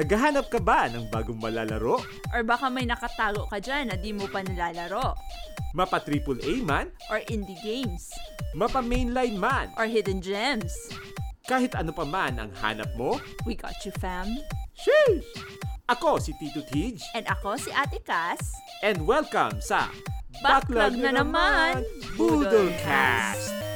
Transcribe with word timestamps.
Naghahanap 0.00 0.48
ka 0.48 0.56
ba 0.56 0.88
ng 0.88 1.12
bagong 1.12 1.36
malalaro? 1.36 2.00
Or 2.32 2.40
baka 2.40 2.72
may 2.72 2.88
nakatago 2.88 3.44
ka 3.52 3.60
dyan 3.60 3.92
na 3.92 4.00
di 4.00 4.16
mo 4.16 4.24
pa 4.32 4.40
nilalaro. 4.40 5.12
Mapa 5.76 6.00
AAA 6.00 6.64
man? 6.64 6.88
Or 7.12 7.20
indie 7.28 7.60
games. 7.60 8.08
Mapa 8.56 8.80
mainline 8.80 9.36
man? 9.36 9.68
Or 9.76 9.84
hidden 9.84 10.24
gems. 10.24 10.72
Kahit 11.44 11.76
ano 11.76 11.92
pa 11.92 12.08
man 12.08 12.40
ang 12.40 12.48
hanap 12.64 12.88
mo? 12.96 13.20
We 13.44 13.52
got 13.52 13.76
you 13.84 13.92
fam. 14.00 14.40
Sheesh! 14.72 15.28
Ako 15.92 16.16
si 16.16 16.32
Tito 16.40 16.64
Tej 16.64 16.96
And 17.12 17.28
ako 17.28 17.60
si 17.60 17.68
Ate 17.68 18.00
Cass. 18.00 18.40
and 18.80 19.04
welcome 19.04 19.60
sa 19.60 19.92
Backlog 20.40 20.96
na 20.96 21.12
naman, 21.12 21.84
Boodlecast! 22.16 23.69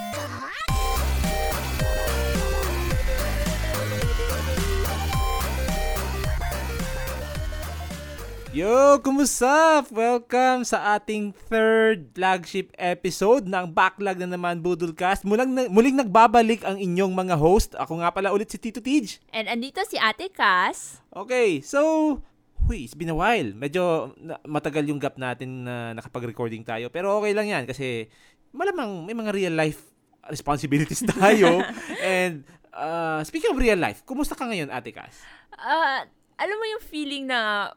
Yo, 8.54 9.02
kumusta? 9.02 9.82
Welcome 9.90 10.62
sa 10.62 10.94
ating 10.94 11.34
third 11.50 12.14
flagship 12.14 12.70
episode 12.78 13.50
ng 13.50 13.66
Backlog 13.74 14.14
na 14.22 14.30
naman 14.30 14.62
Boodlecast. 14.62 15.26
Mulang, 15.26 15.50
muling 15.74 15.98
nagbabalik 15.98 16.62
ang 16.62 16.78
inyong 16.78 17.10
mga 17.10 17.34
host. 17.34 17.74
Ako 17.74 17.98
nga 17.98 18.14
pala 18.14 18.30
ulit 18.30 18.46
si 18.46 18.62
Tito 18.62 18.78
Tej. 18.78 19.18
And 19.34 19.50
andito 19.50 19.82
si 19.82 19.98
Ate 19.98 20.30
Cass. 20.30 21.02
Okay, 21.10 21.66
so, 21.66 22.22
huy, 22.70 22.86
it's 22.86 22.94
been 22.94 23.10
a 23.10 23.18
while. 23.18 23.50
Medyo 23.58 24.14
na- 24.22 24.38
matagal 24.46 24.86
yung 24.86 25.02
gap 25.02 25.18
natin 25.18 25.66
na 25.66 25.90
nakapag-recording 25.98 26.62
tayo. 26.62 26.94
Pero 26.94 27.18
okay 27.18 27.34
lang 27.34 27.50
yan 27.50 27.66
kasi 27.66 28.06
malamang 28.54 29.02
may 29.02 29.18
mga 29.18 29.34
real 29.34 29.54
life 29.58 29.82
responsibilities 30.30 31.02
tayo. 31.18 31.58
And 31.98 32.46
uh, 32.70 33.18
speaking 33.26 33.50
of 33.50 33.58
real 33.58 33.82
life, 33.82 34.06
kumusta 34.06 34.38
ka 34.38 34.46
ngayon, 34.46 34.70
Ate 34.70 34.94
Cass? 34.94 35.26
Ah, 35.58 36.06
alam 36.38 36.54
mo 36.54 36.64
yung 36.70 36.86
feeling 36.86 37.26
na 37.26 37.74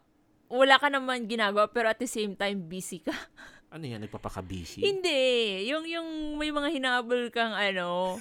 wala 0.48 0.76
ka 0.80 0.88
naman 0.88 1.28
ginagawa 1.28 1.68
pero 1.68 1.92
at 1.92 2.00
the 2.00 2.10
same 2.10 2.36
time 2.36 2.64
busy 2.66 3.04
ka. 3.04 3.14
Ano 3.68 3.84
yan, 3.84 4.00
nagpapaka-busy? 4.00 4.80
Hindi. 4.80 5.20
Yung, 5.68 5.84
yung 5.84 6.08
may 6.40 6.56
mga 6.56 6.72
hinabol 6.72 7.28
kang 7.36 7.52
ano, 7.52 8.16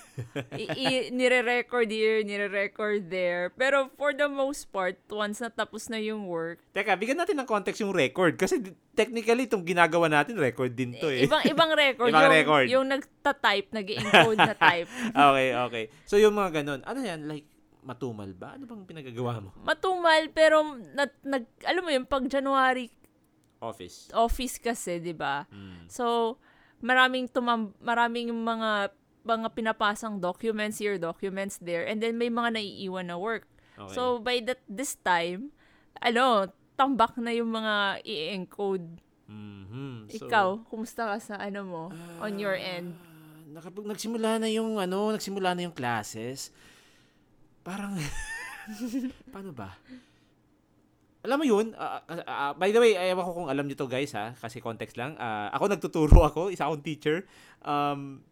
i- 0.59 0.75
i- 0.75 1.09
nire-record 1.15 1.87
here, 1.87 2.27
nire-record 2.27 3.07
there. 3.07 3.55
Pero 3.55 3.87
for 3.95 4.11
the 4.11 4.27
most 4.27 4.67
part, 4.75 4.99
once 5.07 5.39
na 5.39 5.47
tapos 5.47 5.87
na 5.87 6.03
yung 6.03 6.27
work, 6.27 6.59
Teka, 6.75 6.99
bigyan 6.99 7.23
natin 7.23 7.39
ng 7.39 7.47
context 7.47 7.79
yung 7.79 7.95
record. 7.95 8.35
Kasi 8.35 8.59
technically, 8.99 9.47
itong 9.47 9.63
ginagawa 9.63 10.11
natin, 10.11 10.35
record 10.35 10.75
din 10.75 10.99
to 10.99 11.07
eh. 11.15 11.31
ibang 11.31 11.47
ibang 11.47 11.71
record. 11.79 12.11
Ibang 12.13 12.27
yung, 12.27 12.35
record. 12.43 12.67
Yung 12.67 12.87
nagta-type, 12.91 13.69
nag 13.71 13.87
encode 13.87 14.41
na 14.43 14.55
type. 14.59 14.91
okay, 15.31 15.49
okay. 15.55 15.85
So 16.11 16.19
yung 16.19 16.35
mga 16.35 16.59
ganun, 16.59 16.83
ano 16.83 16.99
yan, 16.99 17.31
like, 17.31 17.47
matumal 17.87 18.31
ba? 18.34 18.59
Ano 18.59 18.67
bang 18.67 18.83
pinagagawa 18.83 19.39
mo? 19.39 19.55
Matumal, 19.62 20.27
pero 20.34 20.75
nag, 20.75 21.15
nag, 21.23 21.47
alam 21.62 21.83
mo 21.87 21.91
yung 21.95 22.09
pag 22.11 22.27
January 22.27 22.91
Office. 23.62 24.11
office 24.12 24.61
kasi, 24.61 25.01
'di 25.01 25.15
ba? 25.17 25.48
Mm. 25.48 25.89
So, 25.89 26.37
maraming 26.83 27.31
tumam 27.33 27.73
maraming 27.81 28.28
mga 28.34 28.93
mga 29.27 29.48
pinapasang 29.56 30.20
documents 30.23 30.78
here, 30.78 31.01
documents 31.01 31.59
there, 31.59 31.87
and 31.87 31.98
then 32.03 32.15
may 32.15 32.31
mga 32.31 32.59
naiiwan 32.61 33.11
na 33.11 33.17
work. 33.19 33.48
Okay. 33.75 33.95
So, 33.95 34.23
by 34.23 34.39
that 34.47 34.62
this 34.71 34.95
time, 35.03 35.50
ano, 35.98 36.53
tambak 36.78 37.19
na 37.19 37.34
yung 37.34 37.50
mga 37.50 38.05
i-encode. 38.06 39.03
Mhm. 39.27 40.06
So, 40.15 40.31
Ikaw, 40.31 40.48
kumusta 40.71 41.11
ka 41.11 41.17
sa 41.19 41.34
ano 41.43 41.61
mo, 41.67 41.84
on 42.23 42.39
your 42.39 42.55
end? 42.55 42.95
Ah, 42.95 43.43
nakapag 43.50 43.91
nagsimula 43.91 44.39
na 44.39 44.47
yung 44.47 44.78
ano, 44.78 45.11
nagsimula 45.11 45.59
na 45.59 45.67
yung 45.67 45.75
classes. 45.75 46.55
Parang 47.67 47.98
paano 49.34 49.50
ba? 49.50 49.75
Alam 51.27 51.42
mo 51.42 51.45
yun, 51.45 51.75
ah, 51.75 51.98
ah, 52.06 52.55
by 52.55 52.70
the 52.70 52.78
way, 52.78 52.95
ayaw 52.95 53.19
ko 53.27 53.42
kung 53.42 53.50
alam 53.50 53.67
niyo 53.67 53.83
to 53.83 53.91
guys 53.91 54.14
ha, 54.14 54.39
kasi 54.39 54.62
context 54.62 54.95
lang. 54.95 55.19
Ah, 55.19 55.50
ako 55.50 55.75
nagtuturo 55.75 56.22
ako, 56.22 56.55
isa 56.55 56.70
akong 56.70 56.87
teacher. 56.87 57.27
Um, 57.67 58.22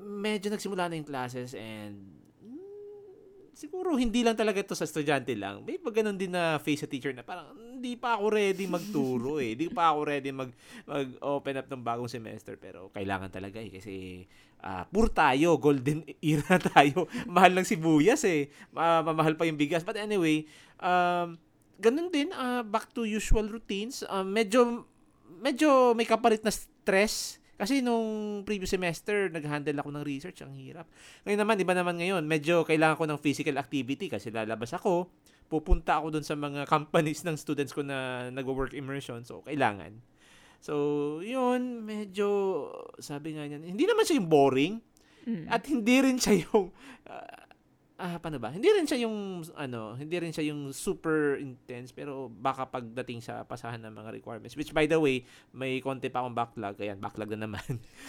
medyo 0.00 0.48
nagsimula 0.48 0.88
na 0.88 0.96
yung 0.96 1.04
classes 1.04 1.52
and 1.52 2.00
mm, 2.40 3.52
siguro 3.52 4.00
hindi 4.00 4.24
lang 4.24 4.32
talaga 4.32 4.64
ito 4.64 4.72
sa 4.72 4.88
estudyante 4.88 5.36
lang. 5.36 5.60
May 5.68 5.76
pag 5.76 6.00
ganun 6.00 6.16
din 6.16 6.32
na 6.32 6.56
face 6.56 6.88
sa 6.88 6.88
teacher 6.88 7.12
na 7.12 7.20
parang 7.20 7.52
hindi 7.52 8.00
pa 8.00 8.16
ako 8.16 8.24
ready 8.32 8.64
magturo 8.64 9.36
eh. 9.36 9.52
Hindi 9.52 9.68
pa 9.68 9.92
ako 9.92 10.00
ready 10.08 10.32
mag 10.32 10.48
mag-open 10.88 11.60
up 11.60 11.68
ng 11.68 11.84
bagong 11.84 12.08
semester 12.08 12.56
pero 12.56 12.88
kailangan 12.96 13.28
talaga 13.28 13.60
eh 13.60 13.68
kasi 13.68 14.24
ah 14.62 14.86
puro 14.86 15.10
tayo, 15.10 15.58
golden 15.58 16.06
era 16.22 16.56
tayo. 16.56 17.10
Mahal 17.26 17.52
ng 17.58 17.66
sibuyas 17.66 18.22
eh. 18.22 18.48
Ma- 18.70 19.02
mamahal 19.02 19.34
pa 19.34 19.44
yung 19.44 19.58
bigas. 19.58 19.82
But 19.82 19.98
anyway, 19.98 20.46
um, 20.78 21.36
ganun 21.82 22.08
din, 22.14 22.30
ah, 22.32 22.62
back 22.62 22.94
to 22.94 23.02
usual 23.02 23.50
routines. 23.50 24.06
Ah, 24.06 24.22
medyo, 24.22 24.86
medyo 25.42 25.92
may 25.98 26.06
kapalit 26.06 26.46
na 26.46 26.54
stress. 26.54 27.42
Kasi 27.58 27.78
nung 27.78 28.42
previous 28.42 28.74
semester, 28.74 29.30
nag-handle 29.30 29.78
ako 29.82 29.90
ng 29.94 30.04
research. 30.06 30.42
Ang 30.42 30.54
hirap. 30.58 30.86
Ngayon 31.26 31.40
naman, 31.42 31.56
iba 31.62 31.74
naman 31.74 31.94
ngayon. 31.98 32.22
Medyo 32.26 32.66
kailangan 32.66 32.98
ko 32.98 33.04
ng 33.06 33.18
physical 33.22 33.58
activity 33.58 34.10
kasi 34.10 34.30
lalabas 34.30 34.74
ako. 34.74 35.10
Pupunta 35.46 36.00
ako 36.00 36.18
dun 36.18 36.26
sa 36.26 36.38
mga 36.38 36.66
companies 36.74 37.22
ng 37.26 37.38
students 37.38 37.74
ko 37.74 37.82
na 37.82 38.30
nag-work 38.30 38.74
immersion. 38.74 39.22
So, 39.26 39.42
kailangan. 39.46 40.11
So, 40.62 40.74
yun, 41.26 41.82
medyo, 41.82 42.70
sabi 43.02 43.34
nga 43.34 43.42
niyan, 43.42 43.66
hindi 43.66 43.82
naman 43.82 44.06
siya 44.06 44.22
yung 44.22 44.30
boring. 44.30 44.74
Mm. 45.26 45.46
At 45.50 45.62
hindi 45.66 45.96
rin 46.02 46.18
siya 46.18 46.46
yung 46.46 46.70
ah, 47.06 47.46
ah 47.98 48.18
paano 48.18 48.42
ba? 48.42 48.50
Hindi 48.50 48.66
rin 48.70 48.86
siya 48.86 49.06
yung 49.06 49.42
ano, 49.54 49.94
hindi 49.94 50.18
rin 50.18 50.34
siya 50.34 50.50
yung 50.50 50.74
super 50.74 51.38
intense 51.38 51.94
pero 51.94 52.26
baka 52.26 52.66
pagdating 52.66 53.22
sa 53.22 53.46
pasahan 53.46 53.78
ng 53.86 53.94
mga 53.94 54.10
requirements 54.10 54.58
which 54.58 54.74
by 54.74 54.90
the 54.90 54.98
way, 54.98 55.22
may 55.54 55.78
konti 55.78 56.10
pa 56.10 56.26
akong 56.26 56.34
backlog. 56.34 56.74
Ayan, 56.82 56.98
backlog 56.98 57.30
na 57.38 57.46
naman. 57.46 57.62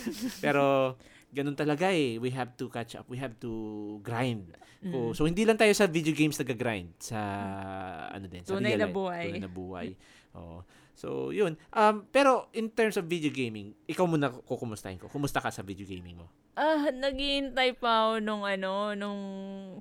pero 0.46 0.98
ganun 1.30 1.54
talaga 1.54 1.94
eh. 1.94 2.18
We 2.18 2.34
have 2.34 2.58
to 2.58 2.66
catch 2.70 2.98
up. 2.98 3.06
We 3.06 3.22
have 3.22 3.38
to 3.46 3.52
grind. 4.02 4.54
So, 4.82 4.98
Mm. 4.98 5.14
so 5.16 5.22
hindi 5.24 5.46
lang 5.46 5.56
tayo 5.56 5.72
sa 5.72 5.88
video 5.88 6.12
games 6.12 6.36
nag-grind 6.36 6.98
sa 7.00 7.22
ano 8.10 8.26
din, 8.28 8.44
sa 8.44 8.58
Tunay 8.58 8.76
real 8.76 8.82
na 8.84 8.90
life. 8.90 8.98
buhay. 8.98 9.26
Tunay 9.30 9.42
na 9.42 9.52
buhay. 9.54 9.88
Oo. 10.42 10.58
So, 10.94 11.34
yun. 11.34 11.58
Um, 11.74 12.06
pero 12.08 12.48
in 12.54 12.70
terms 12.70 12.96
of 12.96 13.10
video 13.10 13.34
gaming, 13.34 13.74
ikaw 13.90 14.06
muna 14.06 14.30
kukumustahin 14.30 15.02
ko. 15.02 15.10
Kumusta 15.10 15.42
ka 15.42 15.50
sa 15.50 15.66
video 15.66 15.84
gaming 15.84 16.22
mo? 16.22 16.30
Ah, 16.54 16.94
naghihintay 16.94 17.74
pa 17.76 18.14
ako 18.14 18.22
nung 18.22 18.46
ano, 18.46 18.94
nung 18.94 19.22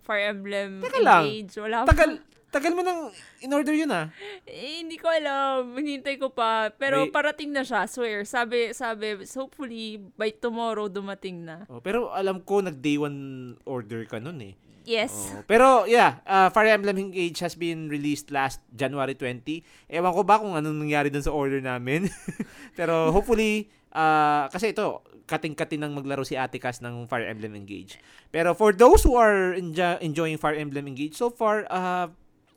Fire 0.01 0.33
Emblem 0.33 0.81
Teka 0.81 1.01
lang. 1.05 1.29
Engage. 1.29 1.61
Wala 1.61 1.85
pa. 1.85 1.93
Tagal, 1.93 2.11
tagal 2.49 2.73
mo 2.73 2.81
nang 2.81 3.13
in-order 3.45 3.77
yun 3.77 3.93
ah. 3.93 4.09
Eh, 4.49 4.81
hindi 4.81 4.97
ko 4.97 5.13
alam. 5.13 5.77
Hinintay 5.77 6.17
ko 6.17 6.33
pa. 6.33 6.73
Pero 6.73 7.05
May- 7.05 7.13
parating 7.13 7.53
na 7.53 7.61
siya, 7.61 7.85
swear. 7.85 8.25
Sabi, 8.25 8.73
sabi, 8.73 9.21
hopefully, 9.37 10.01
by 10.17 10.33
tomorrow, 10.33 10.89
dumating 10.89 11.45
na. 11.45 11.69
Oh, 11.69 11.85
pero 11.85 12.09
alam 12.09 12.41
ko 12.41 12.65
nag 12.65 12.81
day 12.81 12.97
one 12.97 13.53
order 13.69 14.09
ka 14.09 14.17
nun 14.17 14.41
eh. 14.41 14.57
Yes. 14.85 15.33
Oh, 15.33 15.47
pero 15.47 15.87
yeah, 15.87 16.23
uh, 16.25 16.49
Fire 16.51 16.71
Emblem 16.71 16.99
Engage 16.99 17.39
has 17.41 17.55
been 17.55 17.87
released 17.87 18.31
last 18.31 18.59
January 18.71 19.15
20. 19.15 19.63
Ewan 19.89 20.13
ko 20.13 20.23
ba 20.23 20.43
kung 20.43 20.55
anong 20.55 20.83
nangyari 20.83 21.09
dun 21.09 21.23
sa 21.23 21.31
order 21.31 21.63
namin. 21.63 22.11
pero 22.79 23.11
hopefully, 23.15 23.71
uh, 23.95 24.51
kasi 24.51 24.75
ito, 24.75 25.03
kating-kating 25.25 25.81
nang 25.81 25.95
maglaro 25.95 26.27
si 26.27 26.35
Ate 26.35 26.59
Cass 26.59 26.83
ng 26.83 27.07
Fire 27.07 27.25
Emblem 27.25 27.55
Engage. 27.55 27.97
Pero 28.29 28.53
for 28.53 28.75
those 28.75 29.07
who 29.07 29.15
are 29.15 29.55
enjo- 29.55 30.01
enjoying 30.03 30.37
Fire 30.37 30.59
Emblem 30.59 30.91
Engage 30.91 31.15
so 31.15 31.31
far, 31.31 31.65
uh, 31.71 32.11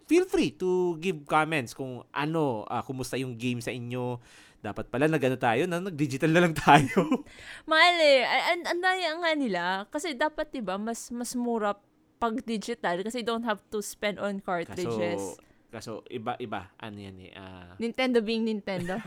feel 0.09 0.25
free 0.25 0.53
to 0.53 0.97
give 1.01 1.25
comments 1.25 1.73
kung 1.73 2.01
ano, 2.11 2.65
uh, 2.65 2.81
kumusta 2.81 3.15
yung 3.15 3.37
game 3.37 3.61
sa 3.61 3.71
inyo. 3.71 4.17
Dapat 4.65 4.89
pala 4.89 5.05
nag 5.05 5.21
ano 5.21 5.37
tayo, 5.37 5.69
na 5.69 5.77
nag-digital 5.77 6.31
na 6.33 6.41
lang 6.41 6.55
tayo. 6.57 7.05
Mahal 7.69 7.95
eh. 8.01 8.25
An- 8.25 8.65
Ang 8.65 8.81
daya 8.81 9.13
nga 9.13 9.31
nila. 9.37 9.63
Kasi 9.93 10.17
dapat, 10.17 10.49
di 10.49 10.61
ba, 10.65 10.81
mas, 10.81 11.13
mas 11.13 11.37
mura 11.37 11.77
pag 12.25 12.41
digital 12.41 12.95
kasi 13.05 13.21
you 13.21 13.27
don't 13.27 13.45
have 13.45 13.61
to 13.69 13.85
spend 13.85 14.17
on 14.17 14.41
cartridges. 14.41 15.37
Kaso, 15.69 16.01
kaso 16.01 16.07
iba-iba. 16.09 16.73
Ano 16.81 16.97
yan 16.97 17.21
eh. 17.21 17.37
ah, 17.37 17.77
Nintendo 17.77 18.17
being 18.25 18.49
Nintendo. 18.49 18.97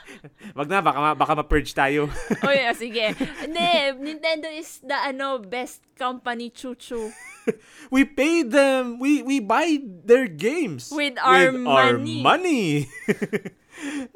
wag 0.56 0.68
na, 0.72 0.80
baka, 0.80 0.98
ma- 1.04 1.18
baka 1.18 1.32
ma-purge 1.36 1.76
tayo. 1.76 2.08
o 2.46 2.48
yeah, 2.48 2.72
sige. 2.72 3.12
Hindi, 3.44 3.68
Nintendo 4.00 4.48
is 4.48 4.80
the 4.80 4.96
ano 4.96 5.36
best 5.44 5.84
company 6.00 6.48
chuchu. 6.48 7.12
we 7.94 8.08
pay 8.08 8.40
them. 8.40 8.96
We 8.96 9.20
we 9.20 9.36
buy 9.44 9.76
their 9.84 10.30
games. 10.32 10.88
With 10.88 11.20
our 11.20 11.52
money. 11.52 12.24
money. 12.24 12.88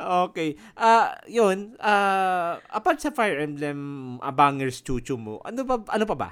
okay. 0.01 0.57
Ah, 0.79 1.21
yun. 1.29 1.77
Ah, 1.77 2.65
apart 2.73 3.05
sa 3.05 3.13
Fire 3.13 3.37
Emblem 3.37 4.17
Abangers 4.25 4.81
Chuchu 4.81 5.21
mo, 5.21 5.45
ano 5.45 5.61
pa 5.69 5.83
ano 5.93 6.07
pa 6.09 6.17
ba? 6.17 6.31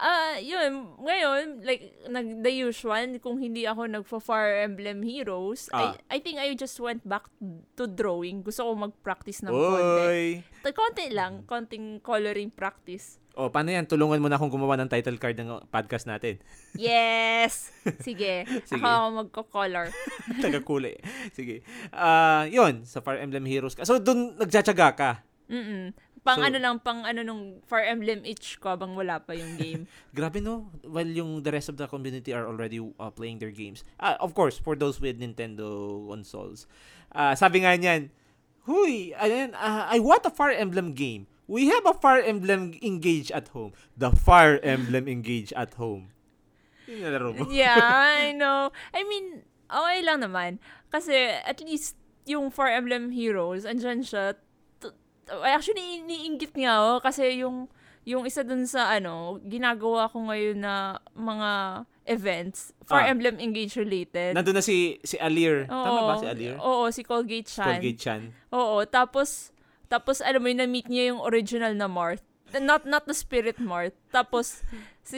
Ah, 0.00 0.40
yun. 0.40 0.96
Ngayon, 0.96 1.60
like, 1.60 1.92
nag, 2.08 2.40
the 2.40 2.64
usual, 2.64 3.20
kung 3.20 3.36
hindi 3.36 3.68
ako 3.68 3.84
nagfa-Fire 3.84 4.64
Emblem 4.64 5.04
Heroes, 5.04 5.68
Ah. 5.70 5.92
I, 6.08 6.16
I 6.16 6.18
think 6.18 6.40
I 6.40 6.56
just 6.56 6.80
went 6.80 7.04
back 7.04 7.28
to 7.76 7.84
drawing. 7.84 8.40
Gusto 8.40 8.64
ko 8.64 8.80
mag-practice 8.80 9.44
ng 9.44 9.52
konti. 9.52 10.08
Oy. 10.08 10.24
Ta- 10.64 10.72
Konti 10.72 11.12
lang, 11.12 11.44
konting 11.44 12.00
coloring 12.00 12.48
practice. 12.48 13.20
O, 13.36 13.52
paano 13.52 13.70
yan? 13.70 13.84
Tulungan 13.84 14.18
mo 14.18 14.26
na 14.26 14.34
akong 14.34 14.50
gumawa 14.50 14.74
ng 14.74 14.88
title 14.88 15.20
card 15.20 15.36
ng 15.36 15.68
podcast 15.68 16.08
natin. 16.08 16.40
Yes! 16.74 17.68
Sige. 18.06 18.48
Sige. 18.64 18.80
Ako 18.80 18.88
ako 18.88 19.08
magko-color. 19.20 19.86
Taga-kulay. 20.44 20.96
Sige. 21.30 21.60
Ah, 21.88 22.48
yun, 22.48 22.82
sa 22.84 22.98
Fire 22.98 23.20
Emblem 23.20 23.44
Heroes 23.44 23.76
ka. 23.76 23.84
So, 23.84 24.00
dun 24.00 24.32
nagtsatsaga 24.34 24.88
ka. 24.96 25.10
Mm 25.46 25.92
Pang 26.20 26.36
So- 26.36 26.46
ano 26.46 26.58
lang, 26.60 26.76
pang 26.78 27.00
ano 27.02 27.24
nung 27.24 27.64
Fire 27.64 27.88
Emblem 27.88 28.20
itch 28.22 28.60
ko 28.60 28.76
habang 28.76 28.92
wala 28.92 29.18
pa 29.18 29.32
yung 29.32 29.56
game. 29.56 29.82
Grabe 30.16 30.38
no, 30.38 30.68
while 30.84 31.08
yung 31.08 31.40
the 31.40 31.48
rest 31.48 31.72
of 31.72 31.80
the 31.80 31.88
community 31.88 32.36
are 32.36 32.44
already 32.44 32.76
uh, 32.76 33.08
playing 33.08 33.40
their 33.40 33.50
games. 33.50 33.80
Ah, 33.96 34.20
of 34.20 34.36
course, 34.36 34.60
for 34.60 34.76
those 34.76 35.00
with 35.00 35.16
Nintendo 35.16 35.64
consoles. 36.06 36.68
Ah, 37.10 37.32
sabi 37.32 37.64
nga 37.64 37.72
niyan, 37.72 38.12
Huy, 38.68 39.16
ayan, 39.16 39.56
ah, 39.56 39.88
I 39.88 39.96
want 39.98 40.28
a 40.28 40.30
Fire 40.30 40.52
Emblem 40.52 40.92
game. 40.92 41.24
We 41.48 41.72
have 41.72 41.82
a 41.88 41.96
Fire 41.96 42.20
Emblem 42.22 42.76
Engage 42.84 43.32
at 43.32 43.48
home. 43.50 43.72
The 43.96 44.12
Fire 44.12 44.60
Emblem 44.60 45.08
Engage 45.16 45.50
at 45.56 45.74
home. 45.80 46.12
Yung 46.84 47.00
nalaro 47.00 47.32
mo. 47.32 47.48
yeah, 47.48 47.80
I 47.80 48.30
know. 48.38 48.68
I 48.92 49.02
mean, 49.02 49.42
okay 49.66 50.04
lang 50.04 50.20
naman. 50.20 50.60
Kasi 50.92 51.16
at 51.40 51.58
least 51.64 51.96
yung 52.28 52.52
Fire 52.52 52.70
Emblem 52.70 53.10
Heroes, 53.10 53.64
andyan 53.64 54.04
siya. 54.04 54.36
Actually, 55.44 56.02
iniinggit 56.02 56.52
nga 56.54 56.72
ako 56.76 56.92
kasi 57.00 57.40
yung 57.40 57.70
yung 58.02 58.24
isa 58.24 58.40
dun 58.40 58.64
sa 58.64 58.90
ano, 58.90 59.38
ginagawa 59.44 60.08
ko 60.08 60.24
ngayon 60.24 60.58
na 60.58 60.74
mga 61.12 61.50
events, 62.08 62.72
Ah. 62.90 62.98
Fire 62.98 63.12
Emblem 63.12 63.38
Engage 63.38 63.76
related. 63.76 64.34
Nandun 64.34 64.58
na 64.58 64.64
si 64.64 64.98
si 65.04 65.14
Alir. 65.20 65.68
Tama 65.68 66.00
ba 66.08 66.14
si 66.16 66.26
Oo, 66.26 66.32
Alir? 66.32 66.54
Oo, 66.58 66.84
si 66.90 67.02
Colgate 67.04 67.46
Chan. 67.46 67.78
Colgate 67.78 68.00
Chan. 68.00 68.22
Oo, 68.50 68.82
tapos 68.82 69.54
tapos 69.86 70.18
alam 70.18 70.42
mo 70.42 70.48
yun, 70.48 70.62
na-meet 70.62 70.86
niya 70.86 71.14
yung 71.14 71.20
original 71.22 71.74
na 71.74 71.86
Marth. 71.86 72.22
Not 72.58 72.82
not 72.86 73.06
the 73.06 73.14
spirit 73.14 73.62
Marth. 73.62 73.94
Tapos 74.10 74.66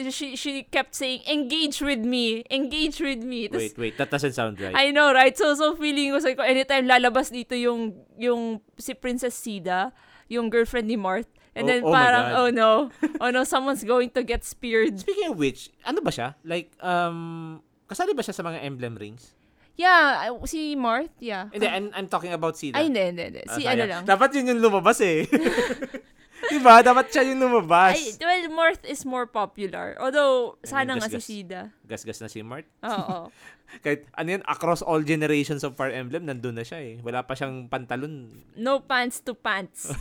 she, 0.09 0.35
she, 0.35 0.63
kept 0.63 0.95
saying, 0.95 1.21
engage 1.29 1.81
with 1.81 1.99
me, 1.99 2.43
engage 2.49 2.99
with 2.99 3.21
me. 3.21 3.47
Tas, 3.47 3.59
Wait, 3.59 3.77
wait, 3.77 3.97
that 3.97 4.09
doesn't 4.09 4.33
sound 4.33 4.59
right. 4.59 4.73
I 4.73 4.89
know, 4.89 5.13
right? 5.13 5.37
So, 5.37 5.53
so 5.53 5.75
feeling 5.75 6.09
ko, 6.09 6.19
ko, 6.33 6.41
anytime 6.41 6.87
lalabas 6.87 7.29
dito 7.29 7.53
yung, 7.53 7.93
yung 8.17 8.61
si 8.77 8.93
Princess 8.93 9.37
Sida, 9.37 9.91
yung 10.29 10.49
girlfriend 10.49 10.87
ni 10.87 10.97
Marth, 10.97 11.29
Oh- 11.53 11.59
and 11.61 11.69
then 11.69 11.83
oh 11.85 11.93
parang, 11.93 12.25
oh 12.33 12.49
no, 12.49 12.89
oh 13.21 13.29
no, 13.29 13.43
someone's 13.43 13.83
going 13.83 14.09
to 14.17 14.23
get 14.23 14.41
speared. 14.43 14.97
Speaking 14.97 15.29
of 15.29 15.37
which, 15.37 15.69
ano 15.85 16.01
ba 16.01 16.09
siya? 16.09 16.33
Like, 16.41 16.73
um, 16.81 17.61
kasali 17.85 18.17
ba 18.17 18.25
siya 18.25 18.33
sa 18.33 18.41
mga 18.41 18.65
emblem 18.65 18.97
rings? 18.97 19.37
Yeah, 19.73 20.29
uh, 20.29 20.45
si 20.45 20.77
Marth, 20.77 21.09
yeah. 21.17 21.49
Hindi, 21.49 21.65
I'm, 21.65 21.89
I'm 21.93 22.07
talking 22.09 22.33
about 22.33 22.57
Sida. 22.57 22.77
Ay, 22.77 22.89
hindi, 22.89 23.01
hindi, 23.09 23.23
hindi. 23.25 23.43
Si 23.49 23.65
sayang. 23.65 23.73
ano 23.73 23.83
lang. 23.89 24.03
Dapat 24.05 24.29
yun 24.37 24.53
yung 24.53 24.61
lumabas 24.61 25.01
eh. 25.01 25.25
diba? 26.51 26.75
Dapat 26.83 27.05
siya 27.11 27.23
yung 27.27 27.39
lumabas. 27.39 27.95
Ay, 27.95 28.17
well, 28.19 28.45
Marth 28.51 28.83
is 28.83 29.03
more 29.03 29.27
popular. 29.27 29.95
Although, 29.99 30.57
sana 30.63 30.97
nga 30.97 31.07
si 31.07 31.15
gasgas. 31.15 31.25
Sida. 31.25 31.61
Gasgas 31.85 32.19
na 32.23 32.29
si 32.29 32.39
Mart. 32.41 32.67
Oo. 32.83 33.29
Kahit 33.81 34.05
ano 34.13 34.37
yan, 34.37 34.43
across 34.45 34.85
all 34.85 35.01
generations 35.01 35.65
of 35.65 35.73
Fire 35.73 35.89
Emblem, 35.89 36.29
nandun 36.29 36.53
na 36.53 36.61
siya 36.61 36.77
eh. 36.77 36.95
Wala 37.01 37.25
pa 37.25 37.33
siyang 37.33 37.65
pantalon. 37.65 38.29
No 38.53 38.85
pants 38.85 39.23
to 39.25 39.33
pants. 39.33 39.89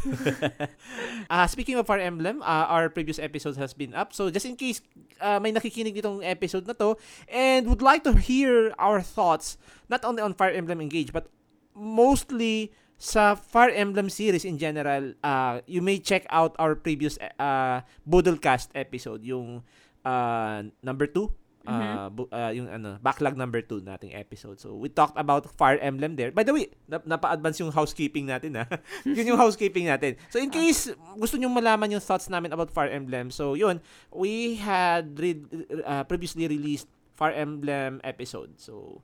Ah, 1.33 1.49
speaking 1.49 1.81
of 1.81 1.89
Fire 1.89 2.03
Emblem, 2.03 2.45
ah, 2.45 2.69
our 2.69 2.93
previous 2.93 3.17
episode 3.17 3.57
has 3.57 3.73
been 3.73 3.97
up. 3.97 4.13
So 4.13 4.29
just 4.29 4.45
in 4.45 4.59
case 4.59 4.85
ah, 5.17 5.41
may 5.41 5.55
nakikinig 5.55 5.97
nitong 5.97 6.21
episode 6.21 6.69
na 6.69 6.77
to 6.77 7.01
and 7.33 7.65
would 7.65 7.81
like 7.81 8.05
to 8.05 8.13
hear 8.13 8.77
our 8.77 9.01
thoughts 9.01 9.57
not 9.89 10.05
only 10.05 10.21
on 10.21 10.37
Fire 10.37 10.53
Emblem 10.53 10.85
Engage 10.85 11.09
but 11.09 11.33
mostly 11.73 12.75
sa 13.03 13.35
Fire 13.35 13.75
Emblem 13.75 14.07
series 14.07 14.47
in 14.47 14.63
general, 14.63 15.19
ah, 15.27 15.59
you 15.67 15.83
may 15.83 15.99
check 15.99 16.23
out 16.31 16.55
our 16.63 16.79
previous 16.79 17.19
uh, 17.43 17.83
Boodlecast 18.07 18.71
episode, 18.79 19.27
yung 19.27 19.67
ah, 20.07 20.63
number 20.87 21.11
2. 21.11 21.27
ah, 21.67 22.07
bu- 22.11 22.31
ah, 22.31 22.55
yung 22.55 22.71
ano, 22.71 23.03
backlog 23.03 23.35
number 23.35 23.59
2 23.59 23.83
nating 23.83 24.15
episode. 24.15 24.63
So, 24.63 24.79
we 24.79 24.87
talked 24.87 25.19
about 25.19 25.51
Fire 25.51 25.83
Emblem 25.83 26.15
there. 26.15 26.31
By 26.31 26.47
the 26.47 26.55
way, 26.55 26.71
na- 26.87 27.03
napa-advance 27.03 27.59
yung 27.59 27.75
housekeeping 27.75 28.31
natin, 28.31 28.63
ha? 28.63 28.71
yun 29.07 29.35
yung 29.35 29.41
housekeeping 29.43 29.91
natin. 29.91 30.15
So, 30.31 30.39
in 30.39 30.55
case 30.55 30.95
gusto 31.19 31.35
nyo 31.43 31.51
malaman 31.51 31.99
yung 31.99 32.03
thoughts 32.03 32.31
namin 32.31 32.55
about 32.55 32.71
Fire 32.71 32.91
Emblem, 32.91 33.35
so, 33.35 33.59
yun, 33.59 33.83
we 34.15 34.63
had 34.63 35.19
re- 35.19 35.43
uh, 35.83 36.07
previously 36.07 36.47
released 36.47 36.87
Fire 37.19 37.35
Emblem 37.35 37.99
episode. 38.07 38.59
So, 38.63 39.03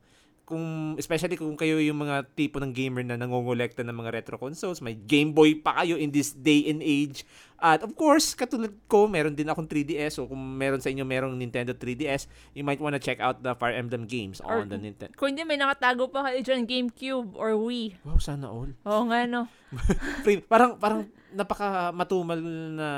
kung 0.48 0.96
especially 0.96 1.36
kung 1.36 1.52
kayo 1.60 1.76
yung 1.76 2.00
mga 2.00 2.24
tipo 2.32 2.56
ng 2.56 2.72
gamer 2.72 3.04
na 3.04 3.20
nangongolekta 3.20 3.84
ng 3.84 3.92
mga 3.92 4.16
retro 4.16 4.40
consoles, 4.40 4.80
may 4.80 4.96
Game 4.96 5.36
Boy 5.36 5.60
pa 5.60 5.84
kayo 5.84 6.00
in 6.00 6.08
this 6.08 6.32
day 6.32 6.64
and 6.72 6.80
age. 6.80 7.28
At 7.60 7.84
of 7.84 7.92
course, 7.92 8.32
katulad 8.32 8.72
ko, 8.88 9.04
meron 9.04 9.36
din 9.36 9.44
akong 9.52 9.68
3DS. 9.68 10.16
So 10.16 10.24
kung 10.24 10.40
meron 10.56 10.80
sa 10.80 10.88
inyo 10.88 11.04
merong 11.04 11.36
Nintendo 11.36 11.76
3DS, 11.76 12.32
you 12.56 12.64
might 12.64 12.80
wanna 12.80 12.96
check 12.96 13.20
out 13.20 13.44
the 13.44 13.52
Fire 13.60 13.76
Emblem 13.76 14.08
games 14.08 14.40
Or- 14.40 14.64
on 14.64 14.72
the 14.72 14.80
Nintendo. 14.80 15.12
Kung 15.20 15.36
hindi, 15.36 15.44
may 15.44 15.60
nakatago 15.60 16.08
pa 16.08 16.32
kayo 16.32 16.40
dyan, 16.40 16.64
GameCube 16.64 17.36
or 17.36 17.52
Wii. 17.52 18.00
Wow, 18.08 18.16
sana 18.16 18.48
all. 18.48 18.72
Oo 18.72 19.02
nga, 19.12 19.28
no. 19.28 19.52
Parang 20.48 20.80
parang 20.80 21.04
napaka 21.36 21.92
matumal 21.92 22.40
na 22.72 22.88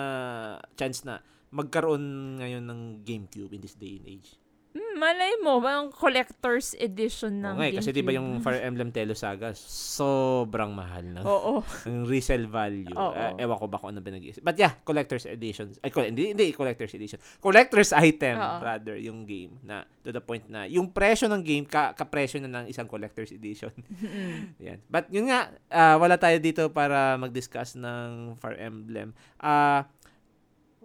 chance 0.78 1.02
na 1.02 1.18
magkaroon 1.50 2.38
ngayon 2.38 2.62
ng 2.62 2.80
GameCube 3.02 3.50
in 3.50 3.58
this 3.58 3.74
day 3.74 3.98
and 3.98 4.06
age. 4.06 4.38
Hmm, 4.70 5.02
malay 5.02 5.34
mo, 5.42 5.58
bang 5.58 5.90
collector's 5.90 6.78
edition 6.78 7.42
ng 7.42 7.58
nga, 7.58 7.66
eh, 7.66 7.74
kasi 7.74 7.90
di 7.90 8.06
ba 8.06 8.14
yung 8.14 8.38
Fire 8.38 8.62
Emblem 8.62 8.94
Telo 8.94 9.18
Saga, 9.18 9.50
sobrang 9.50 10.70
mahal 10.70 11.10
na. 11.10 11.26
Oo. 11.26 11.58
ang 11.90 12.06
resale 12.06 12.46
value. 12.46 12.94
Oo. 12.94 13.10
Ah, 13.10 13.34
ewan 13.34 13.58
ko 13.58 13.66
ba 13.66 13.82
kung 13.82 13.90
ano 13.90 13.98
ba 13.98 14.14
nag 14.14 14.22
But 14.38 14.54
yeah, 14.62 14.78
collector's 14.86 15.26
editions. 15.26 15.82
Ay, 15.82 15.90
col- 15.90 16.06
hindi, 16.06 16.30
hindi 16.30 16.54
collector's 16.54 16.94
edition. 16.94 17.18
Collector's 17.42 17.90
item, 17.90 18.38
Oo. 18.38 18.58
rather, 18.62 18.94
yung 18.94 19.26
game. 19.26 19.58
na 19.66 19.82
To 20.06 20.14
the 20.14 20.22
point 20.22 20.46
na, 20.46 20.70
yung 20.70 20.94
presyo 20.94 21.26
ng 21.26 21.42
game, 21.42 21.66
ka, 21.66 21.90
kapresyo 21.98 22.38
na 22.46 22.62
ng 22.62 22.70
isang 22.70 22.86
collector's 22.86 23.34
edition. 23.34 23.74
Yan. 24.62 24.78
But 24.86 25.10
yun 25.10 25.34
nga, 25.34 25.50
ah, 25.66 25.98
wala 25.98 26.14
tayo 26.14 26.38
dito 26.38 26.70
para 26.70 27.18
mag-discuss 27.18 27.74
ng 27.74 28.38
Fire 28.38 28.62
Emblem. 28.62 29.18
Ah, 29.42 29.90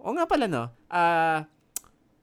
o 0.01 0.09
nga 0.09 0.25
pala, 0.25 0.49
no? 0.49 0.73
Ah, 0.89 1.45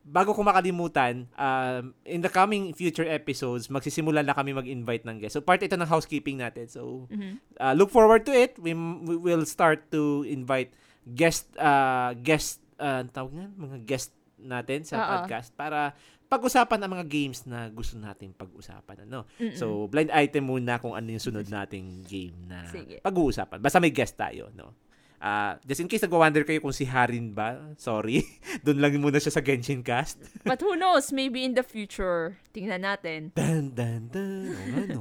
bago 0.03 0.35
ko 0.35 0.43
makalimutan, 0.43 1.31
um, 1.39 1.95
in 2.03 2.21
the 2.21 2.29
coming 2.29 2.75
future 2.75 3.07
episodes, 3.07 3.71
magsisimula 3.71 4.21
na 4.21 4.35
kami 4.35 4.51
mag-invite 4.51 5.07
ng 5.07 5.23
guests. 5.23 5.39
So, 5.39 5.43
part 5.43 5.63
ito 5.63 5.79
ng 5.79 5.87
housekeeping 5.87 6.43
natin. 6.43 6.67
So, 6.67 7.07
Mhm. 7.07 7.39
uh, 7.57 7.75
look 7.75 7.89
forward 7.89 8.27
to 8.27 8.35
it. 8.35 8.59
We, 8.59 8.75
we 8.75 9.15
will 9.15 9.47
start 9.47 9.87
to 9.95 10.27
invite 10.27 10.75
guest 11.03 11.51
uh, 11.59 12.15
guest 12.19 12.63
uh, 12.79 13.07
tawag 13.09 13.35
nga, 13.35 13.47
mga 13.49 13.79
guest 13.87 14.11
natin 14.39 14.83
sa 14.83 14.99
Oo. 14.99 15.07
podcast 15.15 15.55
para 15.55 15.95
pag-usapan 16.27 16.81
ang 16.83 16.91
mga 16.99 17.07
games 17.07 17.45
na 17.45 17.69
gusto 17.69 17.95
natin 17.95 18.33
pag-usapan 18.33 19.07
ano. 19.07 19.29
Mm-mm. 19.37 19.55
So 19.55 19.87
blind 19.87 20.11
item 20.11 20.49
muna 20.49 20.81
kung 20.81 20.97
ano 20.97 21.05
yung 21.07 21.21
sunod 21.21 21.47
nating 21.47 22.03
game 22.09 22.35
na 22.49 22.65
Sige. 22.67 22.99
pag-uusapan. 22.99 23.61
Basta 23.61 23.79
may 23.79 23.93
guest 23.93 24.17
tayo, 24.17 24.49
no. 24.57 24.75
Ah, 25.23 25.55
just 25.63 25.79
in 25.79 25.87
case 25.87 26.03
nagwa-wonder 26.03 26.43
kayo 26.43 26.59
kung 26.59 26.75
si 26.75 26.83
Harin 26.83 27.31
ba, 27.31 27.79
sorry. 27.79 28.27
Doon 28.67 28.83
lang 28.83 28.99
muna 28.99 29.23
siya 29.23 29.31
sa 29.31 29.39
Genshin 29.39 29.87
Cast. 29.87 30.19
But 30.51 30.59
who 30.59 30.75
knows, 30.75 31.15
maybe 31.15 31.47
in 31.47 31.55
the 31.55 31.63
future, 31.63 32.43
tingnan 32.51 32.83
natin. 32.83 33.31
Dan, 33.31 33.71
dan, 33.71 34.11
dan. 34.11 34.51
O 34.51 34.59
ano. 34.83 35.01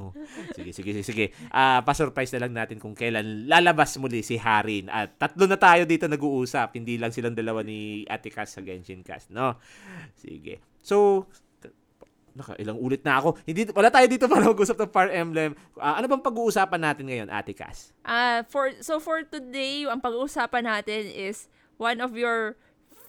Sige, 0.54 0.70
sige, 0.70 0.94
sige, 0.94 1.02
sige. 1.02 1.26
Ah, 1.50 1.82
pa-surprise 1.82 2.30
na 2.38 2.46
lang 2.46 2.54
natin 2.54 2.78
kung 2.78 2.94
kailan 2.94 3.50
lalabas 3.50 3.98
muli 3.98 4.22
si 4.22 4.38
Harin. 4.38 4.86
At 4.86 5.18
tatlo 5.18 5.50
na 5.50 5.58
tayo 5.58 5.82
dito 5.90 6.06
nag-uusap. 6.06 6.78
Hindi 6.78 7.02
lang 7.02 7.10
silang 7.10 7.34
dalawa 7.34 7.66
ni 7.66 8.06
Ate 8.06 8.30
Cass 8.30 8.54
sa 8.54 8.62
Genshin 8.62 9.02
Cast, 9.02 9.34
no? 9.34 9.58
Sige. 10.14 10.62
So, 10.86 11.26
naka, 12.32 12.56
ilang 12.56 12.80
ulit 12.80 13.04
na 13.04 13.20
ako. 13.20 13.36
Hindi, 13.44 13.68
wala 13.72 13.88
tayo 13.92 14.06
dito 14.08 14.24
para 14.28 14.42
mag-usap 14.44 14.76
ng 14.80 14.90
Fire 14.92 15.12
Emblem. 15.12 15.52
Ah, 15.76 16.00
ano 16.00 16.06
bang 16.08 16.24
pag-uusapan 16.24 16.80
natin 16.80 17.04
ngayon, 17.08 17.28
Ate 17.28 17.52
Cass? 17.52 17.92
Ah, 18.04 18.44
for 18.48 18.72
so 18.80 18.98
for 18.98 19.24
today, 19.24 19.84
ang 19.84 20.00
pag-uusapan 20.00 20.64
natin 20.64 21.08
is 21.12 21.46
one 21.76 22.00
of 22.00 22.16
your 22.16 22.56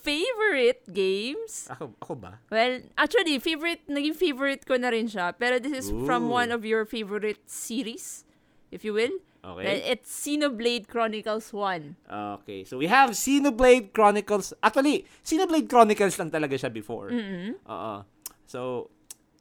favorite 0.03 0.83
games. 0.91 1.71
Ako, 1.71 1.95
ako 2.03 2.13
ba? 2.19 2.43
Well, 2.51 2.83
actually, 2.99 3.39
favorite, 3.39 3.87
naging 3.87 4.19
favorite 4.19 4.67
ko 4.67 4.75
na 4.75 4.91
rin 4.91 5.07
siya. 5.07 5.31
Pero 5.31 5.63
this 5.63 5.87
is 5.87 5.87
from 6.03 6.27
Ooh. 6.27 6.43
one 6.43 6.51
of 6.51 6.67
your 6.67 6.83
favorite 6.83 7.39
series, 7.47 8.27
if 8.67 8.83
you 8.83 8.91
will. 8.91 9.15
Okay. 9.43 9.63
Well, 9.63 9.81
It's 9.91 10.07
Xenoblade 10.07 10.87
Chronicles 10.87 11.51
1. 11.51 11.95
Okay. 12.43 12.63
So, 12.63 12.79
we 12.79 12.87
have 12.87 13.11
Xenoblade 13.11 13.91
Chronicles. 13.91 14.55
Actually, 14.63 15.07
Xenoblade 15.23 15.67
Chronicles 15.67 16.15
lang 16.19 16.31
talaga 16.31 16.55
siya 16.55 16.71
before. 16.71 17.11
Mm-mm. 17.11 17.59
Oo. 17.67 17.95
So, 18.47 18.91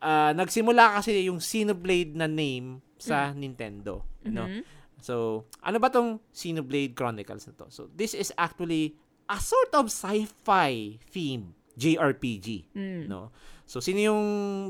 ah, 0.02 0.35
nagsimula 0.35 0.99
kasi 0.99 1.25
yung 1.25 1.38
Xenoblade 1.38 2.12
na 2.12 2.26
name 2.26 2.82
sa 2.99 3.30
Nintendo. 3.30 4.02
No? 4.26 4.47
Mhm. 4.47 4.62
So, 4.99 5.47
ano 5.59 5.78
ba 5.78 5.90
tong 5.90 6.23
Xenoblade 6.30 6.94
Chronicles 6.94 7.47
na 7.47 7.54
to? 7.59 7.66
So, 7.71 7.90
this 7.90 8.14
is 8.14 8.30
actually 8.37 8.94
a 9.26 9.38
sort 9.38 9.75
of 9.75 9.90
sci-fi 9.90 10.99
theme 11.11 11.54
JRPG. 11.75 12.71
Mm. 12.75 13.11
No? 13.11 13.35
So, 13.66 13.80
sino 13.80 13.99
yung 13.99 14.23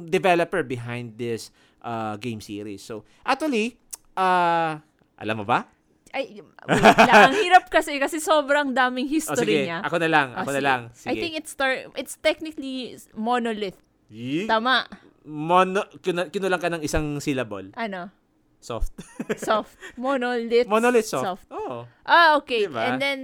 developer 0.08 0.62
behind 0.62 1.16
this 1.16 1.52
uh, 1.80 2.16
game 2.16 2.40
series? 2.40 2.80
So, 2.80 3.04
actually, 3.20 3.76
uh, 4.16 4.80
alam 5.18 5.36
mo 5.36 5.44
ba? 5.44 5.68
Ay, 6.12 6.40
wait 6.44 6.96
lang. 7.08 7.32
Ang 7.32 7.36
hirap 7.40 7.72
kasi, 7.72 7.96
kasi 7.96 8.20
sobrang 8.20 8.72
daming 8.72 9.08
O 9.08 9.12
history 9.12 9.48
sige, 9.48 9.64
niya. 9.68 9.80
ako 9.80 9.96
na 9.96 10.08
lang, 10.12 10.28
Oh, 10.36 10.44
ako 10.44 10.50
na 10.52 10.60
sige. 10.60 10.68
lang. 10.68 10.80
Sige. 10.92 11.08
I 11.08 11.14
think 11.16 11.32
it's 11.36 11.50
start, 11.52 11.88
it's 11.96 12.16
technically 12.20 12.96
monolith. 13.16 13.80
Yee. 14.12 14.44
Tama. 14.44 14.88
Mono, 15.26 15.86
kinu- 16.02 16.30
kinulang 16.30 16.60
ka 16.60 16.68
ng 16.70 16.82
isang 16.82 17.22
syllable. 17.22 17.70
Ano? 17.78 18.10
Soft. 18.62 18.94
Soft. 19.36 19.74
Monolith. 19.98 20.70
Monolith 20.70 21.10
soft. 21.10 21.50
Oo. 21.50 21.82
Ah, 22.06 22.38
okay. 22.38 22.70
Diba? 22.70 22.94
And 22.94 23.02
then, 23.02 23.18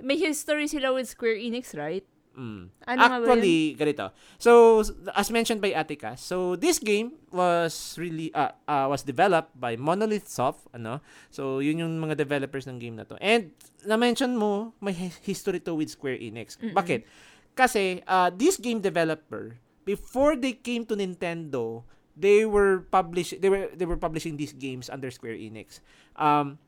may 0.00 0.16
history 0.16 0.64
sila 0.64 0.96
with 0.96 1.12
Square 1.12 1.36
Enix, 1.36 1.76
right? 1.76 2.04
Mm. 2.32 2.72
Ano 2.88 3.00
Actually, 3.04 3.76
ganito. 3.76 4.08
So, 4.40 4.80
as 5.12 5.28
mentioned 5.28 5.60
by 5.60 5.76
Atika, 5.76 6.16
so 6.16 6.56
this 6.56 6.80
game 6.80 7.20
was 7.28 7.92
really 8.00 8.32
uh, 8.32 8.56
uh, 8.64 8.88
was 8.88 9.04
developed 9.04 9.52
by 9.52 9.76
Monolith 9.76 10.32
Soft, 10.32 10.64
ano? 10.72 11.04
So, 11.28 11.60
yun 11.60 11.84
yung 11.84 12.00
mga 12.00 12.16
developers 12.16 12.64
ng 12.64 12.80
game 12.80 12.96
na 12.96 13.04
to. 13.04 13.20
And 13.20 13.52
na-mention 13.84 14.40
mo, 14.40 14.72
may 14.80 14.96
hi- 14.96 15.20
history 15.20 15.60
to 15.68 15.76
with 15.76 15.92
Square 15.92 16.24
Enix. 16.24 16.56
Bakit? 16.56 17.04
Kasi 17.52 18.00
uh, 18.08 18.32
this 18.32 18.56
game 18.56 18.80
developer 18.80 19.60
before 19.84 20.34
they 20.38 20.52
came 20.52 20.86
to 20.86 20.94
Nintendo, 20.94 21.82
they 22.14 22.44
were 22.44 22.84
publish 22.90 23.34
they 23.38 23.48
were 23.48 23.70
they 23.72 23.86
were 23.86 23.98
publishing 23.98 24.36
these 24.36 24.52
games 24.52 24.90
under 24.92 25.10
Square 25.10 25.38
Enix. 25.38 25.80
Um 26.16 26.58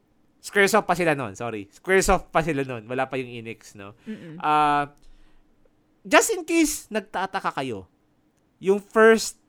Squaresoft 0.45 0.85
pa 0.85 0.93
sila 0.93 1.17
noon, 1.17 1.33
sorry. 1.33 1.73
Squaresoft 1.73 2.29
pa 2.29 2.45
sila 2.45 2.69
noon, 2.69 2.85
wala 2.85 3.09
pa 3.09 3.17
yung 3.17 3.33
Enix, 3.33 3.73
no. 3.73 3.97
Mm-mm. 4.05 4.37
Ah, 4.45 4.93
just 6.05 6.37
in 6.37 6.45
case 6.45 6.85
nagtataka 6.93 7.49
kayo, 7.57 7.89
yung 8.61 8.77
first 8.77 9.41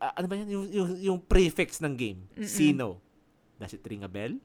ah, 0.00 0.16
ano 0.16 0.24
ba 0.24 0.40
yan? 0.40 0.48
Yung, 0.48 0.66
yung, 0.72 0.90
yung 0.96 1.18
prefix 1.20 1.84
ng 1.84 1.92
game, 1.92 2.24
Mm-mm. 2.40 2.48
Sino. 2.48 3.04
Does 3.60 3.76
it 3.76 3.84
ring 3.84 4.00
a 4.00 4.08
bell? 4.08 4.40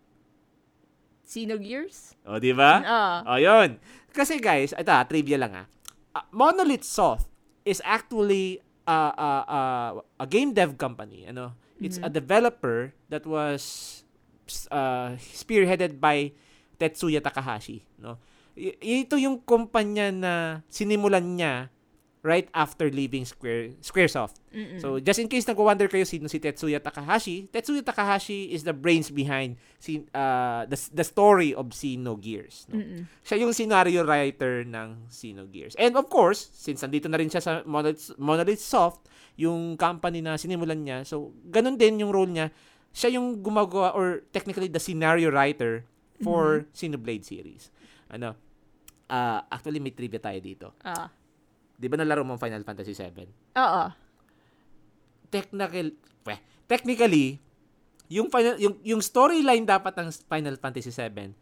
Xenogears? 1.29 2.18
O, 2.25 2.41
di 2.41 2.51
ba? 2.51 2.82
Ah. 2.82 3.18
O, 3.24 3.38
yun. 3.38 3.77
Kasi 4.10 4.41
guys, 4.41 4.74
ito 4.74 4.91
ah, 4.91 5.06
trivia 5.06 5.38
lang 5.38 5.53
ah. 5.63 5.65
Ah, 6.12 6.25
Monolith 6.34 6.84
Soft 6.84 7.29
is 7.70 7.80
actually 7.86 8.66
uh, 8.90 9.14
uh, 9.14 9.44
uh, 9.46 9.90
a 10.18 10.26
game 10.26 10.58
dev 10.58 10.76
company. 10.82 11.30
Ano? 11.30 11.54
It's 11.80 12.02
a 12.02 12.10
developer 12.12 12.92
that 13.08 13.24
was 13.24 14.04
uh, 14.68 15.16
spearheaded 15.22 16.02
by 16.02 16.36
Tetsuya 16.76 17.24
Takahashi. 17.24 17.88
No? 18.02 18.20
I- 18.58 19.06
ito 19.08 19.16
yung 19.16 19.40
kumpanya 19.46 20.12
na 20.12 20.34
sinimulan 20.68 21.24
niya 21.40 21.72
right 22.22 22.52
after 22.52 22.92
leaving 22.92 23.24
Square 23.24 23.80
Squaresoft. 23.80 24.44
Mm-mm. 24.52 24.82
So, 24.82 25.00
just 25.00 25.20
in 25.20 25.32
case 25.32 25.48
nag-wonder 25.48 25.88
kayo 25.88 26.04
sino 26.04 26.28
si 26.28 26.40
Tetsuya 26.40 26.84
Takahashi, 26.84 27.48
Tetsuya 27.48 27.80
Takahashi 27.80 28.52
is 28.52 28.68
the 28.68 28.76
brains 28.76 29.08
behind 29.08 29.56
si, 29.80 30.04
uh, 30.12 30.68
the, 30.68 30.76
the 30.92 31.06
story 31.08 31.56
of 31.56 31.72
Xenogears. 31.72 32.68
No? 32.68 32.84
Mm-mm. 32.84 33.08
Siya 33.24 33.40
yung 33.40 33.56
scenario 33.56 34.04
writer 34.04 34.68
ng 34.68 35.08
Xenogears. 35.08 35.80
And 35.80 35.96
of 35.96 36.12
course, 36.12 36.52
since 36.52 36.84
nandito 36.84 37.08
na 37.08 37.16
rin 37.16 37.32
siya 37.32 37.40
sa 37.40 37.52
Monolith, 37.64 38.12
Monolith 38.20 38.64
Soft, 38.64 39.08
yung 39.40 39.80
company 39.80 40.20
na 40.20 40.36
sinimulan 40.36 40.84
niya, 40.84 41.08
so 41.08 41.32
ganun 41.48 41.80
din 41.80 42.04
yung 42.04 42.12
role 42.12 42.28
niya. 42.28 42.52
Siya 42.92 43.16
yung 43.16 43.40
gumagawa 43.40 43.96
or 43.96 44.28
technically 44.36 44.68
the 44.68 44.82
scenario 44.82 45.32
writer 45.32 45.88
for 46.20 46.68
Xenoblade 46.76 47.24
series. 47.24 47.72
Ano? 48.12 48.36
ah 49.10 49.42
actually 49.50 49.82
may 49.82 49.92
trivia 49.92 50.22
tayo 50.22 50.40
dito. 50.40 50.68
Ah. 50.86 51.10
'Di 51.80 51.88
ba 51.88 51.96
nalaro 51.96 52.28
mo 52.28 52.36
Final 52.36 52.62
Fantasy 52.62 52.92
7? 52.92 53.24
Oo. 53.56 53.84
technical 55.30 55.94
weh, 56.26 56.40
technically 56.66 57.38
yung 58.10 58.34
final 58.34 58.58
yung 58.58 58.82
yung 58.82 58.98
storyline 58.98 59.62
dapat 59.62 59.94
ng 59.94 60.10
Final 60.26 60.58
Fantasy 60.58 60.90
7 60.90 61.38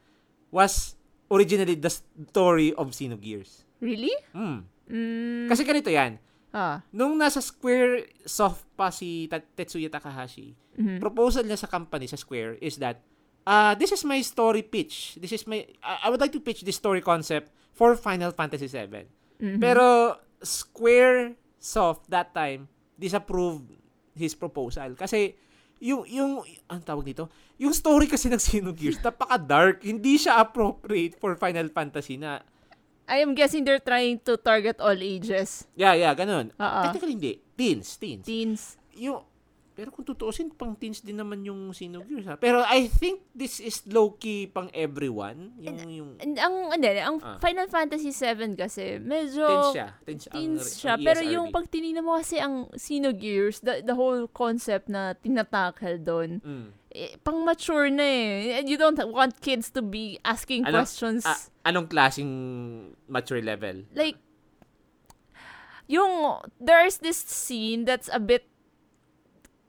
was 0.51 0.99
originally 1.31 1.75
the 1.75 1.87
story 2.27 2.75
of 2.75 2.91
Xenogears. 2.91 3.63
Really? 3.79 4.11
Mm. 4.35 4.67
Mm. 4.87 5.47
Kasi 5.47 5.63
ganito 5.63 5.87
'yan. 5.87 6.19
Ah. 6.51 6.83
Nung 6.91 7.15
nasa 7.15 7.39
Square 7.39 8.11
Soft 8.23 8.67
pa 8.75 8.91
si 8.91 9.27
Tetsuya 9.27 9.87
Takahashi, 9.87 10.55
Mhm. 10.75 10.99
proposal 10.99 11.43
niya 11.43 11.59
sa 11.59 11.67
company 11.67 12.07
sa 12.07 12.19
Square 12.19 12.59
is 12.59 12.75
that 12.79 12.99
uh, 13.43 13.71
this 13.75 13.95
is 13.95 14.03
my 14.03 14.19
story 14.19 14.63
pitch. 14.63 15.15
This 15.15 15.31
is 15.31 15.47
my 15.47 15.63
I 15.79 16.07
I 16.07 16.11
would 16.11 16.19
like 16.19 16.35
to 16.35 16.43
pitch 16.43 16.67
this 16.67 16.75
story 16.75 16.99
concept 16.99 17.47
for 17.71 17.95
Final 17.95 18.35
Fantasy 18.35 18.67
7. 18.67 19.07
Mhm. 19.39 19.59
Pero 19.63 20.15
Square 20.41 21.35
Soft 21.57 22.05
that 22.13 22.31
time 22.31 22.69
disapproved 22.95 23.73
his 24.13 24.37
proposal 24.37 24.93
kasi 24.93 25.33
yung 25.77 26.05
yung 26.09 26.41
ang 26.69 26.81
tawag 26.81 27.05
dito, 27.05 27.29
yung 27.61 27.73
story 27.73 28.09
kasi 28.09 28.29
ng 28.29 28.41
Xenogears 28.41 28.97
napaka-dark, 29.01 29.85
hindi 29.85 30.17
siya 30.17 30.41
appropriate 30.41 31.17
for 31.17 31.37
Final 31.37 31.69
Fantasy 31.69 32.17
na 32.17 32.41
I 33.07 33.23
am 33.23 33.31
guessing 33.31 33.63
they're 33.63 33.81
trying 33.81 34.19
to 34.27 34.35
target 34.35 34.83
all 34.83 34.97
ages. 34.99 35.63
yeah, 35.79 35.95
yeah, 35.95 36.11
ganun. 36.11 36.51
Oo. 36.59 36.81
Technically 36.91 37.15
hindi, 37.15 37.33
teens, 37.55 37.95
teens. 37.95 38.25
Teens. 38.27 38.61
Yung 38.99 39.23
pero 39.77 39.93
kung 39.93 40.01
tutuusin, 40.01 40.49
pang 40.49 40.73
teens 40.73 40.99
din 40.99 41.13
naman 41.13 41.45
yung 41.45 41.69
Xenogears 41.69 42.25
ha. 42.25 42.35
Pero 42.35 42.65
I 42.65 42.89
think 42.89 43.21
this 43.31 43.61
is 43.61 43.85
low-key 43.85 44.49
pang 44.49 44.73
everyone. 44.73 45.53
Yung, 45.61 45.77
yung 45.85 46.09
And 46.17 46.33
ang, 46.35 46.73
ano, 46.73 46.85
ang 46.89 47.17
Ah. 47.21 47.37
Final 47.37 47.69
Fantasy 47.69 48.09
7 48.09 48.57
kasi, 48.57 48.97
medyo... 48.97 49.45
teens 49.45 49.69
siya. 49.71 49.87
Teens, 50.01 50.23
ang- 50.25 50.33
Teens 50.33 50.65
ang 50.65 50.73
siya. 50.73 50.93
Pero 50.97 51.19
ESRB. 51.21 51.31
yung 51.31 51.47
pag 51.53 51.65
tinignan 51.69 52.01
mo 52.01 52.17
kasi 52.17 52.41
ang 52.41 52.65
Xenogears, 52.73 53.61
the, 53.61 53.85
the 53.85 53.93
whole 53.93 54.25
concept 54.27 54.89
na 54.89 55.13
tinatackle 55.13 56.01
doon, 56.01 56.41
Mm. 56.41 56.67
eh, 56.89 57.13
pang 57.21 57.45
mature 57.45 57.93
na 57.93 58.01
eh. 58.01 58.57
And 58.57 58.65
You 58.65 58.75
don't 58.75 58.97
want 59.07 59.37
kids 59.37 59.69
to 59.71 59.85
be 59.85 60.17
asking 60.25 60.65
Ano? 60.65 60.81
questions. 60.81 61.21
Ah, 61.21 61.37
anong 61.63 61.85
klaseng 61.85 62.33
mature 63.05 63.45
level? 63.45 63.85
like, 63.93 64.17
yung, 65.85 66.35
there's 66.59 66.97
this 66.99 67.15
scene 67.15 67.85
that's 67.85 68.09
a 68.11 68.19
bit, 68.19 68.43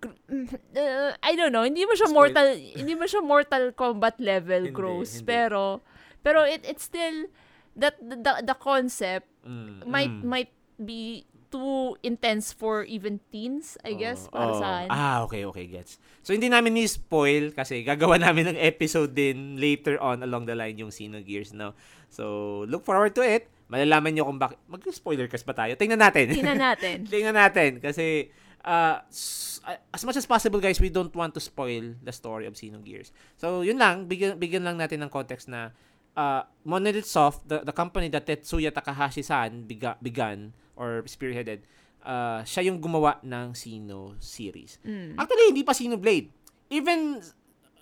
uh, 0.05 1.11
I 1.23 1.33
don't 1.35 1.51
know, 1.51 1.65
hindi 1.65 1.85
mo 1.85 1.95
siya 1.95 2.09
Spoil- 2.09 2.35
mortal, 2.35 2.49
hindi 2.55 2.95
mo 2.95 3.05
siya 3.05 3.23
mortal 3.23 3.65
combat 3.75 4.17
level 4.19 4.71
Hindi, 4.71 4.77
gross, 4.77 5.21
hindi. 5.21 5.27
pero, 5.27 5.83
pero 6.23 6.45
it, 6.47 6.63
it's 6.63 6.85
still, 6.85 7.27
that, 7.75 7.99
the, 7.99 8.43
the 8.45 8.57
concept 8.59 9.27
Mm, 9.49 9.81
might, 9.89 10.13
mm. 10.13 10.25
might 10.29 10.53
be 10.77 11.25
too 11.49 11.97
intense 12.05 12.53
for 12.53 12.85
even 12.85 13.17
teens, 13.33 13.81
I 13.81 13.97
guess, 13.97 14.29
para 14.29 14.53
Oo. 14.53 14.61
sa 14.61 14.67
akin. 14.85 14.89
Ah, 14.93 15.17
okay, 15.25 15.49
okay, 15.49 15.65
gets. 15.65 15.97
So, 16.21 16.37
hindi 16.37 16.53
namin 16.53 16.77
ni-spoil 16.77 17.57
kasi 17.57 17.81
gagawa 17.81 18.21
namin 18.21 18.53
ng 18.53 18.59
episode 18.61 19.17
din 19.17 19.57
later 19.57 19.97
on 20.05 20.21
along 20.21 20.45
the 20.45 20.53
line 20.53 20.77
yung 20.77 20.93
Xenogears, 20.93 21.57
no? 21.57 21.73
So, 22.13 22.69
look 22.69 22.85
forward 22.85 23.17
to 23.17 23.25
it. 23.25 23.49
Malalaman 23.73 24.13
nyo 24.13 24.29
kung 24.29 24.37
bakit. 24.37 24.61
Mag-spoiler 24.69 25.33
kasi 25.33 25.49
ba 25.49 25.57
tayo? 25.57 25.73
Tingnan 25.81 26.05
natin. 26.05 26.29
Tingnan 26.29 26.61
natin. 26.61 26.97
Tingnan 27.13 27.37
natin 27.37 27.81
kasi 27.81 28.29
uh, 28.65 29.03
uh, 29.05 29.79
as 29.93 30.03
much 30.05 30.17
as 30.17 30.27
possible 30.27 30.61
guys, 30.61 30.81
we 30.81 30.89
don't 30.89 31.15
want 31.15 31.35
to 31.35 31.41
spoil 31.41 31.95
the 32.03 32.13
story 32.13 32.47
of 32.47 32.55
Xenogears. 32.55 33.11
So, 33.37 33.63
yun 33.63 33.79
lang, 33.79 34.07
bigyan, 34.09 34.39
bigyan 34.39 34.65
lang 34.65 34.79
natin 34.79 35.03
ng 35.05 35.11
context 35.11 35.47
na 35.47 35.71
uh, 36.17 36.43
Monolith 36.65 37.07
Soft, 37.07 37.47
the, 37.47 37.63
the 37.63 37.75
company 37.75 38.09
that 38.11 38.27
Tetsuya 38.27 38.73
Takahashi-san 38.73 39.67
biga, 39.69 39.95
began 40.03 40.53
or 40.75 41.03
spearheaded, 41.07 41.63
uh, 42.07 42.43
siya 42.43 42.71
yung 42.71 42.79
gumawa 42.81 43.19
ng 43.23 43.55
Xeno 43.55 44.17
series. 44.19 44.79
Mm. 44.83 45.19
Actually, 45.19 45.47
hindi 45.55 45.63
pa 45.63 45.75
Xenoblade. 45.75 46.31
Even, 46.71 47.23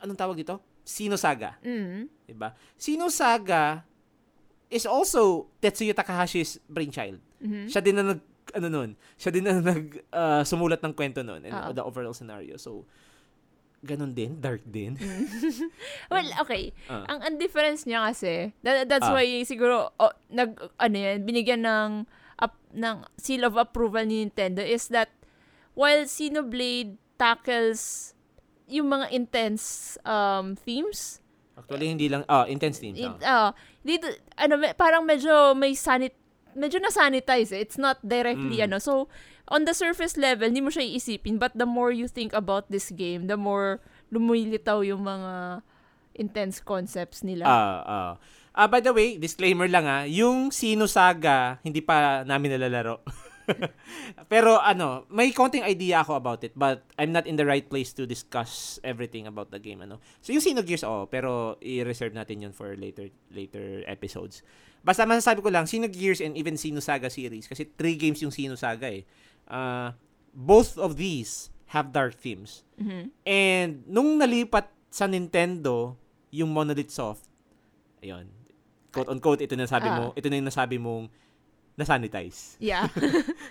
anong 0.01 0.19
tawag 0.19 0.37
dito? 0.37 0.61
Xeno 0.87 1.19
Saga. 1.19 1.59
Mm. 1.65 2.07
Diba? 2.27 2.55
Xeno 2.79 3.11
Saga 3.11 3.83
is 4.71 4.87
also 4.87 5.47
Tetsuya 5.63 5.95
Takahashi's 5.95 6.59
brainchild. 6.67 7.23
Mhm. 7.39 7.71
Siya 7.71 7.81
din 7.83 7.95
na 7.95 8.15
nag 8.15 8.21
ano 8.55 8.67
nun, 8.69 8.91
siya 9.17 9.31
din 9.33 9.45
na 9.45 9.59
nag 9.59 10.05
ah, 10.13 10.43
sumulat 10.43 10.79
ng 10.85 10.95
kwento 10.95 11.25
nun 11.25 11.43
and 11.43 11.51
Oo. 11.53 11.71
the 11.75 11.83
overall 11.83 12.15
scenario. 12.15 12.55
So 12.57 12.87
ganun 13.83 14.13
din, 14.13 14.41
dark 14.41 14.67
din. 14.67 14.99
Well, 16.11 16.27
okay. 16.43 16.75
Ah. 16.91 17.07
Ang, 17.07 17.19
ang 17.23 17.35
difference 17.39 17.87
niya 17.87 18.03
kasi, 18.11 18.51
that, 18.67 18.91
that's 18.91 19.07
Ah. 19.07 19.15
why 19.15 19.23
siguro, 19.47 19.95
oh, 19.95 20.15
nag, 20.27 20.59
ano 20.81 20.97
yan, 20.97 21.23
binigyan 21.23 21.63
ng, 21.63 21.91
up, 22.41 22.59
ng 22.75 23.07
seal 23.15 23.47
of 23.47 23.55
approval 23.55 24.03
ni 24.03 24.27
Nintendo 24.27 24.59
is 24.59 24.91
that 24.91 25.13
while 25.79 26.03
Xenoblade 26.03 26.99
tackles 27.15 28.13
yung 28.67 28.91
mga 28.91 29.07
intense 29.15 29.95
um, 30.03 30.59
themes, 30.59 31.23
Actually 31.57 31.89
hindi 31.89 32.11
lang 32.11 32.21
ah 32.29 32.45
intense 32.45 32.83
themes. 32.83 32.99
it, 32.99 33.09
ah. 33.23 33.49
uh, 33.49 33.51
dito, 33.81 34.11
ano, 34.37 34.61
parang 34.75 35.07
medyo 35.07 35.55
may 35.55 35.73
sanit, 35.73 36.13
medyo 36.57 36.81
na-sanitize 36.81 37.53
eh. 37.53 37.61
It's 37.61 37.77
not 37.77 38.01
directly, 38.01 38.59
Mm. 38.59 38.73
ano. 38.73 38.77
So, 38.81 39.07
on 39.47 39.69
the 39.69 39.77
surface 39.77 40.17
level, 40.17 40.49
hindi 40.49 40.65
mo 40.65 40.73
siya 40.73 40.83
iisipin. 40.83 41.37
But 41.37 41.55
the 41.55 41.69
more 41.69 41.93
you 41.93 42.09
think 42.09 42.33
about 42.33 42.67
this 42.73 42.91
game, 42.91 43.29
the 43.29 43.37
more 43.37 43.79
lumilitaw 44.11 44.83
yung 44.83 45.05
mga 45.05 45.63
intense 46.17 46.65
concepts 46.65 47.21
nila. 47.21 47.45
Ah, 47.45 47.81
ah. 47.85 48.13
Ah, 48.57 48.65
by 48.67 48.81
the 48.81 48.89
way, 48.89 49.21
disclaimer 49.21 49.69
lang 49.69 49.85
ah, 49.85 50.09
yung 50.09 50.49
Sino 50.49 50.89
Saga 50.89 51.61
hindi 51.61 51.85
pa 51.85 52.25
namin 52.25 52.57
nalalaro. 52.57 53.05
Pero 54.33 54.57
ano, 54.59 55.05
may 55.13 55.31
konting 55.31 55.61
idea 55.63 56.01
ako 56.01 56.17
about 56.17 56.41
it 56.41 56.57
but 56.57 56.83
I'm 56.97 57.13
not 57.13 57.29
in 57.29 57.37
the 57.37 57.45
right 57.45 57.69
place 57.69 57.93
to 57.95 58.09
discuss 58.09 58.81
everything 58.81 59.29
about 59.29 59.53
the 59.53 59.61
game 59.61 59.85
ano. 59.85 60.01
So 60.25 60.33
yung 60.33 60.41
Xenogears 60.41 60.89
oh, 60.89 61.05
pero 61.07 61.61
i-reserve 61.61 62.17
natin 62.17 62.49
yun 62.49 62.53
for 62.57 62.75
later 62.75 63.13
later 63.31 63.85
episodes. 63.85 64.41
Basta 64.81 65.05
masasabi 65.05 65.43
ko 65.43 65.51
lang 65.51 65.65
Xenogears 65.65 66.21
and 66.21 66.37
even 66.37 66.55
Xenosaga 66.55 67.11
series 67.11 67.47
kasi 67.47 67.69
three 67.77 67.95
games 67.95 68.23
yung 68.23 68.31
Xenosaga 68.31 68.89
eh. 68.89 69.03
Uh, 69.47 69.91
both 70.33 70.77
of 70.79 70.97
these 70.97 71.51
have 71.73 71.91
dark 71.91 72.15
themes. 72.15 72.63
Mhm. 72.79 73.03
And 73.27 73.71
nung 73.87 74.17
nalipat 74.17 74.71
sa 74.89 75.11
Nintendo 75.11 75.99
yung 76.31 76.55
Monolith 76.55 76.95
Soft, 76.95 77.27
ayun, 77.99 78.31
quote 78.95 79.11
on 79.11 79.19
quote 79.19 79.43
ito 79.43 79.59
na 79.59 79.67
sabi 79.67 79.91
mo, 79.91 80.15
ito 80.15 80.27
na 80.31 80.39
yung 80.39 80.49
nasabi 80.49 80.79
mong 80.79 81.11
na-sanitize. 81.77 82.57
Yeah. 82.57 82.89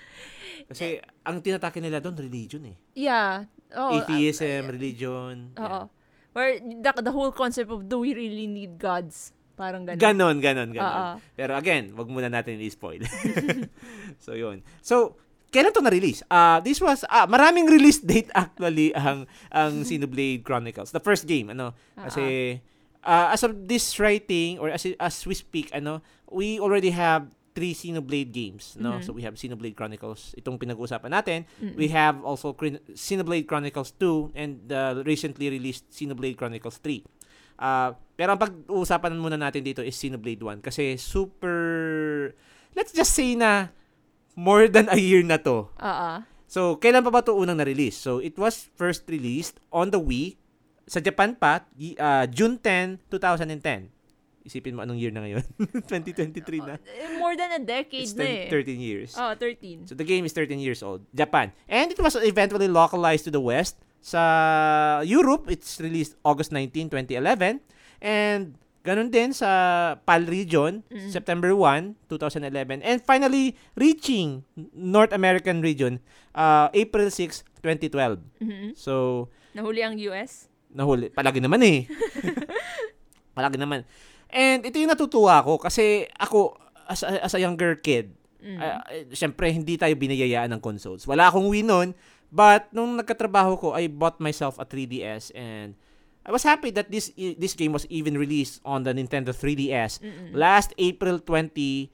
Kasi 0.69 0.97
ang 1.21 1.45
tinatake 1.45 1.77
nila 1.77 2.01
doon 2.01 2.17
religion 2.17 2.65
eh. 2.65 2.77
yeah. 2.97 3.45
Oh, 3.75 3.99
Atheism, 3.99 4.65
uh, 4.65 4.71
religion. 4.71 5.51
Oo. 5.59 5.91
Where 6.31 6.59
the, 6.63 6.91
the 7.03 7.11
whole 7.11 7.35
concept 7.35 7.67
of 7.67 7.91
do 7.91 7.99
we 7.99 8.15
really 8.15 8.47
need 8.47 8.79
gods? 8.79 9.34
Parang 9.55 9.87
ganun. 9.87 9.99
Ganon, 9.99 10.35
ganon, 10.43 10.69
ganon. 10.75 10.83
Oo. 10.91 11.13
Pero 11.33 11.55
again, 11.55 11.95
wag 11.95 12.11
muna 12.11 12.27
natin 12.27 12.59
i-spoil. 12.59 13.01
so 14.25 14.35
yun. 14.35 14.59
So, 14.83 15.15
kailan 15.49 15.71
to 15.71 15.79
na-release? 15.79 16.21
Uh, 16.27 16.59
this 16.59 16.83
was, 16.83 17.07
ah, 17.07 17.23
maraming 17.25 17.71
release 17.71 18.03
date 18.03 18.27
actually 18.35 18.91
ang 18.91 19.23
ang 19.47 19.81
Xenoblade 19.87 20.43
Chronicles. 20.43 20.91
The 20.91 20.99
first 20.99 21.23
game, 21.23 21.55
ano? 21.55 21.71
Kasi, 21.95 22.59
uh, 23.01 23.31
as 23.31 23.41
of 23.47 23.55
this 23.67 23.95
writing, 23.95 24.59
or 24.59 24.67
as, 24.67 24.83
as 24.99 25.15
we 25.23 25.33
speak, 25.33 25.71
ano, 25.71 26.03
we 26.27 26.59
already 26.59 26.91
have 26.91 27.31
three 27.55 27.71
Xenoblade 27.71 28.35
games, 28.35 28.75
no? 28.75 28.99
Mhm. 28.99 29.07
So 29.07 29.15
we 29.15 29.23
have 29.23 29.39
Xenoblade 29.39 29.79
Chronicles, 29.79 30.35
itong 30.35 30.59
pinag-uusapan 30.59 31.07
natin. 31.07 31.47
Mm-mm. 31.63 31.79
We 31.79 31.87
have 31.87 32.19
also 32.19 32.51
Xenoblade 32.91 33.47
Chronicles 33.47 33.95
2 33.95 34.35
and 34.35 34.59
the 34.67 34.99
recently 35.07 35.47
released 35.47 35.87
Xenoblade 35.87 36.35
Chronicles 36.35 36.83
3. 36.83 37.07
Uh, 37.55 37.95
pero 38.15 38.35
ang 38.35 38.39
pag-uusapan 38.39 39.15
muna 39.15 39.39
natin 39.39 39.63
dito 39.63 39.83
is 39.83 39.95
Xenoblade 39.95 40.43
1 40.43 40.59
kasi 40.63 40.95
super 40.95 42.31
let's 42.75 42.91
just 42.91 43.15
say 43.15 43.35
na 43.35 43.71
more 44.35 44.67
than 44.67 44.91
a 44.91 44.99
year 44.99 45.23
na 45.23 45.39
to. 45.39 45.71
Oo. 45.71 46.11
So, 46.45 46.77
kailan 46.77 47.01
pa 47.03 47.11
ba 47.11 47.25
to 47.25 47.33
unang 47.33 47.57
na-release? 47.57 47.97
So, 47.97 48.19
it 48.21 48.37
was 48.37 48.69
first 48.77 49.07
released 49.09 49.57
on 49.73 49.89
the 49.89 49.99
Wii 49.99 50.37
sa 50.85 51.01
Japan 51.01 51.33
pa, 51.33 51.65
uh, 51.97 52.25
June 52.29 52.61
10, 52.61 53.01
2010. 53.09 53.89
Isipin 54.45 54.77
mo 54.77 54.85
anong 54.85 55.01
year 55.01 55.09
na 55.09 55.25
ngayon? 55.25 55.41
2023 55.89 56.61
na. 56.61 56.77
Eh, 56.85 57.17
More 57.17 57.33
than 57.33 57.49
a 57.57 57.61
decade 57.65 58.05
It's 58.05 58.13
na 58.13 58.45
10, 58.45 58.45
eh. 58.45 58.49
13 58.53 58.77
years. 58.77 59.11
Oh, 59.17 59.33
13. 59.33 59.89
So 59.89 59.97
the 59.97 60.05
game 60.05 60.21
is 60.21 60.37
13 60.37 60.61
years 60.61 60.85
old. 60.85 61.01
Japan. 61.17 61.49
And 61.65 61.89
it 61.89 61.97
was 61.97 62.13
eventually 62.21 62.69
localized 62.69 63.25
to 63.25 63.33
the 63.33 63.41
West. 63.41 63.81
Sa 64.05 64.21
Europe, 65.01 65.49
it's 65.49 65.81
released 65.81 66.13
August 66.21 66.53
19, 66.53 66.93
2011. 66.93 67.57
And 67.97 68.53
ganun 68.85 69.09
din 69.09 69.33
sa 69.33 69.49
PAL 70.05 70.29
region, 70.29 70.85
Mm. 70.93 71.09
September 71.09 71.57
1, 71.57 71.97
2011. 72.05 72.85
And 72.85 73.01
finally, 73.01 73.57
reaching 73.73 74.45
North 74.71 75.09
American 75.09 75.65
region, 75.65 75.97
uh, 76.37 76.69
April 76.69 77.09
6, 77.09 77.41
2012. 77.65 78.21
Mhm. 78.37 78.77
So, 78.77 79.25
Nahuli 79.57 79.81
ang 79.81 79.97
US? 80.05 80.53
nahuli. 80.69 81.09
Palagi 81.09 81.41
naman 81.41 81.65
eh. 81.65 81.89
Palagi 83.35 83.57
naman. 83.57 83.87
And 84.29 84.61
ito 84.61 84.77
yung 84.77 84.91
natutuwa 84.91 85.41
ko 85.41 85.57
kasi 85.57 86.05
ako, 86.13 86.53
as 86.85 87.01
a, 87.01 87.25
as 87.25 87.33
a 87.33 87.41
younger 87.41 87.73
kid, 87.81 88.13
Mm. 88.45 88.61
Eh, 88.61 89.09
syempre, 89.09 89.49
hindi 89.49 89.73
tayo 89.73 89.97
binayayaan 89.97 90.53
ng 90.53 90.61
consoles. 90.61 91.09
Wala 91.09 91.33
akong 91.33 91.49
Wii 91.49 91.65
nun, 91.65 91.97
but 92.35 92.67
nung 92.75 92.99
nagkatrabaho 92.99 93.55
ko, 93.55 93.67
I 93.71 93.87
bought 93.87 94.19
myself 94.19 94.59
a 94.59 94.67
3DS 94.67 95.31
and 95.31 95.79
I 96.25 96.33
was 96.33 96.43
happy 96.43 96.73
that 96.75 96.91
this 96.91 97.13
this 97.15 97.53
game 97.53 97.71
was 97.71 97.85
even 97.87 98.17
released 98.19 98.59
on 98.65 98.83
the 98.83 98.91
Nintendo 98.91 99.29
3DS 99.31 100.01
Mm-mm. 100.03 100.33
last 100.33 100.73
April 100.75 101.21
20 101.21 101.87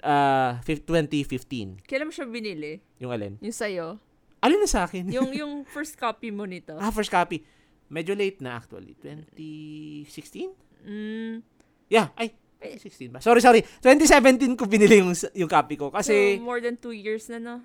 uh, 0.00 0.62
fif- 0.62 0.86
2015. 0.86 1.82
Kailan 1.82 2.06
mo 2.06 2.12
siya 2.14 2.24
binili? 2.30 2.78
Yung 3.02 3.10
alin? 3.10 3.34
Yung 3.42 3.52
sa'yo? 3.52 3.98
Alin 4.44 4.60
na 4.62 4.70
sa 4.70 4.86
akin? 4.86 5.10
yung, 5.10 5.34
yung 5.40 5.52
first 5.66 5.98
copy 5.98 6.30
mo 6.30 6.46
nito? 6.46 6.78
ah, 6.78 6.94
first 6.94 7.10
copy. 7.10 7.42
Medyo 7.90 8.14
late 8.14 8.38
na 8.40 8.62
actually. 8.62 8.94
2016? 9.02 10.54
Mm. 10.86 11.42
Yeah, 11.90 12.14
ay, 12.14 12.32
2016 12.62 13.12
ba? 13.12 13.18
Sorry, 13.20 13.40
sorry. 13.42 13.60
2017 13.82 14.56
ko 14.56 14.64
binili 14.64 15.02
yung, 15.02 15.12
yung 15.34 15.50
copy 15.50 15.76
ko. 15.76 15.90
Kasi, 15.92 16.40
so, 16.40 16.44
more 16.44 16.60
than 16.62 16.76
two 16.78 16.94
years 16.94 17.28
na, 17.28 17.42
no? 17.42 17.60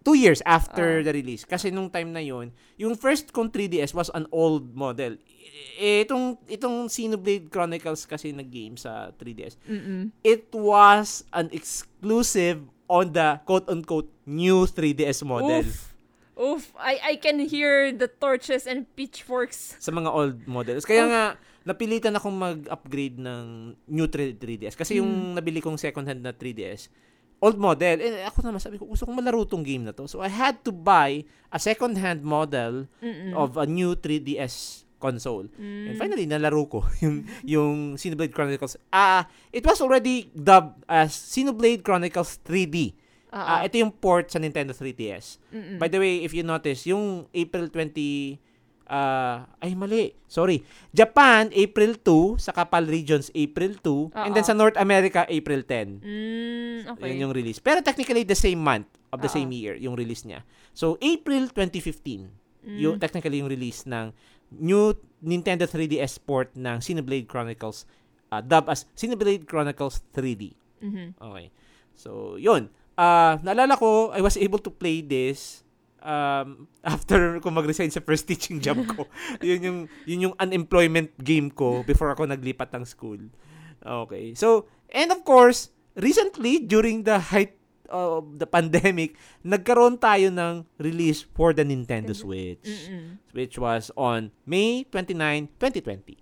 Two 0.00 0.14
years 0.14 0.40
after 0.44 1.00
Ah. 1.00 1.04
the 1.04 1.12
release. 1.12 1.44
Kasi 1.44 1.68
nung 1.68 1.88
time 1.88 2.08
na 2.08 2.20
yon 2.20 2.50
yung 2.76 2.96
first 2.96 3.30
kong 3.30 3.48
3DS 3.48 3.92
was 3.92 4.08
an 4.12 4.24
old 4.30 4.72
model. 4.72 5.16
Eh, 5.76 6.04
itong, 6.04 6.40
itong 6.46 6.88
Xenoblade 6.88 7.48
Chronicles 7.48 8.04
kasi 8.04 8.32
na 8.32 8.40
game 8.40 8.76
sa 8.76 9.12
3DS, 9.14 9.60
Mm-mm. 9.64 10.08
it 10.22 10.48
was 10.52 11.24
an 11.32 11.52
exclusive 11.52 12.60
on 12.86 13.12
the 13.12 13.38
quote-unquote 13.44 14.08
new 14.24 14.64
3DS 14.64 15.20
model. 15.22 15.60
Oof. 15.62 15.92
Oof. 16.40 16.64
I, 16.80 16.96
I 17.04 17.14
can 17.16 17.36
hear 17.38 17.92
the 17.92 18.08
torches 18.08 18.64
and 18.64 18.88
pitchforks. 18.96 19.76
Sa 19.76 19.92
mga 19.92 20.08
old 20.08 20.48
models. 20.48 20.88
Kaya 20.88 21.04
nga, 21.04 21.24
napilitan 21.62 22.16
akong 22.16 22.32
mag-upgrade 22.32 23.20
ng 23.20 23.76
new 23.86 24.08
3, 24.08 24.32
3DS. 24.34 24.72
Kasi 24.72 24.96
yung 24.96 25.36
nabili 25.36 25.60
kong 25.60 25.76
second-hand 25.76 26.24
na 26.24 26.32
3DS, 26.32 26.88
old 27.40 27.56
model. 27.56 27.96
Eh, 27.98 28.22
ako 28.22 28.44
naman 28.44 28.60
sabi 28.60 28.76
ko, 28.76 28.84
gusto 28.84 29.08
kong 29.08 29.16
malaro 29.16 29.48
tong 29.48 29.64
game 29.64 29.82
na 29.82 29.92
to. 29.92 30.04
So, 30.04 30.20
I 30.20 30.28
had 30.28 30.60
to 30.62 30.70
buy 30.70 31.24
a 31.48 31.58
second-hand 31.58 32.20
model 32.22 32.86
Mm-mm. 33.00 33.32
of 33.34 33.56
a 33.56 33.64
new 33.64 33.96
3DS 33.96 34.84
console. 35.00 35.48
Mm. 35.56 35.90
And 35.90 35.94
finally, 35.96 36.28
nalaro 36.28 36.68
ko 36.68 36.84
yung, 37.02 37.24
yung 37.42 37.76
Xenoblade 37.96 38.36
Chronicles. 38.36 38.76
Ah, 38.92 39.24
it 39.48 39.64
was 39.64 39.80
already 39.80 40.28
dubbed 40.30 40.84
as 40.84 41.16
Xenoblade 41.16 41.80
Chronicles 41.80 42.36
3D. 42.44 42.92
Ah, 43.32 43.58
Ah, 43.58 43.60
ito 43.64 43.78
yung 43.78 43.94
port 43.94 44.28
sa 44.28 44.36
Nintendo 44.36 44.76
3DS. 44.76 45.40
Mm-mm. 45.54 45.78
By 45.80 45.88
the 45.88 45.96
way, 45.96 46.20
if 46.20 46.36
you 46.36 46.42
notice, 46.44 46.84
yung 46.84 47.24
April 47.32 47.70
20 47.72 48.49
ah, 48.90 49.46
ay 49.62 49.78
mali. 49.78 50.10
Sorry. 50.26 50.60
Japan 50.90 51.48
April 51.54 51.94
2, 51.96 52.42
sa 52.42 52.50
Kapal 52.50 52.90
Regions 52.90 53.30
April 53.32 53.78
2, 53.78 54.10
and 54.26 54.34
then 54.34 54.42
sa 54.42 54.52
North 54.52 54.74
America 54.74 55.22
April 55.30 55.62
10. 55.62 56.02
Mm, 56.02 56.78
okay. 56.98 57.14
Yun 57.14 57.30
yung 57.30 57.34
release. 57.34 57.62
Pero 57.62 57.78
technically 57.80 58.26
the 58.26 58.34
same 58.34 58.58
month 58.58 58.90
of 59.14 59.22
the 59.22 59.30
Oo. 59.30 59.36
same 59.38 59.50
year 59.54 59.78
yung 59.78 59.94
release 59.94 60.26
niya. 60.26 60.42
So 60.74 60.98
April 60.98 61.46
2015, 61.54 62.26
Mm. 62.60 62.76
yung 62.76 62.96
technically 63.00 63.40
yung 63.40 63.48
release 63.48 63.88
ng 63.88 64.12
new 64.52 64.92
Nintendo 65.24 65.64
3DS 65.64 66.20
port 66.20 66.52
ng 66.52 66.76
Xenoblade 66.82 67.24
Chronicles 67.24 67.88
uh, 68.28 68.40
dubbed 68.44 68.68
as 68.68 68.86
Xenoblade 68.92 69.44
Chronicles 69.46 70.04
3D. 70.12 70.52
Mhm. 70.80 71.16
Okay. 71.16 71.46
So, 71.96 72.36
yun. 72.36 72.68
Ah, 72.96 73.40
naalala 73.40 73.76
ko, 73.76 74.12
I 74.12 74.20
was 74.20 74.36
able 74.36 74.60
to 74.60 74.68
play 74.68 75.00
this 75.00 75.64
um, 76.02 76.66
after 76.84 77.38
ko 77.40 77.48
mag-resign 77.52 77.92
sa 77.92 78.00
first 78.00 78.26
teaching 78.26 78.60
job 78.60 78.80
ko. 78.92 79.06
yun 79.40 79.60
yung 79.60 79.78
yun 80.04 80.24
yung 80.30 80.34
unemployment 80.40 81.12
game 81.20 81.48
ko 81.52 81.84
before 81.84 82.12
ako 82.12 82.28
naglipat 82.28 82.72
ng 82.74 82.84
school. 82.84 83.20
Okay. 83.80 84.36
So, 84.36 84.68
and 84.92 85.08
of 85.08 85.24
course, 85.24 85.72
recently 85.96 86.60
during 86.60 87.08
the 87.08 87.16
height 87.32 87.56
of 87.90 88.38
the 88.38 88.46
pandemic, 88.46 89.16
nagkaroon 89.42 89.98
tayo 89.98 90.30
ng 90.30 90.68
release 90.78 91.24
for 91.24 91.50
the 91.56 91.64
Nintendo 91.66 92.14
Switch, 92.14 92.62
Mm-mm. 92.62 93.18
which 93.32 93.58
was 93.58 93.90
on 93.98 94.30
May 94.46 94.84
29, 94.86 95.48
2020. 95.58 96.16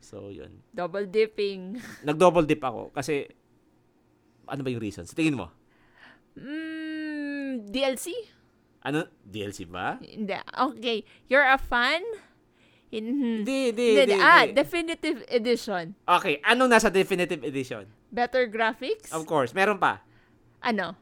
So, 0.00 0.28
yun. 0.28 0.64
Double 0.74 1.06
dipping. 1.06 1.78
Nag-double 2.08 2.44
dip 2.44 2.60
ako 2.60 2.90
kasi 2.90 3.28
ano 4.44 4.60
ba 4.60 4.68
yung 4.68 4.82
reason? 4.82 5.08
Sa 5.08 5.16
tingin 5.16 5.38
mo? 5.38 5.48
Mm, 6.36 7.70
DLC? 7.70 8.12
Ano? 8.84 9.08
DLC 9.24 9.64
ba? 9.64 9.96
Hindi. 9.98 10.36
Okay. 10.52 11.08
You're 11.32 11.48
a 11.48 11.56
fan? 11.56 12.04
In, 12.94 13.42
Hindi, 13.42 13.72
hindi, 13.74 13.86
Hindi. 13.98 14.14
Ah, 14.20 14.46
definitive 14.46 15.24
edition. 15.26 15.96
Okay, 16.06 16.38
anong 16.46 16.70
nasa 16.70 16.92
definitive 16.92 17.42
edition? 17.42 17.88
Better 18.14 18.46
graphics? 18.46 19.10
Of 19.10 19.26
course, 19.26 19.50
meron 19.50 19.82
pa. 19.82 20.04
Ano? 20.62 20.94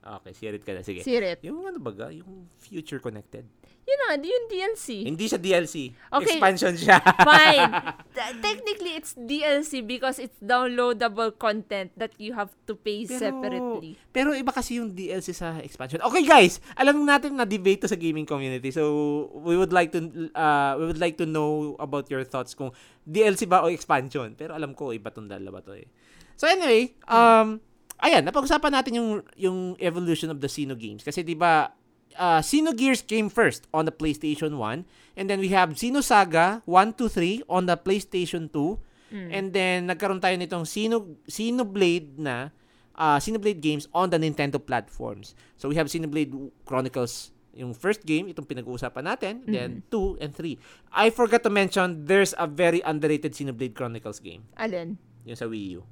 Okay, 0.00 0.32
share 0.32 0.56
it 0.56 0.64
ka 0.64 0.72
na. 0.72 0.80
Sige. 0.80 1.04
Sirit. 1.04 1.44
Yung 1.44 1.68
ano 1.68 1.76
baga? 1.76 2.08
Yung 2.08 2.48
future 2.56 3.02
connected. 3.02 3.44
Yun 3.88 3.98
na, 4.04 4.20
yung 4.20 4.46
DLC. 4.52 5.00
Hindi 5.08 5.24
siya 5.24 5.40
DLC. 5.40 5.96
Okay. 6.12 6.36
Expansion 6.36 6.76
siya. 6.76 7.00
Fine. 7.00 7.72
T- 8.16 8.36
technically, 8.44 8.92
it's 9.00 9.16
DLC 9.16 9.80
because 9.80 10.20
it's 10.20 10.36
downloadable 10.44 11.32
content 11.40 11.88
that 11.96 12.12
you 12.20 12.36
have 12.36 12.52
to 12.68 12.76
pay 12.76 13.08
Pero- 13.08 13.16
separately. 13.16 13.96
Pero 14.12 14.36
iba 14.36 14.52
kasi 14.52 14.76
yung 14.76 14.92
DLC 14.92 15.32
sa 15.32 15.56
expansion. 15.64 16.04
Okay 16.04 16.20
guys, 16.28 16.60
alam 16.76 17.00
natin 17.08 17.40
na 17.40 17.48
debate 17.48 17.80
to 17.80 17.88
sa 17.88 17.96
gaming 17.96 18.28
community. 18.28 18.68
So 18.68 19.32
we 19.40 19.56
would 19.56 19.72
like 19.72 19.88
to 19.96 20.04
uh, 20.36 20.76
we 20.76 20.84
would 20.84 21.00
like 21.00 21.16
to 21.16 21.24
know 21.24 21.72
about 21.80 22.12
your 22.12 22.28
thoughts 22.28 22.52
kung 22.52 22.76
DLC 23.08 23.48
ba 23.48 23.64
o 23.64 23.72
expansion. 23.72 24.36
Pero 24.36 24.52
alam 24.52 24.76
ko 24.76 24.92
iba 24.92 25.08
tong 25.08 25.32
dalawa 25.32 25.64
to 25.64 25.72
eh. 25.72 25.88
So 26.36 26.44
anyway, 26.44 26.92
um 27.08 27.64
ayan, 28.04 28.20
napag-usapan 28.28 28.68
natin 28.68 29.00
yung 29.00 29.10
yung 29.32 29.58
evolution 29.80 30.28
of 30.28 30.44
the 30.44 30.50
Sino 30.52 30.76
games 30.76 31.00
kasi 31.00 31.24
'di 31.24 31.40
ba 31.40 31.72
uh, 32.16 32.40
Gears 32.72 33.02
came 33.02 33.28
first 33.28 33.66
on 33.74 33.84
the 33.84 33.92
PlayStation 33.92 34.56
1 34.56 34.84
and 35.16 35.26
then 35.28 35.40
we 35.40 35.48
have 35.50 35.76
Sino 35.76 36.00
Saga 36.00 36.62
1 36.64 36.94
2 36.94 37.08
3 37.08 37.42
on 37.50 37.66
the 37.66 37.76
PlayStation 37.76 38.48
2 38.52 38.78
Mm. 39.08 39.32
and 39.32 39.46
then 39.56 39.78
nagkaroon 39.88 40.20
tayo 40.20 40.36
nitong 40.36 40.68
Sino 40.68 41.64
Blade 41.64 42.20
na 42.20 42.52
uh, 42.92 43.16
Blade 43.40 43.64
games 43.64 43.88
on 43.96 44.12
the 44.12 44.20
Nintendo 44.20 44.60
platforms. 44.60 45.32
So 45.56 45.72
we 45.72 45.80
have 45.80 45.88
Blade 46.12 46.28
Chronicles 46.68 47.32
yung 47.56 47.72
first 47.72 48.04
game, 48.04 48.28
itong 48.28 48.44
pinag-uusapan 48.46 49.02
natin, 49.08 49.34
Mm. 49.42 49.50
then 49.50 49.70
2 49.90 50.20
and 50.20 50.36
3. 50.36 50.60
I 50.92 51.08
forgot 51.08 51.40
to 51.42 51.50
mention, 51.50 52.04
there's 52.04 52.36
a 52.36 52.44
very 52.44 52.84
underrated 52.84 53.32
Blade 53.56 53.72
Chronicles 53.72 54.20
game. 54.20 54.44
Alin? 54.60 55.00
Yung 55.24 55.40
sa 55.40 55.48
Wii 55.48 55.80
U. 55.80 55.88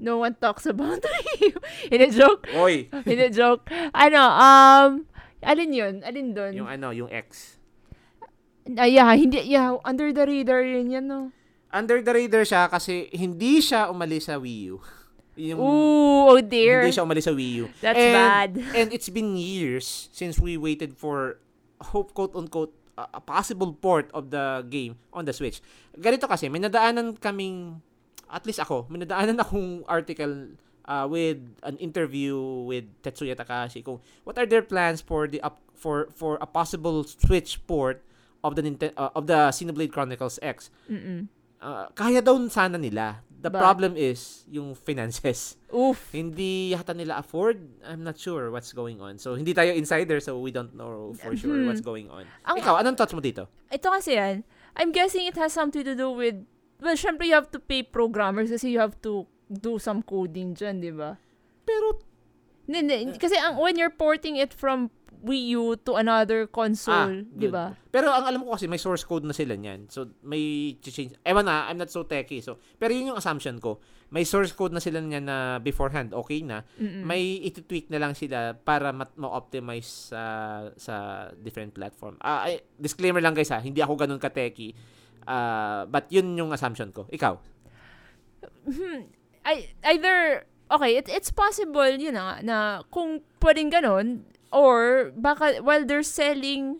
No 0.00 0.16
one 0.24 0.32
talks 0.32 0.64
about 0.64 1.04
you. 1.44 1.52
In 1.92 2.00
a 2.00 2.08
joke? 2.08 2.48
Oy! 2.56 2.88
In 3.04 3.20
a 3.20 3.28
joke? 3.28 3.68
Ano, 3.92 4.16
um, 4.32 5.04
alin 5.42 5.70
yun? 5.72 5.94
Alin 6.04 6.32
doon? 6.36 6.52
yung 6.52 6.70
ano, 6.70 6.92
yung 6.92 7.10
X. 7.10 7.56
Ah, 8.76 8.86
yeah, 8.86 9.10
hindi, 9.16 9.40
yeah, 9.48 9.74
under 9.82 10.12
the 10.12 10.24
radar 10.24 10.62
yun 10.62 10.92
yan, 10.92 11.06
no? 11.08 11.32
Under 11.72 12.02
the 12.02 12.12
radar 12.12 12.44
siya 12.44 12.68
kasi 12.68 13.08
hindi 13.14 13.58
siya 13.62 13.88
umalis 13.88 14.28
sa 14.28 14.36
Wii 14.36 14.62
U. 14.74 14.78
Yung, 15.40 15.56
Ooh, 15.56 16.36
oh 16.36 16.40
dear. 16.44 16.84
Hindi 16.84 16.92
siya 16.92 17.06
umalis 17.06 17.24
sa 17.24 17.32
Wii 17.32 17.64
U. 17.64 17.66
That's 17.80 17.96
and, 17.96 18.12
bad. 18.12 18.50
And 18.76 18.88
it's 18.92 19.08
been 19.08 19.40
years 19.40 20.12
since 20.12 20.36
we 20.36 20.60
waited 20.60 21.00
for 21.00 21.40
hope 21.80 22.12
quote 22.12 22.36
unquote 22.36 22.76
a, 23.00 23.08
a 23.16 23.20
possible 23.24 23.72
port 23.72 24.12
of 24.12 24.28
the 24.28 24.66
game 24.68 25.00
on 25.16 25.24
the 25.24 25.32
Switch. 25.32 25.64
Ganito 25.96 26.28
kasi, 26.28 26.52
may 26.52 26.60
nadaanan 26.60 27.16
kaming 27.16 27.80
at 28.30 28.46
least 28.46 28.62
ako, 28.62 28.86
may 28.88 29.02
nadaanan 29.02 29.40
akong 29.44 29.82
article 29.90 30.54
uh, 30.90 31.06
with 31.06 31.38
an 31.62 31.78
interview 31.78 32.34
with 32.66 32.90
Tetsuya 33.06 33.38
Takahashi 33.38 33.86
kung 33.86 34.02
what 34.26 34.34
are 34.34 34.46
their 34.46 34.66
plans 34.66 34.98
for 34.98 35.30
the 35.30 35.38
up 35.40 35.62
for 35.72 36.10
for 36.12 36.34
a 36.42 36.48
possible 36.50 37.06
Switch 37.06 37.62
port 37.64 38.02
of 38.42 38.58
the 38.58 38.66
Nintendo 38.66 38.90
uh, 38.98 39.14
of 39.14 39.30
the 39.30 39.54
Xenoblade 39.54 39.94
Chronicles 39.94 40.42
X. 40.42 40.68
Mm-mm. 40.90 41.30
Uh, 41.60 41.86
kaya 41.94 42.18
daw 42.18 42.34
sana 42.50 42.74
nila. 42.74 43.20
The 43.40 43.48
But- 43.48 43.60
problem 43.60 43.96
is 43.96 44.44
yung 44.52 44.76
finances. 44.76 45.56
Oof. 45.72 45.96
Hindi 46.16 46.72
yata 46.72 46.92
nila 46.92 47.20
afford. 47.20 47.56
I'm 47.84 48.04
not 48.04 48.20
sure 48.20 48.48
what's 48.52 48.72
going 48.72 49.00
on. 49.00 49.16
So, 49.16 49.32
hindi 49.32 49.56
tayo 49.56 49.72
insider 49.72 50.20
so 50.20 50.36
we 50.36 50.52
don't 50.52 50.76
know 50.76 51.16
for 51.16 51.32
sure 51.32 51.56
Hmm. 51.56 51.68
what's 51.68 51.80
going 51.80 52.12
on. 52.12 52.28
Ang- 52.44 52.60
Ikaw, 52.60 52.84
anong 52.84 53.00
thoughts 53.00 53.16
mo 53.16 53.20
dito? 53.24 53.48
Ito 53.72 53.88
kasi 53.96 54.16
yan, 54.20 54.44
I'm 54.76 54.92
guessing 54.92 55.24
it 55.24 55.40
has 55.40 55.56
something 55.56 55.80
to 55.88 55.96
do 55.96 56.12
with, 56.12 56.36
well, 56.84 56.96
syempre 56.96 57.24
you 57.28 57.36
have 57.36 57.48
to 57.52 57.60
pay 57.60 57.80
programmers 57.80 58.52
kasi 58.52 58.72
you 58.72 58.80
have 58.80 58.96
to 59.04 59.24
do 59.50 59.82
some 59.82 60.00
coding 60.00 60.54
dyan, 60.54 60.78
di 60.78 60.94
ba? 60.94 61.18
Pero, 61.66 61.98
Hindi, 62.70 62.94
hindi. 63.02 63.18
Kasi 63.18 63.34
ang, 63.34 63.58
when 63.58 63.74
you're 63.74 63.90
porting 63.90 64.38
it 64.38 64.54
from 64.54 64.94
Wii 65.26 65.52
U 65.58 65.74
to 65.84 65.98
another 65.98 66.46
console, 66.46 67.26
di 67.28 67.50
good. 67.50 67.52
ba? 67.52 67.74
Pero 67.90 68.08
ang 68.14 68.24
alam 68.24 68.46
ko 68.46 68.54
kasi 68.54 68.70
may 68.70 68.78
source 68.78 69.02
code 69.02 69.26
na 69.26 69.34
sila 69.34 69.58
niyan. 69.58 69.90
So 69.90 70.06
may 70.22 70.72
change. 70.78 71.18
Ewan 71.26 71.50
na, 71.50 71.66
I'm 71.66 71.76
not 71.76 71.90
so 71.90 72.06
techy. 72.06 72.38
So 72.40 72.62
pero 72.78 72.94
yun 72.94 73.10
yung 73.10 73.18
assumption 73.18 73.58
ko. 73.58 73.82
May 74.14 74.22
source 74.22 74.54
code 74.54 74.70
na 74.72 74.80
sila 74.80 75.02
niyan 75.02 75.26
na 75.26 75.58
beforehand, 75.58 76.14
okay 76.14 76.40
na. 76.46 76.62
Mm-mm. 76.78 77.04
May 77.04 77.42
iti-tweak 77.42 77.90
na 77.90 78.00
lang 78.00 78.14
sila 78.14 78.54
para 78.54 78.94
mat- 78.94 79.18
ma-optimize 79.18 80.14
sa 80.14 80.22
sa 80.78 80.94
different 81.36 81.74
platform. 81.74 82.16
Ah, 82.22 82.48
ay, 82.48 82.62
disclaimer 82.78 83.20
lang 83.20 83.34
guys 83.34 83.50
ha, 83.50 83.58
hindi 83.58 83.82
ako 83.82 83.98
ganun 83.98 84.22
ka-techy. 84.22 84.72
Ah, 85.26 85.84
but 85.84 86.06
yun 86.08 86.32
yung 86.32 86.54
assumption 86.54 86.94
ko. 86.94 87.04
Ikaw? 87.10 87.34
I, 89.50 89.66
either, 89.82 90.46
okay, 90.70 90.96
it, 90.96 91.08
it's 91.10 91.30
possible, 91.34 91.90
yun 91.90 92.14
na, 92.14 92.38
na 92.40 92.58
kung 92.94 93.20
pwedeng 93.42 93.74
ganun, 93.74 94.22
or 94.54 95.10
baka 95.18 95.58
while 95.58 95.82
they're 95.82 96.06
selling, 96.06 96.78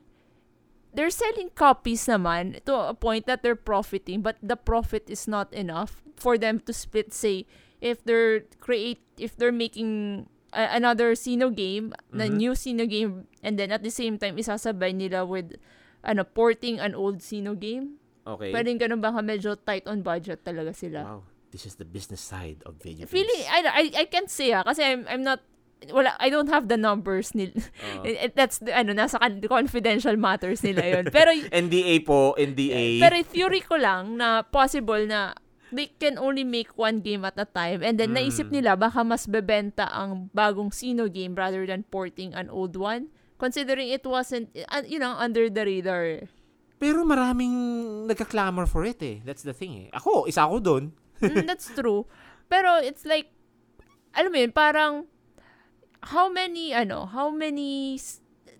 they're 0.95 1.11
selling 1.11 1.51
copies 1.55 2.07
naman 2.07 2.63
to 2.67 2.75
a 2.75 2.95
point 2.95 3.27
that 3.27 3.43
they're 3.43 3.59
profiting, 3.59 4.23
but 4.23 4.37
the 4.43 4.55
profit 4.57 5.11
is 5.11 5.27
not 5.27 5.51
enough 5.55 6.03
for 6.15 6.39
them 6.39 6.61
to 6.67 6.73
split, 6.73 7.11
say, 7.13 7.47
if 7.81 8.05
they're 8.05 8.47
create, 8.61 9.03
if 9.19 9.35
they're 9.35 9.55
making 9.55 10.27
a- 10.53 10.75
another 10.77 11.15
Sino 11.15 11.51
game, 11.51 11.95
na 12.13 12.27
Mhm. 12.27 12.35
new 12.37 12.53
Sino 12.55 12.87
game, 12.87 13.27
and 13.43 13.59
then 13.59 13.71
at 13.73 13.83
the 13.83 13.91
same 13.91 14.19
time, 14.19 14.37
isasabay 14.37 14.93
nila 14.95 15.25
with, 15.25 15.57
ano, 16.05 16.23
porting 16.27 16.79
an 16.79 16.95
old 16.95 17.23
Sino 17.23 17.55
game. 17.55 17.97
Okay. 18.27 18.53
Pwedeng 18.53 18.77
ganun 18.79 19.01
baka 19.01 19.25
medyo 19.25 19.57
tight 19.57 19.89
on 19.89 20.03
budget 20.05 20.45
talaga 20.45 20.75
sila. 20.77 21.03
Wow. 21.07 21.23
This 21.51 21.67
is 21.67 21.75
the 21.75 21.85
business 21.85 22.23
side 22.23 22.63
of 22.65 22.79
video 22.79 23.05
games. 23.07 23.11
Feeling, 23.11 23.43
I, 23.51 23.59
I, 23.67 23.85
I 24.03 24.07
can't 24.07 24.31
say 24.31 24.55
ah, 24.55 24.63
kasi 24.63 24.87
I'm, 24.87 25.03
I'm 25.11 25.23
not, 25.27 25.43
wala, 25.91 26.15
I 26.19 26.31
don't 26.31 26.47
have 26.47 26.71
the 26.71 26.79
numbers 26.79 27.35
nil. 27.35 27.51
It- 28.07 28.39
that's, 28.39 28.63
the, 28.63 28.71
ano, 28.71 28.95
nasa 28.95 29.19
confidential 29.51 30.15
matters 30.15 30.63
nila 30.63 30.87
yun. 30.87 31.05
Pero, 31.11 31.35
NDA 31.67 32.07
po, 32.07 32.39
NDA. 32.39 33.03
pero 33.03 33.19
theory 33.27 33.61
ko 33.61 33.75
lang 33.77 34.15
na 34.17 34.47
possible 34.47 35.03
na 35.11 35.35
they 35.71 35.87
can 35.99 36.19
only 36.19 36.43
make 36.43 36.71
one 36.75 36.99
game 36.99 37.23
at 37.23 37.39
a 37.39 37.47
time 37.47 37.83
and 37.83 37.95
then 37.95 38.11
Mm. 38.11 38.27
naisip 38.27 38.51
nila 38.51 38.75
baka 38.75 39.07
mas 39.07 39.27
bebenta 39.31 39.87
ang 39.87 40.27
bagong 40.35 40.75
Sino 40.75 41.07
game 41.07 41.35
rather 41.39 41.63
than 41.63 41.87
porting 41.87 42.35
an 42.35 42.51
old 42.51 42.75
one 42.75 43.07
considering 43.39 43.87
it 43.87 44.03
wasn't 44.03 44.51
you 44.91 44.99
know 44.99 45.15
under 45.15 45.47
the 45.47 45.63
radar 45.63 46.27
Pero 46.75 47.05
maraming 47.07 47.53
nagka-clamor 48.09 48.65
for 48.65 48.83
it 48.89 48.97
eh. 49.05 49.21
That's 49.21 49.45
the 49.45 49.53
thing 49.53 49.85
eh. 49.85 49.87
Ako, 49.93 50.25
isa 50.25 50.49
ako 50.49 50.57
doon. 50.65 50.85
Mm, 51.21 51.47
that's 51.47 51.69
true. 51.73 52.05
Pero 52.49 52.81
it's 52.81 53.05
like, 53.05 53.31
alam 54.13 54.33
mo 54.33 54.39
yun, 54.41 54.53
parang, 54.53 55.07
how 56.11 56.27
many, 56.29 56.73
ano, 56.73 57.07
how 57.07 57.29
many, 57.31 58.01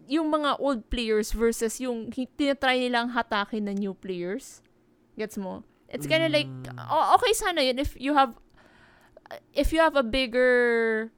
yung 0.07 0.31
mga 0.31 0.59
old 0.61 0.91
players 0.91 1.33
versus 1.33 1.81
yung 1.81 2.11
tinatry 2.11 2.87
nilang 2.87 3.15
hatakin 3.15 3.65
na 3.67 3.75
new 3.75 3.95
players. 3.95 4.63
Gets 5.17 5.39
mo? 5.39 5.63
It's 5.91 6.07
kind 6.07 6.23
of 6.23 6.31
like, 6.31 6.47
Mm. 6.47 6.71
o- 6.79 7.19
okay 7.19 7.35
sana 7.35 7.67
yun 7.67 7.79
if 7.79 7.99
you 7.99 8.15
have, 8.15 8.39
if 9.55 9.75
you 9.75 9.83
have 9.83 9.99
a 9.99 10.07
bigger, 10.07 11.11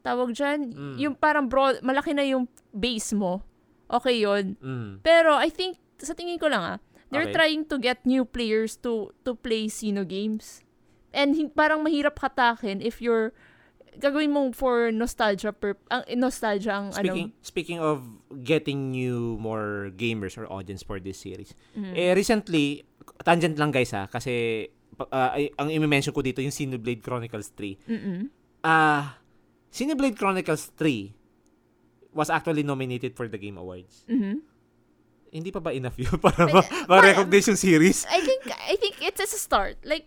tawag 0.00 0.32
dyan, 0.32 0.72
Mm. 0.72 0.96
yung 0.96 1.14
parang 1.16 1.48
broad, 1.48 1.80
malaki 1.84 2.16
na 2.16 2.24
yung 2.24 2.48
base 2.72 3.12
mo. 3.12 3.44
Okay 3.88 4.24
yun. 4.24 4.56
Mm. 4.64 5.04
Pero 5.04 5.36
I 5.36 5.52
think 5.52 5.76
sa 6.00 6.16
tingin 6.16 6.40
ko 6.40 6.48
lang 6.48 6.64
ah, 6.64 6.78
they're 7.12 7.28
Okay. 7.28 7.36
trying 7.36 7.62
to 7.68 7.76
get 7.76 8.00
new 8.08 8.24
players 8.24 8.80
to 8.80 9.12
to 9.28 9.36
play 9.36 9.68
Sino 9.68 10.04
games. 10.08 10.63
And 11.14 11.32
parang 11.54 11.86
mahirap 11.86 12.18
hatakin 12.18 12.82
if 12.82 12.98
you're 12.98 13.30
gagawin 13.94 14.34
mo 14.34 14.50
for 14.50 14.90
nostalgia 14.90 15.54
per 15.54 15.78
ang 15.86 16.02
nostalgia 16.18 16.74
ang 16.74 16.90
Speaking 16.90 17.30
ano. 17.30 17.46
speaking 17.46 17.78
of 17.78 18.02
getting 18.42 18.90
new 18.90 19.38
more 19.38 19.94
gamers 19.94 20.34
or 20.34 20.50
audience 20.50 20.82
for 20.82 20.98
this 20.98 21.22
series. 21.22 21.54
Mhm. 21.78 21.94
Eh 21.94 22.10
recently, 22.12 22.82
tangent 23.22 23.54
lang 23.54 23.70
guys 23.70 23.94
ha 23.94 24.10
kasi 24.10 24.66
uh, 24.98 25.30
ang 25.54 25.70
i-mention 25.70 26.10
ko 26.10 26.26
dito 26.26 26.42
yung 26.42 26.50
Xenoblade 26.50 27.06
Chronicles 27.06 27.54
3. 27.54 27.78
Mm-mm. 27.86 28.20
Ah, 28.66 29.22
Xenoblade 29.70 30.18
Chronicles 30.18 30.74
3 30.74 31.14
was 32.10 32.30
actually 32.30 32.62
nominated 32.62 33.14
for 33.14 33.26
the 33.26 33.38
Game 33.38 33.58
Awards. 33.58 34.02
Mhm. 34.10 34.42
Hindi 35.30 35.50
pa 35.50 35.58
ba 35.58 35.74
enough 35.74 35.98
yun 35.98 36.14
para 36.22 36.46
ma- 36.46 36.66
ma-recognize 36.86 37.46
yung 37.46 37.58
series? 37.58 38.06
I 38.06 38.22
think 38.22 38.42
I 38.50 38.74
think 38.78 38.98
it's 39.02 39.22
a 39.22 39.26
start. 39.30 39.82
Like 39.82 40.06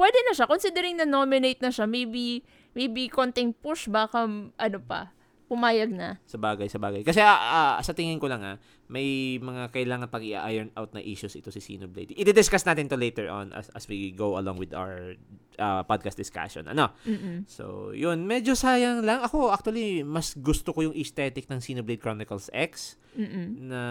pwede 0.00 0.16
na 0.24 0.32
siya 0.32 0.48
considering 0.48 0.96
na 0.96 1.04
nominate 1.04 1.60
na 1.60 1.68
siya, 1.68 1.84
maybe 1.84 2.40
maybe 2.72 3.12
konting 3.12 3.52
push 3.52 3.92
baka 3.92 4.24
ano 4.56 4.78
pa 4.80 5.12
pumayag 5.50 5.90
na. 5.90 6.22
Sa 6.30 6.38
bagay, 6.38 6.70
sa 6.70 6.78
bagay. 6.78 7.02
Kasi 7.02 7.18
ah, 7.18 7.74
ah, 7.74 7.82
sa 7.82 7.90
tingin 7.90 8.22
ko 8.22 8.30
lang 8.30 8.38
ah, 8.46 8.54
may 8.86 9.34
mga 9.42 9.74
kailangan 9.74 10.06
pag 10.06 10.22
i-iron 10.22 10.70
out 10.78 10.94
na 10.94 11.02
issues 11.02 11.34
ito 11.34 11.50
si 11.50 11.58
Xenoblade. 11.58 12.14
I-discuss 12.14 12.62
natin 12.62 12.86
to 12.86 12.94
later 12.94 13.26
on 13.26 13.50
as, 13.50 13.66
as 13.74 13.90
we 13.90 14.14
go 14.14 14.38
along 14.38 14.62
with 14.62 14.70
our 14.70 15.18
ah, 15.58 15.82
podcast 15.82 16.14
discussion. 16.14 16.70
Ano? 16.70 16.94
Mm-mm. 17.02 17.50
So, 17.50 17.90
yun. 17.90 18.30
Medyo 18.30 18.54
sayang 18.54 19.02
lang. 19.02 19.26
Ako, 19.26 19.50
actually, 19.50 20.06
mas 20.06 20.38
gusto 20.38 20.70
ko 20.70 20.86
yung 20.86 20.94
aesthetic 20.94 21.50
ng 21.50 21.58
Xenoblade 21.58 21.98
Chronicles 21.98 22.46
X 22.54 22.94
Mm-mm. 23.18 23.74
na 23.74 23.82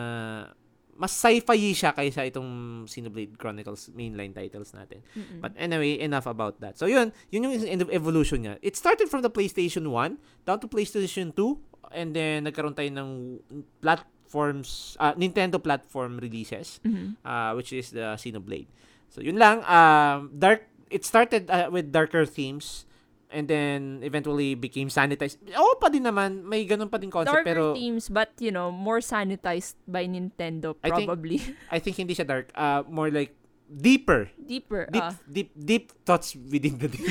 mas 0.99 1.15
sci-fi 1.15 1.71
siya 1.71 1.95
kaysa 1.95 2.27
itong 2.27 2.83
Xenoblade 2.83 3.39
Chronicles 3.39 3.87
mainline 3.95 4.35
titles 4.35 4.75
natin. 4.75 4.99
Mm-mm. 5.15 5.39
But 5.39 5.55
anyway, 5.55 5.95
enough 5.95 6.27
about 6.27 6.59
that. 6.59 6.75
So 6.75 6.91
yun, 6.91 7.15
yun 7.31 7.47
yung 7.47 7.55
end 7.63 7.79
of 7.79 7.89
evolution 7.89 8.43
niya. 8.43 8.59
It 8.59 8.75
started 8.75 9.07
from 9.07 9.23
the 9.23 9.31
PlayStation 9.31 9.95
1 9.95 10.19
down 10.43 10.59
to 10.59 10.67
PlayStation 10.67 11.31
2 11.31 11.95
and 11.95 12.11
then 12.11 12.43
nagkaroon 12.43 12.75
tayo 12.75 12.91
ng 12.91 13.39
platforms, 13.79 14.99
ah, 14.99 15.15
Nintendo 15.15 15.57
platform 15.57 16.19
releases 16.19 16.83
Mhm. 16.83 17.17
uh, 17.23 17.55
which 17.55 17.71
is 17.71 17.95
the 17.95 18.13
Xenoblade. 18.19 18.67
So 19.09 19.23
yun 19.23 19.39
lang, 19.39 19.63
um, 19.65 20.29
dark 20.35 20.67
it 20.89 21.05
started 21.05 21.49
uh, 21.49 21.69
with 21.71 21.93
darker 21.93 22.25
themes 22.25 22.85
and 23.29 23.45
then 23.47 24.01
eventually 24.01 24.57
became 24.57 24.89
sanitized. 24.89 25.37
Oo 25.53 25.77
pa 25.77 25.89
din 25.89 26.05
naman, 26.05 26.43
may 26.45 26.65
ganun 26.65 26.89
pa 26.89 26.97
din 26.97 27.13
concept 27.13 27.45
Darker 27.45 27.47
pero 27.47 27.63
themes 27.77 28.09
but 28.09 28.33
you 28.41 28.49
know, 28.49 28.73
more 28.73 28.99
sanitized 28.99 29.77
by 29.85 30.05
Nintendo 30.09 30.73
I 30.81 30.89
think- 30.89 31.09
probably. 31.09 31.37
I 31.69 31.77
think 31.77 31.97
hindi 31.97 32.17
siya 32.17 32.25
dark. 32.25 32.49
Uh, 32.57 32.81
more 32.89 33.13
like 33.13 33.37
deeper. 33.69 34.33
Deeper. 34.41 34.89
Deep, 34.89 35.05
ah. 35.05 35.13
deep, 35.29 35.49
deep 35.53 35.85
thoughts 36.01 36.33
within 36.33 36.81
the 36.81 36.89
deep. 36.89 37.05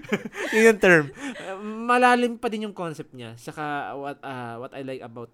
Yun 0.54 0.76
yung 0.76 0.80
term. 0.80 1.08
Uh, 1.16 1.56
malalim 1.64 2.36
pa 2.36 2.52
din 2.52 2.68
yung 2.68 2.76
concept 2.76 3.16
niya. 3.16 3.32
Saka 3.40 3.96
what 3.96 4.20
uh, 4.20 4.60
what 4.60 4.72
I 4.76 4.84
like 4.84 5.00
about 5.00 5.32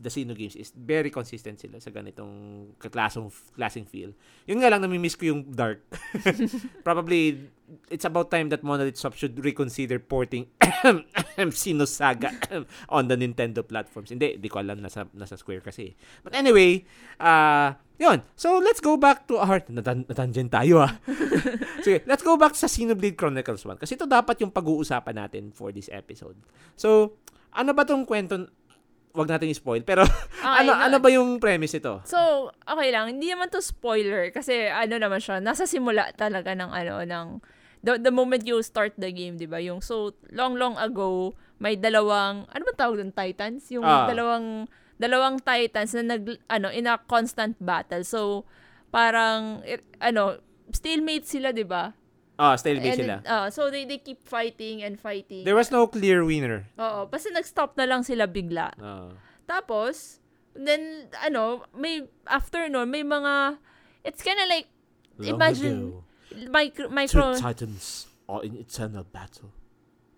the 0.00 0.08
Sino 0.08 0.32
games 0.32 0.56
is 0.56 0.72
very 0.72 1.12
consistent 1.12 1.60
sila 1.60 1.76
sa 1.78 1.92
ganitong 1.92 2.32
klasong 2.80 3.28
klaseng 3.52 3.84
feel. 3.84 4.16
Yun 4.48 4.64
nga 4.64 4.72
lang 4.72 4.80
namimiss 4.80 5.14
ko 5.14 5.28
yung 5.28 5.52
dark. 5.52 5.84
Probably 6.86 7.52
it's 7.88 8.04
about 8.04 8.32
time 8.32 8.48
that 8.48 8.64
Monolith 8.64 8.96
Soft 8.96 9.16
should 9.20 9.36
reconsider 9.40 10.00
porting 10.00 10.48
Sino 11.52 11.84
Saga 11.84 12.32
on 12.96 13.08
the 13.08 13.16
Nintendo 13.16 13.60
platforms. 13.60 14.12
Hindi, 14.12 14.40
di 14.40 14.48
ko 14.48 14.64
alam 14.64 14.80
nasa 14.80 15.04
nasa 15.12 15.36
Square 15.36 15.64
kasi. 15.68 15.92
But 16.24 16.32
anyway, 16.32 16.88
uh 17.20 17.76
yun. 18.00 18.26
So 18.34 18.58
let's 18.58 18.80
go 18.80 18.96
back 18.96 19.28
to 19.30 19.38
our 19.38 19.62
natan- 19.68 20.08
natangent 20.08 20.50
tayo 20.50 20.82
ah. 20.82 20.92
Sige, 21.84 22.02
let's 22.08 22.24
go 22.24 22.34
back 22.40 22.56
sa 22.56 22.66
Xenoblade 22.66 23.20
Chronicles 23.20 23.62
1 23.62 23.78
kasi 23.78 23.94
ito 23.94 24.08
dapat 24.08 24.40
yung 24.40 24.50
pag-uusapan 24.50 25.14
natin 25.14 25.52
for 25.54 25.70
this 25.70 25.86
episode. 25.92 26.36
So, 26.74 27.20
ano 27.54 27.70
ba 27.70 27.86
tong 27.86 28.02
kwento 28.02 28.50
wag 29.14 29.30
natin 29.30 29.48
i-spoil. 29.48 29.86
Pero 29.86 30.02
Okay, 30.04 30.58
ano 30.60 30.74
no. 30.74 30.78
ano 30.82 30.96
ba 30.98 31.08
yung 31.08 31.38
premise 31.38 31.78
ito? 31.78 32.02
So, 32.04 32.50
okay 32.60 32.90
lang. 32.90 33.16
Hindi 33.16 33.30
naman 33.30 33.48
to 33.48 33.62
spoiler 33.62 34.34
kasi 34.34 34.66
ano 34.66 34.98
naman 34.98 35.22
siya, 35.22 35.38
nasa 35.38 35.64
simula 35.64 36.10
talaga 36.12 36.50
ng 36.52 36.68
ano, 36.68 36.94
ng 37.00 37.26
the, 37.86 38.02
the 38.02 38.10
moment 38.10 38.42
you 38.42 38.58
start 38.60 38.92
the 38.98 39.14
game, 39.14 39.38
di 39.38 39.46
ba? 39.46 39.62
Yung 39.62 39.78
so, 39.78 40.12
long, 40.34 40.58
long 40.58 40.74
ago, 40.76 41.32
may 41.62 41.78
dalawang, 41.78 42.50
ano 42.50 42.62
ba 42.64 42.74
tawag 42.74 42.98
doon? 42.98 43.14
Titans? 43.14 43.70
Yung 43.70 43.86
Ah. 43.86 44.10
dalawang, 44.10 44.66
dalawang 44.98 45.38
titans 45.38 45.94
na 45.94 46.18
nag, 46.18 46.42
ano, 46.50 46.68
in 46.68 46.90
a 46.90 46.98
constant 47.06 47.54
battle. 47.62 48.02
So, 48.02 48.42
parang, 48.88 49.62
eh, 49.62 49.78
ano, 50.00 50.42
stalemate 50.72 51.28
sila, 51.28 51.52
di 51.52 51.62
ba? 51.62 51.94
Ah, 52.34 52.56
stalemate 52.58 52.98
And, 52.98 53.00
sila. 53.00 53.16
ah, 53.26 53.46
so, 53.48 53.70
they, 53.70 53.84
they 53.86 53.98
keep 53.98 54.26
fighting 54.26 54.82
and 54.82 54.98
fighting. 54.98 55.44
There 55.46 55.54
was 55.54 55.70
no 55.70 55.86
clear 55.86 56.24
winner. 56.26 56.66
Oo, 56.74 57.06
basta 57.06 57.30
nag-stop 57.30 57.78
na 57.78 57.86
lang 57.86 58.02
sila 58.02 58.26
bigla. 58.26 58.74
Ah. 58.82 59.14
Tapos, 59.46 60.18
then, 60.52 61.06
ano, 61.22 61.62
may, 61.70 62.02
after 62.26 62.66
nun, 62.66 62.90
may 62.90 63.06
mga, 63.06 63.58
it's 64.02 64.22
kinda 64.22 64.46
like, 64.50 64.66
Long 65.14 65.38
Imagine- 65.38 65.78
ago, 65.94 66.50
micro, 66.50 66.90
two 66.90 66.94
micro, 66.94 67.38
titans 67.38 68.10
are 68.26 68.42
in 68.42 68.58
eternal 68.58 69.06
battle. 69.06 69.54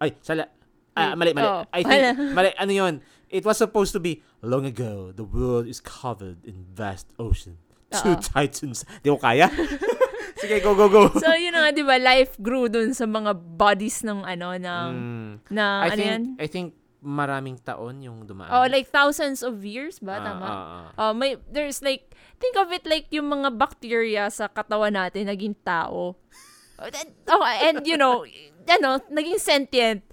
Ay, 0.01 0.17
sala. 0.25 0.49
Ah, 0.97 1.13
mali, 1.13 1.37
mali. 1.37 1.45
Oh, 1.45 1.69
I 1.69 1.85
think, 1.85 2.17
mali, 2.37 2.57
ano 2.57 2.73
yun? 2.73 2.95
It 3.29 3.45
was 3.45 3.61
supposed 3.61 3.93
to 3.93 4.01
be, 4.01 4.25
long 4.41 4.65
ago, 4.65 5.13
the 5.13 5.25
world 5.25 5.69
is 5.69 5.85
covered 5.85 6.41
in 6.49 6.65
vast 6.73 7.13
ocean. 7.21 7.61
Two 7.93 8.17
Oo. 8.17 8.25
titans. 8.25 8.89
Di 9.05 9.13
ko 9.13 9.21
kaya? 9.21 9.53
Sige, 10.37 10.61
go, 10.61 10.77
go, 10.77 10.87
go. 10.87 11.09
so, 11.23 11.33
yun 11.33 11.57
na 11.57 11.69
nga, 11.69 11.71
di 11.73 11.81
ba, 11.81 11.97
life 11.97 12.37
grew 12.37 12.69
dun 12.69 12.93
sa 12.93 13.09
mga 13.09 13.33
bodies 13.35 14.05
ng, 14.05 14.21
ano, 14.21 14.53
ng, 14.53 14.91
Mm. 14.93 15.33
ng, 15.49 15.79
I 15.81 15.89
ano 15.89 15.97
think, 15.97 16.11
yan? 16.13 16.23
I 16.37 16.47
think 16.47 16.69
maraming 17.01 17.57
taon 17.63 18.05
yung 18.05 18.27
dumaan. 18.27 18.51
Oh, 18.51 18.67
like 18.69 18.91
thousands 18.91 19.41
of 19.41 19.65
years 19.65 19.97
ba? 20.03 20.21
Ah, 20.21 20.25
Tama? 20.25 20.45
ah, 20.45 20.53
ah. 20.53 20.87
Oh, 21.01 21.13
may, 21.17 21.41
there's 21.49 21.81
like, 21.81 22.13
think 22.37 22.57
of 22.59 22.69
it 22.69 22.85
like 22.85 23.09
yung 23.09 23.33
mga 23.33 23.57
bacteria 23.57 24.29
sa 24.29 24.49
katawan 24.49 24.93
natin 24.93 25.27
naging 25.27 25.57
tao. 25.65 26.13
Oh, 27.33 27.41
and 27.41 27.89
you 27.89 27.97
know, 27.97 28.29
ano, 28.69 29.01
naging 29.09 29.41
sentient. 29.41 30.05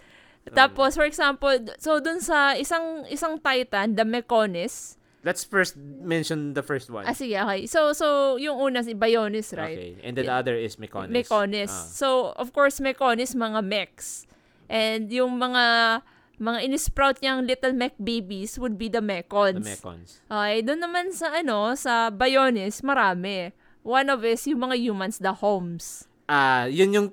Tapos, 0.56 0.96
for 0.96 1.04
example, 1.04 1.52
so 1.76 2.00
dun 2.00 2.24
sa 2.24 2.56
isang 2.56 3.04
isang 3.12 3.36
titan, 3.36 4.00
the 4.00 4.08
Mechonis. 4.08 4.96
Let's 5.24 5.48
first 5.48 5.80
mention 5.80 6.52
the 6.52 6.62
first 6.62 6.92
one. 6.92 7.08
Ah, 7.08 7.16
sige, 7.16 7.40
okay. 7.40 7.64
So, 7.64 7.96
so 7.96 8.36
yung 8.36 8.60
una 8.60 8.84
si 8.84 8.92
Bionis, 8.92 9.56
right? 9.56 9.96
Okay. 9.96 10.04
And 10.04 10.20
then 10.20 10.28
the 10.28 10.36
other 10.36 10.60
is 10.60 10.76
Mechonis. 10.76 11.16
Mechonis. 11.16 11.72
Ah. 11.72 11.88
So, 11.88 12.08
of 12.36 12.52
course, 12.52 12.84
Mechonis, 12.84 13.32
mga 13.32 13.64
mechs. 13.64 14.28
And 14.68 15.08
yung 15.08 15.40
mga 15.40 16.04
mga 16.44 16.60
in-sprout 16.68 17.24
niyang 17.24 17.48
little 17.48 17.72
mech 17.72 17.96
babies 17.96 18.60
would 18.60 18.76
be 18.76 18.92
the 18.92 19.00
The 19.00 19.24
Mechons. 19.24 19.64
Mechons. 19.64 20.10
Okay, 20.28 20.60
doon 20.60 20.82
naman 20.84 21.16
sa 21.16 21.40
ano, 21.40 21.72
sa 21.80 22.12
Bionis, 22.12 22.84
marami. 22.84 23.56
One 23.84 24.12
of 24.12 24.28
is 24.28 24.44
yung 24.48 24.68
mga 24.68 24.76
humans, 24.80 25.24
the 25.24 25.40
homes. 25.40 26.08
Ah, 26.28 26.68
yun 26.68 26.92
yung 26.92 27.08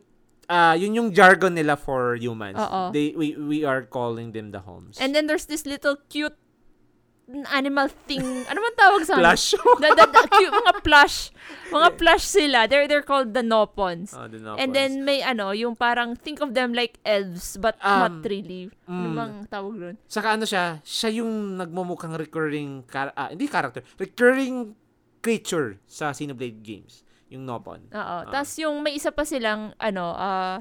ah, 0.51 0.75
yun 0.75 0.99
yung 0.99 1.09
jargon 1.15 1.55
nila 1.55 1.79
for 1.79 2.19
humans. 2.19 2.59
Oo. 2.59 2.91
They 2.91 3.15
we 3.15 3.39
we 3.39 3.59
are 3.63 3.87
calling 3.87 4.35
them 4.35 4.51
the 4.51 4.67
homes. 4.67 4.99
And 4.99 5.15
then 5.15 5.31
there's 5.31 5.47
this 5.47 5.63
little 5.63 5.99
cute 6.11 6.35
animal 7.51 7.89
thing. 8.07 8.25
Ano 8.51 8.59
man 8.61 8.75
tawag 8.75 9.03
sa 9.07 9.15
Plush. 9.17 9.55
the, 9.83 9.89
the, 9.95 10.07
the 10.07 10.25
cute, 10.37 10.53
mga 10.53 10.75
plush. 10.83 11.31
Mga 11.71 11.89
plush 11.97 12.25
sila. 12.27 12.67
They're, 12.67 12.87
they're 12.91 13.07
called 13.07 13.33
the 13.33 13.43
Nopons. 13.43 14.13
oh, 14.15 14.27
the 14.27 14.39
Nopons. 14.39 14.59
And 14.59 14.75
then 14.75 15.05
may 15.07 15.23
ano, 15.23 15.51
yung 15.55 15.75
parang 15.75 16.19
think 16.19 16.43
of 16.43 16.55
them 16.55 16.75
like 16.75 16.99
elves 17.07 17.57
but 17.57 17.79
Um, 17.81 18.01
not 18.01 18.15
really. 18.27 18.69
Ano 18.85 19.09
mm. 19.11 19.17
bang 19.17 19.35
tawag 19.47 19.75
doon? 19.79 19.95
Saka 20.11 20.37
ano 20.37 20.45
siya, 20.45 20.83
siya 20.83 21.23
yung 21.23 21.57
nagmumukhang 21.57 22.15
recurring, 22.19 22.85
char- 22.91 23.15
ah, 23.15 23.31
hindi 23.33 23.47
character, 23.47 23.87
recurring 23.97 24.75
creature 25.25 25.79
sa 25.87 26.11
Xenoblade 26.11 26.61
games. 26.61 27.07
Yung 27.31 27.47
Nopon. 27.47 27.89
Oo. 27.95 28.17
Ah. 28.21 28.27
Tapos 28.27 28.53
yung 28.59 28.83
may 28.83 28.99
isa 28.99 29.15
pa 29.15 29.23
silang 29.23 29.73
ano, 29.79 30.13
ah 30.19 30.61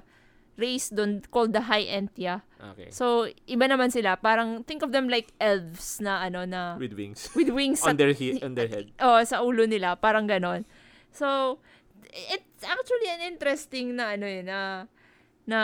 race 0.60 0.92
doon 0.92 1.24
called 1.32 1.56
the 1.56 1.66
High 1.72 1.88
Entia. 1.88 2.44
Okay. 2.60 2.92
So, 2.92 3.26
iba 3.48 3.66
naman 3.72 3.90
sila. 3.90 4.20
Parang 4.20 4.68
think 4.68 4.84
of 4.84 4.92
them 4.92 5.08
like 5.08 5.32
elves 5.40 6.04
na 6.04 6.28
ano 6.28 6.44
na 6.44 6.76
With 6.76 6.94
wings. 6.94 7.32
with 7.40 7.50
wings 7.50 7.80
sa 7.80 7.90
on 7.90 7.98
their 7.98 8.12
he- 8.12 8.44
on 8.44 8.54
their 8.60 8.68
head. 8.68 8.92
oh, 9.04 9.18
sa 9.24 9.40
ulo 9.42 9.64
nila, 9.64 9.96
parang 9.96 10.28
ganon. 10.28 10.68
So, 11.16 11.58
it's 12.12 12.62
actually 12.68 13.08
an 13.10 13.24
interesting 13.24 13.96
na 13.96 14.20
ano 14.20 14.28
yun, 14.28 14.46
na 14.46 14.60
na 15.50 15.60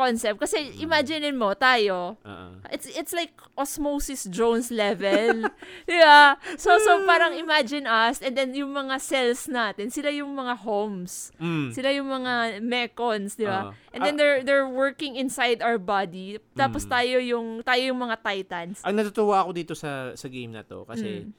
concept 0.00 0.40
kasi 0.40 0.56
imaginein 0.80 1.36
mo 1.36 1.52
tayo 1.52 2.16
Uh-uh. 2.24 2.56
it's 2.72 2.88
it's 2.96 3.12
like 3.12 3.36
osmosis 3.52 4.24
Jones 4.32 4.72
level. 4.72 5.44
yeah. 5.84 6.40
So 6.56 6.80
so 6.80 7.04
parang 7.04 7.36
imagine 7.36 7.84
us 7.84 8.24
and 8.24 8.32
then 8.32 8.56
yung 8.56 8.72
mga 8.72 8.96
cells 8.96 9.44
natin, 9.44 9.92
sila 9.92 10.08
yung 10.08 10.32
mga 10.32 10.64
homes. 10.64 11.28
Mm. 11.36 11.68
Sila 11.68 11.92
yung 11.92 12.08
mga 12.08 12.64
mechons, 12.64 13.36
di 13.36 13.44
ba? 13.44 13.68
Oo. 13.68 13.76
And 13.92 14.00
then 14.00 14.16
they're 14.16 14.40
they're 14.40 14.64
working 14.64 15.20
inside 15.20 15.60
our 15.60 15.76
body. 15.76 16.40
Tapos 16.56 16.88
Mm. 16.88 16.90
tayo 16.90 17.16
yung 17.20 17.46
tayo 17.60 17.82
yung 17.84 18.00
mga 18.00 18.16
titans. 18.24 18.80
Ang 18.80 18.96
natutuwa 18.96 19.44
ako 19.44 19.50
dito 19.52 19.74
sa 19.76 20.16
sa 20.16 20.32
game 20.32 20.56
na 20.56 20.64
to 20.64 20.88
kasi 20.88 21.28
Mm. 21.28 21.36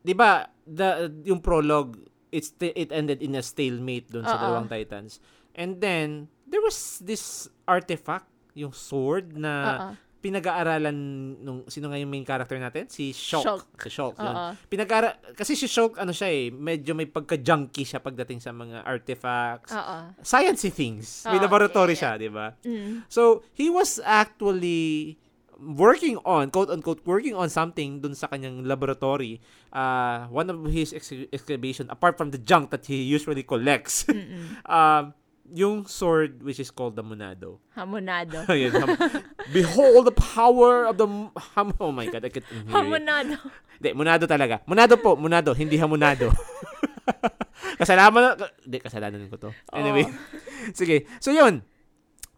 'di 0.00 0.14
ba 0.16 0.48
the 0.64 1.12
yung 1.28 1.44
prologue 1.44 2.00
it's 2.32 2.54
it 2.62 2.88
ended 2.88 3.20
in 3.20 3.36
a 3.36 3.42
stalemate 3.44 4.08
doon 4.08 4.24
sa 4.24 4.38
Oo. 4.38 4.42
dalawang 4.48 4.70
titans. 4.70 5.20
And 5.52 5.82
then 5.82 6.30
there 6.50 6.60
was 6.60 6.98
this 7.00 7.46
artifact, 7.64 8.26
yung 8.58 8.74
sword 8.74 9.38
na 9.38 9.52
Oo. 9.54 9.90
pinag-aaralan 10.20 10.96
nung 11.40 11.64
sino 11.70 11.88
nga 11.88 11.96
yung 11.96 12.10
main 12.10 12.26
character 12.26 12.58
natin? 12.58 12.90
Si 12.90 13.14
Shulk. 13.14 13.46
Shulk. 13.46 13.66
Si 13.80 13.88
Shulk. 13.88 14.16
yun. 14.18 14.34
Oo. 14.34 14.52
Pinag 14.68 14.90
kasi 15.38 15.54
si 15.54 15.70
Shulk 15.70 15.96
ano 15.96 16.10
siya 16.10 16.28
eh, 16.28 16.50
medyo 16.52 16.92
may 16.92 17.06
pagka-junky 17.08 17.86
siya 17.86 18.02
pagdating 18.02 18.42
sa 18.42 18.50
mga 18.50 18.82
artifacts. 18.84 19.72
Oo. 19.72 19.96
Sciencey 20.20 20.74
things. 20.74 21.24
May 21.30 21.38
Oo, 21.38 21.46
laboratory 21.46 21.94
yeah, 21.94 22.18
siya, 22.18 22.20
'di 22.20 22.30
ba? 22.34 22.52
Mm. 22.66 23.06
So, 23.06 23.46
he 23.54 23.70
was 23.70 24.02
actually 24.02 25.16
working 25.60 26.16
on, 26.24 26.48
quote-unquote, 26.50 27.04
working 27.04 27.36
on 27.36 27.52
something 27.52 28.00
dun 28.00 28.16
sa 28.16 28.26
kanyang 28.32 28.64
laboratory. 28.64 29.40
Uh, 29.68 30.24
one 30.32 30.48
of 30.48 30.56
his 30.72 30.96
ex- 30.96 31.28
excavation, 31.32 31.86
apart 31.92 32.16
from 32.16 32.32
the 32.32 32.40
junk 32.40 32.72
that 32.72 32.88
he 32.88 33.04
usually 33.04 33.44
collects, 33.44 34.08
um, 34.66 35.12
yung 35.54 35.86
sword 35.86 36.42
which 36.42 36.58
is 36.58 36.70
called 36.70 36.94
the 36.94 37.02
Monado. 37.02 37.58
Hamonado. 37.76 38.46
Ayun, 38.52 38.70
ham- 38.70 39.24
Behold 39.52 40.06
the 40.06 40.14
power 40.14 40.86
of 40.86 40.96
the... 40.96 41.06
Ham- 41.54 41.74
oh 41.80 41.90
my 41.90 42.06
God, 42.06 42.24
I 42.24 42.30
can't 42.30 42.46
hear 42.46 42.62
it. 42.62 42.70
Hamonado. 42.70 43.36
Hindi, 43.80 43.90
Monado 43.94 44.24
talaga. 44.30 44.62
Monado 44.66 44.94
po, 45.00 45.16
Monado, 45.16 45.54
hindi 45.54 45.76
Hamonado. 45.76 46.30
kasalanan, 47.80 48.38
hindi, 48.62 48.78
kasalanan 48.78 49.26
ko 49.26 49.36
to. 49.36 49.50
Anyway, 49.74 50.06
sige. 50.78 51.08
So 51.18 51.34
yun, 51.34 51.66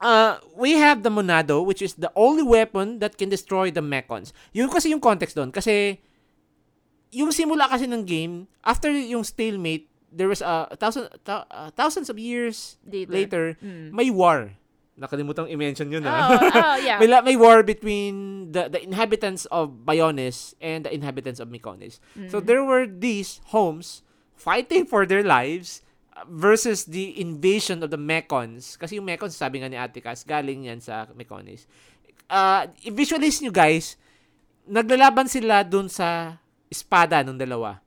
uh, 0.00 0.40
we 0.56 0.74
have 0.80 1.04
the 1.04 1.12
Monado, 1.12 1.60
which 1.60 1.82
is 1.82 1.94
the 2.00 2.10
only 2.16 2.42
weapon 2.42 2.98
that 2.98 3.18
can 3.20 3.28
destroy 3.28 3.70
the 3.70 3.84
Mechons. 3.84 4.32
Yun 4.56 4.72
kasi 4.72 4.90
yung 4.90 5.02
context 5.02 5.36
doon. 5.36 5.52
Kasi, 5.52 6.00
yung 7.12 7.28
simula 7.28 7.68
kasi 7.68 7.84
ng 7.84 8.08
game, 8.08 8.48
after 8.64 8.88
yung 8.88 9.22
stalemate, 9.22 9.91
there 10.12 10.28
was 10.28 10.44
a 10.44 10.68
thousand, 10.76 11.08
thou- 11.24 11.48
uh, 11.48 11.72
thousands 11.72 12.06
of 12.06 12.20
years 12.20 12.76
Later. 12.84 13.12
later, 13.12 13.44
Mm. 13.58 13.90
may 13.96 14.12
war. 14.12 14.52
Nakalimutan 14.92 15.48
i-mention 15.48 15.88
yun 15.88 16.04
Oh, 16.04 16.12
ah. 16.12 16.36
oh, 16.36 16.76
yeah. 16.84 17.00
may, 17.00 17.08
la- 17.08 17.24
may 17.24 17.32
war 17.34 17.64
between 17.64 18.46
the, 18.52 18.68
the 18.68 18.76
inhabitants 18.76 19.48
of 19.48 19.88
Bionis 19.88 20.52
and 20.60 20.84
the 20.84 20.92
inhabitants 20.92 21.40
of 21.40 21.48
Mykonis. 21.48 21.96
So 22.28 22.38
Mm. 22.38 22.46
there 22.46 22.60
were 22.62 22.84
these 22.84 23.40
homes 23.50 24.04
fighting 24.36 24.84
for 24.84 25.08
their 25.08 25.24
lives 25.24 25.80
uh, 26.12 26.28
versus 26.28 26.84
the 26.84 27.16
invasion 27.16 27.80
of 27.80 27.88
the 27.88 27.96
Mekons. 27.96 28.76
Kasi 28.76 29.00
yung 29.00 29.08
Mekons, 29.08 29.32
sabi 29.32 29.64
nga 29.64 29.72
ni 29.72 29.80
Ate 29.80 30.04
Cass, 30.04 30.28
galing 30.28 30.68
yan 30.68 30.84
sa 30.84 31.08
Mykonis. 31.16 31.64
Uh, 32.28 32.68
visualize 32.92 33.40
nyo 33.40 33.48
guys, 33.48 33.96
naglalaban 34.68 35.24
sila 35.26 35.64
dun 35.64 35.88
sa 35.88 36.36
espada 36.68 37.24
ng 37.24 37.36
dalawa. 37.36 37.80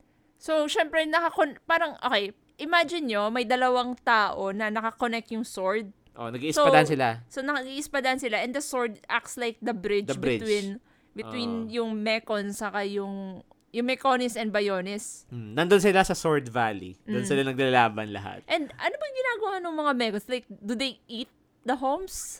So, 0.45 0.69
syempre, 0.69 1.01
nakakon... 1.03 1.57
Parang, 1.65 1.97
okay, 1.99 2.29
imagine 2.57 3.09
nyo, 3.09 3.33
may 3.33 3.41
dalawang 3.43 3.97
tao 3.99 4.53
na 4.53 4.69
nakakonect 4.69 5.33
yung 5.33 5.41
sword. 5.41 5.89
Oh, 6.13 6.29
nag-iispadahan 6.29 6.85
So, 6.85 6.91
sila. 6.93 7.07
So, 7.25 7.37
nag-iispadan 7.41 8.21
sila 8.21 8.37
and 8.39 8.53
the 8.53 8.61
sword 8.61 9.01
acts 9.09 9.35
like 9.35 9.57
the 9.59 9.73
bridge, 9.73 10.05
The 10.05 10.13
bridge. 10.15 10.39
between 10.39 10.67
between 11.11 11.51
Oo. 11.65 11.71
yung 11.73 11.91
Mekon 11.97 12.51
saka 12.51 12.83
yung 12.83 13.39
yung 13.71 13.83
Mekonis 13.85 14.35
and 14.35 14.51
Bayonis. 14.51 15.27
Mm, 15.27 15.51
nandun 15.51 15.81
sila 15.81 16.03
sa 16.03 16.13
Sword 16.13 16.47
Valley. 16.47 16.95
Doon 17.03 17.23
Mm. 17.23 17.27
sila 17.27 17.41
naglalaban 17.43 18.07
lahat. 18.07 18.39
And 18.47 18.71
ano 18.71 18.93
bang 18.93 19.15
ginagawa 19.15 19.55
ng 19.59 19.75
mga 19.75 19.91
Mekons? 19.97 20.27
Like, 20.29 20.45
do 20.47 20.71
they 20.71 20.99
eat 21.09 21.27
the 21.61 21.75
homes? 21.75 22.39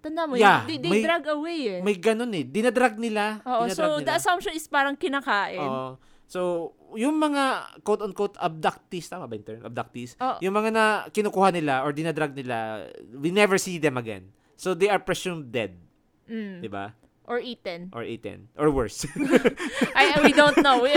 Tanda 0.00 0.24
mo, 0.24 0.32
Yeah, 0.32 0.64
yun, 0.64 0.68
they, 0.70 0.78
they 0.78 0.92
may- 0.94 1.04
drag 1.04 1.28
away 1.28 1.60
eh. 1.68 1.80
May 1.82 1.92
ganun 1.92 2.32
eh. 2.32 2.40
Dinadrag 2.40 2.96
nila. 2.96 3.44
Oo, 3.44 3.68
dinadrag 3.68 3.76
so 3.76 3.84
nila. 3.94 4.06
the 4.06 4.12
assumption 4.14 4.52
is 4.54 4.64
parang 4.64 4.96
kinakain. 4.96 5.60
Oo. 5.60 6.00
So, 6.30 6.70
yung 6.94 7.18
mga 7.18 7.74
quote-unquote 7.82 8.38
abductees, 8.38 9.10
tama 9.10 9.26
ba 9.26 9.34
yung 9.34 9.42
term? 9.42 9.66
Abductees? 9.66 10.14
Oo. 10.22 10.38
Yung 10.38 10.54
mga 10.54 10.70
na 10.70 10.84
kinukuha 11.10 11.50
nila 11.50 11.82
or 11.82 11.90
dinadrag 11.90 12.38
nila, 12.38 12.86
we 13.18 13.34
never 13.34 13.58
see 13.58 13.82
them 13.82 13.98
again. 13.98 14.30
So, 14.54 14.78
they 14.78 14.86
are 14.86 15.02
presumed 15.02 15.50
dead. 15.50 15.74
Mm. 16.30 16.62
Di 16.62 16.70
ba? 16.70 16.94
Or 17.26 17.42
eaten. 17.42 17.90
Or 17.90 18.06
eaten. 18.06 18.46
Or 18.54 18.70
worse. 18.70 19.10
I, 19.98 20.22
we 20.22 20.30
don't 20.30 20.54
know. 20.62 20.86
We, 20.86 20.94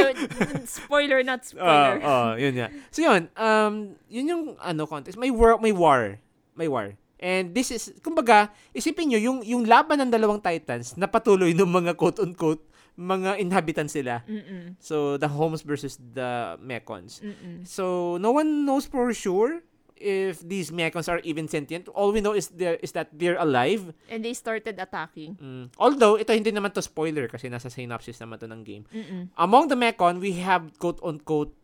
spoiler, 0.69 1.25
not 1.25 1.41
Oo, 1.49 1.57
spoiler. 1.57 1.97
oh, 2.05 2.29
yun 2.37 2.53
nga. 2.53 2.67
So, 2.93 3.01
yun. 3.01 3.25
Um, 3.33 3.97
yun 4.13 4.25
yung 4.29 4.43
ano 4.61 4.85
context. 4.85 5.17
May 5.17 5.33
war, 5.33 5.57
may 5.57 5.73
war. 5.73 6.21
May 6.53 6.69
war. 6.69 6.93
And 7.17 7.57
this 7.57 7.73
is, 7.73 7.89
kumbaga, 8.05 8.53
isipin 8.69 9.09
nyo, 9.09 9.17
yung, 9.17 9.37
yung 9.41 9.65
laban 9.65 9.97
ng 9.97 10.13
dalawang 10.13 10.41
titans 10.41 10.93
na 10.93 11.09
patuloy 11.09 11.57
ng 11.57 11.69
mga 11.69 11.97
quote-unquote 11.97 12.61
mga 12.97 13.39
inhabitants 13.41 13.93
sila. 13.93 14.21
Mm-mm. 14.29 14.77
So, 14.79 15.17
the 15.17 15.27
Homes 15.27 15.61
versus 15.61 15.97
the 15.97 16.57
Mekons. 16.61 17.21
Mm-mm. 17.21 17.65
So, 17.65 18.17
no 18.17 18.31
one 18.31 18.65
knows 18.65 18.85
for 18.85 19.13
sure 19.13 19.61
if 19.97 20.41
these 20.45 20.69
Mekons 20.69 21.09
are 21.09 21.19
even 21.25 21.47
sentient. 21.47 21.87
All 21.89 22.11
we 22.11 22.21
know 22.21 22.33
is 22.33 22.49
there 22.53 22.77
is 22.83 22.91
that 22.93 23.09
they're 23.13 23.39
alive. 23.39 23.93
And 24.09 24.25
they 24.25 24.33
started 24.33 24.77
attacking. 24.77 25.37
Mm. 25.41 25.65
Although, 25.79 26.19
ito 26.19 26.33
hindi 26.33 26.51
naman 26.51 26.73
to 26.77 26.81
spoiler 26.81 27.25
kasi 27.25 27.49
nasa 27.49 27.73
synopsis 27.73 28.19
naman 28.21 28.37
to 28.43 28.47
ng 28.49 28.61
game. 28.61 28.83
Mm-mm. 28.93 29.33
Among 29.37 29.73
the 29.73 29.77
Mekon, 29.79 30.21
we 30.21 30.37
have 30.43 30.77
quote-unquote 30.77 31.55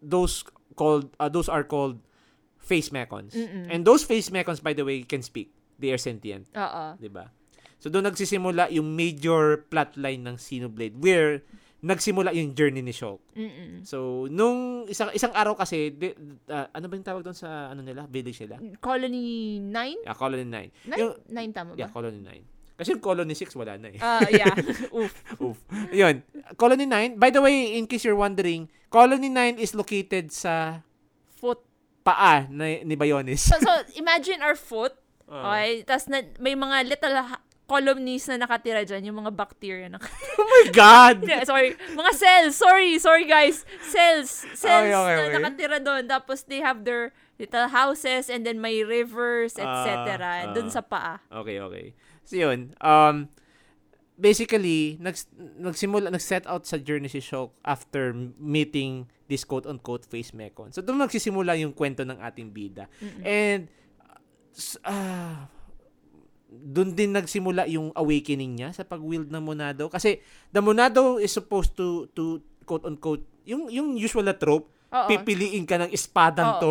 those 0.00 0.44
called, 0.78 1.10
uh, 1.18 1.28
those 1.28 1.50
are 1.50 1.64
called 1.64 1.98
face 2.58 2.88
Mekons. 2.88 3.34
Mm-mm. 3.34 3.68
And 3.72 3.84
those 3.84 4.04
face 4.04 4.30
Mekons, 4.30 4.62
by 4.62 4.72
the 4.72 4.84
way, 4.84 5.02
can 5.02 5.20
speak. 5.20 5.52
They 5.78 5.94
are 5.94 6.00
sentient. 6.00 6.50
Oo. 6.58 6.98
'di 6.98 7.06
ba? 7.06 7.30
So 7.78 7.88
doon 7.88 8.10
nagsisimula 8.10 8.74
yung 8.74 8.90
major 8.90 9.64
plotline 9.70 10.26
ng 10.26 10.36
Xenoblade 10.36 10.98
where 10.98 11.42
nagsimula 11.78 12.34
yung 12.34 12.58
journey 12.58 12.82
ni 12.82 12.90
Shulk. 12.90 13.22
Mm-mm. 13.38 13.86
So 13.86 14.26
nung 14.26 14.82
isang 14.90 15.14
isang 15.14 15.30
araw 15.30 15.54
kasi 15.54 15.94
di, 15.94 16.10
uh, 16.50 16.66
ano 16.74 16.84
ba 16.90 16.94
yung 16.98 17.06
tawag 17.06 17.22
doon 17.22 17.38
sa 17.38 17.70
ano 17.70 17.86
nila, 17.86 18.02
village 18.10 18.42
nila? 18.42 18.58
Colony 18.82 19.62
9? 19.62 20.02
Yeah, 20.06 20.16
Colony 20.18 20.46
9. 20.46 20.90
Nine? 20.90 20.98
Yung, 20.98 21.14
Nine 21.30 21.50
tama 21.54 21.70
ba? 21.74 21.78
yeah, 21.78 21.90
Colony 21.90 22.18
9. 22.18 22.58
Kasi 22.78 22.94
yung 22.94 23.02
Colony 23.02 23.34
6 23.34 23.58
wala 23.58 23.74
na 23.74 23.90
eh. 23.90 23.98
Ah, 23.98 24.22
yeah. 24.30 24.54
Oof. 24.94 25.10
Oof. 25.42 25.58
Yun. 25.90 26.22
Colony 26.54 26.86
9, 26.86 27.18
by 27.18 27.34
the 27.34 27.42
way, 27.42 27.74
in 27.74 27.90
case 27.90 28.06
you're 28.06 28.14
wondering, 28.14 28.70
Colony 28.86 29.26
9 29.26 29.58
is 29.58 29.74
located 29.74 30.30
sa 30.30 30.78
Foot. 31.42 31.58
paa 32.06 32.46
na, 32.46 32.78
ni 32.86 32.94
Bayonis. 32.94 33.50
So, 33.50 33.58
so, 33.58 33.70
imagine 33.98 34.42
our 34.42 34.54
foot. 34.54 34.94
Ah. 35.28 35.60
Okay? 35.60 35.84
Tapos 35.84 36.08
na, 36.08 36.24
may 36.40 36.56
mga 36.56 36.88
little 36.88 37.12
colonies 37.68 38.24
na 38.32 38.40
nakatira 38.40 38.80
dyan, 38.82 39.12
yung 39.12 39.20
mga 39.20 39.32
bacteria 39.36 39.92
na 39.92 40.00
oh 40.40 40.48
my 40.48 40.72
God! 40.72 41.20
Yeah, 41.28 41.44
sorry. 41.44 41.76
Mga 41.92 42.12
cells. 42.16 42.54
Sorry, 42.56 42.96
sorry 42.96 43.28
guys. 43.28 43.68
Cells. 43.84 44.48
Cells 44.56 44.88
Okay, 44.88 44.96
okay, 44.96 45.14
na 45.14 45.22
okay. 45.28 45.36
nakatira 45.36 45.76
doon. 45.78 46.02
Tapos 46.08 46.48
they 46.48 46.64
have 46.64 46.82
their 46.88 47.12
little 47.36 47.68
houses 47.68 48.32
and 48.32 48.48
then 48.48 48.56
may 48.56 48.80
rivers, 48.80 49.60
etc. 49.60 50.16
Ah, 50.16 50.56
doon 50.56 50.72
ah. 50.72 50.74
sa 50.74 50.80
paa. 50.80 51.20
Okay, 51.28 51.60
okay. 51.60 51.92
So 52.24 52.40
yun, 52.40 52.72
um 52.80 53.28
basically 54.18 54.98
nags 54.98 55.28
nagsimula 55.36 56.10
nag-set 56.10 56.48
out 56.50 56.66
sa 56.66 56.80
journey 56.80 57.06
si 57.06 57.22
Shulk 57.22 57.54
after 57.62 58.10
meeting 58.40 59.06
this 59.30 59.44
quote-unquote 59.44 60.08
face 60.08 60.32
mekon. 60.32 60.72
So 60.72 60.80
doon 60.80 61.04
nagsisimula 61.04 61.54
yung 61.60 61.76
kwento 61.76 62.02
ng 62.02 62.16
ating 62.16 62.48
bida. 62.50 62.88
And 63.22 63.68
s- 64.56 64.80
ah 64.82 65.52
doon 66.48 66.96
din 66.96 67.12
nagsimula 67.12 67.68
yung 67.68 67.92
awakening 67.92 68.56
niya 68.56 68.72
sa 68.72 68.82
pag-wield 68.82 69.28
ng 69.28 69.42
Monado 69.44 69.92
kasi 69.92 70.24
the 70.48 70.64
Monado 70.64 71.20
is 71.20 71.28
supposed 71.28 71.76
to 71.76 72.08
to 72.16 72.40
quote-unquote 72.64 73.24
yung 73.44 73.68
yung 73.68 73.96
usual 73.96 74.24
na 74.24 74.36
trope 74.36 74.72
Oo. 74.88 75.08
pipiliin 75.08 75.68
ka 75.68 75.76
ng 75.76 75.92
espadang 75.92 76.56
Oo. 76.56 76.60
to. 76.60 76.70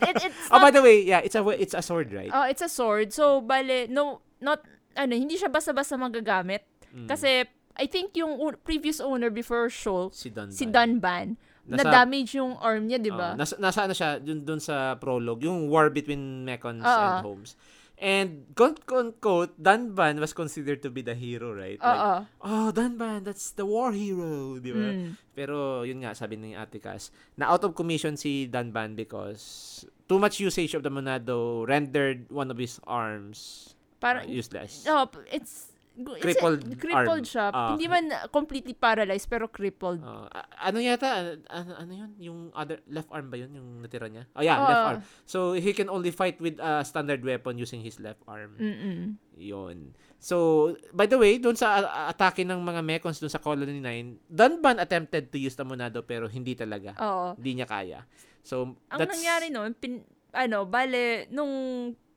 It, 0.00 0.16
it's 0.24 0.48
oh, 0.52 0.60
by 0.60 0.72
not, 0.72 0.80
the 0.80 0.82
way, 0.84 1.04
yeah, 1.04 1.20
it's 1.20 1.36
a 1.36 1.44
it's 1.52 1.76
a 1.76 1.84
sword, 1.84 2.08
right? 2.12 2.32
oh, 2.32 2.48
it's 2.48 2.64
a 2.64 2.70
sword. 2.70 3.12
So, 3.12 3.44
bale, 3.44 3.88
no, 3.92 4.24
not, 4.40 4.64
ano, 4.96 5.12
hindi 5.12 5.36
siya 5.36 5.52
basta-basta 5.52 6.00
magagamit. 6.00 6.64
Mm. 6.96 7.08
Kasi, 7.08 7.44
I 7.76 7.86
think 7.86 8.16
yung 8.16 8.40
previous 8.64 9.04
owner 9.04 9.28
before 9.28 9.68
Shulk, 9.68 10.16
si 10.16 10.32
Dunban. 10.32 10.56
si 10.56 10.64
Dunban, 10.64 11.26
Nasa- 11.68 11.84
na-damage 11.84 12.40
yung 12.40 12.56
arm 12.56 12.88
niya, 12.88 12.96
di 12.96 13.12
ba? 13.12 13.36
Ah, 13.36 13.38
nasa, 13.38 13.60
nasa 13.60 13.84
ano 13.84 13.92
siya, 13.92 14.16
dun, 14.16 14.40
dun 14.48 14.60
sa 14.60 14.96
prologue, 14.96 15.44
yung 15.44 15.68
war 15.68 15.92
between 15.92 16.48
Mekons 16.48 16.80
Oo. 16.80 16.88
and 16.88 17.20
Holmes. 17.20 17.52
And, 17.98 18.46
quote, 18.54 18.86
quote, 18.86 19.18
quote, 19.20 19.58
Dunban 19.58 20.22
was 20.22 20.30
considered 20.32 20.86
to 20.86 20.90
be 20.90 21.02
the 21.02 21.18
hero, 21.18 21.50
right? 21.50 21.82
Like, 21.82 21.98
Oo. 21.98 22.14
oh, 22.46 22.68
Dunban, 22.70 23.26
that's 23.26 23.50
the 23.58 23.66
war 23.66 23.90
hero, 23.90 24.62
di 24.62 24.70
ba? 24.70 24.94
Mm. 24.94 25.18
Pero, 25.34 25.82
yun 25.82 26.06
nga, 26.06 26.14
sabi 26.14 26.38
ni 26.38 26.54
Ate 26.54 26.78
Cass, 26.78 27.10
na 27.34 27.50
out 27.50 27.66
of 27.66 27.74
commission 27.74 28.14
si 28.14 28.46
Dunban 28.46 28.94
because 28.94 29.82
too 30.06 30.18
much 30.22 30.38
usage 30.38 30.78
of 30.78 30.86
the 30.86 30.90
Monado 30.94 31.66
rendered 31.66 32.30
one 32.30 32.54
of 32.54 32.58
his 32.58 32.78
arms 32.86 33.74
uh, 33.74 33.98
Parang, 33.98 34.30
useless. 34.30 34.86
no, 34.86 35.10
it's, 35.26 35.74
Crippled 35.98 36.62
crippled 36.78 37.26
arm. 37.26 37.26
siya. 37.26 37.50
Ah. 37.50 37.74
Hindi 37.74 37.86
man 37.86 38.06
completely 38.28 38.70
paralyzed, 38.70 39.26
pero 39.26 39.46
crippled. 39.46 39.98
Uh, 39.98 40.26
a- 40.28 40.70
ano 40.70 40.78
yata, 40.78 41.34
ano, 41.44 41.70
ano 41.74 41.92
yun? 41.92 42.10
Yung 42.18 42.38
other, 42.52 42.78
left 42.86 43.10
arm 43.10 43.26
ba 43.26 43.36
yun? 43.36 43.50
Yung 43.50 43.82
natira 43.82 44.06
niya? 44.06 44.30
Oh, 44.32 44.40
yeah, 44.40 44.56
Oo. 44.56 44.64
left 44.64 44.86
arm. 44.86 45.00
So, 45.24 45.38
he 45.52 45.72
can 45.72 45.88
only 45.88 46.10
fight 46.10 46.38
with 46.38 46.58
a 46.58 46.80
standard 46.82 47.20
weapon 47.20 47.56
using 47.56 47.80
his 47.80 47.98
left 47.98 48.22
arm. 48.24 48.54
Mm-mm. 48.56 49.18
Yun. 49.34 49.90
So, 50.18 50.70
by 50.90 51.06
the 51.06 51.14
way, 51.14 51.38
doon 51.38 51.54
sa 51.54 51.78
a- 51.78 52.06
atake 52.08 52.42
ng 52.42 52.58
mga 52.58 52.82
mechons 52.82 53.18
doon 53.18 53.30
sa 53.30 53.38
Colony 53.38 53.78
9, 53.78 54.26
Dunban 54.26 54.78
attempted 54.78 55.30
to 55.30 55.38
use 55.38 55.54
the 55.54 55.62
Monado 55.62 56.02
pero 56.02 56.26
hindi 56.26 56.54
talaga. 56.54 56.94
Oo. 56.98 57.34
Hindi 57.34 57.58
niya 57.58 57.66
kaya. 57.66 58.02
So, 58.40 58.78
Ang 58.88 58.98
that's... 58.98 59.14
nangyari 59.14 59.46
noon, 59.48 59.74
pin, 59.74 60.02
ano, 60.30 60.62
bale, 60.64 61.26
nung, 61.28 61.50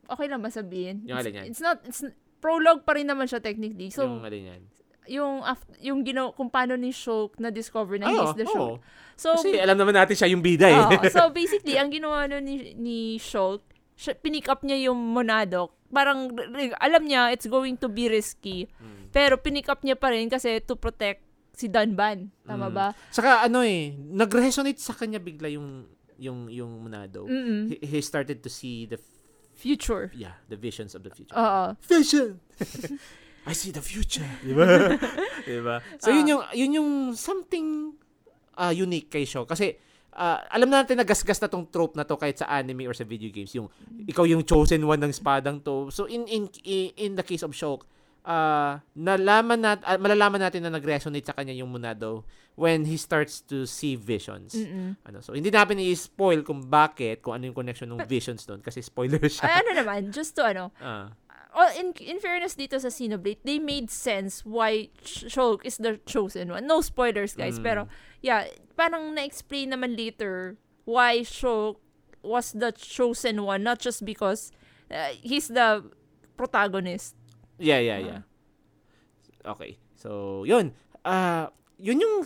okay 0.04 0.26
lang 0.26 0.38
ba 0.38 0.50
sabihin? 0.50 1.02
Yung 1.04 1.14
It's, 1.14 1.22
alin 1.22 1.34
yan? 1.34 1.44
it's 1.46 1.62
not, 1.62 1.78
it's, 1.82 2.02
prologue 2.42 2.82
pa 2.82 2.92
rin 2.92 3.06
naman 3.06 3.24
siya 3.24 3.38
technically. 3.38 3.88
So, 3.88 4.02
yung 4.02 4.20
ano 4.20 4.34
yan. 4.34 4.62
yung, 5.02 5.42
af- 5.42 5.66
yung 5.78 6.02
ginaw, 6.02 6.30
kung 6.30 6.46
paano 6.46 6.74
ni 6.74 6.90
Shulk 6.90 7.34
na-discover 7.36 7.96
na 7.96 8.06
Ay, 8.06 8.14
he's 8.14 8.22
oo, 8.24 8.36
the 8.36 8.46
Shulk. 8.46 8.76
oo. 8.76 8.84
So, 9.14 9.34
Kasi 9.34 9.54
alam 9.56 9.74
naman 9.76 9.94
natin 9.94 10.14
siya 10.14 10.28
yung 10.28 10.42
bida 10.42 10.66
eh. 10.66 10.78
oo. 10.78 10.94
so, 11.08 11.30
basically, 11.30 11.74
ang 11.74 11.88
ginawa 11.88 12.26
nun 12.26 12.42
ni, 12.42 12.74
ni 12.74 12.98
Shulk, 13.16 13.62
siya, 13.94 14.14
pinick 14.14 14.46
up 14.46 14.62
niya 14.62 14.90
yung 14.90 14.98
Monadok. 14.98 15.74
Parang, 15.88 16.30
alam 16.78 17.02
niya, 17.02 17.30
it's 17.30 17.46
going 17.46 17.76
to 17.76 17.86
be 17.86 18.06
risky. 18.06 18.66
Mm. 18.78 19.10
Pero, 19.10 19.36
pinick 19.36 19.68
up 19.68 19.82
niya 19.82 19.94
pa 19.94 20.08
rin 20.08 20.26
kasi 20.26 20.58
to 20.60 20.74
protect 20.74 21.22
si 21.52 21.68
Dunban. 21.68 22.32
Tama 22.42 22.66
Mm. 22.66 22.74
ba? 22.74 22.86
Saka 23.10 23.44
ano 23.44 23.60
eh, 23.60 23.92
nag-resonate 23.92 24.80
sa 24.80 24.96
kanya 24.96 25.20
bigla 25.20 25.46
yung 25.46 25.84
yung 26.16 26.46
yung 26.46 26.80
Monado. 26.80 27.26
Mm-mm. 27.26 27.68
He, 27.68 27.76
he 27.84 27.98
started 28.00 28.40
to 28.40 28.48
see 28.48 28.86
the 28.86 28.96
Future. 29.62 30.10
yeah, 30.10 30.34
the 30.50 30.58
visions 30.58 30.98
of 30.98 31.06
the 31.06 31.14
future. 31.14 31.38
Oo. 31.38 31.78
Vision. 31.86 32.42
I 33.46 33.54
see 33.54 33.70
the 33.70 33.82
future. 33.82 34.26
Di 34.46 34.50
ba? 34.50 34.98
Di 35.46 35.58
ba? 35.62 35.78
So, 36.02 36.10
yun 36.10 36.26
Ah. 36.26 36.30
yung, 36.30 36.42
yun 36.54 36.70
yung 36.78 36.90
something 37.14 37.94
uh, 38.58 38.74
unique 38.74 39.06
kay 39.06 39.22
Shaw. 39.22 39.46
Kasi, 39.46 39.78
ah, 40.14 40.42
alam 40.50 40.66
natin 40.66 40.98
na 40.98 41.06
gasgas 41.06 41.38
na 41.38 41.46
tong 41.46 41.66
trope 41.66 41.94
na 41.94 42.02
to 42.02 42.14
kahit 42.14 42.38
sa 42.38 42.50
anime 42.50 42.86
or 42.86 42.94
sa 42.94 43.02
video 43.02 43.30
games. 43.30 43.54
Yung, 43.54 43.70
ikaw 44.06 44.26
yung 44.26 44.42
chosen 44.42 44.82
one 44.82 44.98
ng 44.98 45.10
espadang 45.10 45.62
to. 45.62 45.90
So, 45.90 46.06
in, 46.06 46.26
in, 46.26 46.50
in 46.98 47.14
the 47.14 47.22
case 47.22 47.42
of 47.42 47.50
Shulk, 47.50 47.82
uh, 48.24 48.78
nalaman 48.94 49.58
nat, 49.60 49.80
ah, 49.82 49.98
malalaman 49.98 50.40
natin 50.40 50.62
na 50.66 50.70
nag-resonate 50.72 51.26
sa 51.26 51.34
kanya 51.34 51.54
yung 51.54 51.70
Monado 51.70 52.24
when 52.54 52.84
he 52.84 52.96
starts 53.00 53.40
to 53.40 53.64
see 53.64 53.96
visions. 53.96 54.52
Mm-mm. 54.52 54.94
Ano, 55.08 55.24
so, 55.24 55.32
hindi 55.32 55.48
natin 55.48 55.80
i-spoil 55.80 56.44
kung 56.44 56.68
bakit, 56.68 57.24
kung 57.24 57.34
ano 57.40 57.48
yung 57.48 57.56
connection 57.56 57.88
ng 57.88 58.04
visions 58.04 58.44
doon 58.44 58.60
kasi 58.60 58.84
spoiler 58.84 59.20
siya. 59.24 59.48
Ay, 59.48 59.64
ano 59.64 59.70
naman, 59.82 60.00
just 60.12 60.36
to 60.36 60.44
ano, 60.44 60.68
Ah. 60.76 61.08
oh, 61.56 61.68
in, 61.80 61.96
in 62.04 62.20
fairness 62.20 62.52
dito 62.52 62.76
sa 62.76 62.92
Xenoblade, 62.92 63.40
they 63.44 63.56
made 63.58 63.88
sense 63.88 64.44
why 64.44 64.92
Sh- 65.00 65.32
Shulk 65.32 65.64
is 65.64 65.80
the 65.80 65.96
chosen 66.04 66.52
one. 66.52 66.68
No 66.68 66.84
spoilers, 66.84 67.32
guys. 67.32 67.56
Mm. 67.56 67.64
Pero, 67.64 67.80
yeah, 68.20 68.48
parang 68.76 69.16
na-explain 69.16 69.72
naman 69.72 69.96
later 69.96 70.56
why 70.84 71.24
Shulk 71.24 71.80
was 72.20 72.52
the 72.52 72.70
chosen 72.76 73.42
one, 73.42 73.64
not 73.64 73.80
just 73.80 74.04
because 74.04 74.52
uh, 74.92 75.10
he's 75.24 75.48
the 75.48 75.82
protagonist. 76.36 77.16
Yeah, 77.62 77.78
yeah, 77.78 77.98
yeah. 78.02 78.20
Okay. 79.46 79.78
So, 79.94 80.42
yun. 80.42 80.74
Ah, 81.06 81.54
yun 81.78 82.02
yung 82.02 82.16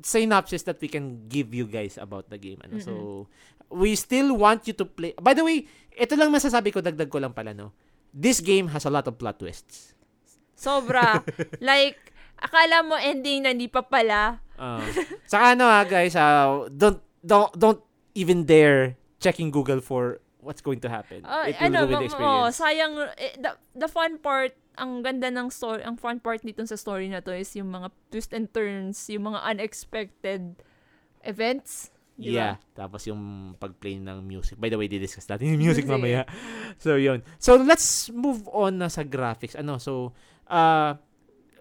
synopsis 0.00 0.64
that 0.64 0.80
we 0.80 0.88
can 0.88 1.28
give 1.28 1.52
you 1.52 1.68
guys 1.68 2.00
about 2.00 2.32
the 2.32 2.40
game. 2.40 2.60
Ano? 2.64 2.80
So, 2.80 2.92
Mm-mm. 2.92 3.76
we 3.76 3.92
still 3.96 4.36
want 4.36 4.64
you 4.64 4.72
to 4.80 4.88
play. 4.88 5.12
By 5.20 5.36
the 5.36 5.44
way, 5.44 5.68
ito 5.92 6.16
lang 6.16 6.32
masasabi 6.32 6.72
ko, 6.72 6.80
dagdag 6.80 7.12
ko 7.12 7.20
lang 7.20 7.36
pala, 7.36 7.52
no? 7.52 7.76
This 8.16 8.40
game 8.40 8.72
has 8.72 8.88
a 8.88 8.92
lot 8.92 9.04
of 9.04 9.20
plot 9.20 9.36
twists. 9.36 9.92
Sobra. 10.56 11.20
like, 11.60 12.00
akala 12.40 12.80
mo 12.84 12.96
ending 12.96 13.44
na 13.44 13.52
hindi 13.52 13.68
pa 13.68 13.84
pala. 13.84 14.40
Uh, 14.56 14.80
saka 15.28 15.52
ano 15.52 15.68
ha, 15.68 15.84
guys, 15.84 16.16
uh, 16.16 16.64
don't, 16.72 17.00
don't, 17.20 17.52
don't 17.52 17.80
even 18.16 18.48
dare 18.48 18.96
checking 19.20 19.52
Google 19.52 19.84
for 19.84 20.20
what's 20.40 20.62
going 20.62 20.80
to 20.80 20.88
happen. 20.88 21.20
Ah, 21.24 21.44
It 21.44 21.60
will 21.60 21.74
ano, 21.74 21.78
ruin 21.84 21.90
the 21.90 21.96
oh, 21.96 22.08
experience. 22.08 22.56
sayang, 22.56 22.92
eh, 23.18 23.34
the, 23.36 23.50
the 23.74 23.88
fun 23.88 24.16
part, 24.22 24.56
ang 24.76 25.00
ganda 25.00 25.32
ng 25.32 25.48
story, 25.48 25.80
ang 25.82 25.96
fun 25.96 26.20
part 26.20 26.44
dito 26.44 26.60
sa 26.68 26.76
story 26.76 27.08
na 27.08 27.24
to 27.24 27.32
is 27.32 27.50
yung 27.56 27.72
mga 27.72 27.88
twist 28.12 28.36
and 28.36 28.52
turns, 28.52 29.08
yung 29.08 29.32
mga 29.32 29.40
unexpected 29.42 30.54
events. 31.24 31.90
ba? 32.16 32.24
Yeah. 32.24 32.54
Tapos 32.72 33.04
yung 33.08 33.52
pag-play 33.56 34.00
ng 34.00 34.24
music. 34.24 34.56
By 34.60 34.68
the 34.68 34.78
way, 34.80 34.88
di-discuss 34.88 35.28
natin 35.28 35.56
yung 35.56 35.62
music 35.64 35.84
mamaya. 35.88 36.24
So, 36.76 37.00
yun. 37.00 37.24
So, 37.40 37.56
let's 37.56 38.12
move 38.12 38.44
on 38.52 38.76
na 38.76 38.92
sa 38.92 39.00
graphics. 39.00 39.56
Ano, 39.56 39.80
so, 39.80 40.12
uh, 40.48 40.92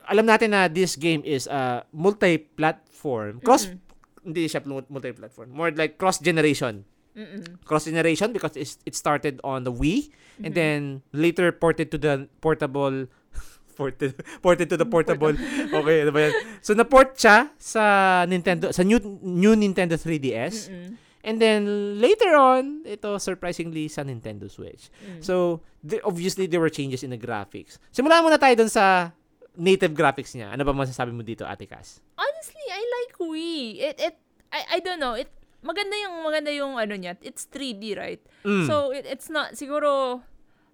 alam 0.05 0.25
natin 0.27 0.51
na 0.51 0.67
this 0.67 0.99
game 0.99 1.23
is 1.23 1.47
uh, 1.47 1.81
multi-platform. 1.95 3.39
Cross, 3.41 3.71
Mm-mm. 3.71 3.79
hindi 4.27 4.43
siya 4.51 4.59
mul- 4.67 4.87
multi-platform. 4.91 5.55
More 5.55 5.71
like 5.71 5.95
cross-generation. 5.95 6.83
Mm-mm. 7.15 7.63
Cross-generation 7.63 8.35
because 8.35 8.59
it's, 8.59 8.77
it 8.85 8.93
started 8.93 9.39
on 9.43 9.63
the 9.63 9.71
Wii 9.71 10.11
and 10.43 10.51
Mhm. 10.51 10.55
then 10.55 10.79
later 11.15 11.51
ported 11.55 11.87
to 11.91 11.97
the 11.97 12.27
portable 12.43 13.07
ported 13.79 14.19
ported 14.43 14.67
to 14.67 14.75
the 14.75 14.83
portable. 14.87 15.31
okay, 15.79 16.03
ano 16.03 16.11
ba 16.11 16.19
yan? 16.27 16.33
So 16.59 16.75
na-port 16.75 17.15
siya 17.15 17.51
sa 17.55 17.83
Nintendo 18.27 18.75
sa 18.75 18.83
new 18.83 18.99
new 19.23 19.55
Nintendo 19.55 19.95
3DS. 19.95 20.67
Mm-mm. 20.67 20.91
And 21.25 21.41
then 21.41 21.65
later 21.97 22.37
on, 22.37 22.85
ito 22.85 23.17
surprisingly 23.17 23.89
sa 23.89 24.05
Nintendo 24.05 24.45
Switch. 24.45 24.93
Mm. 25.01 25.25
So 25.25 25.65
the, 25.81 25.97
obviously 26.05 26.45
there 26.45 26.61
were 26.61 26.69
changes 26.69 27.01
in 27.01 27.09
the 27.09 27.17
graphics. 27.17 27.81
Simulan 27.89 28.21
muna 28.21 28.37
tayo 28.37 28.53
dun 28.53 28.69
sa 28.69 29.09
native 29.57 29.97
graphics 29.97 30.37
niya. 30.37 30.53
Ano 30.53 30.61
ba 30.61 30.75
masasabi 30.75 31.09
mo 31.09 31.25
dito, 31.25 31.41
Ate 31.41 31.65
Cass? 31.65 31.97
Honestly, 32.13 32.61
I 32.69 32.77
like 32.83 33.13
Wii. 33.17 33.63
It, 33.81 33.95
it, 33.97 34.15
I, 34.53 34.77
I 34.77 34.79
don't 34.85 35.01
know. 35.01 35.17
It, 35.17 35.31
maganda 35.65 35.95
yung, 35.97 36.15
maganda 36.21 36.51
yung 36.53 36.73
ano 36.77 36.93
niya. 36.93 37.17
It's 37.25 37.49
3D, 37.49 37.97
right? 37.97 38.21
Mm. 38.45 38.69
So, 38.69 38.93
it, 38.93 39.09
it's 39.09 39.27
not, 39.27 39.57
siguro, 39.57 40.21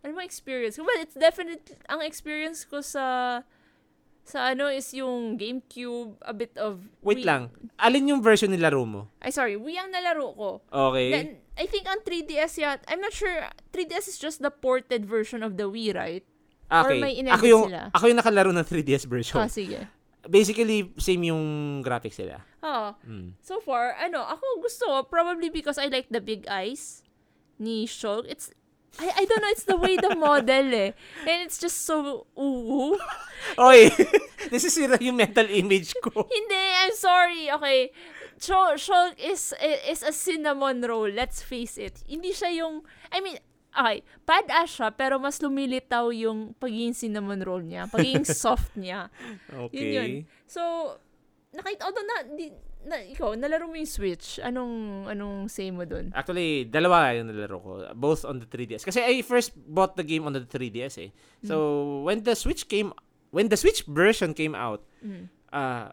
ano 0.03 0.11
ba 0.11 0.21
experience? 0.21 0.75
Well, 0.75 0.99
it's 0.99 1.15
definitely, 1.15 1.63
ang 1.87 2.03
experience 2.03 2.67
ko 2.67 2.83
sa, 2.83 3.39
sa 4.21 4.53
ano 4.53 4.69
is 4.69 4.91
yung 4.93 5.39
GameCube, 5.39 6.19
a 6.21 6.35
bit 6.35 6.53
of 6.59 6.83
Wait 7.01 7.23
Wii. 7.23 7.25
lang. 7.25 7.49
Alin 7.79 8.11
yung 8.11 8.21
version 8.21 8.51
nilaro 8.51 8.85
mo? 8.85 9.09
Ay, 9.23 9.31
sorry. 9.31 9.57
Wii 9.57 9.79
ang 9.79 9.89
nalaro 9.89 10.27
ko. 10.35 10.49
Okay. 10.69 11.09
Then, 11.09 11.27
I 11.57 11.65
think 11.65 11.87
on 11.89 12.03
3DS 12.05 12.59
yat, 12.59 12.83
I'm 12.87 13.01
not 13.01 13.15
sure, 13.15 13.49
3DS 13.73 14.11
is 14.11 14.17
just 14.19 14.43
the 14.43 14.51
ported 14.51 15.07
version 15.07 15.41
of 15.41 15.57
the 15.57 15.65
Wii, 15.71 15.95
right? 15.95 16.25
Okay. 16.71 17.03
may 17.03 17.19
inedit 17.19 17.35
Ako 17.35 17.45
yung 17.51 17.63
sila. 17.67 17.91
ako 17.91 18.03
yung 18.07 18.19
nakalaro 18.23 18.51
ng 18.55 18.63
3DS 18.63 19.03
version. 19.03 19.35
Ah, 19.43 19.51
sige. 19.51 19.83
Basically 20.21 20.93
same 21.01 21.23
yung 21.25 21.81
graphics 21.81 22.19
nila. 22.21 22.45
Oh, 22.61 22.93
Mm. 23.01 23.33
so 23.41 23.57
far, 23.57 23.97
ano, 23.97 24.21
ako 24.21 24.45
gusto 24.61 24.85
probably 25.09 25.49
because 25.49 25.81
I 25.81 25.89
like 25.89 26.13
the 26.13 26.21
big 26.21 26.45
eyes 26.45 27.01
ni 27.57 27.89
Shulk. 27.89 28.29
It's, 28.29 28.53
I, 29.01 29.09
I 29.09 29.23
don't 29.25 29.41
know, 29.41 29.49
it's 29.49 29.65
the 29.65 29.77
way 29.81 29.97
the 29.97 30.13
model 30.19 30.69
eh. 30.73 30.93
And 31.25 31.41
it's 31.41 31.57
just 31.57 31.89
so, 31.89 32.27
ooh. 32.37 33.01
Oy, 33.57 33.89
nasisira 34.53 35.01
yung 35.01 35.17
mental 35.17 35.49
image 35.49 35.97
ko. 36.05 36.25
Hindi, 36.29 36.63
I'm 36.85 36.93
sorry. 36.93 37.49
Okay. 37.49 37.89
Shulk 38.41 39.17
is, 39.21 39.53
is 39.89 40.01
a 40.01 40.13
cinnamon 40.13 40.81
roll. 40.81 41.09
Let's 41.09 41.41
face 41.41 41.77
it. 41.77 42.01
Hindi 42.09 42.33
siya 42.33 42.49
yung, 42.61 42.81
I 43.13 43.21
mean, 43.21 43.37
okay, 43.71 43.97
badass 44.23 44.69
siya, 44.77 44.89
pero 44.91 45.17
mas 45.17 45.39
lumilitaw 45.39 46.11
yung 46.11 46.53
pagiging 46.55 46.93
cinnamon 46.93 47.41
roll 47.41 47.63
niya, 47.63 47.87
pagiging 47.87 48.27
soft 48.43 48.75
niya. 48.75 49.07
Okay. 49.49 49.75
Yun 49.79 49.89
yun. 49.91 50.09
So, 50.45 50.61
nakita, 51.51 51.87
although 51.87 52.05
na, 52.05 52.15
di, 52.31 52.51
na, 52.81 52.95
ikaw, 52.97 53.37
nalaro 53.37 53.69
mo 53.69 53.75
yung 53.75 53.87
Switch. 53.87 54.39
Anong, 54.41 55.05
anong 55.07 55.45
say 55.47 55.69
mo 55.69 55.85
dun? 55.85 56.09
Actually, 56.17 56.65
dalawa 56.65 57.13
yung 57.13 57.29
nalaro 57.29 57.57
ko. 57.61 57.71
Both 57.93 58.25
on 58.25 58.39
the 58.41 58.47
3DS. 58.47 58.83
Kasi 58.83 58.99
I 59.01 59.21
first 59.21 59.53
bought 59.55 59.95
the 59.95 60.03
game 60.03 60.25
on 60.25 60.33
the 60.33 60.41
3DS 60.41 60.95
eh. 60.97 61.09
So, 61.45 62.01
when 62.03 62.23
the 62.23 62.33
Switch 62.33 62.65
came, 62.65 62.89
when 63.29 63.47
the 63.47 63.57
Switch 63.57 63.83
version 63.87 64.33
came 64.33 64.55
out, 64.55 64.81
Mm. 65.01 65.29
uh, 65.49 65.89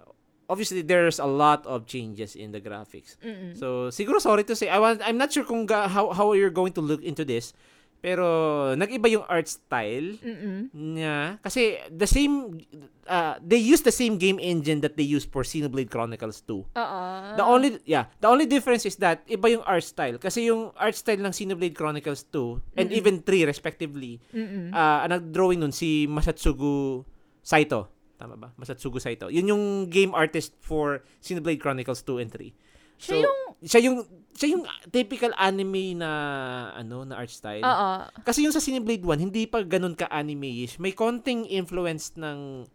obviously 0.49 0.83
there's 0.83 1.21
a 1.21 1.29
lot 1.29 1.65
of 1.69 1.87
changes 1.87 2.35
in 2.35 2.51
the 2.53 2.61
graphics. 2.61 3.21
Mm-mm. 3.21 3.55
So, 3.57 3.93
siguro 3.93 4.21
sorry 4.21 4.45
to 4.45 4.57
say, 4.57 4.69
I 4.69 4.81
want, 4.81 5.05
I'm 5.05 5.21
not 5.21 5.33
sure 5.33 5.45
kung 5.45 5.67
ga, 5.67 5.87
how, 5.89 6.11
how 6.11 6.33
you're 6.33 6.51
going 6.51 6.73
to 6.75 6.81
look 6.81 7.05
into 7.05 7.25
this. 7.25 7.53
Pero, 7.99 8.79
nag-iba 8.79 9.11
yung 9.11 9.27
art 9.27 9.51
style 9.51 10.15
Mm-mm. 10.23 10.71
niya. 10.71 11.43
Kasi, 11.43 11.83
the 11.91 12.07
same, 12.07 12.63
uh, 13.11 13.35
they 13.43 13.59
use 13.59 13.83
the 13.83 13.91
same 13.91 14.17
game 14.23 14.39
engine 14.39 14.81
that 14.87 14.95
they 14.97 15.03
use 15.03 15.27
for 15.27 15.43
Xenoblade 15.43 15.91
Chronicles 15.91 16.41
2. 16.47 16.79
Oo. 16.79 17.03
The 17.35 17.43
only 17.43 17.83
yeah, 17.91 18.07
the 18.23 18.31
only 18.31 18.47
difference 18.47 18.87
is 18.87 18.95
that 19.03 19.27
iba 19.27 19.51
yung 19.51 19.67
art 19.67 19.83
style 19.83 20.15
kasi 20.21 20.47
yung 20.47 20.71
art 20.79 20.95
style 20.95 21.19
ng 21.19 21.35
Xenoblade 21.35 21.75
Chronicles 21.75 22.23
2 22.31 22.79
and 22.79 22.87
Mm-mm. 22.95 22.99
even 23.03 23.15
3 23.27 23.51
respectively. 23.51 24.23
Mm-mm. 24.31 24.71
Ah, 24.71 25.03
ang 25.03 25.19
nag-drawing 25.19 25.59
nun 25.59 25.75
si 25.75 26.07
Masatsugu 26.07 27.03
Saito. 27.43 27.98
Tama 28.19 28.35
ba? 28.35 28.51
Masatsugu 28.59 28.99
Saito. 28.99 29.31
Yun 29.31 29.47
yung 29.49 29.65
game 29.87 30.11
artist 30.11 30.53
for 30.59 31.07
Xenoblade 31.23 31.63
Chronicles 31.63 32.03
2 32.03 32.19
and 32.19 32.31
3. 32.35 32.51
siya 32.99 33.15
so, 33.15 33.23
yung, 33.23 33.39
Siya 33.59 33.81
yung 33.83 33.97
siya 34.35 34.49
yung 34.55 34.63
typical 34.91 35.31
anime 35.35 35.95
na 35.95 36.11
ano 36.75 37.07
na 37.07 37.15
art 37.15 37.31
style. 37.31 37.63
oo. 37.63 37.91
Kasi 38.23 38.43
yung 38.43 38.51
sa 38.51 38.59
Xenoblade 38.59 39.07
1 39.07 39.23
hindi 39.23 39.47
pa 39.47 39.63
ganun 39.63 39.95
ka 39.95 40.11
anime-ish. 40.11 40.79
May 40.79 40.91
konting 40.93 41.47
influence 41.47 42.15
ng 42.19 42.67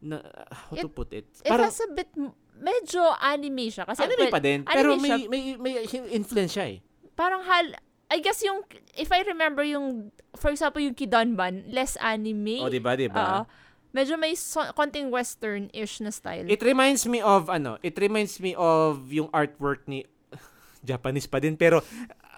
na 0.00 0.20
how 0.48 0.76
to 0.76 0.88
It- 0.88 0.96
put 0.96 1.12
it. 1.12 1.28
It 1.40 1.52
has 1.52 1.80
a 1.80 1.88
bit, 1.92 2.08
medyo 2.56 3.04
anime 3.20 3.68
siya. 3.68 3.84
Kasi, 3.84 4.04
anime 4.04 4.28
well, 4.28 4.32
pa 4.32 4.40
din, 4.40 4.64
anime 4.64 4.72
pero 4.72 4.88
siya. 4.96 5.16
may, 5.16 5.20
may 5.28 5.42
may 5.56 5.72
influence 6.12 6.56
siya 6.56 6.76
eh. 6.76 6.78
Parang 7.12 7.44
hal, 7.44 7.76
I 8.08 8.20
guess 8.20 8.40
yung, 8.40 8.64
if 8.96 9.12
I 9.12 9.20
remember 9.22 9.60
yung, 9.60 10.08
for 10.34 10.48
example, 10.48 10.80
yung 10.80 10.96
Kidonban, 10.96 11.68
less 11.68 12.00
anime. 12.00 12.64
O, 12.64 12.72
di 12.72 12.80
ba, 12.80 12.96
di 12.96 13.08
Oo. 13.08 13.14
ba? 13.14 13.44
Medyo 13.90 14.14
may 14.14 14.34
so, 14.34 14.60
konting 14.72 15.10
western-ish 15.10 16.00
na 16.00 16.10
style. 16.10 16.46
It 16.46 16.62
reminds 16.62 17.06
me 17.06 17.20
of, 17.20 17.48
ano, 17.48 17.78
it 17.80 17.94
reminds 17.96 18.38
me 18.38 18.54
of 18.54 19.08
yung 19.08 19.28
artwork 19.30 19.86
ni, 19.86 20.06
Japanese 20.84 21.26
pa 21.26 21.38
din, 21.38 21.56
pero, 21.56 21.82
uh, 21.82 21.84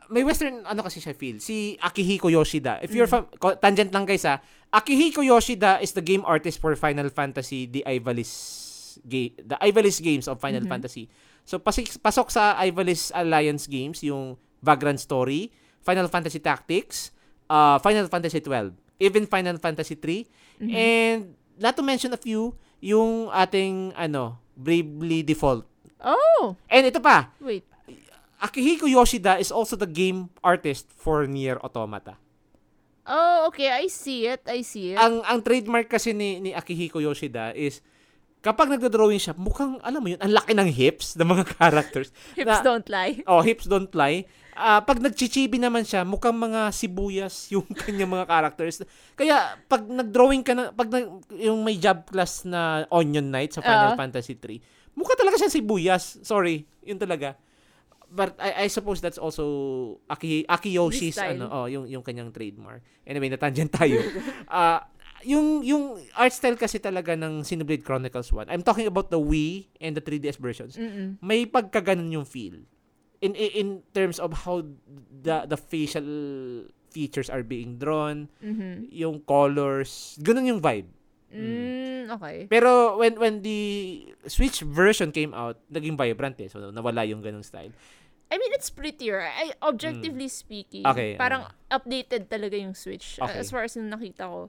may 0.09 0.25
western, 0.25 0.61
ano 0.65 0.83
kasi 0.83 0.99
siya 0.99 1.15
feel, 1.15 1.39
si 1.39 1.79
Akihiko 1.79 2.29
Yoshida. 2.29 2.81
If 2.83 2.93
you're, 2.93 3.09
fam- 3.09 3.29
ko- 3.39 3.57
tangent 3.57 3.93
lang 3.93 4.05
guys 4.05 4.25
ha, 4.25 4.41
Akihiko 4.69 5.21
Yoshida 5.21 5.81
is 5.81 5.93
the 5.93 6.01
game 6.01 6.25
artist 6.25 6.59
for 6.59 6.73
Final 6.75 7.09
Fantasy, 7.09 7.65
the 7.65 7.85
Ivalice, 7.87 8.99
ga- 9.05 9.33
the 9.39 9.57
Ivalice 9.61 10.01
games 10.01 10.29
of 10.29 10.37
Final 10.37 10.65
Mhm. 10.65 10.69
Fantasy. 10.69 11.09
So, 11.45 11.59
pasik, 11.59 11.93
pasok 11.99 12.31
sa 12.31 12.57
Ivalice 12.61 13.13
Alliance 13.13 13.67
games, 13.67 14.01
yung 14.01 14.37
Vagrant 14.63 15.01
Story, 15.01 15.51
Final 15.83 16.07
Fantasy 16.07 16.39
Tactics, 16.39 17.11
uh, 17.49 17.77
Final 17.81 18.07
Fantasy 18.07 18.39
12, 18.39 18.73
even 19.03 19.27
Final 19.27 19.59
Fantasy 19.59 19.99
3, 19.99 20.23
Mhm. 20.63 20.71
and 20.71 21.21
not 21.63 21.79
to 21.79 21.87
mention 21.87 22.11
a 22.11 22.19
few, 22.19 22.59
yung 22.83 23.31
ating, 23.31 23.95
ano, 23.95 24.43
Bravely 24.59 25.23
Default. 25.23 25.65
oh! 26.03 26.59
And 26.67 26.91
ito 26.91 26.99
pa, 26.99 27.31
Wait. 27.39 27.63
Akihiko 28.43 28.91
Yoshida 28.91 29.39
is 29.39 29.55
also 29.55 29.79
the 29.79 29.87
game 29.87 30.27
artist 30.43 30.91
for 30.91 31.31
Nier 31.31 31.63
Automata. 31.63 32.19
Oh, 33.07 33.47
okay. 33.51 33.71
I 33.71 33.87
see 33.87 34.27
it. 34.27 34.43
I 34.51 34.67
see 34.67 34.95
it. 34.95 34.99
Ang 34.99 35.23
ang 35.23 35.39
trademark 35.43 35.87
kasi 35.87 36.11
ni, 36.11 36.43
ni 36.43 36.51
Akihiko 36.51 36.99
Yoshida 36.99 37.55
is 37.55 37.79
kapag 38.43 38.75
nagdo-drawing 38.75 39.23
siya, 39.23 39.33
mukhang, 39.39 39.79
alam 39.81 40.03
mo 40.03 40.11
yun, 40.11 40.19
ang 40.19 40.35
laki 40.35 40.53
ng 40.53 40.67
hips 40.67 41.15
ng 41.15 41.25
mga 41.25 41.45
characters. 41.57 42.11
Hips 42.35 42.59
na- 42.61 42.67
don't 42.67 42.89
lie. 42.91 43.23
Oh, 43.25 43.41
hips 43.41 43.71
don't 43.71 43.95
lie. 43.95 44.27
Ah, 44.53 44.85
pag 44.85 45.01
nagchichibi 45.01 45.57
naman 45.57 45.87
siya, 45.87 46.05
mukhang 46.05 46.37
mga 46.37 46.69
sibuyas 46.75 47.47
yung 47.55 47.65
kanyang 47.65 48.11
mga 48.11 48.29
characters. 48.29 48.85
Kaya 49.17 49.57
pag 49.65 49.87
nag-drawing 49.87 50.43
ka 50.45 50.53
na, 50.53 50.75
pag 50.75 50.93
nag, 50.93 51.25
yung 51.33 51.63
may 51.65 51.79
job 51.79 52.05
class 52.05 52.45
na 52.45 52.85
Onion 52.93 53.31
Knight 53.33 53.57
sa 53.57 53.65
Final 53.65 53.95
Oo. 53.95 53.99
Fantasy 53.99 54.37
3, 54.37 54.61
mukha 54.99 55.17
talaga 55.17 55.41
siya 55.41 55.49
sibuyas. 55.49 56.21
Sorry, 56.21 56.69
yun 56.85 57.01
talaga. 57.01 57.39
But 58.13 58.37
I, 58.37 58.65
I 58.65 58.67
suppose 58.69 59.01
that's 59.01 59.17
also 59.17 59.97
Aki, 60.05 60.45
Akiyoshi's 60.45 61.17
ano, 61.17 61.49
oh, 61.49 61.65
yung 61.65 61.89
yung 61.89 62.05
kanyang 62.05 62.29
trademark. 62.29 62.85
Anyway, 63.09 63.33
natangent 63.33 63.73
tayo. 63.73 63.97
Ah, 64.53 64.85
yung 65.25 65.63
yung 65.63 65.85
art 66.15 66.33
style 66.33 66.57
kasi 66.57 66.79
talaga 66.79 67.15
ng 67.15 67.43
Xenoblade 67.43 67.83
Chronicles 67.83 68.31
1. 68.31 68.49
I'm 68.49 68.63
talking 68.63 68.87
about 68.87 69.09
the 69.09 69.19
Wii 69.19 69.71
and 69.79 69.95
the 69.95 70.03
3DS 70.03 70.37
versions 70.37 70.75
Mm-mm. 70.75 71.19
may 71.21 71.45
pagkaganon 71.45 72.11
yung 72.11 72.27
feel. 72.27 72.59
In, 73.19 73.39
in 73.39 73.51
in 73.55 73.69
terms 73.95 74.19
of 74.19 74.35
how 74.43 74.67
the 75.15 75.47
the 75.47 75.55
facial 75.55 76.07
features 76.91 77.31
are 77.31 77.47
being 77.47 77.79
drawn, 77.79 78.27
Mhm. 78.43 78.91
yung 78.91 79.23
colors, 79.23 80.19
ganun 80.21 80.45
yung 80.49 80.61
vibe. 80.61 80.91
Mm, 81.33 81.41
Mm, 82.03 82.03
okay. 82.13 82.37
Pero 82.45 82.99
when 82.99 83.17
when 83.17 83.41
the 83.41 83.61
Switch 84.29 84.61
version 84.61 85.09
came 85.09 85.33
out, 85.33 85.57
naging 85.71 85.97
vibrant 85.97 86.37
eh. 86.37 86.51
So 86.51 86.69
nawala 86.69 87.09
yung 87.09 87.23
ganung 87.23 87.47
style. 87.47 87.73
I 88.29 88.37
mean, 88.37 88.53
it's 88.53 88.69
prettier. 88.69 89.21
I, 89.21 89.53
objectively 89.61 90.27
speaking, 90.27 90.85
Hmm. 90.85 90.93
Okay, 90.93 91.17
parang 91.17 91.49
ah. 91.49 91.53
updated 91.71 92.29
talaga 92.29 92.57
yung 92.57 92.73
Switch 92.73 93.17
uh, 93.17 93.29
Okay. 93.29 93.39
as 93.39 93.49
far 93.49 93.65
as 93.65 93.77
yung 93.77 93.89
nakita 93.89 94.25
ko. 94.25 94.49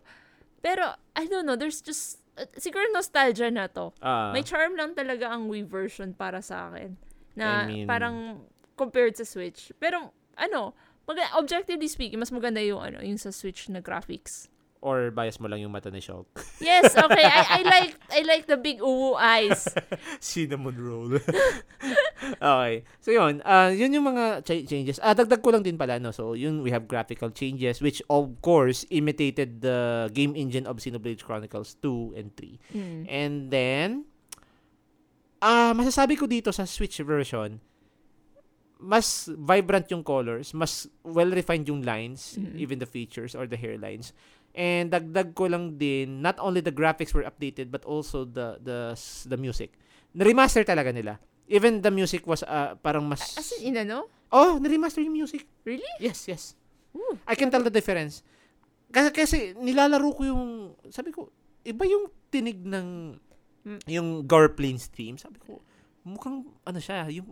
Pero, 0.64 0.96
I 1.14 1.28
don't 1.28 1.44
know, 1.44 1.60
there's 1.60 1.84
just, 1.84 2.24
uh, 2.40 2.48
siguro 2.56 2.88
nostalgia 2.96 3.52
na 3.52 3.68
to. 3.68 3.92
Ah, 4.00 4.32
May 4.32 4.42
charm 4.42 4.80
lang 4.80 4.96
talaga 4.96 5.28
ang 5.28 5.52
Wii 5.52 5.68
version 5.68 6.16
para 6.16 6.40
sa 6.40 6.72
akin. 6.72 6.96
Na 7.36 7.68
I 7.68 7.84
mean- 7.84 7.88
parang 7.88 8.48
compared 8.80 9.20
sa 9.20 9.28
Switch. 9.28 9.76
Pero, 9.78 10.16
ano, 10.40 10.72
mag- 11.04 11.36
objectively 11.36 11.92
speaking, 11.92 12.18
mas 12.18 12.32
maganda 12.32 12.64
yung, 12.64 12.80
ano, 12.80 13.04
yung 13.04 13.20
sa 13.20 13.30
Switch 13.30 13.68
na 13.68 13.84
graphics. 13.84 14.48
Or 14.84 15.16
bias 15.16 15.40
mo 15.40 15.48
lang 15.48 15.64
yung 15.64 15.72
mata 15.72 15.88
ni 15.88 16.04
Shulk. 16.04 16.28
Yes, 16.60 16.92
okay. 16.92 17.24
I, 17.24 17.42
I 17.48 17.62
like 17.64 17.94
I 18.12 18.20
like 18.28 18.44
the 18.46 18.60
big 18.60 18.84
uwu 18.84 19.16
eyes. 19.16 19.64
Cinnamon 20.20 20.76
roll. 20.76 21.12
okay. 22.40 22.74
So 23.00 23.12
yun, 23.12 23.40
uh, 23.44 23.72
yun 23.72 23.96
yung 23.96 24.04
mga 24.04 24.44
ch- 24.44 24.68
changes. 24.68 25.00
Ah, 25.00 25.16
dagdag 25.16 25.40
ko 25.40 25.56
lang 25.56 25.64
din 25.64 25.80
pala 25.80 26.00
no. 26.00 26.12
So 26.12 26.36
yun 26.36 26.60
we 26.60 26.72
have 26.76 26.88
graphical 26.88 27.32
changes 27.32 27.80
which 27.80 28.04
of 28.12 28.36
course 28.44 28.84
imitated 28.92 29.64
the 29.64 30.12
game 30.12 30.36
engine 30.36 30.68
of 30.68 30.84
Xenoblade 30.84 31.24
Chronicles 31.24 31.80
2 31.80 32.20
and 32.20 32.36
3. 32.36 32.60
Mm. 32.76 33.02
And 33.08 33.36
then 33.48 33.88
ah 35.40 35.72
masasabi 35.72 36.20
ko 36.20 36.28
dito 36.28 36.52
sa 36.52 36.68
Switch 36.68 37.00
version 37.00 37.60
mas 38.84 39.32
vibrant 39.40 39.88
yung 39.96 40.04
colors, 40.04 40.52
mas 40.52 40.92
well-refined 41.08 41.64
yung 41.72 41.88
lines, 41.88 42.36
Mhm. 42.36 42.60
even 42.60 42.78
the 42.84 42.86
features 42.86 43.32
or 43.32 43.48
the 43.48 43.56
hairlines. 43.56 44.12
And 44.54 44.94
dagdag 44.94 45.34
ko 45.34 45.50
lang 45.50 45.76
din, 45.76 46.22
not 46.22 46.38
only 46.38 46.62
the 46.62 46.70
graphics 46.70 47.10
were 47.12 47.26
updated 47.26 47.74
but 47.74 47.82
also 47.84 48.22
the 48.22 48.62
the 48.62 48.94
the 49.26 49.38
music. 49.38 49.74
Na-remaster 50.14 50.62
talaga 50.62 50.94
nila. 50.94 51.18
Even 51.50 51.82
the 51.82 51.90
music 51.90 52.22
was 52.24 52.46
ah, 52.46 52.78
parang 52.78 53.04
mas 53.04 53.34
As 53.34 53.50
in, 53.58 53.74
ano? 53.76 54.06
Oh, 54.30 54.62
na-remaster 54.62 55.02
yung 55.02 55.18
music. 55.18 55.50
Really? 55.66 55.90
Yes, 55.98 56.30
yes. 56.30 56.54
Ooh. 56.94 57.18
I 57.26 57.34
can 57.34 57.50
tell 57.50 57.66
the 57.66 57.74
difference. 57.74 58.22
Kasi, 58.94 59.10
kasi 59.10 59.38
nilalaro 59.58 60.14
ko 60.14 60.22
yung, 60.22 60.44
sabi 60.94 61.10
ko, 61.10 61.34
iba 61.66 61.84
yung 61.84 62.14
tinig 62.30 62.62
ng, 62.62 63.18
Mm. 63.64 63.80
yung 63.90 64.08
Garplains 64.28 64.92
theme. 64.92 65.16
Sabi 65.16 65.40
ko, 65.40 65.64
mukhang, 66.04 66.44
ano 66.62 66.78
siya, 66.78 67.08
yung, 67.10 67.32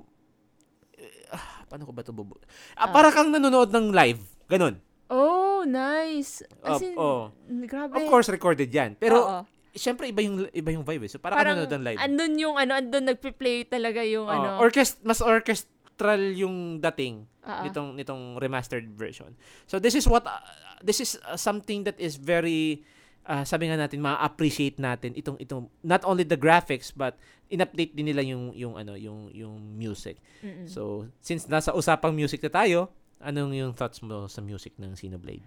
ah, 1.30 1.68
paano 1.68 1.84
ko 1.84 1.92
ba 1.92 2.02
ito 2.02 2.16
bubu? 2.16 2.40
Ah, 2.74 2.88
Ah. 2.88 2.92
para 2.96 3.12
kang 3.12 3.30
nanonood 3.30 3.68
ng 3.70 3.92
live. 3.92 4.24
Ganon. 4.48 4.80
Oh, 5.12 5.68
nice. 5.68 6.40
As 6.62 6.80
Of- 6.80 6.82
in, 6.82 6.96
oh. 6.96 7.30
grabe. 7.66 7.94
Of 7.94 8.08
course, 8.08 8.32
recorded 8.32 8.72
yan. 8.72 8.96
Pero, 8.96 9.20
Oo. 9.20 9.40
syempre, 9.72 10.08
iba 10.08 10.24
yung, 10.24 10.48
iba 10.50 10.72
yung 10.72 10.82
vibe. 10.82 11.06
eh. 11.06 11.12
So, 11.12 11.20
para 11.20 11.36
kang 11.36 11.44
parang 11.44 11.56
nanonood 11.60 11.76
ng 11.76 11.84
live. 11.84 12.00
andun 12.00 12.34
yung 12.40 12.56
ano, 12.56 12.72
andun 12.74 13.06
nagpe-play 13.06 13.68
talaga 13.68 14.02
yung 14.02 14.24
Oh, 14.24 14.32
ano. 14.32 14.48
orchest, 14.58 15.04
mas 15.04 15.20
orchestral 15.20 16.32
yung 16.32 16.80
dating. 16.82 17.28
Oo. 17.42 17.66
nitong 17.66 17.98
nitong 17.98 18.24
remastered 18.38 18.86
version. 18.94 19.34
So 19.66 19.82
this 19.82 19.98
is 19.98 20.06
what 20.06 20.22
uh, 20.24 20.38
this 20.78 21.02
is 21.02 21.18
uh, 21.26 21.34
something 21.34 21.82
that 21.82 21.98
is 21.98 22.14
very 22.14 22.86
uh, 23.26 23.42
sabi 23.42 23.66
nga 23.66 23.74
natin 23.74 23.98
ma-appreciate 23.98 24.78
natin 24.78 25.18
itong 25.18 25.42
itong 25.42 25.66
not 25.82 26.06
only 26.06 26.22
the 26.22 26.38
graphics 26.38 26.94
but 26.94 27.18
in-update 27.50 27.98
din 27.98 28.06
nila 28.06 28.22
yung 28.22 28.54
yung 28.54 28.78
ano 28.78 28.94
yung 28.94 29.34
yung 29.34 29.58
music. 29.74 30.22
Mm-mm. 30.46 30.70
So 30.70 31.10
since 31.18 31.50
nasa 31.50 31.74
usapang 31.74 32.14
music 32.14 32.46
na 32.46 32.54
tayo, 32.54 32.94
anong 33.22 33.54
yung 33.54 33.74
thoughts 33.74 34.02
mo 34.02 34.28
sa 34.28 34.42
music 34.42 34.74
ng 34.78 34.94
Xenoblade? 34.94 35.46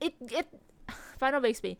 it 0.00 0.14
it 0.30 0.46
paano 1.20 1.42
ba 1.42 1.50
explain? 1.50 1.76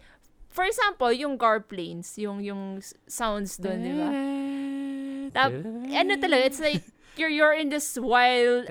For 0.49 0.65
example, 0.65 1.13
yung 1.13 1.37
Gar 1.37 1.61
planes, 1.61 2.17
yung 2.19 2.41
yung 2.41 2.81
sounds 3.07 3.61
doon, 3.61 3.79
di 3.79 3.93
ba? 3.95 4.09
Tap- 5.29 5.61
Ano 5.93 6.13
talaga, 6.17 6.43
it's 6.49 6.59
like 6.59 6.83
you're 7.21 7.29
you're 7.29 7.53
in 7.53 7.69
this 7.69 7.99
wild 8.01 8.65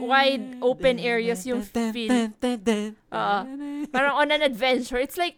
wide 0.00 0.62
open 0.62 0.96
areas 1.02 1.42
yung 1.44 1.60
feel. 1.92 2.30
Oo. 3.18 3.38
parang 3.90 4.14
on 4.14 4.28
an 4.30 4.42
adventure. 4.46 5.00
It's 5.00 5.18
like 5.18 5.36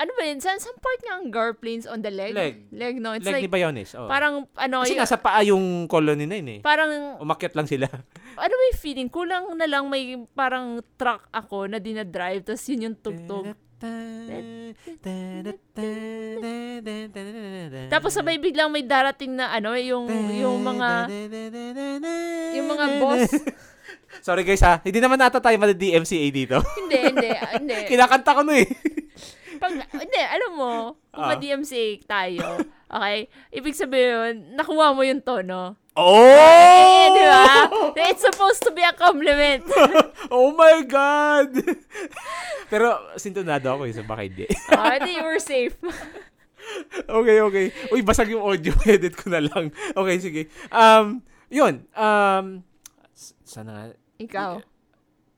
ano 0.00 0.10
ba 0.16 0.22
yun? 0.24 0.40
Saan, 0.40 0.56
saan 0.56 0.80
part 0.80 1.00
nga 1.04 1.20
ang 1.20 1.28
Gar 1.28 1.52
planes 1.60 1.84
on 1.84 2.00
the 2.00 2.08
leg? 2.08 2.32
Leg. 2.32 2.64
Leg, 2.72 2.96
no? 2.96 3.12
It's 3.12 3.28
like, 3.28 3.44
like, 3.44 3.44
ni 3.44 3.52
Bionis. 3.52 3.92
Oh. 3.92 4.08
parang, 4.08 4.48
ano, 4.56 4.76
Kasi 4.80 4.96
yung- 4.96 5.02
nasa 5.04 5.20
paa 5.20 5.44
yung 5.44 5.84
colony 5.92 6.24
na 6.24 6.40
yun 6.40 6.48
eh. 6.56 6.60
parang, 6.64 7.20
Umakyat 7.20 7.52
lang 7.52 7.68
sila. 7.68 7.84
ano 8.40 8.52
ba 8.56 8.62
yung 8.72 8.80
feeling? 8.80 9.12
Kulang 9.12 9.52
na 9.60 9.68
lang 9.68 9.84
may 9.92 10.16
parang 10.32 10.80
truck 10.96 11.28
ako 11.28 11.68
na 11.68 11.76
dinadrive, 11.76 12.48
tapos 12.48 12.64
yun 12.72 12.88
yung 12.88 12.96
tugtog. 12.96 13.52
Tapos 17.88 18.12
sabay 18.12 18.36
biglang 18.36 18.68
may 18.68 18.84
darating 18.84 19.32
na 19.32 19.56
ano, 19.56 19.72
yung 19.76 20.04
yung 20.36 20.60
mga 20.60 21.08
yung 22.56 22.68
mga 22.68 22.86
boss. 23.00 23.32
Sorry 24.26 24.44
guys 24.44 24.60
ha, 24.60 24.84
hindi 24.84 25.00
naman 25.00 25.16
nata 25.16 25.40
tayo 25.40 25.56
mali-DMCA 25.56 26.28
dito. 26.28 26.60
hindi, 26.76 26.98
hindi, 27.08 27.30
hindi. 27.32 27.76
Kinakanta 27.90 28.36
ko 28.36 28.44
no 28.44 28.52
eh. 28.52 28.68
Pag, 29.60 29.72
hindi, 29.92 30.20
alam 30.20 30.52
mo, 30.56 30.72
kung 31.12 31.24
Ah. 31.24 31.36
ma-DMCA 31.36 32.00
tayo, 32.08 32.64
okay, 32.88 33.28
ibig 33.52 33.76
sabihin, 33.76 34.56
nakuha 34.56 34.96
mo 34.96 35.04
yung 35.04 35.20
tono. 35.20 35.76
Oh! 35.92 36.16
Eh, 36.16 37.04
di 37.12 37.22
ba? 37.28 37.44
It's 38.08 38.24
supposed 38.24 38.64
to 38.64 38.72
be 38.72 38.80
a 38.80 38.94
compliment. 38.94 39.66
oh 40.32 40.54
my 40.56 40.80
God! 40.88 41.52
Pero 42.72 42.96
sintonado 43.20 43.68
ako 43.68 43.84
eh, 43.84 43.92
so 43.92 44.06
baka 44.06 44.24
hindi. 44.24 44.46
oh, 44.72 44.86
hindi, 44.96 45.18
you 45.18 45.24
were 45.26 45.42
safe. 45.42 45.76
okay, 47.20 47.42
okay. 47.42 47.66
Uy, 47.90 48.00
basag 48.00 48.30
yung 48.32 48.40
audio. 48.40 48.72
Edit 48.86 49.18
ko 49.18 49.28
na 49.28 49.44
lang. 49.44 49.74
Okay, 49.92 50.16
sige. 50.22 50.42
Um, 50.70 51.20
yun. 51.50 51.84
Um, 51.92 52.62
sana 53.44 53.68
nga. 53.74 53.84
Ikaw. 54.16 54.62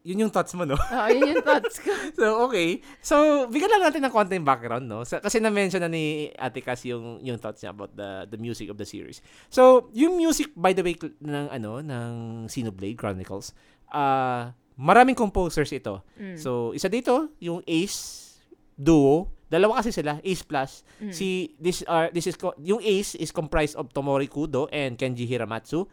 Yun 0.03 0.27
yung 0.27 0.33
thoughts 0.35 0.55
mo, 0.59 0.67
no? 0.67 0.75
Oh, 0.75 1.09
yun 1.15 1.39
yung 1.39 1.47
thoughts 1.47 1.79
ko. 1.79 1.91
So, 2.19 2.47
okay. 2.51 2.83
So, 2.99 3.47
bigyan 3.47 3.71
lang 3.79 3.87
natin 3.87 4.03
ng 4.03 4.15
konting 4.15 4.47
background, 4.47 4.91
no? 4.91 5.07
Kasi 5.07 5.39
na-mention 5.39 5.83
na 5.83 5.91
ni 5.91 6.35
Ate 6.35 6.59
Cass 6.59 6.83
yung, 6.87 7.23
yung 7.23 7.39
thoughts 7.39 7.63
niya 7.63 7.71
about 7.71 7.95
the, 7.95 8.27
the 8.31 8.39
music 8.39 8.67
of 8.69 8.77
the 8.77 8.87
series. 8.87 9.23
So, 9.49 9.91
yung 9.95 10.19
music, 10.19 10.51
by 10.59 10.75
the 10.75 10.83
way, 10.83 10.99
ng, 10.99 11.47
ano, 11.51 11.79
ng 11.79 12.13
Xenoblade 12.51 12.99
Chronicles, 12.99 13.55
ah 13.93 14.51
maraming 14.77 15.17
composers 15.17 15.73
ito. 15.73 16.01
Mm. 16.17 16.39
So, 16.41 16.73
isa 16.73 16.89
dito, 16.89 17.33
yung 17.41 17.61
Ace 17.69 18.33
duo. 18.75 19.29
Dalawa 19.53 19.85
kasi 19.85 19.93
sila, 19.93 20.17
Ace 20.25 20.45
Plus. 20.45 20.81
Mm. 20.97 21.13
Si, 21.13 21.53
this 21.61 21.85
are, 21.85 22.09
this 22.09 22.25
is, 22.25 22.37
yung 22.65 22.81
Ace 22.81 23.15
is 23.21 23.31
comprised 23.31 23.77
of 23.77 23.93
Tomori 23.93 24.29
Kudo 24.29 24.69
and 24.73 24.97
Kenji 24.97 25.29
Hiramatsu. 25.29 25.85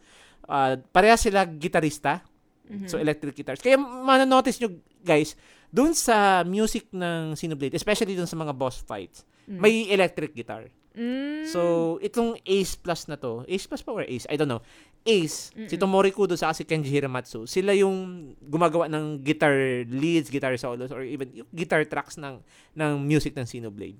Uh, 0.48 0.80
pareha 0.90 1.14
sila 1.20 1.44
gitarista. 1.44 2.24
Mhm. 2.70 2.86
So, 2.86 2.96
electric 2.96 3.34
guitars. 3.34 3.58
Kaya 3.58 3.74
mananotice 3.76 4.62
nyo, 4.62 4.70
guys, 5.02 5.34
dun 5.66 5.90
sa 5.92 6.46
music 6.46 6.86
ng 6.94 7.34
Xenoblade, 7.34 7.74
especially 7.74 8.14
dun 8.14 8.30
sa 8.30 8.38
mga 8.38 8.54
boss 8.54 8.78
fights, 8.80 9.26
Mm. 9.50 9.58
may 9.58 9.90
electric 9.90 10.30
guitar. 10.30 10.70
Mm. 10.90 11.46
So, 11.46 11.98
itong 11.98 12.38
Ace 12.42 12.74
Plus 12.74 13.06
na 13.06 13.14
to, 13.14 13.46
Ace 13.46 13.66
Plus 13.66 13.82
pa 13.82 13.90
or 13.90 14.02
Ace? 14.02 14.26
I 14.26 14.34
don't 14.34 14.50
know. 14.50 14.62
Ace, 15.00 15.54
si 15.54 15.74
Mm-mm. 15.74 15.80
Tomori 15.80 16.12
Kudo 16.12 16.36
sa 16.36 16.52
si 16.52 16.62
Kenji 16.62 16.92
Hiramatsu, 16.92 17.48
sila 17.48 17.72
yung 17.72 18.30
gumagawa 18.36 18.84
ng 18.90 19.22
guitar 19.22 19.54
leads, 19.88 20.28
guitar 20.28 20.52
solos, 20.58 20.92
or 20.92 21.00
even 21.02 21.30
guitar 21.54 21.86
tracks 21.88 22.18
ng, 22.20 22.42
ng 22.76 22.92
music 23.00 23.32
ng 23.32 23.46
Xenoblade. 23.46 23.96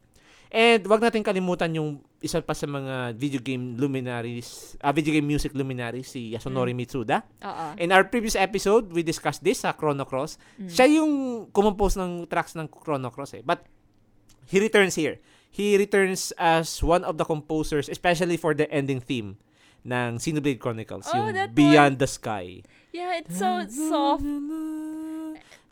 And 0.50 0.82
wag 0.90 0.98
natin 0.98 1.22
kalimutan 1.22 1.70
yung 1.78 2.02
isa 2.18 2.42
pa 2.42 2.58
sa 2.58 2.66
mga 2.66 3.14
video 3.14 3.38
game 3.38 3.78
luminaries, 3.78 4.74
ah, 4.82 4.90
video 4.90 5.14
game 5.14 5.24
music 5.24 5.54
luminaries, 5.54 6.10
si 6.10 6.34
Yasunori 6.34 6.74
Mitsuda. 6.74 7.22
Oo. 7.46 7.66
In 7.78 7.94
our 7.94 8.02
previous 8.10 8.34
episode, 8.34 8.90
we 8.90 9.06
discussed 9.06 9.46
this 9.46 9.62
sa 9.62 9.72
Chrono 9.72 10.02
Cross. 10.02 10.42
Mm. 10.58 10.68
Siya 10.68 10.86
yung 10.90 11.12
kumompose 11.54 11.96
ng 12.02 12.26
tracks 12.26 12.58
ng 12.58 12.66
Chrono 12.66 13.14
Cross 13.14 13.38
eh. 13.38 13.42
But 13.46 13.62
he 14.50 14.58
returns 14.58 14.98
here. 14.98 15.22
He 15.50 15.78
returns 15.78 16.34
as 16.34 16.82
one 16.82 17.06
of 17.06 17.14
the 17.14 17.24
composers, 17.24 17.86
especially 17.86 18.36
for 18.36 18.50
the 18.54 18.66
ending 18.70 18.98
theme 19.00 19.38
ng 19.86 20.18
Xenoblade 20.18 20.60
Chronicles, 20.60 21.08
Oh, 21.10 21.30
yung 21.30 21.54
Beyond 21.54 21.98
the 21.98 22.10
Sky. 22.10 22.62
Yeah, 22.92 23.16
it's 23.22 23.38
so 23.38 23.64
soft. 23.70 24.26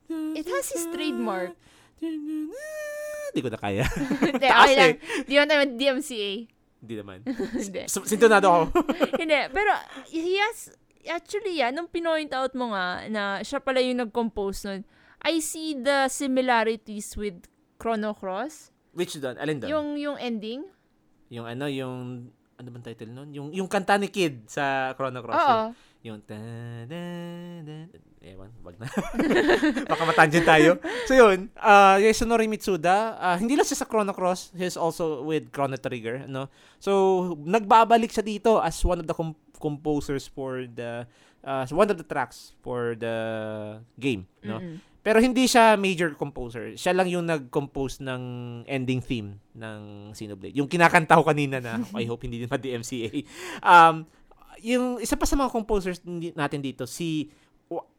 It 0.09 0.47
has 0.49 0.71
his 0.71 0.87
trademark. 0.95 1.53
Hindi 2.01 3.41
ko 3.41 3.49
na 3.49 3.61
kaya. 3.61 3.85
Hindi, 4.25 4.47
okay 4.47 4.75
lang. 4.75 4.91
eh. 4.91 4.97
Di 5.23 5.35
mo 5.35 5.45
naman 5.45 5.69
DMCA. 5.77 6.33
Hindi 6.79 6.95
naman. 6.95 7.19
Hindi. 7.67 7.83
Sintonado 7.87 8.47
ako. 8.49 8.63
Hindi. 9.23 9.41
Pero, 9.51 9.73
he 10.09 10.39
has, 10.39 10.71
actually 11.05 11.59
yan, 11.59 11.75
nung 11.75 11.87
pinoint 11.87 12.31
out 12.33 12.55
mo 12.55 12.71
nga 12.71 13.05
na 13.07 13.23
siya 13.43 13.59
pala 13.59 13.79
yung 13.79 13.99
nag-compose 14.01 14.65
nun, 14.65 14.81
I 15.19 15.43
see 15.43 15.75
the 15.75 16.07
similarities 16.07 17.19
with 17.19 17.51
Chrono 17.77 18.15
Cross. 18.15 18.71
Which 18.95 19.19
doon? 19.19 19.35
Alin 19.37 19.59
doon? 19.59 19.69
Yung, 19.69 19.89
Yung, 19.99 20.17
ending. 20.17 20.63
yung 21.29 21.45
ano, 21.45 21.67
yung, 21.67 22.31
ano 22.55 22.69
bang 22.71 22.85
title 22.85 23.11
nun? 23.13 23.29
Yung, 23.31 23.51
yung 23.51 23.67
kanta 23.67 23.99
ni 23.99 24.09
Kid 24.09 24.47
sa 24.47 24.95
Chrono 24.95 25.21
Cross. 25.21 25.37
Oo. 25.37 25.63
Yung, 26.09 26.25
ta 26.25 26.41
da 26.89 27.01
da 27.63 27.77
ewan 28.25 28.51
wag, 28.65 28.77
na. 28.81 28.89
Baka 29.93 30.03
matangent 30.09 30.49
tayo. 30.49 30.81
So 31.07 31.13
yun, 31.15 31.53
uh, 31.61 32.01
Yasunori 32.01 32.49
Mitsuda, 32.51 33.15
uh, 33.21 33.37
hindi 33.37 33.55
lang 33.55 33.69
siya 33.69 33.85
sa 33.85 33.87
Chrono 33.87 34.17
Cross, 34.17 34.57
he's 34.57 34.81
also 34.81 35.23
with 35.23 35.53
Chrono 35.53 35.77
Trigger, 35.77 36.27
no? 36.27 36.51
So, 36.81 37.35
nagbabalik 37.39 38.11
siya 38.11 38.25
dito 38.25 38.59
as 38.59 38.81
one 38.83 39.05
of 39.05 39.07
the 39.07 39.15
com- 39.15 39.39
composers 39.59 40.27
for 40.27 40.67
the 40.67 41.07
uh, 41.45 41.65
one 41.71 41.91
of 41.91 41.99
the 41.99 42.07
tracks 42.07 42.57
for 42.65 42.97
the 42.99 43.17
game, 43.99 44.27
no? 44.43 44.59
Mm-mm. 44.59 44.83
Pero 45.09 45.25
hindi 45.25 45.49
siya 45.49 45.79
major 45.81 46.13
composer. 46.13 46.77
Siya 46.77 46.93
lang 46.93 47.09
yung 47.09 47.25
nag-compose 47.25 48.05
ng 48.05 48.23
ending 48.69 49.01
theme 49.01 49.41
ng 49.57 50.13
Xenoblade. 50.13 50.53
Yung 50.59 50.69
kinakanta 50.69 51.17
ko 51.17 51.25
kanina 51.25 51.63
na 51.65 51.81
I 51.97 52.05
hope 52.05 52.29
hindi 52.29 52.45
din 52.45 52.51
ma-DMCA. 52.51 53.25
Um, 53.65 54.05
yung 54.61 54.99
isa 54.99 55.15
pa 55.15 55.25
sa 55.25 55.35
mga 55.35 55.51
composers 55.51 55.99
natin 56.35 56.61
dito, 56.61 56.85
si 56.85 57.31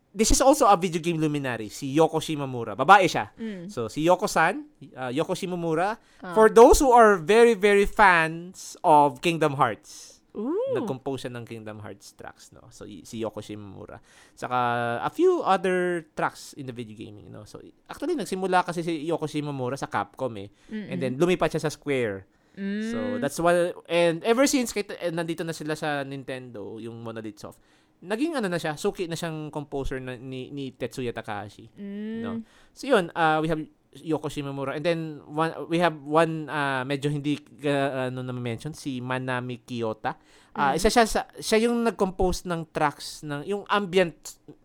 This 0.09 0.33
is 0.33 0.41
also 0.41 0.65
a 0.65 0.73
video 0.73 0.97
game 0.97 1.21
luminary, 1.21 1.69
si 1.69 1.93
Yoko 1.93 2.17
Shimomura. 2.17 2.73
Babae 2.73 3.05
siya. 3.05 3.29
Mm. 3.37 3.69
So, 3.69 3.85
si 3.85 4.01
Yoko-san, 4.01 4.65
uh, 4.97 5.13
Yoko 5.13 5.37
Shimomura, 5.37 6.01
Ah. 6.17 6.33
for 6.33 6.49
those 6.49 6.81
who 6.81 6.89
are 6.89 7.13
very, 7.13 7.53
very 7.53 7.85
fans 7.85 8.73
of 8.81 9.21
Kingdom 9.21 9.53
Hearts, 9.53 10.17
Ooh. 10.33 10.73
nag-compose 10.73 11.29
siya 11.29 11.37
ng 11.37 11.45
Kingdom 11.45 11.85
Hearts 11.85 12.17
tracks, 12.17 12.49
no? 12.49 12.65
So, 12.73 12.89
y- 12.89 13.05
si 13.05 13.21
Yoko 13.21 13.37
Shimomura. 13.37 14.01
Saka, 14.33 14.57
a 14.97 15.11
few 15.13 15.45
other 15.45 16.09
tracks 16.17 16.57
in 16.57 16.65
the 16.65 16.73
video 16.73 16.97
gaming, 16.97 17.29
no? 17.29 17.45
So, 17.45 17.61
actually, 17.85 18.17
nagsimula 18.17 18.65
kasi 18.65 18.81
si 18.81 19.05
Yoko 19.05 19.29
Shimomura 19.29 19.77
sa 19.77 19.85
Capcom, 19.85 20.33
eh. 20.41 20.49
Mm-mm. 20.73 20.89
And 20.89 20.97
then, 20.97 21.21
lumipat 21.21 21.53
siya 21.53 21.61
sa 21.61 21.69
Square. 21.69 22.25
Mm. 22.57 22.83
So, 22.91 22.97
that's 23.21 23.39
why, 23.39 23.73
and 23.87 24.23
ever 24.23 24.45
since, 24.47 24.73
kahit 24.73 24.91
eh, 24.97 25.11
nandito 25.13 25.45
na 25.45 25.53
sila 25.53 25.75
sa 25.77 26.03
Nintendo, 26.03 26.81
yung 26.81 27.01
Monolith 27.03 27.39
Soft, 27.39 27.59
naging 27.99 28.35
ano 28.35 28.47
na 28.47 28.59
siya, 28.59 28.79
suki 28.79 29.07
na 29.07 29.15
siyang 29.19 29.51
composer 29.51 29.99
na, 29.99 30.15
ni, 30.15 30.49
ni 30.51 30.71
Tetsuya 30.71 31.11
Takahashi. 31.11 31.67
Mm. 31.75 32.19
No. 32.23 32.31
So 32.71 32.87
yun, 32.87 33.11
uh, 33.11 33.39
we 33.43 33.47
have 33.51 33.59
Yoko 33.89 34.29
Shimomura 34.29 34.77
and 34.77 34.85
then 34.85 35.17
one 35.25 35.49
we 35.65 35.81
have 35.81 35.97
one 36.05 36.45
uh, 36.45 36.85
medyo 36.85 37.09
hindi 37.09 37.41
uh, 37.65 38.13
ano 38.13 38.21
na 38.21 38.37
mention 38.37 38.69
si 38.69 39.01
Manami 39.01 39.65
Kiyota. 39.65 40.13
Uh, 40.53 40.73
Mm. 40.73 40.77
Isa 40.77 40.89
siya 40.91 41.05
sa, 41.07 41.21
siya 41.39 41.69
yung 41.69 41.85
nag-compose 41.87 42.43
ng 42.49 42.73
tracks 42.73 43.23
ng 43.23 43.47
yung 43.47 43.63
ambient 43.69 44.17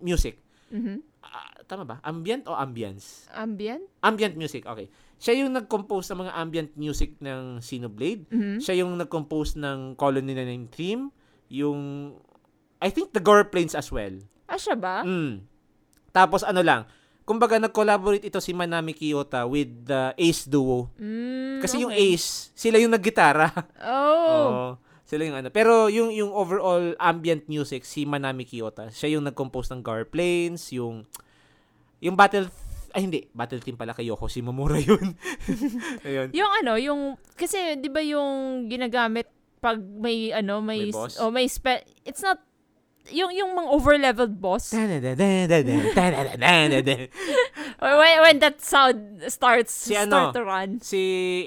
music. 0.02 0.40
Mhm. 0.72 1.00
Ah, 1.22 1.54
tama 1.70 1.86
ba? 1.86 1.96
Ambient 2.02 2.44
o 2.50 2.56
ambience? 2.56 3.30
Ambient? 3.30 3.84
Ambient 4.02 4.34
music, 4.34 4.66
okay. 4.66 4.90
Siya 5.18 5.44
yung 5.44 5.54
nag-compose 5.54 6.12
ng 6.12 6.26
mga 6.26 6.32
ambient 6.36 6.72
music 6.76 7.16
ng 7.22 7.58
Xenoblade. 7.62 8.28
Mhm. 8.28 8.58
Siya 8.60 8.84
yung 8.84 8.98
nag-compose 8.98 9.56
ng 9.56 9.94
Colony 9.96 10.36
99 10.36 10.68
theme, 10.70 11.02
yung 11.48 12.12
I 12.82 12.92
think 12.92 13.16
the 13.16 13.22
Gore 13.22 13.48
Plains 13.48 13.72
as 13.72 13.88
well. 13.88 14.12
Ah, 14.44 14.60
siya 14.60 14.76
ba? 14.76 15.00
Mm. 15.00 15.40
Tapos 16.12 16.44
ano 16.44 16.60
lang, 16.60 16.84
kumbaga 17.24 17.56
nag-collaborate 17.56 18.28
ito 18.28 18.38
si 18.38 18.52
Manami 18.52 18.92
Kiyota 18.92 19.48
with 19.48 19.88
the 19.88 20.12
Ace 20.20 20.44
Duo. 20.44 20.92
Mm, 21.00 21.64
Kasi 21.64 21.80
yung 21.80 21.94
okay. 21.94 22.12
Ace, 22.12 22.52
sila 22.52 22.76
yung 22.76 22.92
naggitara. 22.92 23.48
Oh. 23.80 24.28
Oo. 24.36 24.66
Sila 25.04 25.24
yung 25.24 25.36
ano. 25.36 25.48
Pero 25.52 25.88
yung 25.88 26.12
yung 26.12 26.32
overall 26.32 26.96
ambient 26.96 27.44
music 27.48 27.84
si 27.84 28.04
Manami 28.04 28.44
Kiyota, 28.44 28.88
siya 28.92 29.16
yung 29.16 29.24
nag-compose 29.24 29.72
ng 29.72 29.80
Gar 29.84 30.04
Plains, 30.08 30.72
yung 30.72 31.08
yung 32.04 32.16
Battle 32.16 32.48
ay 32.94 33.00
hindi, 33.02 33.26
Battle 33.28 33.58
Team 33.58 33.74
pala 33.74 33.90
kay 33.90 34.06
Yoko 34.06 34.24
Shimomura 34.24 34.78
yun. 34.80 35.18
Ayun. 36.00 36.28
Yung 36.30 36.50
ano, 36.54 36.72
yung 36.76 37.00
kasi 37.34 37.74
'di 37.74 37.88
ba 37.88 37.98
yung 37.98 38.66
ginagamit 38.66 39.26
pag 39.58 39.76
may 39.78 40.30
ano, 40.30 40.60
may, 40.60 40.88
May 40.88 40.92
boss? 40.92 41.18
oh, 41.18 41.28
may 41.28 41.44
spe- 41.44 41.82
it's 42.02 42.20
not 42.20 42.38
yung 43.06 43.32
yung 43.32 43.52
mga 43.52 43.68
over-leveled 43.68 44.36
boss. 44.38 44.72
when, 47.80 48.14
when 48.22 48.36
that 48.38 48.60
sound 48.60 48.96
starts 49.26 49.72
Si 49.74 49.92
start 49.92 50.08
ano? 50.08 50.32
to 50.32 50.42
run. 50.42 50.70
si 50.80 51.00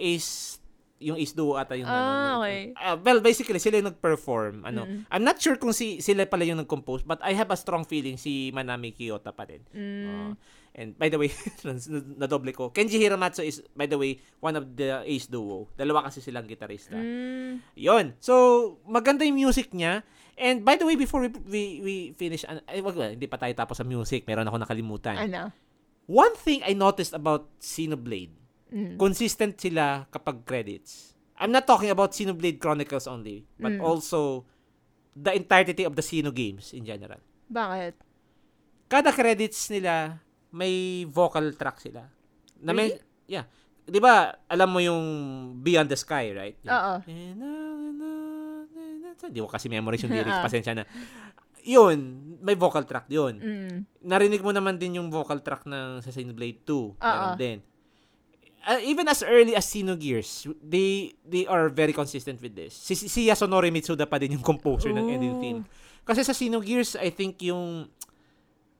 Ace 0.03 0.57
yung 0.97 1.13
Ace 1.15 1.33
Duo 1.33 1.53
ata 1.53 1.77
yung 1.77 1.85
Ah, 1.85 1.93
ano, 1.93 2.41
okay. 2.41 2.73
Ah, 2.73 2.97
well, 2.97 3.21
basically 3.21 3.57
sila 3.57 3.77
yung 3.77 3.85
nag-perform. 3.87 4.65
Ano, 4.65 4.81
Mm. 4.83 5.05
I'm 5.07 5.21
not 5.21 5.37
sure 5.37 5.53
kung 5.55 5.69
si 5.69 6.01
sila 6.01 6.25
pala 6.25 6.41
yung 6.41 6.57
nag-compose, 6.57 7.05
but 7.05 7.21
I 7.21 7.31
have 7.31 7.47
a 7.47 7.55
strong 7.55 7.85
feeling 7.85 8.17
si 8.17 8.49
Manami 8.49 8.89
Kiyota 8.91 9.29
pa 9.29 9.45
din. 9.45 9.61
Mm. 9.69 10.09
Ah, 10.09 10.33
and 10.77 10.93
by 10.93 11.09
the 11.09 11.17
way, 11.17 11.33
nadoble 12.21 12.53
ko. 12.53 12.69
Kenji 12.69 13.01
Hiramatsu 13.01 13.41
is 13.41 13.65
by 13.73 13.89
the 13.89 13.97
way 13.97 14.21
one 14.39 14.53
of 14.55 14.77
the 14.77 15.01
Ace 15.03 15.25
Duo. 15.25 15.67
Dalawa 15.73 16.05
kasi 16.05 16.21
silang 16.21 16.45
gitarista. 16.45 16.93
Mm. 16.93 17.59
Yon. 17.73 18.13
So, 18.21 18.33
maganda 18.85 19.25
yung 19.25 19.41
music 19.41 19.73
niya. 19.73 20.05
And 20.37 20.61
by 20.61 20.77
the 20.77 20.85
way, 20.85 20.93
before 20.93 21.25
we 21.25 21.33
we, 21.49 21.61
we 21.81 21.95
finish, 22.13 22.45
ay, 22.45 22.79
wag, 22.85 22.93
wag, 22.93 23.17
hindi 23.17 23.25
pa 23.25 23.41
tayo 23.41 23.51
tapos 23.57 23.81
sa 23.81 23.83
music. 23.83 24.29
Meron 24.29 24.45
ako 24.45 24.61
nakalimutan. 24.61 25.17
Ano? 25.17 25.49
One 26.05 26.37
thing 26.37 26.61
I 26.63 26.77
noticed 26.77 27.11
about 27.11 27.49
Xenoblade, 27.59 28.37
Mm. 28.67 28.99
consistent 28.99 29.55
sila 29.55 30.11
kapag 30.11 30.43
credits. 30.43 31.15
I'm 31.39 31.55
not 31.55 31.63
talking 31.63 31.87
about 31.87 32.11
Xenoblade 32.11 32.59
Chronicles 32.59 33.07
only, 33.07 33.47
but 33.55 33.71
Mm. 33.71 33.79
also 33.79 34.43
the 35.15 35.31
entirety 35.31 35.87
of 35.87 35.95
the 35.95 36.03
Xeno 36.03 36.35
games 36.35 36.75
in 36.75 36.83
general. 36.83 37.17
Bakit? 37.47 37.95
Kada 38.91 39.15
credits 39.15 39.71
nila, 39.71 40.19
may 40.51 41.03
vocal 41.07 41.51
track 41.55 41.81
sila. 41.81 42.07
Na 42.61 42.71
may, 42.73 42.95
yeah. 43.27 43.45
'Di 43.87 43.99
ba, 44.03 44.35
alam 44.51 44.69
mo 44.69 44.83
yung 44.83 45.03
Beyond 45.63 45.87
the 45.87 45.97
Sky, 45.99 46.35
right? 46.35 46.57
Oo. 46.67 46.93
Hindi 49.17 49.39
ko 49.41 49.49
kasi 49.49 49.71
memorize 49.71 50.03
yung 50.03 50.13
lyrics, 50.13 50.43
pasensya 50.45 50.75
na. 50.75 50.83
Yun, 51.67 51.97
may 52.43 52.55
vocal 52.55 52.87
track 52.87 53.11
yun. 53.11 53.39
Mm. 53.43 53.77
Narinig 54.07 54.39
mo 54.39 54.55
naman 54.55 54.79
din 54.79 54.99
yung 55.01 55.11
vocal 55.11 55.43
track 55.43 55.67
ng 55.67 55.99
sa 55.99 56.11
Xenoblade 56.13 56.63
2. 56.63 56.95
Meron 57.01 57.35
din. 57.39 57.59
Uh, 58.67 58.83
even 58.83 59.07
as 59.07 59.23
early 59.23 59.55
as 59.55 59.63
Xenogears, 59.63 60.43
they 60.59 61.15
they 61.23 61.47
are 61.47 61.71
very 61.71 61.95
consistent 61.95 62.39
with 62.43 62.51
this. 62.51 62.75
Si, 62.75 62.95
si 62.95 63.31
Yasunori 63.31 63.71
Mitsuda 63.71 64.03
pa 64.03 64.19
din 64.19 64.35
yung 64.35 64.43
composer 64.43 64.91
ng 64.91 65.07
ending 65.07 65.35
Ooh. 65.39 65.43
theme. 65.43 65.61
Kasi 66.03 66.23
sa 66.23 66.35
Xenogears, 66.35 66.99
I 66.99 67.11
think 67.11 67.39
yung 67.47 67.87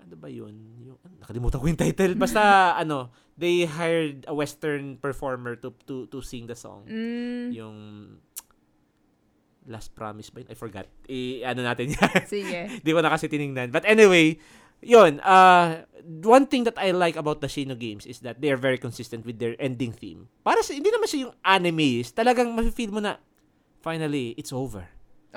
ano 0.08 0.16
ba 0.16 0.32
yun? 0.32 0.56
Yung, 0.88 0.98
nakalimutan 1.20 1.60
ko 1.60 1.66
yung 1.68 1.78
title. 1.80 2.16
Basta 2.16 2.42
ano, 2.82 3.12
they 3.36 3.68
hired 3.68 4.24
a 4.26 4.34
western 4.34 4.96
performer 4.96 5.60
to 5.60 5.76
to 5.84 6.08
to 6.08 6.24
sing 6.24 6.48
the 6.48 6.56
song. 6.56 6.88
Mm. 6.88 7.52
Yung 7.52 7.78
Last 9.68 9.92
Promise 9.92 10.32
ba 10.32 10.40
yun? 10.42 10.50
I 10.50 10.56
forgot. 10.56 10.88
I, 11.12 11.44
ano 11.44 11.60
natin 11.68 11.92
yan. 11.92 12.24
Sige. 12.32 12.80
Di 12.80 12.92
ko 12.96 13.04
na 13.04 13.12
kasi 13.12 13.28
tiningnan. 13.28 13.68
But 13.76 13.84
anyway, 13.84 14.40
yun. 14.80 15.20
Uh, 15.20 15.84
one 16.24 16.48
thing 16.48 16.64
that 16.64 16.80
I 16.80 16.96
like 16.96 17.20
about 17.20 17.44
the 17.44 17.52
Shino 17.52 17.76
games 17.76 18.08
is 18.08 18.24
that 18.24 18.40
they 18.40 18.48
are 18.48 18.56
very 18.56 18.80
consistent 18.80 19.28
with 19.28 19.44
their 19.44 19.60
ending 19.60 19.92
theme. 19.92 20.32
Para 20.48 20.64
sa, 20.64 20.72
hindi 20.72 20.88
naman 20.88 21.12
siya 21.12 21.28
yung 21.28 21.36
anime. 21.44 22.00
Talagang 22.16 22.56
mafe-feel 22.56 22.96
mo 22.96 23.04
na, 23.04 23.20
finally, 23.84 24.32
it's 24.40 24.56
over. 24.56 24.88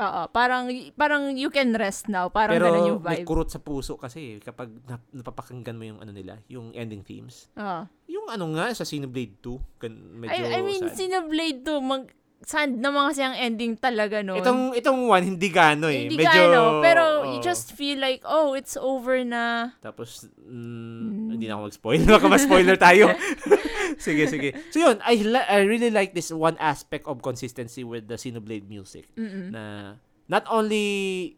Oo, 0.00 0.22
parang 0.32 0.64
parang 0.96 1.36
you 1.36 1.52
can 1.52 1.76
rest 1.76 2.08
now. 2.08 2.32
Parang 2.32 2.56
Pero 2.56 2.72
ganun 2.72 2.88
yung 2.88 3.00
may 3.04 3.20
vibe. 3.20 3.28
kurot 3.28 3.52
sa 3.52 3.60
puso 3.60 4.00
kasi 4.00 4.40
kapag 4.40 4.72
nap- 4.88 5.12
napapakinggan 5.12 5.76
mo 5.76 5.84
yung 5.84 6.00
ano 6.00 6.08
nila, 6.10 6.40
yung 6.48 6.72
ending 6.72 7.04
themes. 7.04 7.52
Oo. 7.54 7.84
Yung 8.08 8.26
ano 8.26 8.48
nga 8.56 8.72
sa 8.72 8.88
Xenoblade 8.88 9.36
2, 9.38 9.78
gan- 9.78 10.02
medyo 10.16 10.40
I, 10.40 10.56
I 10.56 10.60
mean, 10.64 10.82
sad. 10.88 10.96
Xenoblade 10.96 11.60
2, 11.62 11.78
mag, 11.84 12.04
sad 12.40 12.72
naman 12.72 13.12
kasi 13.12 13.20
ang 13.20 13.36
ending 13.36 13.76
talaga 13.76 14.24
no. 14.24 14.34
Itong 14.34 14.72
itong 14.72 15.06
one 15.06 15.24
hindi 15.36 15.48
gaano 15.52 15.92
eh. 15.92 16.08
Hindi 16.08 16.16
medyo 16.16 16.32
gaano, 16.48 16.80
pero 16.80 17.02
you 17.28 17.38
oo. 17.38 17.44
just 17.44 17.76
feel 17.76 18.00
like, 18.00 18.24
oh, 18.24 18.56
it's 18.56 18.80
over 18.80 19.20
na. 19.22 19.76
Tapos, 19.84 20.24
mm, 20.40 20.48
Mm. 20.50 21.28
hindi 21.36 21.44
na 21.46 21.60
ako 21.60 21.62
mag-spoil. 21.68 22.00
Baka 22.16 22.26
ma-spoiler 22.26 22.76
tayo. 22.80 23.12
sige, 24.04 24.24
sige. 24.26 24.48
So 24.72 24.80
yun, 24.80 24.96
I, 25.04 25.14
li- 25.20 25.48
I 25.48 25.62
really 25.68 25.92
like 25.92 26.16
this 26.16 26.32
one 26.32 26.56
aspect 26.56 27.04
of 27.04 27.20
consistency 27.20 27.84
with 27.84 28.08
the 28.08 28.16
Xenoblade 28.16 28.66
music. 28.66 29.08
Mm-mm. 29.14 29.52
Na 29.52 29.94
not 30.26 30.48
only 30.48 31.36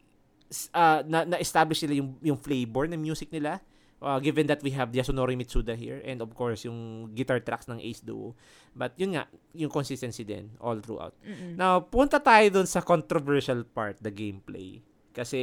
uh, 0.73 1.03
na, 1.03 1.25
na-establish 1.25 1.83
nila 1.83 1.99
yung, 1.99 2.09
yung 2.21 2.39
flavor 2.39 2.87
ng 2.87 2.99
music 2.99 3.29
nila, 3.33 3.59
uh, 4.03 4.19
given 4.19 4.45
that 4.51 4.59
we 4.61 4.75
have 4.75 4.91
Yasunori 4.91 5.39
Mitsuda 5.39 5.73
here, 5.73 6.03
and 6.03 6.19
of 6.19 6.35
course, 6.35 6.67
yung 6.67 7.09
guitar 7.15 7.39
tracks 7.39 7.71
ng 7.71 7.79
Ace 7.79 8.03
Duo. 8.03 8.35
But 8.75 8.93
yun 8.99 9.15
nga, 9.15 9.31
yung 9.55 9.71
consistency 9.71 10.27
din 10.27 10.51
all 10.59 10.83
throughout. 10.83 11.15
Mm-mm. 11.23 11.55
Now, 11.55 11.79
punta 11.87 12.19
tayo 12.19 12.43
dun 12.51 12.67
sa 12.67 12.83
controversial 12.83 13.63
part, 13.63 13.97
the 14.03 14.11
gameplay. 14.11 14.83
Kasi, 15.15 15.39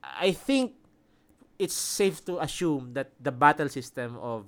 I 0.00 0.30
think, 0.30 0.78
it's 1.58 1.74
safe 1.76 2.22
to 2.26 2.38
assume 2.38 2.94
that 2.94 3.12
the 3.18 3.30
battle 3.30 3.68
system 3.68 4.16
of 4.18 4.46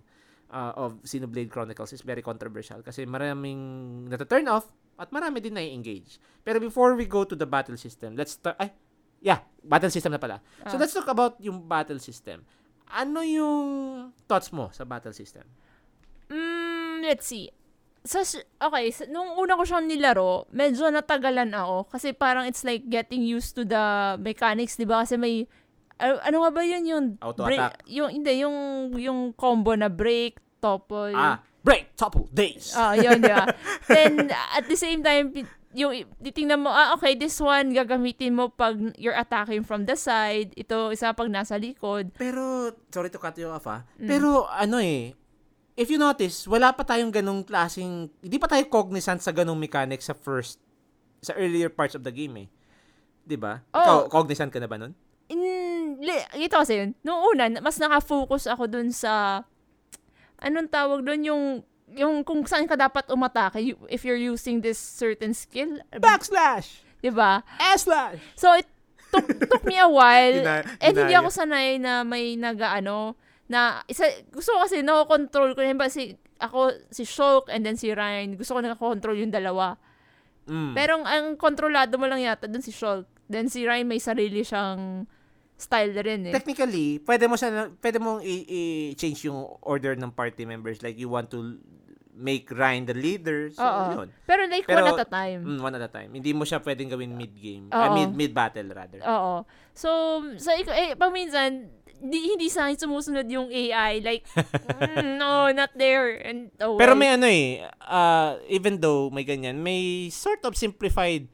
uh, 0.50 0.72
of 0.74 1.02
Xenoblade 1.02 1.50
Chronicles 1.50 1.92
is 1.92 2.02
very 2.02 2.22
controversial 2.22 2.78
kasi 2.82 3.06
maraming 3.06 3.58
nata-turn 4.06 4.46
off 4.46 4.70
at 4.94 5.10
marami 5.10 5.42
din 5.42 5.54
na-engage. 5.54 6.22
Pero 6.46 6.62
before 6.62 6.94
we 6.94 7.06
go 7.06 7.26
to 7.26 7.34
the 7.34 7.46
battle 7.46 7.74
system, 7.74 8.14
let's 8.14 8.38
start, 8.38 8.54
ay, 8.62 8.70
yeah, 9.18 9.42
battle 9.62 9.90
system 9.90 10.14
na 10.14 10.22
pala. 10.22 10.38
So, 10.70 10.74
Ah. 10.76 10.80
let's 10.80 10.94
talk 10.94 11.10
about 11.10 11.38
yung 11.42 11.66
battle 11.66 11.98
system. 11.98 12.46
Ano 12.90 13.24
yung 13.24 13.62
thoughts 14.26 14.52
mo 14.52 14.68
sa 14.70 14.84
battle 14.84 15.12
system? 15.12 15.44
Mm, 16.28 17.02
let's 17.02 17.26
see. 17.26 17.50
Sa, 18.04 18.20
okay, 18.60 18.92
sa, 18.92 19.08
nung 19.08 19.40
una 19.40 19.56
ko 19.56 19.64
siyang 19.64 19.88
nilaro, 19.88 20.44
medyo 20.52 20.92
natagalan 20.92 21.56
ako. 21.56 21.88
Kasi 21.88 22.12
parang 22.12 22.44
it's 22.44 22.62
like 22.62 22.84
getting 22.92 23.24
used 23.24 23.56
to 23.56 23.64
the 23.64 24.16
mechanics, 24.20 24.76
di 24.76 24.84
ba? 24.84 25.08
Kasi 25.08 25.16
may, 25.16 25.48
ano, 25.96 26.20
ano 26.20 26.36
nga 26.44 26.50
ba 26.52 26.60
yun 26.60 26.84
yung 26.84 27.04
Auto 27.24 27.48
break, 27.48 27.60
attack. 27.60 27.80
yung 27.88 28.10
hindi 28.12 28.44
yung 28.44 28.56
yung 29.00 29.32
combo 29.32 29.72
na 29.72 29.88
break, 29.88 30.36
topple. 30.60 31.16
Ah, 31.16 31.40
break, 31.64 31.96
topple, 31.96 32.28
days. 32.28 32.76
Ah, 32.76 32.92
yun, 32.92 33.24
di 33.24 33.32
ba? 33.32 33.48
Then, 33.88 34.28
at 34.28 34.68
the 34.68 34.76
same 34.76 35.00
time, 35.00 35.32
yung 35.74 36.06
titingnan 36.22 36.62
mo, 36.62 36.70
ah, 36.70 36.94
okay, 36.94 37.18
this 37.18 37.36
one, 37.42 37.74
gagamitin 37.74 38.32
mo 38.32 38.48
pag 38.48 38.78
you're 38.94 39.16
attacking 39.18 39.66
from 39.66 39.84
the 39.84 39.98
side. 39.98 40.54
Ito, 40.54 40.94
isa 40.94 41.10
pag 41.10 41.28
nasa 41.28 41.58
likod. 41.58 42.14
Pero, 42.14 42.70
sorry 42.94 43.10
to 43.10 43.18
cut 43.18 43.34
you 43.34 43.50
off 43.50 43.66
ah. 43.66 43.82
Mm. 43.98 44.08
Pero, 44.08 44.46
ano 44.46 44.78
eh, 44.78 45.12
if 45.74 45.90
you 45.90 45.98
notice, 45.98 46.46
wala 46.46 46.70
pa 46.70 46.86
tayong 46.86 47.10
ganong 47.10 47.42
klaseng, 47.42 48.06
hindi 48.22 48.38
pa 48.38 48.46
tayo 48.46 48.62
cognizant 48.70 49.18
sa 49.20 49.34
ganong 49.34 49.58
mechanics 49.58 50.06
sa 50.06 50.14
first, 50.14 50.62
sa 51.18 51.34
earlier 51.34 51.68
parts 51.68 51.98
of 51.98 52.06
the 52.06 52.14
game 52.14 52.46
eh. 52.46 52.48
'Di 53.24 53.36
ba? 53.40 53.64
Ikaw, 53.72 54.12
cognizant 54.12 54.52
ka 54.52 54.60
na 54.60 54.68
ba 54.68 54.76
nun? 54.76 54.92
In, 55.32 55.96
ito 56.36 56.54
kasi 56.54 56.84
yun, 56.84 56.90
noong 57.00 57.22
una, 57.32 57.44
mas 57.64 57.80
nakafocus 57.80 58.44
ako 58.44 58.68
dun 58.68 58.92
sa, 58.92 59.42
anong 60.44 60.68
tawag 60.68 61.00
dun, 61.00 61.24
yung, 61.24 61.44
yung 61.92 62.24
kung 62.24 62.42
saan 62.48 62.64
ka 62.64 62.74
dapat 62.74 63.06
umatake 63.12 63.76
if 63.92 64.02
you're 64.02 64.20
using 64.20 64.64
this 64.64 64.80
certain 64.80 65.36
skill. 65.36 65.80
Backslash! 65.92 66.80
Di 67.04 67.12
ba? 67.12 67.44
S-slash! 67.76 68.16
So, 68.32 68.56
it 68.56 68.64
took, 69.12 69.28
took 69.28 69.64
me 69.68 69.76
a 69.76 69.88
while. 69.88 70.40
Dina- 70.40 70.64
and 70.80 70.94
hindi 70.96 71.12
dinaya. 71.12 71.20
ako 71.20 71.28
sanay 71.28 71.76
na 71.76 72.02
may 72.02 72.34
nag-ano, 72.40 73.14
na, 73.44 73.84
isa, 73.84 74.08
gusto 74.32 74.56
ko 74.56 74.64
kasi 74.64 74.80
nakokontrol 74.80 75.52
ko. 75.52 75.60
Ba, 75.76 75.92
si, 75.92 76.16
ako, 76.40 76.72
si 76.88 77.04
Shulk, 77.04 77.52
and 77.52 77.62
then 77.62 77.76
si 77.76 77.92
Ryan. 77.92 78.40
Gusto 78.40 78.56
ko 78.56 78.60
nakakontrol 78.64 79.20
yung 79.20 79.34
dalawa. 79.34 79.76
Mm. 80.48 80.72
Pero 80.72 80.90
ang, 81.00 81.06
ang 81.08 81.26
kontrolado 81.36 81.96
mo 82.00 82.08
lang 82.08 82.24
yata 82.24 82.48
dun 82.48 82.64
si 82.64 82.72
Shulk. 82.72 83.08
Then 83.28 83.48
si 83.48 83.64
Ryan 83.64 83.88
may 83.88 84.00
sarili 84.00 84.44
siyang 84.44 85.08
style 85.64 85.96
rin 85.96 86.28
eh. 86.28 86.34
Technically, 86.34 87.00
pwede 87.00 87.24
mo 87.24 87.34
siya, 87.34 87.48
pwede 87.74 87.96
mong 87.96 88.20
i- 88.20 88.46
i-change 88.92 89.24
yung 89.24 89.40
order 89.60 89.96
ng 89.96 90.12
party 90.12 90.44
members. 90.44 90.84
Like, 90.84 90.94
you 90.94 91.08
want 91.08 91.32
to 91.32 91.56
make 92.14 92.46
Ryan 92.46 92.84
the 92.84 92.94
leader. 92.94 93.50
So, 93.50 93.58
Oo. 93.58 94.04
yun. 94.04 94.08
Pero 94.22 94.46
like 94.46 94.62
Pero- 94.64 94.86
one 94.86 94.94
at 94.94 95.02
a 95.02 95.10
time. 95.10 95.40
Mm, 95.42 95.58
one 95.58 95.74
at 95.74 95.82
a 95.82 95.90
time. 95.90 96.10
Hindi 96.12 96.30
mo 96.30 96.46
siya 96.46 96.60
pwedeng 96.60 96.86
gawin 96.86 97.10
mid-game. 97.10 97.72
Ah, 97.72 97.90
mid, 97.90 98.14
mid-battle, 98.14 98.70
rather. 98.70 99.02
Oo. 99.02 99.42
So, 99.72 99.90
sa 100.38 100.54
ik- 100.54 100.70
eh, 100.70 100.94
paminsan, 100.94 101.66
di, 101.98 102.18
hindi 102.30 102.46
sa 102.46 102.70
akin 102.70 102.86
sumusunod 102.86 103.26
yung 103.26 103.50
AI. 103.50 103.98
Like, 103.98 104.30
mm, 104.30 105.18
no, 105.18 105.50
not 105.50 105.74
there. 105.74 106.22
And, 106.22 106.54
oh, 106.62 106.78
Pero 106.78 106.94
well. 106.94 107.02
may 107.02 107.10
ano 107.10 107.26
eh, 107.26 107.66
uh, 107.82 108.38
even 108.46 108.78
though 108.78 109.10
may 109.10 109.26
ganyan, 109.26 109.58
may 109.58 110.06
sort 110.06 110.38
of 110.44 110.54
simplified 110.54 111.26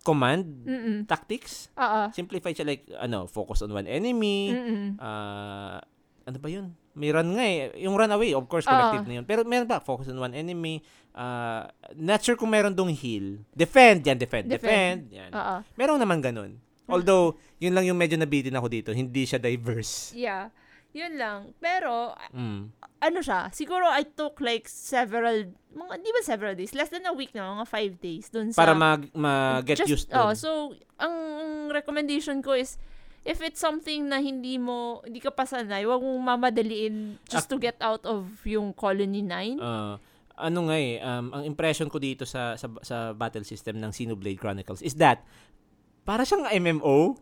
command 0.00 0.44
Mm-mm. 0.64 0.98
tactics. 1.04 1.68
Oo. 1.76 2.08
Simplified 2.12 2.56
siya 2.56 2.66
like, 2.66 2.88
ano, 2.96 3.28
focus 3.28 3.64
on 3.64 3.72
one 3.72 3.88
enemy. 3.88 4.52
Mm-mm. 4.52 4.86
Uh, 4.96 5.78
ano 6.24 6.36
ba 6.40 6.48
yun? 6.48 6.72
May 6.96 7.14
run 7.14 7.32
nga 7.38 7.44
eh. 7.46 7.70
Yung 7.86 7.94
run 7.94 8.10
away, 8.10 8.34
of 8.34 8.44
course, 8.50 8.66
collective 8.66 9.06
na 9.06 9.22
yun. 9.22 9.26
Pero 9.28 9.46
meron 9.46 9.68
ba? 9.68 9.78
Focus 9.78 10.10
on 10.10 10.18
one 10.18 10.34
enemy. 10.34 10.82
Uh, 11.14 11.66
not 11.94 12.20
sure 12.22 12.34
kung 12.34 12.50
meron 12.50 12.74
dong 12.74 12.90
heal. 12.90 13.38
Defend, 13.54 14.02
yan, 14.02 14.18
defend, 14.18 14.46
defend. 14.50 15.06
Defend. 15.06 15.14
yan. 15.14 15.30
Oo. 15.32 15.56
Meron 15.78 15.98
naman 16.02 16.18
ganun. 16.18 16.58
Although, 16.90 17.38
yun 17.62 17.70
lang 17.70 17.86
yung 17.86 17.94
medyo 17.94 18.18
nabitin 18.18 18.58
ako 18.58 18.66
dito. 18.66 18.90
Hindi 18.90 19.22
siya 19.22 19.38
diverse. 19.38 20.10
Yeah. 20.10 20.50
Yun 20.90 21.14
lang. 21.14 21.54
Pero, 21.56 22.12
Mm. 22.30 22.74
ano 23.00 23.18
siya, 23.20 23.46
siguro 23.50 23.86
I 23.86 24.02
took 24.04 24.38
like 24.38 24.66
several, 24.66 25.46
mga, 25.70 25.92
di 25.98 26.10
ba 26.10 26.20
several 26.20 26.54
days? 26.54 26.74
Less 26.74 26.90
than 26.90 27.06
a 27.06 27.14
week 27.14 27.30
na, 27.30 27.54
mga 27.56 27.66
five 27.66 27.92
days. 27.96 28.26
Dun 28.28 28.50
sa, 28.50 28.58
Para 28.58 28.74
mag, 28.74 29.06
mag-get 29.12 29.78
Just- 29.80 29.90
used 29.90 30.08
Oh, 30.10 30.30
dun. 30.30 30.36
so, 30.36 30.50
ang 30.98 31.14
recommendation 31.70 32.42
ko 32.42 32.52
is, 32.52 32.74
if 33.22 33.38
it's 33.38 33.60
something 33.60 34.08
na 34.08 34.18
hindi 34.18 34.56
mo, 34.56 35.04
hindi 35.04 35.20
ka 35.20 35.30
pa 35.30 35.44
sanay, 35.44 35.84
huwag 35.84 36.00
mong 36.00 36.22
mamadaliin 36.26 37.20
just 37.24 37.46
to 37.46 37.56
get 37.56 37.78
out 37.80 38.02
of 38.02 38.26
yung 38.42 38.72
Colony 38.72 39.22
9. 39.22 39.60
Uh, 39.60 39.94
ano 40.34 40.66
nga 40.66 40.76
eh, 40.76 40.96
um, 40.98 41.28
ang 41.30 41.44
impression 41.44 41.86
ko 41.86 42.00
dito 42.00 42.24
sa, 42.24 42.56
sa 42.56 42.64
sa 42.80 43.12
battle 43.12 43.44
system 43.44 43.76
ng 43.76 43.92
Xenoblade 43.92 44.40
Chronicles 44.40 44.80
is 44.80 44.96
that 44.96 45.20
para 46.02 46.24
siyang 46.24 46.48
MMO. 46.50 47.20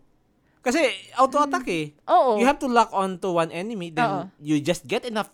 Kasi 0.61 0.81
auto-attack 1.15 1.67
eh. 1.67 1.95
Oo. 2.07 2.37
You 2.37 2.45
have 2.45 2.59
to 2.59 2.69
lock 2.69 2.91
on 2.91 3.19
to 3.19 3.33
one 3.33 3.51
enemy, 3.51 3.89
then 3.89 4.05
Oo. 4.05 4.23
you 4.39 4.59
just 4.59 4.85
get 4.85 5.03
enough 5.03 5.31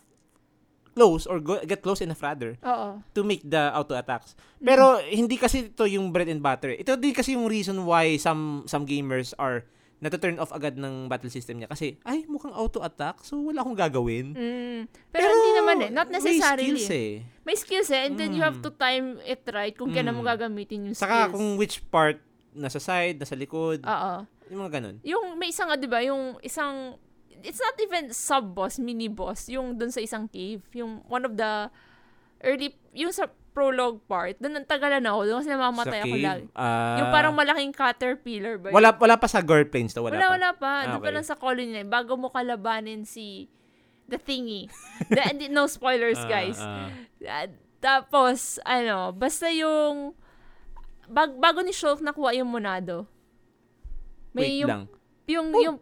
close 0.95 1.27
or 1.27 1.43
go, 1.43 1.59
get 1.61 1.83
close 1.83 1.99
enough 2.01 2.23
rather 2.23 2.55
Oo. 2.63 3.03
to 3.11 3.21
make 3.21 3.43
the 3.43 3.75
auto 3.75 3.93
attacks. 3.93 4.39
Mm. 4.57 4.65
Pero 4.65 4.85
hindi 5.03 5.35
kasi 5.35 5.67
ito 5.69 5.85
yung 5.85 6.15
bread 6.15 6.31
and 6.31 6.39
butter. 6.39 6.71
Ito 6.71 6.95
din 6.95 7.11
kasi 7.11 7.35
yung 7.35 7.51
reason 7.51 7.83
why 7.83 8.15
some 8.15 8.63
some 8.65 8.87
gamers 8.87 9.35
are 9.35 9.67
nato-turn 9.99 10.37
off 10.37 10.53
agad 10.53 10.77
ng 10.77 11.09
battle 11.09 11.33
system 11.33 11.57
niya 11.57 11.67
kasi 11.67 11.97
ay 12.05 12.29
mukhang 12.29 12.53
auto 12.53 12.79
attack 12.79 13.25
so 13.25 13.41
wala 13.41 13.65
akong 13.65 13.75
gagawin. 13.75 14.37
Mm. 14.37 14.81
Pero, 15.11 15.27
hindi 15.27 15.51
naman 15.57 15.77
eh. 15.81 15.91
Not 15.91 16.09
necessarily. 16.13 16.63
May 16.63 16.79
skills 16.79 16.91
eh. 16.93 17.13
May 17.43 17.57
skills 17.57 17.91
eh. 17.91 18.03
And 18.05 18.15
then 18.15 18.31
you 18.31 18.45
have 18.45 18.61
Mm. 18.61 18.65
to 18.65 18.71
time 18.71 19.07
it 19.25 19.43
right 19.49 19.73
kung 19.73 19.91
kailan 19.91 20.13
mo 20.13 20.23
Mm. 20.23 20.31
gagamitin 20.31 20.79
yung 20.87 20.95
Saka 20.95 21.27
skills. 21.27 21.33
kung 21.33 21.47
which 21.57 21.83
part 21.89 22.21
nasa 22.55 22.79
side, 22.79 23.19
nasa 23.19 23.35
likod, 23.35 23.83
Oo. 23.83 24.15
Yung 24.47 24.61
mga 24.61 24.73
ganun. 24.77 24.97
Yung 25.03 25.25
may 25.35 25.49
isang 25.49 25.69
nga, 25.69 25.77
di 25.77 25.87
ba, 25.87 26.01
yung 26.01 26.37
isang, 26.41 26.97
it's 27.41 27.59
not 27.59 27.77
even 27.79 28.11
sub-boss, 28.11 28.77
mini-boss, 28.77 29.49
yung 29.49 29.75
dun 29.75 29.89
sa 29.89 30.01
isang 30.01 30.27
cave. 30.27 30.61
Yung 30.73 31.01
one 31.07 31.25
of 31.25 31.35
the 31.35 31.69
early, 32.41 32.73
yung 32.93 33.11
sa 33.11 33.25
prologue 33.55 34.03
part, 34.05 34.35
dun 34.37 34.53
ang 34.53 34.67
tagalan 34.67 35.01
ako, 35.01 35.19
dun 35.25 35.37
kasi 35.39 35.49
namamatay 35.49 35.99
sa 35.99 36.05
ako 36.05 36.17
cave, 36.19 36.27
lagi. 36.27 36.45
ah, 36.53 36.97
yung 36.99 37.09
parang 37.09 37.33
malaking 37.33 37.71
caterpillar 37.71 38.59
ba? 38.59 38.67
yun? 38.69 38.75
wala 38.75 38.91
wala 38.91 39.15
pa 39.15 39.31
sa 39.31 39.39
girl 39.39 39.63
planes 39.63 39.95
to, 39.95 40.03
wala, 40.03 40.19
wala, 40.19 40.27
pa. 40.27 40.35
wala 40.35 40.49
pa. 40.53 40.71
Ah, 40.75 40.83
Doon 40.91 40.99
pa 40.99 41.07
okay. 41.07 41.15
lang 41.15 41.25
sa 41.25 41.39
colony 41.39 41.71
na 41.71 41.87
bago 41.87 42.19
mo 42.19 42.29
kalabanin 42.29 43.07
si 43.07 43.47
the 44.05 44.19
thingy. 44.19 44.67
the, 45.09 45.23
no 45.55 45.65
spoilers, 45.65 46.19
Ah, 46.19 46.29
guys. 46.29 46.59
ah. 46.59 46.91
Ah, 47.25 47.47
tapos, 47.79 48.59
ano, 48.67 49.15
basta 49.15 49.47
yung, 49.49 50.13
bag, 51.07 51.33
bago 51.39 51.63
ni 51.63 51.71
Shulk 51.71 52.03
nakuha 52.03 52.35
yung 52.35 52.51
Monado. 52.51 53.07
Wait 54.35 54.61
yung, 54.61 54.69
lang. 54.69 54.83
yung, 55.25 55.47
yung, 55.55 55.77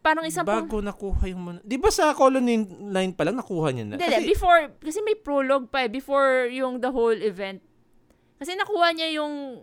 parang 0.00 0.24
isang 0.24 0.42
Bago 0.42 0.80
nakuha 0.80 1.28
yung 1.28 1.42
mana- 1.42 1.62
Di 1.62 1.76
ba 1.76 1.92
sa 1.92 2.10
Colony 2.12 2.56
9 2.56 2.88
pa 3.12 3.28
lang 3.28 3.36
nakuha 3.36 3.68
niya 3.70 3.84
na? 3.84 3.94
Hindi, 3.94 4.08
hindi. 4.08 4.32
before, 4.32 4.72
kasi 4.80 5.04
may 5.04 5.14
prologue 5.14 5.68
pa 5.68 5.84
eh, 5.84 5.90
before 5.90 6.48
yung 6.48 6.80
the 6.80 6.88
whole 6.88 7.14
event. 7.14 7.60
Kasi 8.38 8.54
nakuha 8.54 8.94
niya 8.94 9.12
yung, 9.14 9.60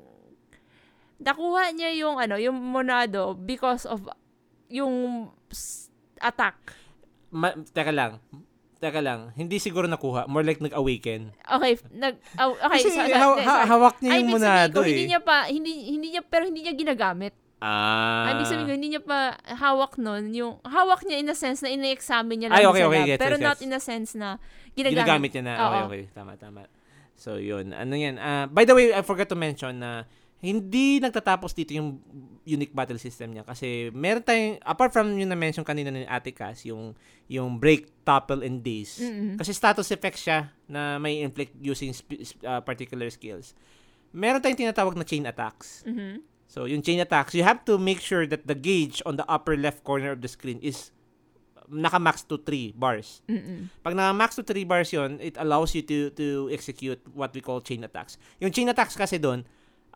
nakuha 1.18 1.72
niya 1.72 1.92
yung, 1.96 2.20
ano, 2.20 2.36
yung 2.36 2.54
Monado 2.54 3.34
because 3.34 3.86
of 3.86 4.06
yung 4.68 5.28
attack. 6.20 6.58
Ma- 7.32 7.56
teka 7.72 7.90
lang. 7.90 8.20
Teka 8.76 9.00
lang. 9.00 9.32
Hindi 9.34 9.58
siguro 9.58 9.88
nakuha. 9.88 10.28
More 10.28 10.44
like 10.44 10.60
nag-awaken. 10.60 11.32
Okay, 11.32 11.74
nag, 11.96 12.20
oh, 12.38 12.54
okay, 12.60 12.82
Kasi 12.84 12.90
so- 12.92 13.08
ha- 13.08 13.40
ha- 13.40 13.66
hawak 13.66 13.98
niya 13.98 14.12
yung 14.12 14.30
ibig 14.30 14.36
sabihin 14.36 14.36
monado 14.36 14.76
ko, 14.76 14.84
eh. 14.84 14.90
Hindi 14.92 15.06
niya 15.08 15.22
pa, 15.24 15.38
hindi, 15.48 15.72
hindi 15.90 16.08
niya, 16.12 16.22
pero 16.22 16.44
hindi 16.44 16.62
niya 16.62 16.76
ginagamit. 16.76 17.34
Ah. 17.66 18.30
Ay, 18.30 18.32
ibig 18.38 18.46
sabihin 18.46 18.68
ko, 18.70 18.74
hindi 18.78 18.90
niya 18.94 19.02
pa 19.02 19.42
hawak 19.42 19.98
nun, 19.98 20.30
yung, 20.38 20.62
hawak 20.62 21.02
niya 21.02 21.18
in 21.18 21.34
a 21.34 21.38
sense 21.38 21.66
na 21.66 21.74
ina-examine 21.74 22.38
niya 22.38 22.50
lang 22.54 22.62
Ay, 22.62 22.66
okay, 22.70 22.84
sa 22.86 22.88
okay, 22.94 23.02
lab, 23.02 23.10
gets, 23.10 23.22
pero 23.26 23.36
gets, 23.42 23.48
not 23.50 23.60
in 23.66 23.72
a 23.74 23.82
sense 23.82 24.10
na 24.14 24.30
ginagamit. 24.78 25.02
Ginagamit 25.02 25.30
niya 25.34 25.44
na. 25.44 25.54
Okay, 25.58 25.66
Oo. 25.66 25.88
okay. 25.90 26.04
Tama, 26.14 26.32
tama. 26.38 26.62
So, 27.18 27.42
yun. 27.42 27.74
Ano 27.74 27.98
yan? 27.98 28.22
Ah, 28.22 28.46
by 28.46 28.70
the 28.70 28.78
way, 28.78 28.94
I 28.94 29.02
forgot 29.02 29.26
to 29.34 29.40
mention 29.40 29.82
na 29.82 30.06
hindi 30.46 31.02
nagtatapos 31.02 31.58
dito 31.58 31.74
yung 31.74 31.98
unique 32.46 32.70
battle 32.70 33.02
system 33.02 33.34
niya 33.34 33.42
kasi 33.42 33.90
meron 33.90 34.22
tayong 34.22 34.62
apart 34.62 34.94
from 34.94 35.10
yung 35.18 35.32
na-mention 35.34 35.66
kanina 35.66 35.90
ni 35.90 36.06
Ate 36.06 36.30
Cass, 36.30 36.70
yung 36.70 36.94
yung 37.26 37.58
break, 37.58 38.06
topple 38.06 38.46
and 38.46 38.62
daze. 38.62 39.02
Mm-mm. 39.02 39.42
Kasi 39.42 39.58
status 39.58 39.90
effect 39.90 40.22
siya 40.22 40.54
na 40.70 41.02
may 41.02 41.26
inflict 41.26 41.58
using 41.58 41.90
sp- 41.98 42.30
ah, 42.46 42.62
particular 42.62 43.10
skills. 43.10 43.58
Meron 44.14 44.38
tayong 44.38 44.70
tinatawag 44.70 44.94
na 44.94 45.08
chain 45.08 45.26
attacks. 45.26 45.82
Mhm. 45.90 46.35
So, 46.56 46.64
yung 46.64 46.80
chain 46.80 47.04
attacks, 47.04 47.36
you 47.36 47.44
have 47.44 47.68
to 47.68 47.76
make 47.76 48.00
sure 48.00 48.24
that 48.24 48.48
the 48.48 48.56
gauge 48.56 49.04
on 49.04 49.20
the 49.20 49.28
upper 49.28 49.60
left 49.60 49.84
corner 49.84 50.16
of 50.16 50.24
the 50.24 50.32
screen 50.32 50.56
is 50.64 50.96
naka-max 51.68 52.24
to 52.32 52.40
3 52.40 52.72
bars. 52.80 53.20
Mm-mm. 53.28 53.68
Pag 53.84 53.92
na-max 53.92 54.40
to 54.40 54.44
3 54.48 54.64
bars 54.64 54.88
yon, 54.96 55.20
it 55.20 55.36
allows 55.36 55.76
you 55.76 55.84
to 55.84 56.16
to 56.16 56.48
execute 56.56 57.04
what 57.12 57.36
we 57.36 57.44
call 57.44 57.60
chain 57.60 57.84
attacks. 57.84 58.16
Yung 58.40 58.56
chain 58.56 58.72
attacks 58.72 58.96
kasi 58.96 59.20
doon, 59.20 59.44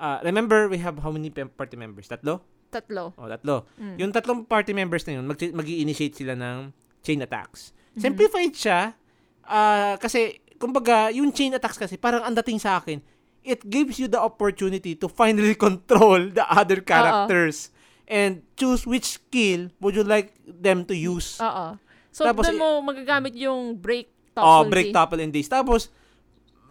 uh, 0.03 0.19
remember 0.19 0.67
we 0.67 0.83
have 0.83 0.99
how 0.99 1.15
many 1.15 1.31
party 1.31 1.79
members? 1.79 2.11
Tatlo? 2.11 2.43
Tatlo. 2.67 3.15
O, 3.15 3.31
tatlo. 3.31 3.63
Mm. 3.79 3.95
Yung 3.95 4.11
tatlong 4.11 4.43
party 4.43 4.75
members 4.75 5.07
na 5.07 5.15
yun, 5.15 5.31
mag- 5.31 5.55
mag-initiate 5.55 6.19
sila 6.19 6.35
ng 6.35 6.75
chain 6.99 7.23
attacks. 7.23 7.71
Mhm. 7.95 8.03
Simplified 8.03 8.51
siya 8.51 8.99
ah, 9.47 9.95
kasi, 9.95 10.43
kumbaga, 10.59 11.07
yung 11.15 11.31
chain 11.31 11.55
attacks 11.55 11.79
kasi, 11.79 11.95
parang 11.95 12.21
ang 12.21 12.35
dating 12.35 12.59
sa 12.59 12.77
akin, 12.83 12.99
it 13.41 13.65
gives 13.65 13.97
you 13.97 14.07
the 14.07 14.19
opportunity 14.19 14.93
to 14.93 15.07
finally 15.07 15.55
control 15.67 16.29
the 16.29 16.45
other 16.45 16.79
characters 16.79 17.71
and 18.05 18.41
choose 18.55 18.83
which 18.83 19.17
skill 19.17 19.69
would 19.79 19.93
you 19.93 20.03
like 20.03 20.33
them 20.43 20.83
to 20.83 20.93
use. 20.93 21.37
Oo. 21.39 21.77
So, 22.09 22.25
Tapos, 22.25 22.49
doon 22.49 22.57
mo 22.57 22.81
magagamit 22.81 23.37
yung 23.37 23.77
break 23.77 24.09
Oh, 24.33 24.63
topple 24.63 24.71
break 24.71 24.87
D. 24.89 24.93
topple 24.95 25.19
and 25.19 25.31
days. 25.31 25.47
Tapos, 25.47 25.91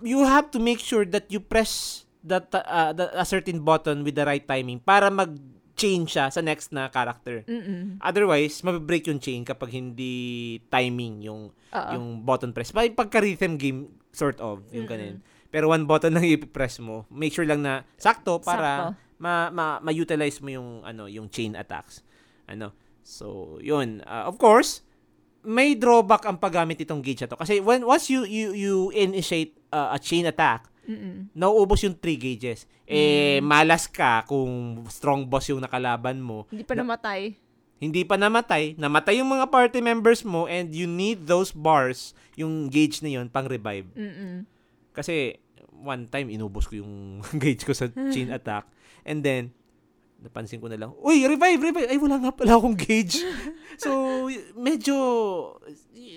you 0.01 0.25
have 0.25 0.49
to 0.49 0.59
make 0.59 0.81
sure 0.81 1.05
that 1.05 1.29
you 1.29 1.37
press 1.39 2.05
that 2.25 2.49
uh, 2.51 2.93
the, 2.93 3.13
a 3.13 3.25
certain 3.25 3.61
button 3.61 4.03
with 4.03 4.17
the 4.17 4.25
right 4.25 4.43
timing 4.43 4.81
para 4.81 5.13
mag 5.13 5.37
chain 5.79 6.09
siya 6.09 6.27
sa 6.27 6.41
next 6.41 6.73
na 6.73 6.91
character. 6.91 7.47
Mm-mm. 7.47 8.03
Otherwise, 8.03 8.59
mabibreak 8.65 9.07
yung 9.07 9.23
chain 9.23 9.47
kapag 9.47 9.71
hindi 9.71 10.59
timing 10.67 11.23
yung 11.23 11.53
Oo. 11.55 11.91
yung 11.95 12.25
button 12.25 12.51
press. 12.51 12.75
Pa- 12.75 12.91
Pagka-rhythm 12.91 13.55
game, 13.55 13.81
sort 14.11 14.43
of, 14.43 14.67
yung 14.73 14.89
Mm-mm. 14.89 14.91
ganun. 14.91 15.17
Pero 15.49 15.73
one 15.73 15.85
button 15.85 16.13
lang 16.13 16.25
i-press 16.37 16.79
mo. 16.79 17.09
Make 17.09 17.33
sure 17.33 17.49
lang 17.49 17.65
na 17.65 17.85
sakto 17.97 18.39
para 18.39 18.93
Sakto. 18.93 19.17
ma, 19.17 19.49
ma, 19.49 19.67
ma-utilize 19.81 20.39
mo 20.41 20.53
yung 20.53 20.85
ano 20.85 21.09
yung 21.09 21.29
chain 21.29 21.57
attacks. 21.57 22.05
Ano? 22.45 22.73
So, 23.01 23.57
yun. 23.61 24.05
Uh, 24.05 24.29
of 24.29 24.37
course, 24.37 24.85
may 25.41 25.73
drawback 25.73 26.29
ang 26.29 26.37
paggamit 26.37 26.77
itong 26.81 27.01
gauge 27.01 27.25
na 27.25 27.33
to. 27.33 27.41
Kasi 27.41 27.61
when 27.61 27.81
once 27.81 28.13
you 28.13 28.29
you 28.29 28.53
you 28.53 28.75
initiate 28.93 29.57
uh, 29.73 29.97
a 29.97 29.99
chain 29.99 30.29
attack, 30.29 30.69
Mm-mm. 30.85 31.33
nauubos 31.33 31.81
yung 31.81 31.97
3 31.97 32.17
gauges. 32.17 32.69
Eh, 32.89 33.41
malas 33.45 33.85
ka 33.85 34.25
kung 34.25 34.81
strong 34.89 35.29
boss 35.29 35.49
yung 35.49 35.61
nakalaban 35.61 36.21
mo. 36.21 36.49
Hindi 36.49 36.65
pa 36.65 36.73
namatay. 36.73 37.37
Hindi 37.79 38.03
pa 38.03 38.17
namatay. 38.17 38.81
Namatay 38.81 39.21
yung 39.21 39.29
mga 39.29 39.47
party 39.53 39.79
members 39.79 40.25
mo 40.25 40.49
and 40.49 40.73
you 40.73 40.89
need 40.89 41.29
those 41.29 41.53
bars, 41.53 42.17
yung 42.35 42.73
gauge 42.73 43.05
na 43.05 43.13
yun, 43.13 43.29
pang 43.29 43.45
revive. 43.45 43.85
Mm-mm. 43.93 44.49
Kasi 44.99 45.39
one 45.71 46.11
time 46.11 46.27
inubos 46.35 46.67
ko 46.67 46.83
yung 46.83 47.23
gauge 47.43 47.63
ko 47.63 47.71
sa 47.71 47.87
chain 48.11 48.35
attack. 48.35 48.67
And 49.07 49.23
then 49.23 49.55
napansin 50.19 50.59
ko 50.59 50.67
na 50.67 50.75
lang, 50.75 50.91
uy, 50.99 51.23
revive, 51.31 51.63
revive. 51.63 51.87
Ay, 51.87 51.99
wala 52.03 52.19
nga 52.19 52.35
pala 52.35 52.59
akong 52.59 52.75
gauge. 52.75 53.23
so, 53.83 54.27
medyo, 54.59 54.95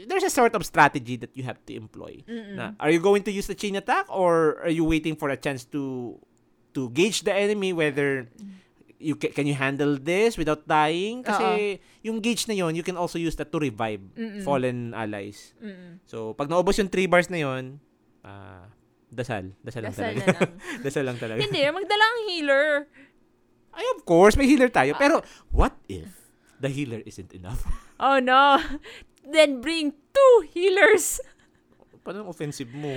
there's 0.09 0.25
a 0.25 0.33
sort 0.33 0.57
of 0.57 0.65
strategy 0.65 1.21
that 1.21 1.29
you 1.37 1.45
have 1.45 1.61
to 1.69 1.77
employ. 1.77 2.25
Mm-mm. 2.25 2.57
Na, 2.57 2.73
are 2.81 2.89
you 2.89 2.97
going 2.97 3.21
to 3.21 3.31
use 3.31 3.45
the 3.45 3.53
chain 3.53 3.77
attack 3.77 4.09
or 4.09 4.57
are 4.65 4.73
you 4.73 4.81
waiting 4.81 5.13
for 5.13 5.29
a 5.29 5.37
chance 5.37 5.63
to 5.69 6.17
to 6.73 6.89
gauge 6.97 7.21
the 7.21 7.33
enemy 7.35 7.77
whether 7.77 8.25
you 8.97 9.13
ca- 9.13 9.33
can 9.37 9.45
you 9.45 9.53
handle 9.53 10.01
this 10.01 10.33
without 10.33 10.65
dying? 10.65 11.21
Kasi 11.21 11.77
yung 12.01 12.25
gauge 12.25 12.49
na 12.49 12.57
yon, 12.57 12.73
you 12.73 12.81
can 12.81 12.97
also 12.97 13.21
use 13.21 13.37
that 13.37 13.53
to 13.53 13.61
revive 13.61 14.01
Mm-mm. 14.17 14.41
fallen 14.41 14.97
allies. 14.97 15.53
Mm-mm. 15.61 16.01
So, 16.09 16.33
pag 16.33 16.49
naubos 16.49 16.81
yung 16.81 16.89
3 16.89 17.05
bars 17.05 17.29
na 17.29 17.37
yon, 17.37 17.77
ah, 18.21 18.65
dasal. 19.07 19.51
Dasal 19.59 19.81
lang 19.83 19.93
Dasal 19.93 20.05
talaga. 20.07 20.19
na 20.21 20.33
lang. 20.33 20.51
dasal 20.85 21.03
lang 21.03 21.17
talaga. 21.17 21.39
Hindi, 21.39 21.61
magdala 21.67 22.05
ang 22.05 22.19
healer. 22.27 22.65
Ay, 23.71 23.85
of 23.95 24.03
course, 24.03 24.35
may 24.35 24.47
healer 24.47 24.67
tayo. 24.67 24.95
Pero, 24.95 25.23
what 25.49 25.75
if 25.87 26.11
the 26.57 26.67
healer 26.67 26.99
isn't 27.05 27.31
enough? 27.31 27.63
Oh 28.01 28.17
no. 28.17 28.57
Then 29.21 29.61
bring 29.61 29.93
two 30.09 30.35
healers. 30.49 31.21
Paano 32.03 32.25
ang 32.25 32.33
offensive 32.33 32.73
mo? 32.73 32.89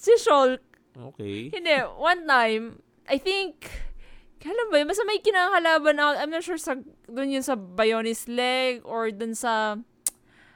Si 0.00 0.16
Shulk. 0.16 0.64
Okay. 0.96 1.52
Hindi, 1.52 1.76
one 2.00 2.24
time, 2.24 2.80
I 3.04 3.20
think, 3.20 3.68
kailan 4.40 4.72
ba 4.72 4.80
yun? 4.80 4.88
Basta 4.88 5.04
may 5.04 5.20
kinakalaban 5.20 6.00
ako. 6.00 6.10
I'm 6.16 6.32
not 6.32 6.40
sure 6.40 6.56
sa, 6.56 6.72
dun 7.04 7.28
yun 7.28 7.44
sa 7.44 7.52
Bionis 7.52 8.32
Leg 8.32 8.80
or 8.88 9.12
dun 9.12 9.36
sa, 9.36 9.76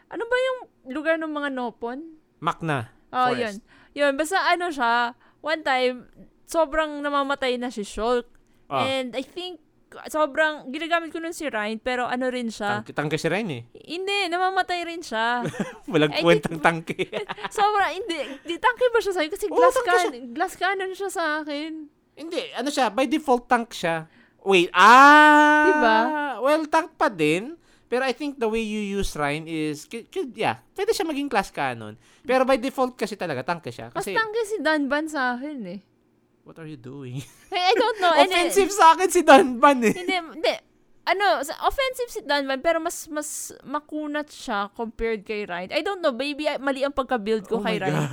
ano 0.09 0.23
ba 0.25 0.37
yung 0.41 0.59
lugar 0.89 1.21
ng 1.21 1.29
mga 1.29 1.53
Nopon? 1.53 2.17
Makna. 2.41 2.89
Oh, 3.13 3.37
Forest. 3.37 3.41
yun. 3.45 3.55
Yun, 3.95 4.19
basta 4.19 4.43
ano 4.45 4.69
siya, 4.69 5.15
one 5.39 5.63
time, 5.63 5.97
sobrang 6.45 6.99
namamatay 6.99 7.57
na 7.57 7.71
si 7.71 7.87
Shulk. 7.87 8.27
Ah, 8.67 8.83
And 8.83 9.15
I 9.15 9.23
think, 9.23 9.63
sobrang, 10.11 10.67
ginagamit 10.69 11.15
ko 11.15 11.23
nun 11.23 11.31
si 11.31 11.47
Ryan, 11.47 11.79
pero 11.79 12.11
ano 12.11 12.27
rin 12.27 12.51
siya. 12.51 12.83
tangke, 12.83 12.91
tangke 12.91 13.17
si 13.17 13.31
Ryan 13.31 13.51
eh. 13.55 13.63
Hindi, 13.87 14.27
namamatay 14.27 14.83
rin 14.83 14.99
siya. 14.99 15.47
Walang 15.93 16.11
Ay, 16.11 16.23
kwentang 16.27 16.59
tangke. 16.59 17.07
sobrang, 17.55 17.93
hindi, 17.95 18.19
di 18.43 18.59
tangke 18.59 18.91
ba 18.91 18.99
siya 18.99 19.15
sa'yo? 19.15 19.31
Kasi 19.31 19.47
Oo, 19.47 19.55
glass, 19.55 19.75
tangke 19.79 19.95
can, 19.95 20.07
glass 20.35 20.55
cannon 20.59 20.93
siya 20.93 21.11
sa 21.11 21.25
akin. 21.41 21.87
Hindi, 22.15 22.41
ano 22.55 22.69
siya, 22.71 22.91
by 22.91 23.07
default 23.07 23.47
tank 23.47 23.71
siya. 23.71 24.11
Wait, 24.43 24.69
ah! 24.75 25.65
Diba? 25.71 25.99
Well, 26.43 26.67
tank 26.67 26.99
pa 26.99 27.09
din. 27.09 27.57
Pero 27.95 28.03
I 28.03 28.11
think 28.11 28.37
the 28.37 28.51
way 28.51 28.59
you 28.59 28.99
use 28.99 29.15
Ryan 29.15 29.47
is, 29.47 29.87
k- 29.87 30.03
k- 30.05 30.35
yeah, 30.35 30.59
pwede 30.75 30.91
siya 30.91 31.07
maging 31.07 31.31
class 31.31 31.55
cannon. 31.55 31.95
Pero 32.21 32.43
by 32.43 32.59
default 32.59 32.99
kasi 32.99 33.15
talaga, 33.15 33.47
tank 33.47 33.63
siya. 33.67 33.95
Mas 33.95 34.03
Kasi, 34.03 34.19
tangke 34.19 34.43
si 34.43 34.59
Danban 34.59 35.07
sa 35.07 35.39
akin 35.39 35.63
eh. 35.71 35.81
what 36.43 36.59
are 36.59 36.67
you 36.67 36.77
doing? 36.77 37.23
Hey, 37.49 37.63
I 37.63 37.73
don't 37.73 37.99
know. 37.99 38.11
And, 38.19 38.27
eh, 38.27 38.51
Offensive 38.51 38.75
sa 38.75 38.93
akin 38.93 39.09
si 39.09 39.23
Danban 39.23 39.79
eh. 39.81 39.95
Hindi, 39.95 40.11
hindi. 40.35 40.55
Ano, 41.05 41.39
offensive 41.63 42.11
si 42.11 42.21
Danban, 42.21 42.59
pero 42.59 42.81
mas 42.81 43.05
mas 43.07 43.53
makunat 43.63 44.27
siya 44.27 44.73
compared 44.73 45.21
kay 45.23 45.45
Ryan. 45.45 45.69
I 45.71 45.81
don't 45.81 46.01
know, 46.01 46.11
maybe 46.11 46.49
ay- 46.49 46.57
mali 46.59 46.81
ang 46.81 46.97
pagka-build 46.97 47.47
Oh 47.47 47.57
ko 47.57 47.63
my 47.63 47.77
kay 47.77 47.87
Ryan. 47.87 48.09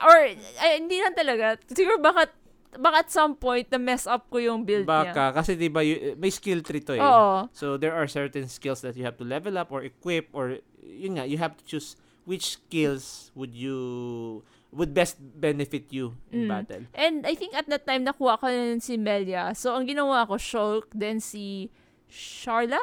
Or, 0.00 0.18
ay, 0.62 0.78
hindi 0.78 0.96
lang 0.96 1.12
talaga. 1.12 1.58
Siguro 1.68 1.98
baka, 1.98 2.30
baka 2.76 2.96
at 3.02 3.10
some 3.10 3.34
point, 3.34 3.70
na-mess 3.70 4.06
up 4.06 4.26
ko 4.28 4.38
yung 4.38 4.64
build 4.64 4.84
niya. 4.84 5.10
Baka, 5.10 5.24
kasi 5.34 5.54
di 5.54 5.68
ba, 5.68 5.80
y- 5.80 6.14
may 6.14 6.30
skill 6.30 6.60
tree 6.60 6.80
to 6.80 6.94
eh. 6.94 7.02
Oo. 7.02 7.48
So, 7.52 7.76
there 7.76 7.94
are 7.94 8.06
certain 8.06 8.46
skills 8.46 8.82
that 8.82 8.94
you 8.94 9.04
have 9.04 9.16
to 9.18 9.26
level 9.26 9.54
up 9.56 9.70
or 9.70 9.82
equip 9.82 10.30
or, 10.32 10.58
yun 10.80 11.16
nga, 11.16 11.24
you 11.24 11.38
have 11.38 11.54
to 11.56 11.64
choose 11.64 11.94
which 12.24 12.56
skills 12.56 13.30
would 13.34 13.52
you, 13.54 14.42
would 14.72 14.90
best 14.92 15.20
benefit 15.20 15.86
you 15.90 16.16
in 16.30 16.46
Mm. 16.46 16.50
battle. 16.50 16.82
And 16.94 17.22
I 17.22 17.34
think 17.36 17.54
at 17.54 17.68
that 17.68 17.86
time, 17.86 18.02
nakuha 18.02 18.40
ko 18.40 18.46
na 18.48 18.80
si 18.80 18.96
Melia. 18.96 19.54
So, 19.54 19.76
ang 19.76 19.86
ginawa 19.86 20.26
ko, 20.26 20.34
Shulk, 20.34 20.90
then 20.90 21.20
si 21.20 21.70
Sharla? 22.10 22.80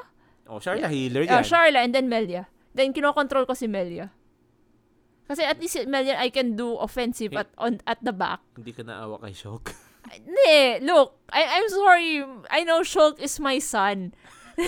Oh, 0.47 0.59
Charla, 0.59 0.87
healer 0.87 1.23
Ah, 1.27 1.39
yan. 1.39 1.43
Sharla, 1.43 1.79
and 1.83 1.91
then 1.91 2.07
Melia. 2.07 2.47
Then, 2.71 2.95
kinokontrol 2.95 3.43
ko 3.43 3.51
si 3.51 3.67
Melia. 3.67 4.11
Kasi 5.31 5.47
at 5.47 5.63
least 5.63 5.79
si 5.79 5.87
Melia, 5.87 6.19
I 6.19 6.27
can 6.27 6.59
do 6.59 6.75
offensive 6.75 7.31
at 7.39 7.47
on 7.55 7.79
at 7.87 8.03
the 8.03 8.11
back. 8.11 8.43
Hindi 8.59 8.75
ka 8.75 8.83
naawa 8.83 9.15
kay 9.23 9.31
Shulk. 9.31 9.71
Hindi, 10.11 10.83
look, 10.83 11.15
I, 11.31 11.47
I'm 11.55 11.69
sorry. 11.71 12.19
I 12.51 12.67
know 12.67 12.83
Shulk 12.83 13.15
is 13.23 13.39
my 13.39 13.63
son. 13.63 14.11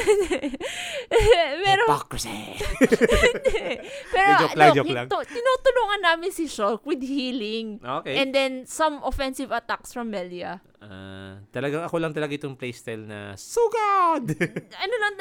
pero, 1.67 1.83
Hypocrisy! 1.83 2.55
pero 4.15 4.29
Joke 4.39 4.55
lang, 4.55 4.71
look, 4.71 4.75
joke 4.79 4.95
lang. 4.95 5.07
ito- 5.11 5.27
tinutulungan 5.27 5.99
namin 5.99 6.31
si 6.31 6.47
Shulk 6.47 6.87
with 6.87 7.03
healing. 7.03 7.83
Okay. 7.83 8.15
And 8.23 8.31
then, 8.31 8.63
some 8.63 9.03
offensive 9.03 9.51
attacks 9.51 9.91
from 9.91 10.07
Melia. 10.15 10.63
Ah, 10.83 11.39
talagang 11.47 11.87
ako 11.87 11.95
lang 11.95 12.11
talaga 12.11 12.35
itong 12.35 12.59
playstyle 12.59 13.07
na 13.07 13.39
sugod! 13.39 14.35
Ano 14.83 14.93
lang, 14.99 15.13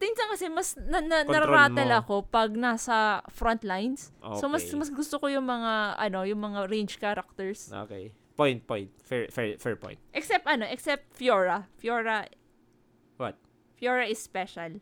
minsan 0.00 0.26
kasi 0.32 0.48
mas 0.48 0.72
na, 0.80 1.04
na, 1.04 1.28
nararattle 1.28 1.92
ako 1.92 2.24
pag 2.24 2.56
nasa 2.56 3.20
front 3.28 3.60
lines. 3.60 4.08
So, 4.40 4.48
mas 4.48 4.64
Okay. 4.64 4.80
mas 4.80 4.88
gusto 4.88 5.20
ko 5.20 5.28
yung 5.28 5.44
mga, 5.44 6.00
ano, 6.00 6.24
yung 6.24 6.40
mga 6.40 6.72
range 6.72 6.96
characters. 6.96 7.68
okay. 7.68 8.16
Point, 8.32 8.64
point. 8.64 8.88
Fair, 9.04 9.28
fair, 9.28 9.60
fair 9.60 9.76
point. 9.76 10.00
Except, 10.16 10.48
ano, 10.48 10.64
except 10.64 11.12
Fiora. 11.12 11.68
Fiora, 11.76 12.24
What? 13.20 13.36
Fiora 13.76 14.08
is 14.08 14.16
special. 14.16 14.80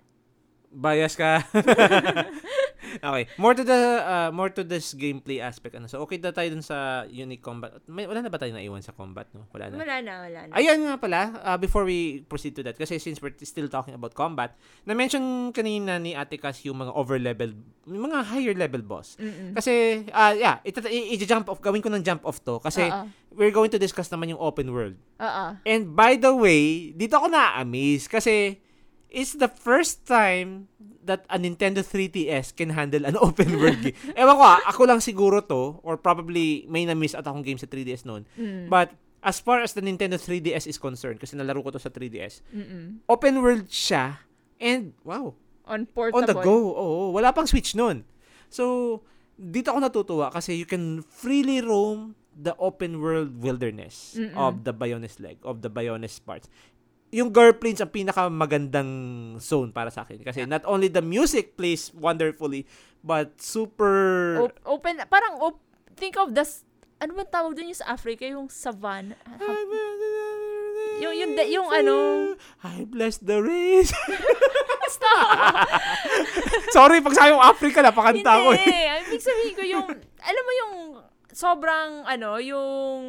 Bias 0.70 1.18
ka. 1.18 1.42
okay. 2.96 3.24
More 3.36 3.52
to 3.52 3.64
the 3.64 3.80
uh, 4.02 4.30
more 4.32 4.48
to 4.52 4.62
this 4.64 4.96
gameplay 4.96 5.42
aspect 5.42 5.76
ano. 5.76 5.86
So 5.90 6.00
okay 6.06 6.16
na 6.18 6.32
tayo 6.32 6.48
dun 6.52 6.64
sa 6.64 7.04
unique 7.08 7.44
combat. 7.44 7.78
May, 7.88 8.08
wala 8.08 8.24
na 8.24 8.32
ba 8.32 8.38
tayo 8.40 8.52
naiwan 8.52 8.84
sa 8.84 8.92
combat, 8.96 9.28
no? 9.36 9.44
Wala 9.52 9.70
na. 9.70 9.76
Wala 9.80 9.96
na, 10.00 10.12
wala 10.24 10.40
na. 10.48 10.52
Ayan 10.56 10.84
nga 10.84 10.94
pala, 10.96 11.20
uh, 11.44 11.58
before 11.58 11.84
we 11.84 12.24
proceed 12.26 12.56
to 12.56 12.62
that, 12.64 12.76
kasi 12.76 13.00
since 13.00 13.20
we're 13.20 13.34
still 13.42 13.68
talking 13.68 13.94
about 13.94 14.12
combat, 14.12 14.56
na-mention 14.84 15.52
kanina 15.52 15.96
ni 16.00 16.12
Ate 16.12 16.40
Cass 16.40 16.64
yung 16.64 16.80
mga 16.80 16.92
over-level, 16.94 17.54
mga 17.88 18.18
higher 18.28 18.56
level 18.56 18.82
boss. 18.84 19.16
Mm-mm. 19.16 19.56
Kasi, 19.56 20.04
ah 20.12 20.32
yeah, 20.36 20.60
ito, 20.62 20.84
i-jump 20.88 21.48
off, 21.48 21.60
gawin 21.64 21.80
ko 21.80 21.88
ng 21.88 22.04
jump 22.04 22.22
off 22.24 22.40
to, 22.44 22.60
kasi 22.60 22.86
Oo. 22.88 23.08
we're 23.34 23.54
going 23.54 23.70
to 23.72 23.80
discuss 23.80 24.10
naman 24.12 24.32
yung 24.32 24.40
open 24.40 24.70
world. 24.70 24.96
Oo. 25.18 25.44
And 25.64 25.82
by 25.96 26.16
the 26.20 26.32
way, 26.34 26.92
dito 26.92 27.18
ako 27.18 27.32
na-amaze 27.32 28.06
kasi 28.06 28.62
it's 29.08 29.32
the 29.34 29.48
first 29.48 30.04
time 30.04 30.68
that 31.04 31.24
a 31.32 31.40
Nintendo 31.40 31.80
3DS 31.80 32.52
can 32.54 32.70
handle 32.70 33.08
an 33.08 33.16
open 33.24 33.56
world 33.56 33.80
game. 33.80 33.96
Ewan 34.12 34.36
ko 34.36 34.44
ah, 34.44 34.60
ako 34.68 34.84
lang 34.84 35.00
siguro 35.00 35.40
to 35.40 35.80
or 35.80 35.96
probably 35.96 36.68
may 36.68 36.84
na-miss 36.84 37.16
at 37.16 37.24
akong 37.24 37.40
game 37.42 37.56
sa 37.56 37.64
3DS 37.64 38.04
noon. 38.04 38.28
Mm. 38.36 38.68
But 38.68 38.92
as 39.24 39.40
far 39.40 39.64
as 39.64 39.72
the 39.72 39.80
Nintendo 39.80 40.20
3DS 40.20 40.68
is 40.68 40.76
concerned, 40.76 41.18
kasi 41.18 41.34
nalaro 41.34 41.64
ko 41.64 41.72
to 41.72 41.80
sa 41.80 41.88
3DS, 41.88 42.44
Mm-mm. 42.52 43.02
open 43.08 43.40
world 43.40 43.66
siya 43.72 44.20
and 44.60 44.92
wow, 45.02 45.34
On 45.64 45.84
portable. 45.88 46.20
on 46.20 46.28
the 46.28 46.36
go. 46.38 46.56
Oo, 46.76 47.10
wala 47.12 47.32
pang 47.32 47.48
Switch 47.48 47.72
noon. 47.72 48.04
So, 48.48 49.00
dito 49.36 49.72
ako 49.72 49.78
natutuwa 49.80 50.26
kasi 50.30 50.56
you 50.56 50.66
can 50.68 51.00
freely 51.02 51.60
roam 51.60 52.14
the 52.38 52.54
open 52.62 53.02
world 53.02 53.42
wilderness 53.42 54.14
Mm-mm. 54.14 54.36
of 54.38 54.62
the 54.62 54.70
Bionis 54.72 55.18
leg, 55.18 55.40
of 55.42 55.60
the 55.64 55.70
Bionis 55.70 56.20
parts. 56.22 56.46
Yung 57.08 57.32
Girl 57.32 57.56
Plains 57.56 57.80
ang 57.80 57.88
pinakamagandang 57.88 58.90
zone 59.40 59.72
para 59.72 59.88
sa 59.88 60.04
akin 60.04 60.20
kasi 60.20 60.44
not 60.44 60.60
only 60.68 60.92
the 60.92 61.00
music 61.00 61.56
plays 61.56 61.88
wonderfully 61.96 62.68
but 63.00 63.32
super 63.40 64.36
Op- 64.44 64.60
open, 64.78 65.00
parang, 65.08 65.40
op- 65.40 65.64
think 65.96 66.20
of 66.20 66.36
the, 66.36 66.44
ano 67.00 67.16
ba 67.16 67.24
tawag 67.24 67.56
dun 67.56 67.72
yung 67.72 67.80
sa 67.80 67.96
Africa? 67.96 68.28
Yung 68.28 68.52
savan. 68.52 69.16
Yung- 71.00 71.16
yung- 71.16 71.38
yung 71.48 71.68
ano- 71.70 72.34
I 72.60 72.84
bless 72.84 73.22
the 73.22 73.40
race. 73.40 73.94
Stop! 74.88 75.28
Sorry, 76.76 77.00
pag 77.00 77.14
sabi 77.14 77.30
mo 77.32 77.40
Africa, 77.40 77.84
napakanta 77.84 78.40
ko. 78.40 78.50
Hindi. 78.52 78.68
eh. 78.72 79.04
Ibig 79.08 79.22
sabihin 79.22 79.54
ko 79.54 79.62
yung, 79.64 79.86
alam 80.20 80.42
mo 80.42 80.52
yung 80.52 80.72
sobrang, 81.38 82.02
ano, 82.02 82.42
yung 82.42 83.00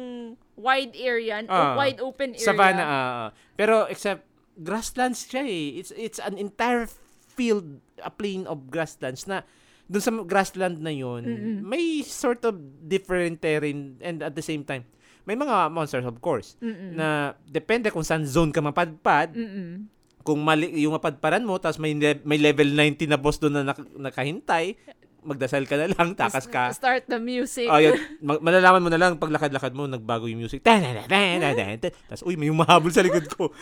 wide 0.54 0.94
area, 0.94 1.42
Ah. 1.44 1.74
wide 1.74 1.98
open 1.98 2.38
area. 2.38 2.46
Savannah, 2.46 2.86
ah, 2.86 2.94
ah. 2.94 3.28
pero 3.58 3.90
except 3.90 4.22
grasslands 4.54 5.26
siya 5.26 5.42
eh. 5.42 5.82
It's 5.82 5.90
it's 5.90 6.22
an 6.22 6.38
entire 6.38 6.86
field, 7.28 7.66
a 7.98 8.12
plain 8.12 8.46
of 8.46 8.70
grasslands 8.70 9.26
na 9.26 9.42
dun 9.90 9.98
sa 9.98 10.14
grassland 10.22 10.78
na 10.78 10.94
yun, 10.94 11.26
Mm-mm. 11.26 11.56
may 11.66 12.06
sort 12.06 12.46
of 12.46 12.54
different 12.80 13.42
terrain 13.42 13.98
and 13.98 14.22
at 14.22 14.38
the 14.38 14.44
same 14.44 14.62
time, 14.62 14.86
may 15.26 15.34
mga 15.34 15.66
monsters 15.66 16.06
of 16.06 16.22
course 16.22 16.54
Mm-mm. 16.62 16.94
na 16.94 17.08
depende 17.42 17.90
kung 17.90 18.06
saan 18.06 18.22
zone 18.22 18.54
ka 18.54 18.62
mapadpad, 18.62 19.34
Mm-mm. 19.34 19.90
kung 20.22 20.38
mali 20.38 20.70
yung 20.78 20.94
mapadparan 20.94 21.42
mo 21.42 21.58
tapos 21.58 21.82
may 21.82 21.90
le- 21.90 22.22
may 22.22 22.38
level 22.38 22.70
90 22.70 23.10
na 23.10 23.18
boss 23.18 23.42
doon 23.42 23.58
na 23.58 23.74
nak- 23.74 23.90
nakahintay, 23.90 24.78
magdasal 25.22 25.64
ka 25.64 25.76
na 25.76 25.88
lang, 25.88 26.12
takas 26.14 26.46
ka. 26.46 26.72
Start 26.72 27.04
the 27.06 27.20
music. 27.20 27.68
Oh, 27.68 27.76
yun. 27.76 27.96
Ma- 28.26 28.40
malalaman 28.40 28.80
mo 28.80 28.88
na 28.88 28.96
lang 28.96 29.16
paglakad-lakad 29.16 29.72
mo 29.72 29.84
nagbago 29.84 30.26
yung 30.26 30.40
music. 30.40 30.64
Tapos 30.64 32.22
uy, 32.24 32.36
may 32.36 32.48
humahabol 32.48 32.90
sa 32.90 33.04
likod 33.04 33.28
ko. 33.28 33.52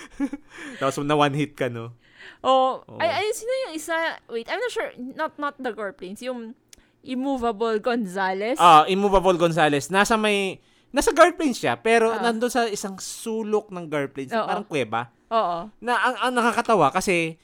tapos 0.79 1.03
na 1.03 1.15
one 1.15 1.35
hit 1.35 1.55
ka 1.55 1.67
no. 1.67 1.95
oh, 2.43 2.83
Oo. 2.83 2.99
ay, 2.99 3.23
ay, 3.23 3.27
sino 3.33 3.53
yung 3.67 3.75
isa? 3.75 3.95
Wait, 4.29 4.47
I'm 4.47 4.59
not 4.59 4.73
sure. 4.73 4.91
Not 4.97 5.33
not 5.37 5.55
the 5.59 5.71
Gore 5.71 5.95
Plains. 5.95 6.23
Yung 6.23 6.55
Immovable 7.03 7.79
Gonzales. 7.79 8.59
Ah, 8.59 8.85
Immovable 8.87 9.39
Gonzales. 9.39 9.89
Nasa 9.89 10.19
may 10.19 10.59
nasa 10.89 11.13
guard 11.13 11.37
planes 11.37 11.61
siya, 11.61 11.77
pero 11.77 12.11
Ah. 12.11 12.21
nandun 12.21 12.49
sa 12.49 12.65
isang 12.65 12.97
sulok 12.97 13.69
ng 13.69 13.87
guard 13.87 14.11
planes, 14.13 14.33
Oo. 14.33 14.45
parang 14.45 14.67
kuweba. 14.67 15.13
Oo. 15.29 15.69
Na 15.79 15.93
ang, 16.01 16.17
ang 16.19 16.33
nakakatawa 16.33 16.89
kasi 16.91 17.37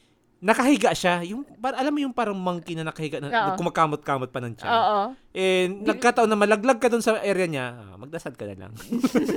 nakahiga 0.45 0.92
siya. 0.92 1.24
Yung 1.24 1.40
par, 1.57 1.72
alam 1.72 1.88
mo 1.88 2.05
yung 2.05 2.12
parang 2.12 2.36
monkey 2.36 2.76
na 2.76 2.84
nakahiga 2.84 3.16
na 3.16 3.32
Oo. 3.32 3.57
kumakamot-kamot 3.57 4.28
pa 4.28 4.45
ng 4.45 4.53
tiyan. 4.53 4.68
Oo. 4.68 5.01
Eh, 5.32 5.72
nagkataon 5.72 6.28
na 6.28 6.36
malaglag 6.36 6.76
ka 6.76 6.92
dun 6.92 7.01
sa 7.01 7.16
area 7.24 7.49
niya, 7.49 7.66
ah, 7.72 7.97
magdasal 7.97 8.36
ka 8.36 8.45
na 8.45 8.68
lang. 8.68 8.72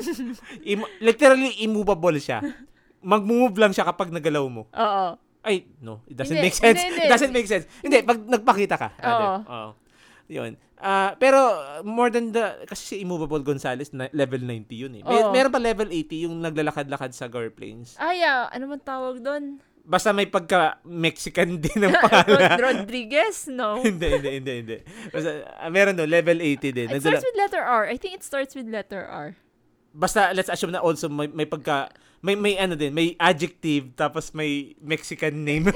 Im- 0.76 0.92
literally 1.00 1.64
immovable 1.64 2.20
siya. 2.20 2.44
Mag-move 3.00 3.56
lang 3.56 3.72
siya 3.72 3.88
kapag 3.88 4.12
nagalaw 4.12 4.44
mo. 4.52 4.68
Oo. 4.68 5.16
Ay, 5.48 5.64
no. 5.80 6.04
It 6.12 6.20
doesn't 6.20 6.36
Hindi, 6.36 6.52
make 6.52 6.60
sense. 6.60 6.76
hindi, 6.76 6.92
hindi. 6.92 7.08
It 7.08 7.12
doesn't 7.16 7.32
make 7.32 7.48
sense. 7.48 7.66
Hindi, 7.80 7.98
pag 8.04 8.20
nagpakita 8.20 8.76
ka. 8.76 8.88
rather. 9.00 9.24
Oo. 9.24 9.40
Oo. 9.48 9.70
Yun. 10.28 10.60
Ah, 10.78 11.16
pero 11.16 11.40
uh, 11.40 11.82
more 11.88 12.12
than 12.12 12.36
the 12.36 12.68
kasi 12.68 12.84
si 12.84 12.96
Immovable 13.00 13.42
Gonzales 13.42 13.96
na, 13.96 14.12
level 14.12 14.44
90 14.44 14.68
yun 14.76 14.94
eh. 15.00 15.02
May, 15.08 15.24
Oo. 15.24 15.32
meron 15.32 15.50
pa 15.50 15.58
level 15.58 15.88
80 15.88 16.28
yung 16.28 16.36
naglalakad-lakad 16.44 17.16
sa 17.16 17.32
Gore 17.32 17.50
Plains. 17.50 17.96
Ay, 17.96 18.28
ah, 18.28 18.52
ano 18.52 18.68
man 18.68 18.84
tawag 18.84 19.24
doon? 19.24 19.64
Basta 19.88 20.12
may 20.12 20.28
pagka 20.28 20.84
Mexican 20.84 21.56
din 21.64 21.80
ang 21.82 21.96
pangalan. 22.04 22.60
Rodriguez? 22.60 23.48
No. 23.48 23.80
hindi, 23.88 24.04
hindi, 24.12 24.30
hindi, 24.38 24.54
hindi. 24.60 24.78
Basta, 25.08 25.48
ah, 25.56 25.72
meron 25.72 25.96
no, 25.96 26.04
level 26.04 26.44
80 26.44 26.76
din. 26.76 26.88
It 26.92 27.00
Nagdala- 27.00 27.16
starts 27.16 27.24
with 27.24 27.40
letter 27.40 27.64
R. 27.64 27.84
I 27.88 27.96
think 27.96 28.14
it 28.14 28.24
starts 28.24 28.52
with 28.52 28.68
letter 28.68 29.02
R. 29.02 29.40
basta 29.98 30.30
let's 30.30 30.46
assume 30.46 30.70
na 30.70 30.78
also 30.78 31.10
may, 31.10 31.26
may 31.26 31.48
pagka 31.48 31.90
may 32.22 32.38
may 32.38 32.54
ano 32.54 32.78
din, 32.78 32.94
may 32.94 33.18
adjective 33.18 33.98
tapos 33.98 34.30
may 34.30 34.78
Mexican 34.78 35.42
name, 35.42 35.74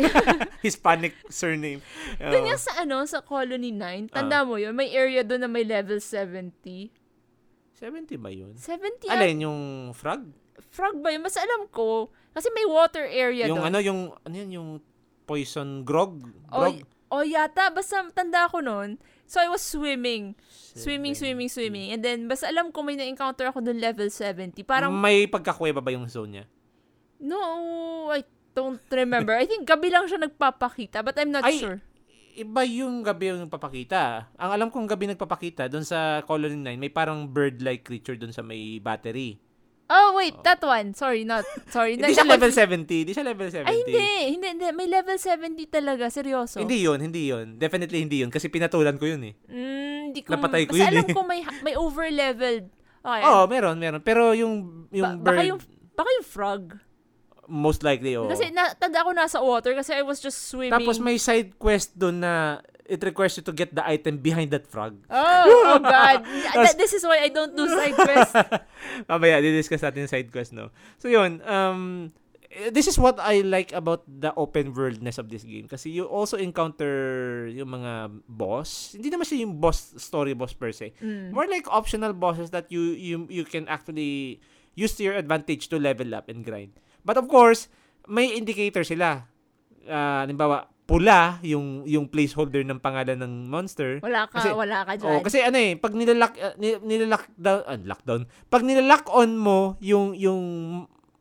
Hispanic 0.61 1.17
surname. 1.25 1.81
Doon 2.19 2.43
Oo. 2.43 2.45
nga 2.45 2.57
sa 2.59 2.85
ano, 2.85 3.01
sa 3.07 3.25
Colony 3.25 3.73
9, 3.73 4.13
Ah. 4.13 4.21
tanda 4.21 4.45
mo 4.45 4.61
yun, 4.61 4.77
may 4.77 4.93
area 4.93 5.25
doon 5.25 5.41
na 5.41 5.49
may 5.49 5.65
level 5.65 5.97
70. 5.97 6.93
70 7.73 8.13
ba 8.15 8.29
'yun? 8.29 8.53
70 8.53 9.09
Alin 9.09 9.41
yung 9.41 9.61
frog? 9.91 10.21
Frog 10.69 11.01
ba 11.01 11.09
yun? 11.09 11.25
Mas 11.25 11.35
alam 11.35 11.65
ko. 11.73 12.13
Kasi 12.31 12.47
may 12.53 12.63
water 12.69 13.03
area 13.09 13.49
yung 13.49 13.59
doon. 13.59 13.67
ano 13.67 13.77
yung 13.81 14.01
ano 14.21 14.33
yan 14.35 14.49
yung 14.53 14.69
poison 15.25 15.81
grog? 15.81 16.21
O, 16.51 16.61
Grog? 16.61 16.85
o 17.11 17.15
yata, 17.25 17.73
basta 17.73 18.05
tanda 18.13 18.47
ko 18.47 18.61
noon. 18.61 19.01
So, 19.27 19.39
I 19.39 19.47
was 19.47 19.63
swimming. 19.63 20.35
Swimming, 20.75 21.15
swimming, 21.15 21.47
swimming. 21.47 21.95
And 21.95 22.03
then, 22.03 22.27
basta 22.27 22.51
alam 22.51 22.67
ko 22.67 22.83
may 22.83 22.99
na-encounter 22.99 23.47
ako 23.47 23.63
doon 23.63 23.79
level 23.79 24.11
70. 24.11 24.59
Parang, 24.67 24.91
may 24.91 25.23
pagkakuweba 25.23 25.79
ba 25.79 25.91
yung 25.95 26.07
zone 26.11 26.31
niya? 26.35 26.45
no, 27.21 27.39
I 28.09 28.25
don't 28.51 28.81
remember. 28.89 29.37
I 29.37 29.45
think 29.45 29.63
gabi 29.63 29.93
lang 29.93 30.09
siya 30.09 30.25
nagpapakita, 30.25 31.05
but 31.05 31.15
I'm 31.15 31.31
not 31.31 31.45
Ay, 31.45 31.61
sure. 31.61 31.79
Iba 32.31 32.65
yung 32.65 33.03
gabi 33.05 33.29
yung 33.29 33.51
papakita. 33.51 34.31
Ang 34.39 34.51
alam 34.51 34.67
kong 34.73 34.87
gabi 34.89 35.05
nagpapakita 35.11 35.69
doon 35.69 35.85
sa 35.85 36.25
Colony 36.25 36.57
9, 36.57 36.79
may 36.81 36.89
parang 36.89 37.29
bird-like 37.29 37.85
creature 37.85 38.17
doon 38.17 38.33
sa 38.33 38.41
may 38.41 38.81
battery. 38.81 39.37
Oh, 39.91 40.15
wait, 40.15 40.39
that 40.47 40.63
one. 40.63 40.95
Sorry, 40.95 41.27
not, 41.27 41.43
sorry. 41.67 41.95
Hindi 41.99 42.15
siya 42.15 42.23
level 42.23 42.47
Nag- 42.47 42.87
70. 42.87 42.87
Hindi 42.87 43.11
siya 43.11 43.25
level 43.27 43.47
70. 43.51 43.67
Ay, 43.67 43.75
hindi. 43.83 44.07
Hindi, 44.31 44.47
hindi. 44.55 44.65
May 44.71 44.87
level 44.87 45.17
70 45.19 45.67
talaga. 45.67 46.07
Seryoso. 46.07 46.63
Hindi 46.63 46.79
yun, 46.79 47.03
hindi 47.03 47.27
yun. 47.27 47.59
Definitely 47.59 47.99
hindi 47.99 48.23
yun. 48.23 48.31
Kasi 48.31 48.47
pinatulan 48.47 48.95
ko 48.95 49.03
yun 49.03 49.21
eh. 49.27 49.33
Mm, 49.51 49.99
hindi 50.15 50.23
ko. 50.23 50.31
Napatay 50.31 50.63
ko 50.63 50.79
yun 50.79 50.87
alam 50.87 51.03
eh. 51.03 51.11
ko 51.11 51.27
may, 51.27 51.43
may 51.59 51.75
over-leveled. 51.75 52.71
Okay. 53.03 53.21
Oo, 53.27 53.43
meron, 53.51 53.75
meron. 53.75 53.99
Pero 53.99 54.31
yung, 54.31 54.87
yung 54.95 55.19
Ba- 55.19 55.35
baka 55.35 55.41
bird, 55.43 55.49
yung, 55.51 55.59
baka 55.91 56.09
yung 56.15 56.27
frog. 56.27 56.63
most 57.51 57.83
likely, 57.83 58.15
oo. 58.15 58.31
Kasi 58.31 58.47
na, 58.47 58.71
tanda 58.79 59.03
ko 59.03 59.11
nasa 59.11 59.43
water 59.43 59.75
kasi 59.75 59.91
I 59.91 60.07
was 60.07 60.23
just 60.23 60.47
swimming. 60.47 60.71
Tapos 60.71 61.03
may 61.03 61.19
side 61.19 61.59
quest 61.59 61.91
doon 61.99 62.23
na 62.23 62.63
it 62.91 62.99
requires 62.99 63.39
you 63.39 63.43
to 63.47 63.55
get 63.55 63.71
the 63.71 63.79
item 63.87 64.19
behind 64.19 64.51
that 64.51 64.67
frog. 64.67 64.99
Oh, 65.07 65.79
oh 65.79 65.79
God. 65.79 66.27
Th- 66.67 66.75
this 66.75 66.91
is 66.91 67.07
why 67.07 67.23
I 67.23 67.31
don't 67.31 67.55
do 67.55 67.63
side 67.71 67.95
quests. 67.95 68.35
Mamaya, 69.09 69.39
di-discuss 69.39 69.79
natin 69.79 70.11
side 70.11 70.27
quest, 70.27 70.51
no? 70.51 70.75
So, 70.99 71.07
yun. 71.07 71.39
Um, 71.47 72.11
this 72.71 72.87
is 72.87 72.99
what 72.99 73.15
I 73.19 73.41
like 73.47 73.71
about 73.71 74.03
the 74.05 74.35
open 74.35 74.75
worldness 74.75 75.17
of 75.17 75.31
this 75.31 75.47
game. 75.47 75.71
Kasi 75.71 75.89
you 75.89 76.03
also 76.03 76.35
encounter 76.35 77.47
yung 77.47 77.71
mga 77.71 78.11
boss. 78.27 78.91
Hindi 78.91 79.07
naman 79.07 79.23
siya 79.23 79.47
yung 79.47 79.63
boss, 79.63 79.95
story 79.95 80.35
boss 80.35 80.51
per 80.51 80.75
se. 80.75 80.91
Mm. 80.99 81.31
More 81.31 81.47
like 81.47 81.71
optional 81.71 82.11
bosses 82.11 82.51
that 82.51 82.67
you 82.67 82.91
you 82.91 83.23
you 83.31 83.47
can 83.47 83.71
actually 83.71 84.43
use 84.75 84.95
to 84.99 85.03
your 85.07 85.15
advantage 85.15 85.71
to 85.71 85.79
level 85.79 86.11
up 86.11 86.27
and 86.27 86.43
grind. 86.43 86.75
But 87.07 87.15
of 87.15 87.31
course, 87.31 87.71
may 88.07 88.35
indicator 88.35 88.83
sila. 88.83 89.31
Ah, 89.87 90.27
halimbawa, 90.27 90.70
pula 90.91 91.19
yung 91.41 91.87
yung 91.87 92.03
placeholder 92.05 92.61
ng 92.61 92.77
pangalan 92.77 93.15
ng 93.15 93.47
monster. 93.47 94.03
Wala 94.03 94.27
ka, 94.27 94.43
Kasi- 94.43 94.51
wala 94.51 94.83
ka 94.83 94.99
dyan. 94.99 95.07
Oh, 95.07 95.23
kasi 95.23 95.39
ano 95.39 95.55
eh, 95.55 95.79
pag 95.79 95.95
nilalak 95.95 96.35
uh, 96.35 96.51
ni- 96.59 96.83
nilalak 96.83 97.31
down, 97.33 97.63
ah, 97.63 97.79
lockdown. 97.79 98.21
Pag 98.51 98.67
nilalak 98.67 99.07
on 99.07 99.39
mo 99.39 99.59
yung 99.79 100.11
yung 100.13 100.43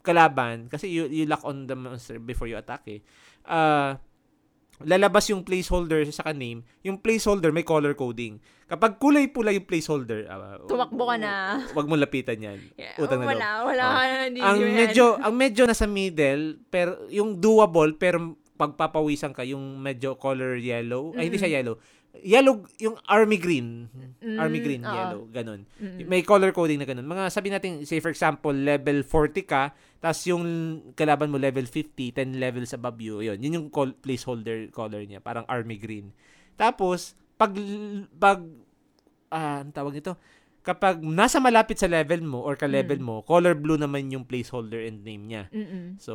kalaban 0.03 0.67
kasi 0.67 0.91
you, 0.91 1.07
you 1.07 1.23
lock 1.23 1.45
on 1.45 1.71
the 1.71 1.77
monster 1.77 2.19
before 2.19 2.51
you 2.51 2.59
attack 2.59 2.83
eh. 2.91 2.99
Ah, 3.47 4.03
lalabas 4.81 5.29
yung 5.29 5.45
placeholder 5.45 6.03
sa 6.09 6.25
saka 6.25 6.33
name. 6.33 6.65
Yung 6.83 6.97
placeholder 6.97 7.53
may 7.53 7.63
color 7.63 7.93
coding. 7.93 8.41
Kapag 8.65 8.97
kulay 8.97 9.29
pula 9.29 9.53
yung 9.53 9.69
placeholder, 9.69 10.25
ah, 10.27 10.57
Tumakbo 10.65 11.05
ka 11.05 11.15
na. 11.15 11.61
Wag 11.77 11.87
mo 11.87 11.95
lapitan 11.95 12.41
'yan. 12.41 12.59
Yeah, 12.81 12.97
Utang 12.97 13.21
na 13.21 13.29
loob. 13.29 13.33
wala, 13.37 13.49
wala 13.63 13.85
ka 13.87 14.03
na. 14.03 14.17
Hindi 14.25 14.41
Ang 14.41 14.59
yan. 14.59 14.75
medyo 14.75 15.05
ang 15.15 15.35
medyo 15.37 15.63
nasa 15.63 15.85
middle 15.85 16.59
pero 16.67 17.07
yung 17.07 17.39
doable 17.39 17.93
pero 17.95 18.40
pagpapawisan 18.61 19.33
ka 19.33 19.41
yung 19.43 19.81
medyo 19.81 20.15
color 20.15 20.55
yellow. 20.55 21.17
Ay 21.17 21.27
hindi 21.27 21.41
siya 21.41 21.57
yellow. 21.57 21.81
Yellow 22.13 22.67
yung 22.77 22.99
army 23.07 23.39
green. 23.39 23.87
army 24.37 24.59
Mm, 24.59 24.67
green 24.67 24.83
oo. 24.83 24.93
yellow, 24.93 25.21
ganun. 25.27 25.63
Mm-mm. 25.79 26.05
May 26.05 26.21
color 26.21 26.51
coding 26.51 26.77
na 26.77 26.85
ganun. 26.85 27.07
Mga 27.07 27.31
sabi 27.31 27.49
natin 27.49 27.81
say 27.83 27.99
for 27.99 28.11
example 28.11 28.53
level 28.53 29.01
40 29.01 29.41
ka 29.45 29.71
tapos 29.97 30.21
yung 30.27 30.45
kalaban 30.93 31.29
mo 31.29 31.37
level 31.37 31.63
50, 31.63 32.11
10 32.13 32.37
levels 32.37 32.73
above 32.73 32.99
you. 32.99 33.23
Yun, 33.23 33.39
yun 33.39 33.53
yung 33.55 33.69
col- 33.69 33.95
placeholder 33.95 34.69
color 34.69 35.01
niya, 35.01 35.19
parang 35.19 35.47
army 35.47 35.77
green. 35.77 36.11
Tapos 36.55 37.15
pag 37.37 37.55
pag 38.13 38.43
ah, 39.29 39.63
ang 39.63 39.71
tawag 39.71 39.95
nito? 39.95 40.19
Kapag 40.61 41.01
nasa 41.01 41.39
malapit 41.39 41.79
sa 41.79 41.89
level 41.89 42.21
mo 42.21 42.43
or 42.43 42.53
ka-level 42.53 42.99
Mm. 42.99 43.07
mo, 43.07 43.17
color 43.23 43.55
blue 43.55 43.79
naman 43.79 44.13
yung 44.13 44.29
placeholder 44.29 44.83
and 44.83 45.01
name 45.01 45.25
niya. 45.25 45.49
Mm-mm. 45.49 45.97
So, 45.97 46.13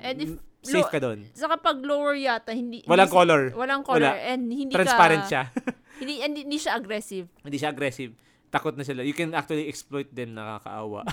And 0.00 0.18
if 0.18 0.30
m- 0.32 0.42
safe 0.72 0.90
ka 0.90 0.98
doon. 0.98 1.22
Saka 1.32 1.54
pag 1.60 1.78
lower 1.78 2.18
yata, 2.18 2.50
hindi... 2.50 2.82
Walang 2.84 3.06
hindi, 3.06 3.18
color. 3.18 3.42
Walang 3.54 3.82
color. 3.86 4.10
Wala. 4.14 4.26
And 4.26 4.42
hindi 4.50 4.74
Transparent 4.74 5.24
ka... 5.26 5.30
siya. 5.30 5.44
Hindi, 5.96 6.20
hindi, 6.20 6.44
hindi 6.44 6.60
siya 6.60 6.76
aggressive. 6.76 7.24
Hindi 7.40 7.56
siya 7.56 7.72
aggressive. 7.72 8.12
Takot 8.52 8.76
na 8.76 8.84
sila. 8.84 9.00
You 9.00 9.16
can 9.16 9.32
actually 9.32 9.64
exploit 9.64 10.12
them, 10.12 10.36
nakakaawa. 10.36 11.08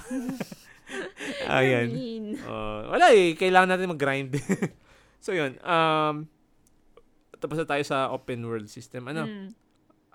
Ayan. 1.63 1.87
Mean. 1.87 2.25
Uh, 2.43 2.91
wala 2.91 3.15
eh, 3.15 3.31
kailangan 3.39 3.71
natin 3.71 3.95
mag-grind. 3.95 4.35
so 5.23 5.31
yun, 5.31 5.55
um, 5.63 6.27
tapos 7.39 7.59
na 7.59 7.67
tayo 7.67 7.83
sa 7.87 8.11
open 8.11 8.43
world 8.43 8.67
system. 8.67 9.07
Ano? 9.07 9.23
Mm. 9.23 9.55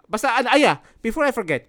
Basta, 0.08 0.36
ano, 0.36 0.52
ay 0.52 0.68
ah, 0.68 0.80
before 1.00 1.24
I 1.24 1.32
forget, 1.32 1.68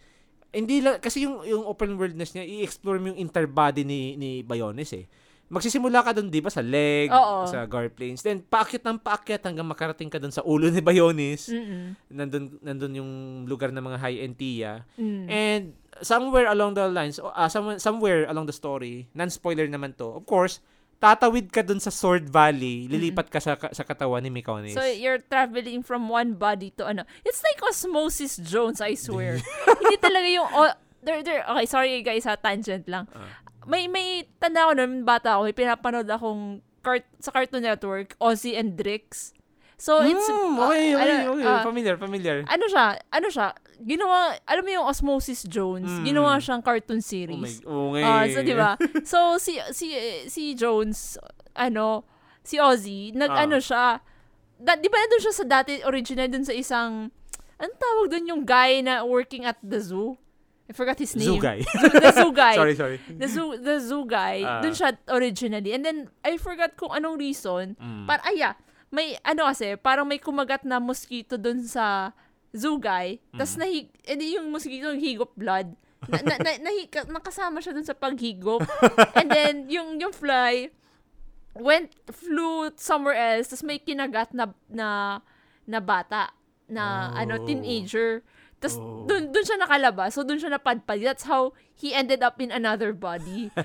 hindi 0.52 0.82
lang, 0.82 0.98
kasi 1.00 1.28
yung, 1.28 1.44
yung 1.46 1.64
open 1.68 2.00
worldness 2.00 2.34
niya, 2.34 2.48
i-explore 2.48 2.98
mo 2.98 3.14
yung 3.14 3.22
interbody 3.22 3.84
ni, 3.84 4.16
ni 4.16 4.42
Bionis 4.42 4.92
eh. 4.96 5.06
Magsisimula 5.50 6.06
ka 6.06 6.14
doon, 6.14 6.30
di 6.30 6.46
ba, 6.46 6.54
sa 6.54 6.62
leg, 6.62 7.10
Oo. 7.10 7.50
sa 7.50 7.66
guard 7.66 7.98
planes. 7.98 8.22
Then, 8.22 8.46
paakyat 8.46 8.86
ng 8.86 9.02
paakyat 9.02 9.42
hanggang 9.50 9.66
makarating 9.66 10.14
ka 10.14 10.22
doon 10.22 10.30
sa 10.30 10.46
ulo 10.46 10.70
ni 10.70 10.78
Bionis. 10.78 11.50
Mm-mm. 11.50 11.98
Nandun, 12.14 12.62
nandun 12.62 12.94
yung 12.94 13.12
lugar 13.50 13.74
ng 13.74 13.82
mga 13.82 13.98
high-end 13.98 14.38
tiya. 14.38 14.86
Mm. 15.02 15.26
And 15.26 15.64
somewhere 16.06 16.46
along 16.54 16.78
the 16.78 16.86
lines, 16.86 17.18
uh, 17.18 17.50
somewhere, 17.50 17.82
somewhere 17.82 18.22
along 18.30 18.46
the 18.46 18.54
story, 18.54 19.10
non-spoiler 19.18 19.66
naman 19.66 19.98
to, 19.98 20.22
of 20.22 20.30
course, 20.30 20.62
tatawid 21.00 21.50
ka 21.50 21.64
dun 21.64 21.80
sa 21.80 21.90
Sword 21.90 22.28
Valley, 22.28 22.86
lilipat 22.86 23.32
ka 23.32 23.40
sa, 23.40 23.56
sa 23.56 23.84
katawan 23.88 24.22
ni 24.22 24.30
Mikonis. 24.30 24.76
So, 24.76 24.84
you're 24.84 25.24
traveling 25.24 25.82
from 25.82 26.12
one 26.12 26.36
body 26.36 26.76
to 26.78 26.86
ano. 26.86 27.08
It's 27.24 27.42
like 27.42 27.58
Osmosis 27.64 28.38
Jones, 28.44 28.84
I 28.84 29.00
swear. 29.00 29.40
Hindi 29.82 29.98
talaga 29.98 30.28
yung... 30.28 30.48
Oh, 30.52 30.70
there, 31.02 31.24
there, 31.24 31.42
okay, 31.48 31.66
sorry 31.66 32.04
guys 32.04 32.28
ha, 32.28 32.36
tangent 32.36 32.86
lang. 32.86 33.08
Ah. 33.16 33.49
May, 33.70 33.86
may, 33.86 34.26
tanda 34.42 34.66
ko 34.66 34.74
nun, 34.74 35.06
bata 35.06 35.38
ako, 35.38 35.46
may 35.46 35.54
pinapanood 35.54 36.10
akong 36.10 36.58
cart- 36.82 37.06
sa 37.22 37.30
Cartoon 37.30 37.62
Network, 37.62 38.18
Ozzy 38.18 38.58
and 38.58 38.74
Drix. 38.74 39.30
So, 39.78 40.02
it's... 40.02 40.26
Mm, 40.26 40.58
uh, 40.58 40.68
okay, 40.68 40.88
okay, 40.92 40.98
ano, 41.22 41.38
okay. 41.38 41.46
uh, 41.46 41.62
familiar, 41.64 41.96
familiar. 41.96 42.38
ano 42.50 42.66
siya, 42.68 42.98
ano 43.14 43.28
siya, 43.30 43.54
ginawa, 43.80 44.36
alam 44.44 44.64
mo 44.66 44.72
yung 44.74 44.88
Osmosis 44.90 45.46
Jones, 45.46 45.88
Mm. 45.88 46.04
ginawa 46.04 46.36
siyang 46.42 46.66
cartoon 46.66 47.00
Oh 47.00 47.06
series. 47.06 47.62
oh 47.64 47.94
my. 47.96 48.02
Ah, 48.04 48.26
so, 48.28 48.42
di 48.42 48.58
ba? 48.58 48.74
So, 49.06 49.38
si, 49.38 49.56
si, 49.72 49.94
si 50.26 50.58
Jones, 50.58 51.16
ano, 51.56 52.04
si 52.44 52.58
Ozzy, 52.60 53.14
nag, 53.16 53.32
Ah. 53.32 53.46
ano 53.46 53.62
siya, 53.62 54.02
da, 54.60 54.76
di 54.76 54.90
ba 54.92 54.98
nandun 54.98 55.24
siya 55.24 55.32
sa 55.32 55.46
dati, 55.48 55.80
original 55.86 56.28
dun 56.28 56.44
sa 56.44 56.52
isang, 56.52 57.14
anong 57.56 57.80
tawag 57.80 58.08
dun 58.12 58.28
yung 58.28 58.44
guy 58.44 58.84
na 58.84 59.06
working 59.06 59.48
at 59.48 59.56
the 59.64 59.80
zoo? 59.80 60.20
I 60.70 60.74
forgot 60.74 61.02
his 61.02 61.18
name. 61.18 61.26
Zoo 61.26 61.42
guy. 61.42 61.66
the 62.06 62.14
zoo 62.14 62.30
guy. 62.30 62.54
sorry, 62.54 62.76
sorry. 62.78 62.98
The 63.10 63.26
zoo, 63.26 63.58
the 63.58 63.82
zoo 63.82 64.06
guy, 64.06 64.46
Ah. 64.46 64.62
dun 64.62 64.72
siya 64.72 64.94
originally. 65.10 65.74
And 65.74 65.82
then, 65.82 65.98
I 66.22 66.38
forgot 66.38 66.78
kung 66.78 66.94
anong 66.94 67.18
reason. 67.18 67.74
Mm. 67.74 68.06
Par, 68.06 68.22
ay, 68.22 68.38
yeah, 68.38 68.54
may, 68.90 69.18
ano 69.26 69.50
kasi, 69.50 69.74
parang 69.76 70.06
may 70.06 70.22
kumagat 70.22 70.62
na 70.62 70.78
mosquito 70.78 71.42
dun 71.42 71.66
sa 71.66 72.14
zoo 72.54 72.78
guy. 72.78 73.18
Tapos, 73.34 73.58
Mm. 73.58 73.60
nahi, 73.60 73.78
edi 74.06 74.26
yung 74.38 74.54
mosquito 74.54 74.94
higop 74.94 75.34
blood. 75.34 75.74
Na, 76.06 76.18
na, 76.22 76.36
na, 76.38 76.52
nahi- 76.70 76.86
ka- 76.86 77.10
nakasama 77.10 77.60
siya 77.60 77.74
dun 77.74 77.84
sa 77.84 77.98
paghigop. 77.98 78.62
And 79.18 79.26
then, 79.28 79.74
yung, 79.74 79.98
yung 79.98 80.14
fly, 80.14 80.70
went, 81.58 81.92
flew 82.08 82.70
somewhere 82.78 83.18
else. 83.18 83.50
Tapos, 83.50 83.66
may 83.66 83.82
kinagat 83.82 84.38
na, 84.38 84.54
na, 84.70 85.20
na 85.66 85.80
bata. 85.82 86.30
Na, 86.70 87.10
ano, 87.18 87.42
Oh. 87.42 87.46
teenager. 87.46 88.22
Tapos, 88.60 88.76
Oh. 88.76 89.08
dun, 89.08 89.32
dun 89.32 89.42
siya 89.42 89.56
nakalabas. 89.56 90.12
So, 90.12 90.22
dun 90.22 90.36
siya 90.36 90.52
napadpad. 90.52 91.00
That's 91.00 91.24
how 91.24 91.52
he 91.74 91.92
ended 91.92 92.20
up 92.20 92.38
in 92.38 92.52
another 92.52 92.92
body. 92.92 93.48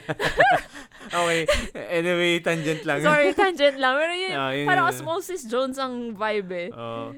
Okay. 1.04 1.44
Anyway, 1.92 2.40
tangent 2.40 2.82
lang. 2.82 3.04
Sorry, 3.04 3.36
tangent 3.36 3.76
lang. 3.76 3.92
Pero 3.92 4.12
yun, 4.16 4.32
Ah, 4.32 4.50
yun 4.50 4.64
parang 4.64 4.88
yun. 4.88 4.92
Osmosis 4.96 5.44
Jones 5.44 5.76
ang 5.76 6.16
vibe 6.16 6.50
eh. 6.50 6.68
Oh. 6.72 7.12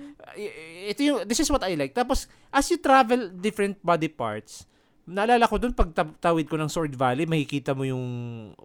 Ito 0.84 1.00
yung, 1.00 1.18
this 1.22 1.38
is 1.38 1.48
what 1.48 1.62
I 1.62 1.78
like. 1.78 1.94
Tapos, 1.94 2.26
as 2.50 2.66
you 2.66 2.76
travel 2.76 3.30
different 3.30 3.78
body 3.80 4.10
parts, 4.10 4.66
naalala 5.06 5.46
ko 5.46 5.56
dun, 5.56 5.70
pag 5.70 5.94
ta- 5.94 6.18
tawid 6.20 6.50
ko 6.50 6.58
ng 6.58 6.66
Sword 6.66 6.92
Valley, 6.92 7.24
makikita 7.24 7.72
mo 7.72 7.86
yung 7.86 8.04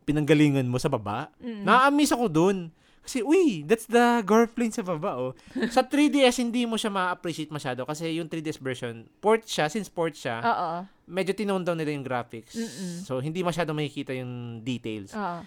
pinanggalingan 0.04 0.66
mo 0.66 0.82
sa 0.82 0.90
baba. 0.90 1.30
Mm. 1.38 1.64
Na-amaze 1.64 2.12
ako 2.12 2.26
dun. 2.28 2.74
Kasi, 3.02 3.26
uy, 3.26 3.66
that's 3.66 3.90
the 3.90 4.22
gore 4.22 4.46
plane 4.46 4.70
sa 4.70 4.86
baba, 4.86 5.18
oh. 5.18 5.32
sa 5.74 5.82
3DS, 5.82 6.38
hindi 6.38 6.64
mo 6.64 6.78
siya 6.78 6.88
ma-appreciate 6.88 7.50
masyado 7.50 7.82
kasi 7.82 8.06
yung 8.14 8.30
3DS 8.30 8.62
version, 8.62 9.10
port 9.18 9.42
siya, 9.42 9.66
since 9.68 9.90
port 9.90 10.14
siya, 10.14 10.38
Oo. 10.40 10.70
medyo 11.10 11.34
tinone 11.34 11.66
down 11.66 11.76
nila 11.76 11.92
yung 11.92 12.06
graphics. 12.06 12.54
Mm-mm. 12.54 13.02
So, 13.02 13.18
hindi 13.18 13.42
masyado 13.42 13.74
makikita 13.74 14.14
yung 14.14 14.62
details. 14.62 15.18
Oo. 15.18 15.42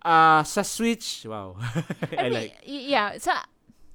Ah, 0.00 0.40
sa 0.44 0.60
Switch, 0.60 1.24
wow. 1.24 1.56
I, 2.12 2.16
I 2.16 2.22
mean, 2.24 2.32
like. 2.32 2.52
y- 2.64 2.88
yeah, 2.88 3.16
sa, 3.16 3.44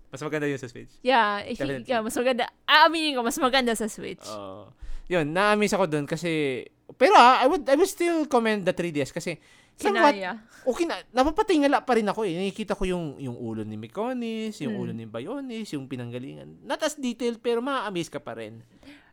Mas 0.10 0.22
maganda 0.22 0.46
yung 0.46 0.58
sa 0.58 0.66
Switch. 0.66 0.90
yeah, 1.02 1.42
he- 1.42 1.54
Definitely. 1.54 1.86
yeah, 1.86 2.02
mas 2.02 2.14
maganda. 2.14 2.46
Aaminin 2.66 3.14
ko, 3.14 3.22
mas 3.22 3.38
maganda 3.38 3.74
sa 3.74 3.86
Switch. 3.86 4.26
Oo. 4.26 4.70
yun, 5.10 5.26
na-amaze 5.34 5.74
ako 5.74 5.90
dun 5.90 6.06
kasi, 6.06 6.62
pero 6.94 7.14
ah, 7.14 7.42
I 7.42 7.50
would, 7.50 7.66
I 7.66 7.74
would 7.74 7.90
still 7.90 8.30
commend 8.30 8.66
the 8.66 8.74
3DS 8.74 9.10
kasi, 9.10 9.42
somewhat, 9.80 10.12
Kinaya. 10.12 10.32
okay 10.62 10.84
na, 10.84 11.00
napapatingala 11.10 11.80
pa 11.82 11.96
rin 11.96 12.04
ako 12.06 12.28
eh. 12.28 12.36
Nakikita 12.36 12.76
ko 12.76 12.84
yung, 12.84 13.16
yung 13.16 13.34
ulo 13.34 13.64
ni 13.64 13.80
Mikonis, 13.80 14.60
yung 14.60 14.76
Mm. 14.76 14.82
ulo 14.84 14.92
ni 14.92 15.08
Bionis, 15.08 15.72
yung 15.72 15.88
pinanggalingan. 15.88 16.62
Not 16.62 16.84
as 16.84 17.00
detailed, 17.00 17.40
pero 17.40 17.64
ma-amaze 17.64 18.12
ka 18.12 18.20
pa 18.20 18.36
rin. 18.36 18.60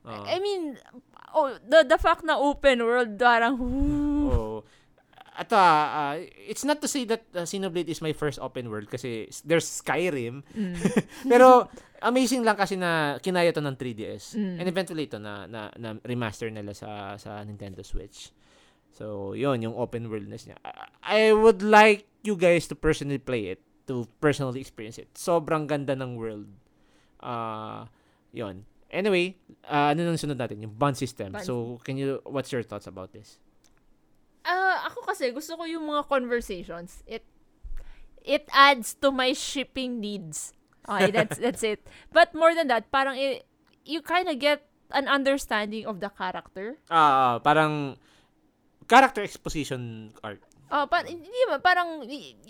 Oo. 0.03 0.25
I 0.27 0.43
mean, 0.43 0.75
oh, 1.33 1.55
the, 1.63 1.87
the 1.87 1.99
fact 1.99 2.23
na 2.23 2.35
open 2.35 2.83
world, 2.83 3.15
parang. 3.15 3.55
Oo. 4.35 4.67
At 5.37 5.53
ah, 5.53 5.61
ah, 5.61 6.15
it's 6.49 6.65
not 6.65 6.81
to 6.81 6.89
say 6.89 7.05
that 7.05 7.29
uh, 7.37 7.45
Xenoblade 7.45 7.93
is 7.93 8.01
my 8.01 8.17
first 8.17 8.41
open 8.41 8.73
world 8.73 8.89
kasi 8.89 9.29
there's 9.45 9.69
Skyrim. 9.69 10.41
Mm. 10.57 10.81
Pero 11.31 11.69
amazing 12.01 12.41
lang 12.41 12.57
kasi 12.57 12.73
na 12.73 13.21
kinaya 13.21 13.53
to 13.53 13.61
ng 13.61 13.77
3DS. 13.77 14.33
Mm. 14.33 14.57
And 14.57 14.67
eventually 14.67 15.05
ito 15.05 15.21
na, 15.21 15.45
na, 15.45 15.69
na 15.77 16.01
remaster 16.09 16.49
nila 16.49 16.73
sa 16.73 17.21
sa 17.21 17.45
Nintendo 17.45 17.85
Switch. 17.85 18.33
So, 18.97 19.37
yon 19.37 19.61
yung 19.61 19.77
open 19.77 20.09
worldness 20.09 20.49
niya. 20.49 20.57
I, 20.65 20.73
I 21.05 21.21
would 21.37 21.61
like 21.61 22.09
you 22.25 22.33
guys 22.33 22.65
to 22.73 22.75
personally 22.75 23.21
play 23.21 23.53
it, 23.53 23.61
to 23.93 24.09
personally 24.25 24.65
experience 24.65 24.97
it. 24.97 25.13
Sobrang 25.13 25.69
ganda 25.69 25.93
ng 25.93 26.17
world. 26.17 26.49
Ah, 27.21 27.93
yon. 28.33 28.65
Anyway, 28.89 29.37
ah, 29.69 29.93
ano 29.93 30.09
nang 30.09 30.17
sunod 30.17 30.41
natin? 30.41 30.65
Yung 30.65 30.73
bond 30.73 30.97
system. 30.97 31.37
Bond. 31.37 31.45
So, 31.45 31.77
can 31.85 32.01
you, 32.01 32.25
what's 32.25 32.49
your 32.49 32.65
thoughts 32.65 32.89
about 32.89 33.13
this? 33.13 33.37
Ah, 34.49 34.89
ako 34.89 35.13
kasi, 35.13 35.29
gusto 35.29 35.61
ko 35.61 35.69
yung 35.69 35.85
mga 35.85 36.09
conversations. 36.09 37.05
It, 37.05 37.29
it 38.25 38.49
adds 38.57 38.97
to 39.05 39.13
my 39.13 39.37
shipping 39.37 40.01
needs. 40.01 40.57
Okay, 40.89 41.13
that's, 41.13 41.37
that's 41.45 41.61
it. 41.61 41.85
But 42.17 42.33
more 42.33 42.57
than 42.57 42.73
that, 42.73 42.89
parang 42.89 43.21
it, 43.21 43.45
you 43.85 44.01
kind 44.01 44.33
of 44.33 44.41
get 44.41 44.65
an 44.91 45.05
understanding 45.05 45.85
of 45.85 46.01
the 46.01 46.09
character. 46.09 46.79
Ah, 46.89 47.43
parang 47.45 48.01
character 48.89 49.23
exposition 49.23 50.11
arc. 50.23 50.41
Oh, 50.67 50.83
pa, 50.91 51.07
hindi 51.07 51.31
ba, 51.47 51.63
parang, 51.63 52.03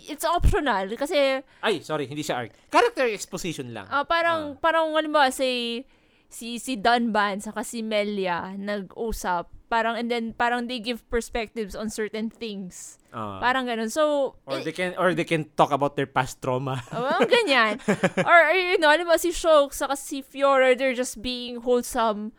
it's 0.08 0.24
optional. 0.24 0.88
Kasi, 0.96 1.44
Ay, 1.60 1.84
sorry, 1.84 2.08
hindi 2.08 2.24
siya 2.24 2.48
arc. 2.48 2.52
Character 2.72 3.04
exposition 3.12 3.76
lang. 3.76 3.84
ah, 3.92 4.08
parang, 4.08 4.56
parang, 4.56 4.96
halimbawa, 4.96 5.28
say, 5.28 5.84
si, 6.32 6.56
si 6.56 6.80
Dunban, 6.80 7.44
saka 7.44 7.60
si 7.60 7.84
Melia, 7.84 8.56
nag-usap. 8.56 9.52
Parang, 9.68 9.98
and 9.98 10.08
then, 10.08 10.32
parang 10.32 10.64
they 10.70 10.78
give 10.78 11.02
perspectives 11.10 11.74
on 11.74 11.90
certain 11.90 12.30
things. 12.30 12.96
Ah. 13.12 13.42
Parang 13.42 13.66
ganun. 13.66 13.90
So, 13.90 14.36
or 14.46 14.60
eh, 14.60 14.64
they 14.64 14.70
can 14.70 14.94
or 14.94 15.10
they 15.10 15.26
can 15.26 15.50
talk 15.58 15.74
about 15.74 15.96
their 15.98 16.06
past 16.06 16.38
trauma. 16.40 16.84
Oh, 16.94 17.18
ganyan. 17.26 17.82
or, 18.28 18.38
or, 18.46 18.54
you 18.54 18.78
know, 18.78 18.94
alam 18.94 19.10
mo, 19.10 19.18
si 19.18 19.34
Shulk 19.34 19.74
saka 19.74 19.98
si 19.98 20.22
Fiora, 20.22 20.78
they're 20.78 20.94
just 20.94 21.18
being 21.18 21.58
wholesome, 21.66 22.30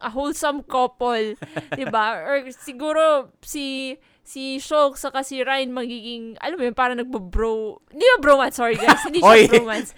a 0.00 0.10
wholesome 0.10 0.60
couple, 0.62 1.34
di 1.78 1.84
ba? 1.86 2.20
Or 2.20 2.36
siguro, 2.52 3.32
si, 3.40 3.96
si 4.20 4.60
Shulk 4.60 4.96
saka 4.96 5.24
si 5.24 5.40
Ryan 5.40 5.72
magiging, 5.72 6.36
alam 6.38 6.56
mo 6.58 6.64
yun, 6.68 6.76
parang 6.76 6.98
nagbo-bro, 6.98 7.80
hindi 7.88 8.04
ba 8.04 8.18
bromance, 8.20 8.60
sorry 8.60 8.76
guys, 8.76 9.00
hindi 9.08 9.24
siya 9.24 9.48
bromance. 9.48 9.96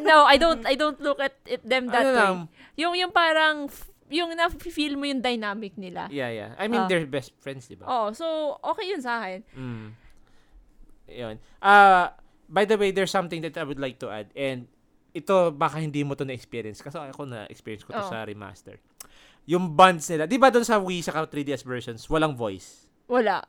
No, 0.00 0.24
I 0.24 0.36
don't, 0.40 0.64
I 0.64 0.74
don't 0.74 0.96
look 1.00 1.20
at 1.20 1.36
it, 1.44 1.60
them 1.60 1.92
that 1.92 2.04
Ano 2.04 2.10
way. 2.10 2.16
lang? 2.16 2.36
Yung, 2.80 2.94
yung 2.96 3.12
parang, 3.12 3.68
yung 4.08 4.30
na-feel 4.32 4.96
mo 4.96 5.04
yung 5.04 5.20
dynamic 5.20 5.74
nila. 5.76 6.06
Yeah, 6.08 6.30
yeah. 6.30 6.50
I 6.56 6.68
mean, 6.68 6.84
Ah. 6.84 6.88
they're 6.88 7.04
best 7.04 7.32
friends, 7.40 7.66
di 7.66 7.74
ba? 7.74 7.84
Oh, 7.84 8.12
so, 8.12 8.56
okay 8.62 8.88
yun 8.88 9.02
sa 9.02 9.20
akin. 9.20 9.40
Mm. 9.52 9.88
Yun. 11.10 11.36
Uh, 11.60 12.08
by 12.48 12.64
the 12.64 12.76
way, 12.78 12.90
there's 12.92 13.10
something 13.10 13.42
that 13.42 13.56
I 13.58 13.64
would 13.64 13.80
like 13.80 13.98
to 14.00 14.08
add. 14.08 14.32
And 14.32 14.68
ito, 15.12 15.50
baka 15.52 15.78
hindi 15.78 16.02
mo 16.02 16.14
to 16.14 16.24
na-experience. 16.24 16.80
Kasi 16.80 16.96
ako 16.98 17.28
na-experience 17.28 17.84
ko 17.84 17.92
to 17.92 18.02
Oo. 18.02 18.10
sa 18.10 18.24
remaster. 18.24 18.80
Yung 19.44 19.68
bonds 19.70 20.08
nila. 20.08 20.24
Di 20.24 20.40
ba 20.40 20.48
doon 20.48 20.64
sa 20.64 20.80
Wii, 20.80 21.04
sa 21.04 21.12
3DS 21.12 21.62
versions, 21.62 22.00
walang 22.08 22.32
voice. 22.32 22.88
Wala. 23.04 23.44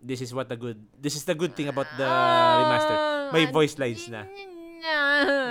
This 0.00 0.20
is 0.20 0.32
what 0.32 0.48
the 0.48 0.56
good, 0.56 0.80
this 0.96 1.16
is 1.16 1.24
the 1.24 1.36
good 1.36 1.52
thing 1.52 1.68
about 1.68 1.88
the 1.96 2.04
Ah, 2.04 2.56
remaster. 2.62 2.96
May 3.32 3.44
voice 3.48 3.76
lines 3.76 4.08
na. 4.08 4.24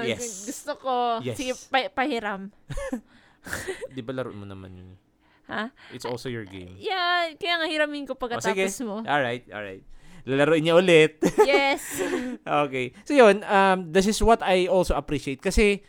Yes. 0.05 0.45
Gusto 0.47 0.73
ko. 0.79 0.93
Yes. 1.21 1.37
Sige, 1.37 1.53
pa- 1.67 1.91
pahiram. 1.91 2.49
Di 3.95 4.01
ba 4.01 4.11
laro 4.13 4.33
mo 4.33 4.45
naman 4.45 4.71
yun? 4.73 4.89
Ha? 5.45 5.69
It's 5.93 6.05
also 6.07 6.25
your 6.29 6.45
game. 6.45 6.73
Yeah, 6.81 7.29
kaya 7.37 7.61
nga 7.61 7.67
hiramin 7.69 8.09
ko 8.09 8.17
Oh, 8.17 8.21
pagkatapos 8.21 8.81
mo. 8.81 9.05
Alright, 9.05 9.45
alright. 9.53 9.85
Lalaroin 10.25 10.65
niya 10.65 10.73
ulit. 10.73 11.21
Yes. 11.45 12.01
okay. 12.65 12.97
So 13.05 13.13
yun, 13.13 13.45
um, 13.45 13.93
this 13.93 14.09
is 14.09 14.17
what 14.25 14.41
I 14.41 14.65
also 14.65 14.97
appreciate. 14.97 15.37
Kasi, 15.37 15.85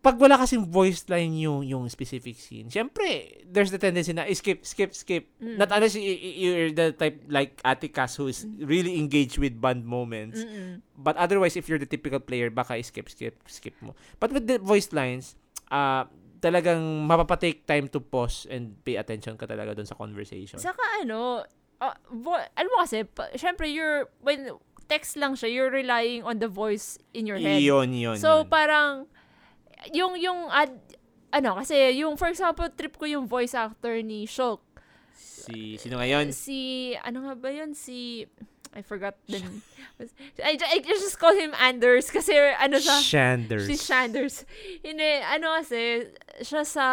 pag 0.00 0.16
wala 0.16 0.40
kasing 0.40 0.64
voice 0.64 1.04
line 1.12 1.36
yung, 1.36 1.60
yung 1.60 1.84
specific 1.92 2.32
scene, 2.40 2.72
syempre, 2.72 3.36
there's 3.44 3.68
the 3.68 3.76
tendency 3.76 4.16
na 4.16 4.24
skip, 4.32 4.64
skip, 4.64 4.96
skip. 4.96 5.28
Mm. 5.36 5.60
Not 5.60 5.68
unless 5.76 5.92
you're 5.94 6.72
the 6.72 6.96
type 6.96 7.20
like 7.28 7.60
Ate 7.60 7.92
Cass 7.92 8.16
who 8.16 8.32
is 8.32 8.48
really 8.64 8.96
engaged 8.96 9.36
with 9.36 9.60
band 9.60 9.84
moments. 9.84 10.40
Mm-mm. 10.40 10.80
But 10.96 11.20
otherwise, 11.20 11.56
if 11.56 11.68
you're 11.68 11.78
the 11.78 11.84
typical 11.88 12.20
player, 12.20 12.48
baka 12.48 12.80
skip, 12.82 13.12
skip, 13.12 13.36
skip 13.44 13.76
mo. 13.84 13.92
But 14.16 14.32
with 14.32 14.48
the 14.48 14.56
voice 14.56 14.88
lines, 14.96 15.36
uh, 15.68 16.08
talagang 16.40 17.04
mapapatake 17.04 17.68
time 17.68 17.88
to 17.92 18.00
pause 18.00 18.48
and 18.48 18.80
pay 18.80 18.96
attention 18.96 19.36
ka 19.36 19.44
talaga 19.44 19.76
dun 19.76 19.84
sa 19.84 19.92
conversation. 19.94 20.56
Saka 20.56 20.80
ano, 21.04 21.44
uh, 21.76 21.96
vo- 22.08 22.40
alam 22.56 22.70
mo 22.72 22.80
kasi, 22.80 23.04
pa- 23.04 23.28
syempre, 23.36 23.68
you're, 23.68 24.08
when 24.24 24.48
text 24.88 25.20
lang 25.20 25.36
siya, 25.36 25.52
you're 25.52 25.70
relying 25.70 26.24
on 26.24 26.40
the 26.40 26.48
voice 26.48 26.96
in 27.12 27.28
your 27.28 27.36
head. 27.36 27.60
Iyon, 27.60 27.92
yun, 27.92 28.16
So, 28.16 28.42
yun. 28.42 28.48
parang, 28.48 28.92
yung, 29.92 30.16
yung, 30.20 30.48
ad, 30.50 30.72
ano, 31.32 31.56
kasi, 31.60 31.96
yung, 31.96 32.16
for 32.16 32.28
example, 32.28 32.68
trip 32.72 32.96
ko 32.98 33.06
yung 33.06 33.26
voice 33.26 33.54
actor 33.54 34.00
ni 34.02 34.26
Shulk. 34.26 34.60
si, 35.14 35.80
sino 35.80 35.96
ngayon? 35.98 36.32
Si, 36.36 36.92
ano 37.00 37.24
nga 37.24 37.34
ba 37.34 37.48
yun? 37.48 37.72
Si, 37.72 38.26
I 38.70 38.82
forgot 38.86 39.18
the 39.26 39.42
I, 40.38 40.54
I 40.54 40.78
just 40.86 41.18
call 41.18 41.34
him 41.34 41.50
Anders 41.58 42.06
kasi 42.06 42.30
ano 42.38 42.78
siya, 42.78 43.02
Shanders. 43.02 43.66
si 43.66 43.74
Shanders. 43.74 44.46
Hindi, 44.86 45.10
ano 45.26 45.58
kasi, 45.58 46.06
siya 46.40 46.62
sa, 46.62 46.86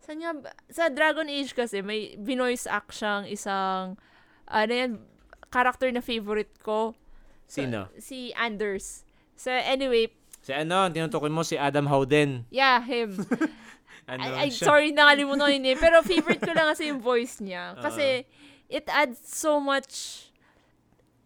sa, 0.00 0.10
niya, 0.16 0.32
sa 0.72 0.88
Dragon 0.88 1.28
Age 1.28 1.52
kasi, 1.52 1.84
may 1.84 2.16
binoise 2.16 2.64
act 2.64 2.96
siyang 2.96 3.28
isang, 3.28 4.00
ano 4.48 4.72
yan, 4.72 4.92
character 5.52 5.92
na 5.92 6.00
favorite 6.00 6.56
ko. 6.64 6.96
Sino? 7.48 7.88
Si 7.96 8.32
Anders. 8.36 9.04
So, 9.36 9.48
anyway, 9.52 10.12
Si 10.48 10.56
ano, 10.56 10.88
tinutukoy 10.88 11.28
mo 11.28 11.44
si 11.44 11.60
Adam 11.60 11.84
Howden. 11.84 12.48
yeah, 12.48 12.80
him. 12.80 13.12
Ano 14.08 14.24
I, 14.24 14.48
I, 14.48 14.48
siya? 14.48 14.72
sorry, 14.72 14.88
nakalimutan 14.96 15.44
ko 15.44 15.52
yung 15.52 15.64
name. 15.68 15.76
Pero 15.76 16.00
favorite 16.00 16.40
ko 16.40 16.56
lang 16.56 16.72
kasi 16.72 16.88
yung 16.88 17.04
voice 17.04 17.44
niya. 17.44 17.76
Kasi, 17.84 18.24
it 18.72 18.88
adds 18.88 19.20
so 19.20 19.60
much 19.60 20.24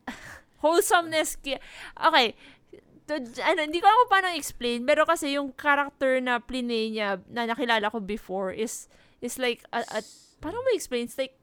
wholesomeness. 0.59 1.39
Okay, 1.39 2.35
to, 3.07 3.23
ano, 3.23 3.61
hindi 3.63 3.79
ko 3.79 3.87
ako 3.87 4.03
paano 4.11 4.35
explain, 4.35 4.83
pero 4.83 5.07
kasi 5.07 5.39
yung 5.39 5.55
character 5.55 6.19
na 6.19 6.43
plinay 6.43 6.91
niya, 6.91 7.23
na 7.31 7.47
nakilala 7.47 7.87
ko 7.87 8.03
before, 8.03 8.51
is, 8.51 8.91
is 9.23 9.39
like, 9.39 9.63
a, 9.71 9.87
a, 9.87 10.03
paano 10.43 10.59
mo 10.59 10.75
explain? 10.75 11.07
It's 11.07 11.15
like, 11.15 11.39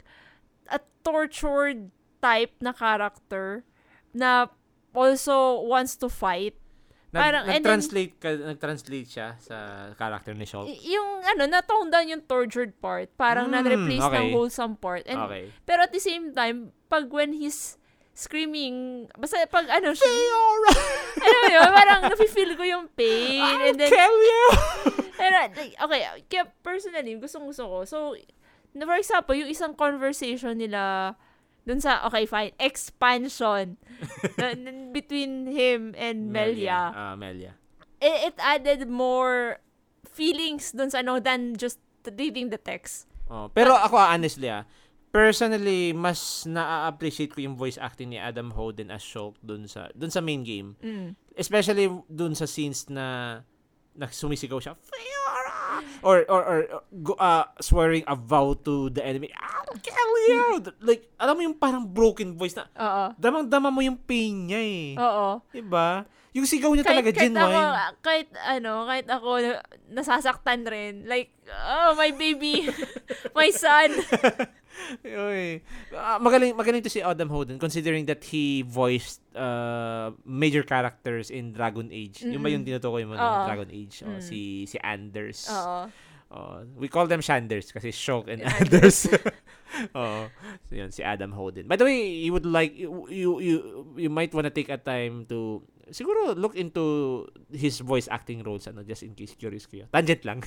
a 0.68 0.84
tortured 1.08 1.88
type 2.20 2.52
na 2.60 2.76
character 2.76 3.64
na 4.12 4.52
also 4.92 5.64
wants 5.64 5.96
to 5.96 6.12
fight. 6.12 6.60
Nag, 7.10 7.18
parang- 7.20 7.46
and 7.46 7.50
then- 7.50 7.62
nag-translate, 7.66 8.14
ka, 8.18 8.30
nag-translate 8.30 9.10
siya 9.10 9.28
sa 9.42 9.56
character 9.94 10.34
ni 10.34 10.46
Schultz. 10.46 10.70
Y- 10.70 10.94
yung, 10.94 11.26
ano, 11.26 11.50
na-tone 11.50 11.90
down 11.90 12.06
yung 12.06 12.22
tortured 12.22 12.78
part. 12.78 13.10
Parang 13.16 13.50
Mm, 13.50 13.54
na-replace 13.56 14.06
ng 14.06 14.14
okay. 14.14 14.30
wholesome 14.30 14.76
part. 14.76 15.02
And 15.10 15.18
okay. 15.20 15.50
Pero 15.66 15.84
at 15.84 15.92
the 15.92 15.98
same 16.00 16.32
time, 16.32 16.70
pag 16.86 17.10
when 17.10 17.34
he's 17.34 17.82
screaming, 18.14 19.08
basta 19.16 19.42
pag 19.48 19.66
ano 19.66 19.90
siya, 19.90 20.12
ano 21.18 21.38
yun, 21.56 21.70
parang 21.72 22.02
nafe-feel 22.06 22.54
ko 22.54 22.64
yung 22.64 22.86
pain. 22.94 23.58
and 23.64 23.80
then, 23.80 23.90
kill 23.90 24.18
you! 24.22 24.46
pero, 25.20 25.36
like, 25.50 25.74
okay, 25.74 26.02
kaya 26.28 26.46
personally, 26.62 27.18
gustong 27.18 27.48
gusto 27.48 27.66
ko. 27.66 27.78
So, 27.84 27.98
for 28.72 28.98
example, 28.98 29.34
yung 29.34 29.50
isang 29.50 29.74
conversation 29.74 30.54
nila 30.54 31.16
dun 31.70 31.78
sa, 31.78 32.02
okay, 32.10 32.26
fine, 32.26 32.50
expansion 32.58 33.78
between 34.98 35.46
him 35.46 35.94
and 35.94 36.34
Melia. 36.34 36.90
Ah, 36.90 37.14
Melia. 37.14 37.54
It, 38.02 38.34
it 38.34 38.38
added 38.42 38.90
more 38.90 39.62
feelings 40.10 40.74
dun 40.74 40.90
sa 40.90 41.06
ano 41.06 41.22
than 41.22 41.54
just 41.54 41.78
reading 42.18 42.50
the 42.50 42.58
text. 42.58 43.06
Oh, 43.30 43.54
pero 43.54 43.78
ako 43.78 44.02
ah, 44.02 44.18
honestly 44.18 44.50
ah, 44.50 44.66
personally 45.14 45.94
mas 45.94 46.50
na-appreciate 46.50 47.30
ko 47.38 47.46
yung 47.46 47.54
voice 47.54 47.78
acting 47.78 48.10
ni 48.10 48.18
Adam 48.18 48.50
Howden 48.58 48.90
as 48.90 49.06
Shulk 49.06 49.38
dun 49.46 49.70
sa 49.70 49.94
dun 49.94 50.10
sa 50.10 50.26
main 50.26 50.42
game. 50.42 50.74
Mm. 50.82 51.14
Especially 51.38 51.86
dun 52.10 52.34
sa 52.34 52.50
scenes 52.50 52.90
na 52.90 53.40
na 53.94 54.10
sumisigaw 54.10 54.58
siya, 54.58 54.74
Fiora! 54.74 55.59
Or, 56.00 56.24
or, 56.32 56.42
or, 56.42 56.60
uh, 57.20 57.44
swearing 57.60 58.08
a 58.08 58.16
vow 58.16 58.56
to 58.64 58.88
the 58.90 59.04
enemy, 59.04 59.28
I'll 59.36 59.76
kill 59.84 60.14
you! 60.32 60.64
like, 60.80 61.12
alam 61.20 61.36
mo 61.36 61.42
yung 61.44 61.58
parang 61.60 61.84
broken 61.84 62.40
voice 62.40 62.56
na, 62.56 62.72
Oo. 62.72 63.04
damang-dama 63.20 63.68
mo 63.68 63.84
yung 63.84 64.00
pain 64.00 64.48
niya 64.48 64.62
eh. 64.64 64.96
Oo. 64.96 65.44
Diba? 65.52 66.08
Yung 66.32 66.46
sigaw 66.46 66.70
niya 66.72 66.86
talaga, 66.86 67.10
kahit 67.10 67.34
ako, 67.34 67.50
genuine. 67.50 67.74
kahit 68.06 68.30
ano, 68.38 68.72
kahit 68.86 69.08
ako 69.10 69.30
na- 69.42 69.66
nasasaktan 69.90 70.62
rin. 70.62 71.04
Like, 71.10 71.34
oh, 71.50 71.98
my 71.98 72.14
baby, 72.14 72.70
my 73.38 73.50
son. 73.50 73.90
Oy. 75.06 75.62
Ah, 75.94 76.18
magaling 76.18 76.54
magaling 76.54 76.82
to 76.82 76.90
si 76.90 77.02
Adam 77.02 77.30
Howden 77.30 77.58
considering 77.58 78.06
that 78.06 78.24
he 78.24 78.62
voiced 78.64 79.22
uh, 79.34 80.12
major 80.26 80.64
characters 80.64 81.30
in 81.30 81.54
Dragon 81.54 81.90
Age. 81.92 82.24
Yung 82.26 82.42
ba 82.42 82.50
yung 82.50 82.66
tinutukoy 82.66 83.06
mo 83.06 83.14
no? 83.14 83.22
Oo. 83.22 83.46
Dragon 83.46 83.70
Age? 83.70 84.02
Oh, 84.04 84.18
Mm. 84.18 84.24
si 84.24 84.66
si 84.66 84.78
Anders. 84.82 85.46
Oo. 85.50 85.90
Oh, 86.30 86.62
we 86.78 86.86
call 86.86 87.10
them 87.10 87.26
Shanders 87.26 87.74
kasi 87.74 87.90
Shulk 87.90 88.30
and 88.30 88.46
Anders. 88.46 89.06
Anders. 89.10 89.18
oh, 89.98 90.30
so 90.66 90.72
yun, 90.78 90.94
si 90.94 91.02
Adam 91.02 91.34
Howden. 91.34 91.66
By 91.66 91.74
the 91.74 91.86
way, 91.90 92.06
you 92.22 92.34
would 92.34 92.46
like 92.46 92.78
you 92.78 93.10
you 93.10 93.42
you, 93.42 93.56
you 93.98 94.10
might 94.14 94.30
wanna 94.30 94.54
take 94.54 94.70
a 94.70 94.78
time 94.78 95.26
to 95.34 95.66
siguro 95.90 96.38
look 96.38 96.54
into 96.54 97.26
his 97.50 97.82
voice 97.82 98.06
acting 98.14 98.46
roles 98.46 98.70
ano 98.70 98.86
just 98.86 99.02
in 99.02 99.18
case 99.18 99.34
curious 99.34 99.66
kayo. 99.66 99.90
Tangent 99.90 100.22
lang. 100.22 100.46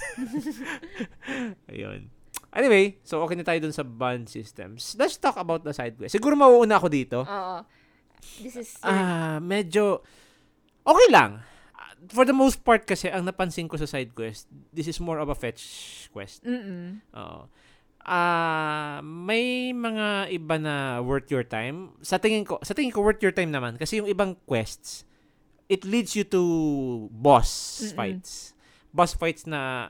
Ayun. 1.72 2.10
Anyway, 2.52 3.00
so 3.00 3.24
okay 3.24 3.32
na 3.32 3.42
tayo 3.42 3.58
dun 3.58 3.72
sa 3.72 3.80
bond 3.80 4.28
systems. 4.28 4.92
Let's 4.94 5.16
talk 5.16 5.40
about 5.40 5.64
the 5.64 5.72
side 5.72 5.96
quest. 5.96 6.12
Siguro 6.12 6.36
mauuna 6.36 6.76
ako 6.76 6.88
dito. 6.88 7.24
Oo. 7.24 7.56
This 8.38 8.54
is, 8.54 8.70
Ah, 8.84 9.40
medyo 9.40 10.04
okay 10.84 11.08
lang. 11.08 11.40
For 12.10 12.22
the 12.22 12.34
most 12.34 12.60
part 12.60 12.82
kasi 12.82 13.08
ang 13.08 13.24
napansin 13.24 13.66
ko 13.66 13.78
sa 13.78 13.86
side 13.86 14.12
quest, 14.12 14.46
this 14.68 14.84
is 14.84 14.98
more 14.98 15.16
of 15.16 15.26
a 15.26 15.34
fetch 15.34 15.64
quest. 16.10 16.44
mm 16.44 17.00
Oo. 17.14 17.48
Ah, 18.02 18.98
may 19.00 19.70
mga 19.70 20.26
iba 20.28 20.58
na 20.58 20.74
worth 20.98 21.30
your 21.30 21.46
time. 21.46 21.94
Sa 22.02 22.18
tingin 22.18 22.42
ko, 22.42 22.58
sa 22.60 22.74
tingin 22.74 22.90
ko 22.90 23.00
worth 23.00 23.22
your 23.22 23.30
time 23.30 23.48
naman 23.48 23.78
kasi 23.78 23.96
yung 23.96 24.10
ibang 24.10 24.34
quests 24.44 25.06
it 25.70 25.86
leads 25.86 26.12
you 26.12 26.26
to 26.26 26.42
boss 27.08 27.48
Mm-mm. 27.80 27.96
fights. 27.96 28.52
Boss 28.92 29.16
fights 29.16 29.48
na 29.48 29.88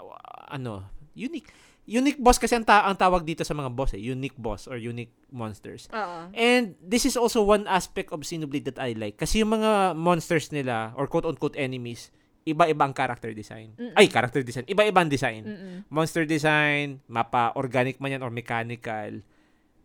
uh, 0.00 0.18
ano, 0.50 0.88
unique. 1.14 1.52
Unique 1.86 2.18
boss 2.18 2.42
kasi 2.42 2.58
ang, 2.58 2.66
ta- 2.66 2.82
ang 2.82 2.98
tawag 2.98 3.22
dito 3.22 3.46
sa 3.46 3.54
mga 3.54 3.70
boss 3.70 3.94
eh, 3.94 4.02
unique 4.02 4.34
boss 4.34 4.66
or 4.66 4.74
unique 4.74 5.14
monsters. 5.30 5.86
Oo. 5.94 6.34
And 6.34 6.74
this 6.82 7.06
is 7.06 7.14
also 7.14 7.46
one 7.46 7.62
aspect 7.70 8.10
of 8.10 8.26
Xenoblade 8.26 8.66
that 8.74 8.82
I 8.82 8.98
like. 8.98 9.22
Kasi 9.22 9.46
yung 9.46 9.54
mga 9.54 9.94
monsters 9.94 10.50
nila, 10.50 10.90
or 10.98 11.06
quote-unquote 11.06 11.54
enemies, 11.54 12.10
iba-iba 12.46 12.86
ang 12.86 12.94
character 12.94 13.34
design. 13.34 13.74
Mm-mm. 13.74 13.94
Ay, 13.98 14.06
character 14.06 14.42
design. 14.42 14.66
Iba-iba 14.70 15.02
ang 15.02 15.10
design. 15.10 15.42
Mm-mm. 15.42 15.76
Monster 15.90 16.26
design, 16.26 17.02
mapa 17.10 17.50
organic 17.58 17.98
man 17.98 18.18
yan 18.18 18.22
or 18.22 18.30
mechanical. 18.30 19.22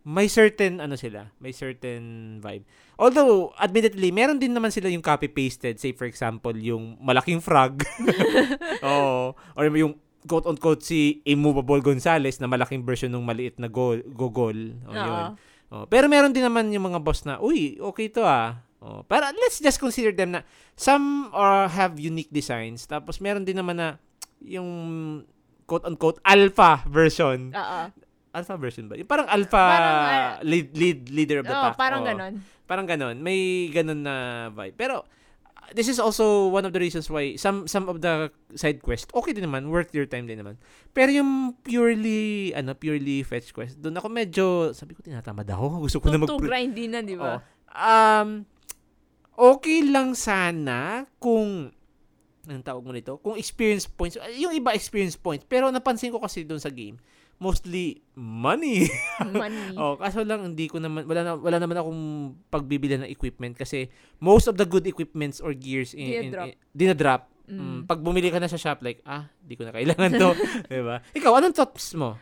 May 0.02 0.26
certain, 0.26 0.82
ano 0.82 0.98
sila, 0.98 1.30
may 1.38 1.54
certain 1.54 2.38
vibe. 2.42 2.66
Although, 2.98 3.54
admittedly, 3.58 4.10
meron 4.10 4.38
din 4.38 4.54
naman 4.54 4.74
sila 4.74 4.90
yung 4.90 5.02
copy-pasted. 5.02 5.78
Say, 5.78 5.94
for 5.94 6.06
example, 6.06 6.54
yung 6.54 6.98
malaking 6.98 7.42
frog. 7.42 7.82
Oo. 8.86 9.34
Or 9.54 9.62
yung 9.70 9.98
quote-unquote 10.24 10.82
si 10.82 11.20
Immovable 11.24 11.80
Gonzales 11.80 12.38
na 12.38 12.46
malaking 12.46 12.82
version 12.82 13.10
ng 13.10 13.22
maliit 13.22 13.58
na 13.58 13.66
go- 13.66 14.02
gogol. 14.12 14.54
O, 14.86 14.90
Oo. 14.90 14.96
yun. 14.96 15.24
Oh, 15.72 15.84
pero 15.88 16.04
meron 16.04 16.30
din 16.30 16.44
naman 16.44 16.68
yung 16.68 16.84
mga 16.84 17.00
boss 17.00 17.24
na, 17.24 17.40
uy, 17.40 17.80
okay 17.80 18.06
to 18.06 18.22
ah. 18.22 18.60
Oh, 18.82 19.06
pero 19.06 19.30
let's 19.38 19.56
just 19.56 19.78
consider 19.78 20.10
them 20.10 20.34
na 20.34 20.42
some 20.74 21.30
are 21.30 21.70
have 21.70 21.96
unique 21.96 22.28
designs. 22.28 22.82
Tapos 22.84 23.22
meron 23.22 23.46
din 23.46 23.54
naman 23.54 23.78
na 23.78 23.88
yung 24.42 24.66
quote-unquote 25.64 26.18
alpha 26.22 26.82
version. 26.86 27.54
Oo. 27.54 27.80
Alpha 28.32 28.56
version 28.56 28.88
ba? 28.88 28.96
Yung 28.96 29.06
parang 29.06 29.28
alpha 29.28 29.60
Parang, 29.60 29.96
ah, 30.02 30.32
lead, 30.42 30.72
lead 30.74 31.00
leader 31.08 31.40
of 31.40 31.46
the 31.46 31.54
Oo, 31.54 31.62
pack. 31.70 31.76
parang 31.78 32.02
Oo. 32.02 32.08
ganon. 32.10 32.32
Parang 32.66 32.86
ganon. 32.88 33.16
May 33.20 33.68
ganon 33.70 34.00
na 34.02 34.14
vibe. 34.50 34.74
Pero 34.74 35.04
uh, 35.04 35.21
this 35.72 35.88
is 35.88 35.98
also 35.98 36.48
one 36.48 36.64
of 36.64 36.72
the 36.72 36.80
reasons 36.80 37.08
why 37.08 37.36
some 37.36 37.68
some 37.68 37.88
of 37.88 38.00
the 38.00 38.30
side 38.54 38.80
quest 38.80 39.08
okay 39.12 39.32
din 39.32 39.48
naman, 39.48 39.68
worth 39.68 39.92
your 39.92 40.06
time 40.06 40.28
din 40.28 40.40
naman. 40.40 40.60
Pero 40.92 41.12
yung 41.12 41.56
purely 41.64 42.52
ano, 42.52 42.76
purely 42.76 43.24
fetch 43.24 43.52
quest, 43.52 43.80
doon 43.80 43.96
ako 43.96 44.06
medyo 44.12 44.46
sabi 44.76 44.92
ko 44.92 45.00
tinatamad 45.00 45.48
ako. 45.48 45.64
Gusto 45.88 45.98
ko 46.00 46.06
na 46.12 46.16
Too, 46.16 46.22
mag 46.22 46.30
too 46.30 46.40
grindy 46.40 46.86
na, 46.86 47.00
di 47.00 47.16
ba? 47.16 47.40
Um, 47.72 48.44
okay 49.36 49.80
lang 49.88 50.12
sana 50.12 51.08
kung 51.16 51.72
anong 52.46 52.66
tawag 52.66 52.84
mo 52.84 52.92
nito? 52.92 53.18
Kung 53.22 53.38
experience 53.38 53.86
points, 53.86 54.18
yung 54.34 54.52
iba 54.52 54.74
experience 54.74 55.14
points, 55.14 55.46
pero 55.46 55.70
napansin 55.70 56.10
ko 56.10 56.18
kasi 56.18 56.42
doon 56.42 56.58
sa 56.58 56.70
game, 56.70 56.98
mostly 57.42 57.98
money. 58.14 58.86
Money. 59.26 59.74
oh, 59.74 59.98
kaso 59.98 60.22
lang 60.22 60.46
hindi 60.46 60.70
ko 60.70 60.78
naman 60.78 61.02
wala 61.02 61.20
na, 61.20 61.32
wala 61.34 61.58
naman 61.58 61.74
akong 61.74 62.02
pagbibili 62.46 62.94
ng 62.96 63.10
equipment 63.10 63.58
kasi 63.58 63.90
most 64.18 64.46
of 64.46 64.54
the 64.54 64.64
good 64.64 64.86
equipments 64.86 65.42
or 65.42 65.50
gears 65.50 65.90
in, 65.92 66.06
in, 66.06 66.22
Dinadrop. 66.30 66.46
in- 66.46 66.58
dinadrop. 66.72 67.22
Mm. 67.42 67.58
Mm, 67.58 67.80
pag 67.84 67.98
bumili 67.98 68.30
ka 68.30 68.38
na 68.38 68.46
sa 68.46 68.54
shop 68.54 68.78
like, 68.80 69.02
ah, 69.02 69.26
di 69.42 69.58
ko 69.58 69.66
na 69.66 69.74
kailangan 69.74 70.14
to, 70.14 70.30
'di 70.70 70.80
ba? 70.80 71.02
Ikaw, 71.10 71.32
anong 71.34 71.52
thoughts 71.52 71.90
mo? 71.92 72.14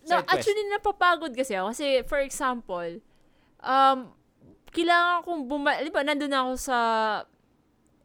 No, 0.00 0.16
Side 0.16 0.24
quest. 0.24 0.32
actually, 0.34 0.64
napapagod 0.68 1.32
kasi 1.32 1.52
ako. 1.52 1.72
Kasi, 1.72 1.86
for 2.04 2.20
example, 2.20 3.00
um, 3.58 3.98
kailangan 4.68 5.22
kong 5.22 5.44
buma... 5.44 5.76
Di 5.76 5.88
ba, 5.88 6.00
nandun 6.00 6.32
ako 6.32 6.52
sa... 6.56 6.76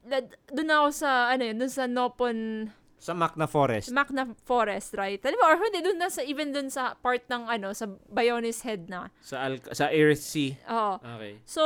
na- 0.04 0.28
Doon 0.48 0.70
ako 0.72 0.88
sa, 0.92 1.10
ano 1.32 1.42
yun, 1.44 1.56
doon 1.56 1.72
sa 1.72 1.88
Nopon 1.88 2.68
Sa 2.98 3.14
Macna 3.14 3.46
Forest. 3.46 3.92
Macna 3.92 4.24
Forest, 4.44 4.96
right? 4.98 5.20
Di 5.20 5.36
ba? 5.36 5.52
Or 5.52 5.60
hindi, 5.60 5.84
doon 5.84 6.00
na 6.00 6.10
sa, 6.10 6.24
even 6.24 6.50
doon 6.52 6.72
sa 6.72 6.96
part 6.98 7.22
ng, 7.28 7.46
ano, 7.46 7.76
sa 7.76 7.86
Bionis 8.10 8.66
Head 8.66 8.90
na. 8.90 9.14
sa 9.22 9.46
Al- 9.46 9.62
sa 9.76 9.92
Earth 9.92 10.24
Sea. 10.24 10.58
Oo. 10.66 10.98
Okay. 10.98 11.38
So, 11.46 11.64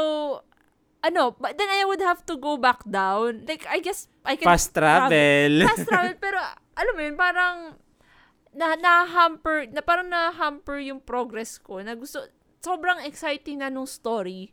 ano, 1.00 1.32
but 1.32 1.56
then 1.56 1.70
I 1.70 1.88
would 1.88 2.04
have 2.04 2.26
to 2.28 2.36
go 2.36 2.60
back 2.60 2.84
down. 2.84 3.48
Like, 3.48 3.64
I 3.70 3.80
guess, 3.80 4.12
I 4.26 4.36
can 4.36 4.46
Fast 4.46 4.76
travel. 4.76 5.64
fast 5.64 5.88
travel 5.88 6.14
pero 6.24 6.38
alam 6.76 6.94
mo 6.96 7.02
yun 7.02 7.16
parang 7.16 7.58
na 8.52 8.76
na-hamper 8.76 9.70
na 9.72 9.80
parang 9.80 10.10
na-hamper 10.10 10.82
yung 10.82 11.00
progress 11.00 11.56
ko 11.56 11.80
na 11.80 11.94
gusto 11.96 12.20
sobrang 12.60 13.00
exciting 13.06 13.62
na 13.62 13.70
nung 13.72 13.88
story 13.88 14.52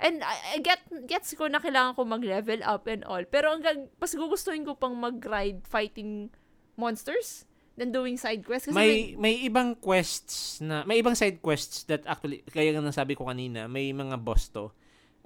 and 0.00 0.20
I, 0.20 0.56
I 0.56 0.56
get 0.60 0.80
gets 1.08 1.32
ko 1.32 1.48
na 1.48 1.60
kailangan 1.62 1.96
ko 1.96 2.04
mag-level 2.04 2.60
up 2.64 2.84
and 2.88 3.02
all 3.08 3.24
pero 3.24 3.52
hanggang 3.52 3.88
mas 3.96 4.12
gugustuhin 4.12 4.64
ko 4.64 4.76
pang 4.76 4.96
mag-ride 4.96 5.64
fighting 5.64 6.28
monsters 6.76 7.48
than 7.76 7.92
doing 7.92 8.16
side 8.16 8.44
quests 8.44 8.72
kasi 8.72 8.76
may 8.76 9.16
may 9.16 9.34
ibang 9.44 9.76
quests 9.76 10.60
na 10.64 10.84
may 10.84 11.00
ibang 11.00 11.16
side 11.16 11.40
quests 11.40 11.84
that 11.88 12.04
actually 12.04 12.44
kaya 12.48 12.72
nga 12.72 12.84
nasabi 12.84 13.16
ko 13.16 13.28
kanina 13.28 13.68
may 13.68 13.92
mga 13.92 14.20
boss 14.20 14.48
to 14.52 14.72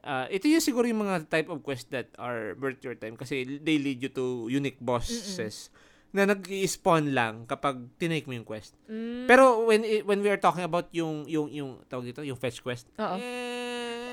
Ah, 0.01 0.25
ito 0.33 0.49
yung 0.49 0.65
siguro 0.65 0.89
yung 0.89 1.05
mga 1.05 1.29
type 1.29 1.53
of 1.53 1.61
quest 1.61 1.93
that 1.93 2.09
are 2.17 2.57
worth 2.57 2.81
your 2.81 2.97
time 2.97 3.21
kasi 3.21 3.61
they 3.61 3.77
lead 3.77 4.01
you 4.01 4.09
to 4.09 4.49
unique 4.49 4.81
bosses 4.81 5.69
na 6.11 6.27
nag-spawn 6.27 7.13
lang 7.13 7.45
kapag 7.47 7.87
tinake 8.01 8.27
mo 8.27 8.33
yung 8.35 8.49
quest. 8.49 8.75
Mm. 8.89 9.29
Pero 9.29 9.69
when 9.69 9.85
when 10.09 10.25
we 10.25 10.33
are 10.33 10.41
talking 10.41 10.65
about 10.65 10.89
yung 10.91 11.29
yung 11.29 11.53
yung 11.53 11.85
tawag 11.87 12.11
dito, 12.11 12.25
yung 12.25 12.41
fetch 12.41 12.65
quest. 12.65 12.89
Oo. 12.97 13.15
Eh, 13.21 13.60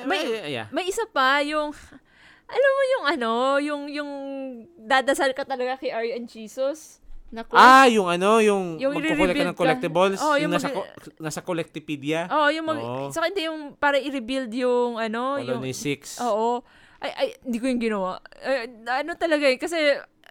May- 0.08 0.50
yeah. 0.50 0.68
May 0.70 0.88
isa 0.88 1.04
pa, 1.06 1.44
yung, 1.44 1.72
alam 2.48 2.72
mo 2.72 2.84
yung 2.88 3.06
ano, 3.06 3.32
yung, 3.60 3.82
yung 3.88 4.12
dadasal 4.80 5.36
ka 5.36 5.44
talaga 5.44 5.76
kay 5.78 5.92
Ari 5.92 6.16
and 6.16 6.26
Jesus. 6.26 7.04
Na 7.28 7.44
quest. 7.44 7.60
Ah, 7.60 7.92
yung 7.92 8.08
ano, 8.08 8.40
yung, 8.40 8.80
Yung 8.80 8.96
magkukulit 8.96 9.36
ka 9.36 9.44
ng 9.44 9.52
ka. 9.52 9.60
collectibles, 9.60 10.20
Oo, 10.24 10.40
yung, 10.40 10.48
yung 10.48 10.52
nasa, 10.56 10.72
mag- 10.72 10.80
co- 10.80 10.88
nasa 11.20 11.40
Collectipedia, 11.44 12.32
Oo, 12.32 12.48
yung 12.48 12.66
mag, 12.66 12.80
Oo. 12.80 13.12
sa 13.12 13.20
hindi 13.20 13.52
yung 13.52 13.76
para 13.76 14.00
i-rebuild 14.00 14.48
yung 14.56 14.96
ano, 14.96 15.36
yung, 15.36 15.60
Colony 15.60 15.76
6. 15.76 16.24
oo. 16.24 16.64
Ay, 17.04 17.12
ay, 17.14 17.28
hindi 17.44 17.58
ko 17.60 17.66
yung 17.68 17.84
ginawa. 17.84 18.24
Ay, 18.40 18.72
ano 19.04 19.12
talaga 19.20 19.44
eh, 19.44 19.60
kasi 19.60 19.76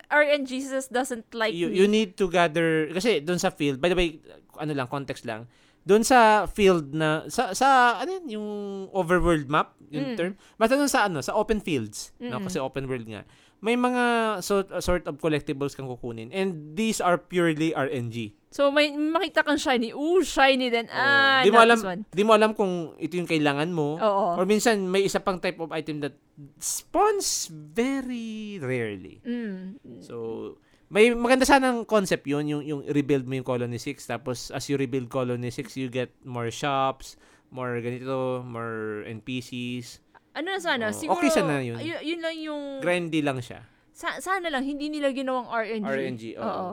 and 0.09 0.47
Jesus 0.49 0.89
doesn't 0.89 1.29
like 1.35 1.53
you, 1.53 1.69
me. 1.69 1.77
you 1.77 1.87
need 1.87 2.17
to 2.17 2.33
gather, 2.33 2.89
kasi 2.91 3.21
doon 3.21 3.37
sa 3.37 3.53
field, 3.53 3.77
by 3.77 3.93
the 3.93 3.99
way, 3.99 4.17
ano 4.57 4.73
lang, 4.73 4.89
context 4.89 5.29
lang, 5.29 5.45
doon 5.87 6.03
sa 6.03 6.51
field 6.51 6.91
na, 6.91 7.31
sa, 7.31 7.55
sa 7.55 7.97
ano 7.97 8.19
yun, 8.19 8.27
yung 8.37 8.49
overworld 8.91 9.47
map, 9.47 9.79
yung 9.87 10.13
Mm. 10.13 10.17
term, 10.19 10.33
basta 10.59 10.75
doon 10.75 10.91
sa 10.91 11.07
ano, 11.07 11.23
sa 11.23 11.33
open 11.33 11.63
fields, 11.63 12.11
no, 12.19 12.37
Mm-mm. 12.37 12.51
kasi 12.51 12.59
open 12.59 12.91
world 12.91 13.07
nga, 13.07 13.23
may 13.63 13.79
mga 13.79 14.05
sort, 14.43 14.69
sort 14.83 15.07
of 15.07 15.17
collectibles 15.17 15.73
kang 15.73 15.87
kukunin, 15.87 16.29
and 16.35 16.75
these 16.75 16.99
are 16.99 17.15
purely 17.17 17.71
RNG. 17.71 18.35
So, 18.51 18.73
may 18.73 18.91
makita 18.91 19.45
kang 19.45 19.61
shiny. 19.61 19.93
Ooh, 19.93 20.25
shiny 20.25 20.73
din. 20.73 20.89
Ah, 20.89 21.45
di 21.45 21.53
mo 21.53 21.61
alam, 21.61 21.79
di 22.09 22.25
mo 22.25 22.33
alam 22.33 22.51
kung 22.51 22.97
ito 22.97 23.15
yung 23.15 23.29
kailangan 23.29 23.69
mo, 23.71 23.95
Oo. 23.97 24.27
or 24.37 24.45
minsan 24.45 24.91
may 24.91 25.05
isa 25.05 25.21
pang 25.21 25.39
type 25.39 25.61
of 25.61 25.71
item 25.71 26.01
that 26.01 26.17
spawns 26.59 27.47
very 27.53 28.59
rarely. 28.59 29.21
Mm. 29.23 29.79
So, 30.01 30.57
may 30.87 31.11
maganda 31.11 31.43
sanang 31.43 31.83
concept 31.83 32.27
yun, 32.27 32.47
yung, 32.47 32.63
yung 32.63 32.81
rebuild 32.87 33.27
mo 33.27 33.35
yung 33.35 33.47
Colony 33.47 33.79
6. 33.79 34.07
Tapos, 34.07 34.55
as 34.55 34.63
you 34.71 34.79
rebuild 34.79 35.11
Colony 35.11 35.51
6, 35.51 35.75
you 35.75 35.91
get 35.91 36.15
more 36.23 36.51
shops, 36.51 37.19
more 37.51 37.79
ganito, 37.83 38.43
more 38.47 39.03
NPCs. 39.05 39.99
Ano 40.37 40.53
na 40.53 40.61
sana? 40.61 40.93
Oo. 40.93 40.95
Siguro, 40.95 41.19
Okay 41.19 41.31
sana 41.33 41.59
yun. 41.59 41.81
y- 41.81 42.05
yun 42.05 42.21
lang 42.21 42.37
yung... 42.39 42.63
Grindy 42.79 43.25
lang 43.25 43.41
siya. 43.41 43.65
Sa- 43.97 44.21
sana 44.21 44.47
lang, 44.47 44.63
hindi 44.63 44.93
nila 44.93 45.11
ginawang 45.11 45.49
RNG. 45.49 45.87
RNG, 45.89 46.23
oo. 46.37 46.45
Oo. 46.45 46.73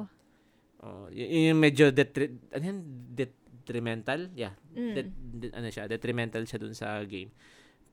Oh, 0.83 1.05
y- 1.07 1.47
yung 1.47 1.63
medyo 1.63 1.89
detri- 1.89 2.35
ano 2.51 2.63
yan? 2.63 2.79
detrimental? 3.15 4.27
Yeah. 4.35 4.51
Mm. 4.75 4.93
Det- 4.93 5.15
det- 5.39 5.53
ano 5.55 5.71
siya? 5.71 5.87
Detrimental 5.87 6.43
siya 6.43 6.59
dun 6.59 6.75
sa 6.75 6.99
game. 7.07 7.31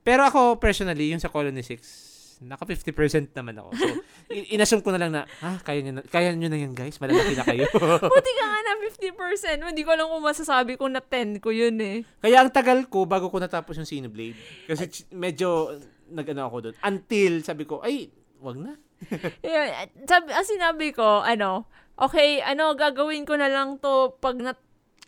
Pero 0.02 0.26
ako, 0.26 0.58
personally, 0.58 1.14
yung 1.14 1.22
sa 1.22 1.30
Colony 1.30 1.62
6, 1.62 1.78
naka 2.40 2.64
50% 2.64 3.36
naman 3.36 3.60
ako. 3.60 3.68
So, 3.76 3.86
in- 4.36 4.48
inassume 4.56 4.80
ko 4.80 4.90
na 4.96 5.00
lang 5.00 5.12
na, 5.12 5.28
ah, 5.44 5.60
kaya 5.60 5.84
nyo 5.84 6.00
na, 6.00 6.02
kaya 6.02 6.32
nyo 6.32 6.48
na 6.48 6.56
yan, 6.56 6.72
guys. 6.72 6.96
Malalaki 6.96 7.36
na 7.36 7.44
kayo. 7.44 7.68
Buti 8.16 8.32
ka 8.32 8.44
nga 8.48 8.60
na 8.64 8.72
50%. 8.80 9.60
Hindi 9.60 9.82
ko 9.84 9.92
lang 9.92 10.08
kung 10.08 10.24
masasabi 10.24 10.80
ko 10.80 10.88
na 10.88 11.04
10 11.04 11.44
ko 11.44 11.52
yun 11.52 11.76
eh. 11.78 12.00
Kaya 12.24 12.40
ang 12.40 12.50
tagal 12.50 12.88
ko 12.88 13.04
bago 13.04 13.28
ko 13.28 13.36
natapos 13.36 13.76
yung 13.76 13.88
Xenoblade. 13.88 14.40
Kasi 14.64 14.84
ch- 14.88 15.08
medyo 15.12 15.76
nag-ano 16.08 16.48
ako 16.48 16.56
doon. 16.64 16.74
Until 16.80 17.44
sabi 17.44 17.68
ko, 17.68 17.84
ay, 17.84 18.08
wag 18.40 18.56
na. 18.56 18.72
At 19.76 19.92
sabi, 20.08 20.32
ang 20.32 20.48
sinabi 20.48 20.96
ko, 20.96 21.20
ano, 21.20 21.68
okay, 22.00 22.40
ano, 22.40 22.72
gagawin 22.72 23.28
ko 23.28 23.36
na 23.36 23.52
lang 23.52 23.76
to 23.78 24.16
pag 24.18 24.40
na 24.40 24.56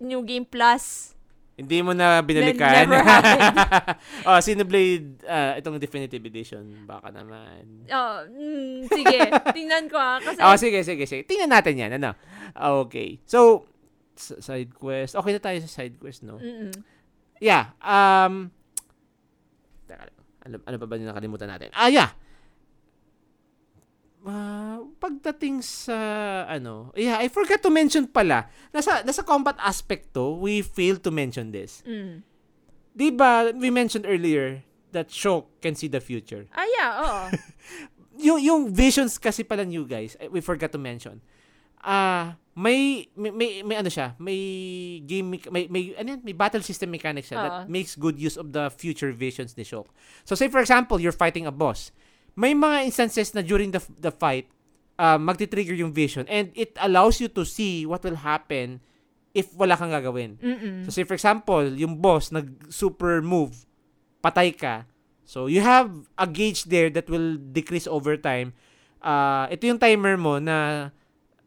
New 0.00 0.20
Game 0.28 0.44
Plus. 0.44 1.16
Hindi 1.52 1.84
mo 1.84 1.92
na 1.92 2.24
binalikan. 2.24 2.72
Then, 2.72 2.88
never 2.88 3.04
happened. 3.04 3.56
oh, 4.28 4.38
Xenoblade, 4.40 5.20
ah, 5.28 5.52
itong 5.60 5.76
definitive 5.76 6.24
edition, 6.24 6.64
baka 6.88 7.12
naman. 7.12 7.84
Oh, 7.92 8.24
mm, 8.24 8.88
sige, 8.88 9.18
tingnan 9.52 9.84
ko 9.92 10.00
ah. 10.00 10.16
Kasi, 10.16 10.40
Oh, 10.40 10.56
sige, 10.56 10.80
sige, 10.80 11.04
sige. 11.04 11.22
Tingnan 11.28 11.52
natin 11.52 11.76
yan, 11.76 11.92
ano. 12.00 12.16
Okay. 12.88 13.20
So, 13.28 13.68
side 14.16 14.72
quest. 14.72 15.12
Okay 15.12 15.32
na 15.36 15.40
tayo 15.44 15.58
sa 15.60 15.68
side 15.68 16.00
quest, 16.00 16.24
no? 16.24 16.40
Mm-mm. 16.40 16.72
Yeah. 17.42 17.76
Um, 17.84 18.48
ano, 20.42 20.56
ano 20.64 20.76
pa 20.80 20.86
ba 20.88 20.94
yung 20.96 21.10
nakalimutan 21.12 21.52
natin? 21.52 21.68
Ah, 21.76 21.92
yeah. 21.92 22.10
Ah, 24.22 24.78
pagdating 25.02 25.66
sa 25.66 25.98
ano, 26.46 26.94
yeah, 26.94 27.18
I 27.18 27.26
forgot 27.26 27.58
to 27.66 27.74
mention 27.74 28.06
pala. 28.06 28.46
Nasa 28.70 29.02
nasa 29.02 29.26
combat 29.26 29.58
aspect 29.58 30.14
to, 30.14 30.38
we 30.38 30.62
failed 30.62 31.02
to 31.02 31.10
mention 31.10 31.50
this. 31.50 31.82
Mm. 31.82 32.22
'Di 32.94 33.08
ba, 33.10 33.50
we 33.50 33.72
mentioned 33.72 34.06
earlier 34.06 34.62
that 34.94 35.10
Shulk 35.10 35.50
can 35.58 35.74
see 35.74 35.90
the 35.90 35.98
future. 35.98 36.46
Ah, 36.54 36.68
yeah, 36.78 36.90
oo. 37.02 37.22
Yung 38.28 38.38
yung 38.38 38.62
visions 38.70 39.16
kasi 39.16 39.42
pala 39.42 39.64
new 39.64 39.88
guys, 39.88 40.14
eh, 40.20 40.28
we 40.28 40.44
forgot 40.44 40.70
to 40.70 40.78
mention. 40.78 41.18
Ah, 41.80 42.36
may, 42.54 43.08
may 43.16 43.32
may 43.32 43.50
may 43.64 43.76
ano 43.80 43.88
siya, 43.88 44.12
may 44.20 44.38
game 45.02 45.40
may 45.50 45.66
may 45.66 45.96
ano 45.96 46.14
yan, 46.14 46.20
may 46.20 46.36
battle 46.36 46.60
system 46.60 46.92
mechanics 46.92 47.32
siya 47.32 47.40
that 47.40 47.54
Oo. 47.64 47.72
makes 47.72 47.96
good 47.96 48.20
use 48.20 48.36
of 48.36 48.52
the 48.52 48.68
future 48.68 49.10
visions 49.10 49.56
ni 49.56 49.64
Shulk. 49.64 49.88
So 50.28 50.36
say 50.36 50.52
for 50.52 50.60
example, 50.60 51.00
you're 51.00 51.16
fighting 51.16 51.48
a 51.48 51.50
boss. 51.50 51.90
May 52.34 52.56
mga 52.56 52.88
instances 52.88 53.34
na 53.36 53.44
during 53.44 53.70
the 53.70 53.82
the 54.00 54.12
fight, 54.12 54.48
uh, 54.96 55.18
magti-trigger 55.20 55.76
yung 55.76 55.92
vision 55.92 56.24
and 56.28 56.48
it 56.56 56.72
allows 56.80 57.20
you 57.20 57.28
to 57.32 57.44
see 57.44 57.84
what 57.84 58.00
will 58.04 58.18
happen 58.20 58.80
if 59.32 59.52
wala 59.56 59.76
kang 59.76 59.92
gagawin. 59.92 60.36
Mm-mm. 60.40 60.84
So 60.84 60.92
say 60.92 61.04
for 61.04 61.16
example, 61.16 61.64
yung 61.64 62.00
boss 62.00 62.32
nag 62.32 62.72
super 62.72 63.20
move, 63.20 63.64
patay 64.24 64.52
ka. 64.52 64.84
So 65.24 65.48
you 65.48 65.64
have 65.64 65.88
a 66.16 66.28
gauge 66.28 66.68
there 66.68 66.92
that 66.92 67.08
will 67.08 67.36
decrease 67.40 67.88
over 67.88 68.16
time. 68.16 68.52
Uh, 69.02 69.48
ito 69.50 69.66
yung 69.66 69.80
timer 69.80 70.14
mo 70.16 70.38
na 70.38 70.88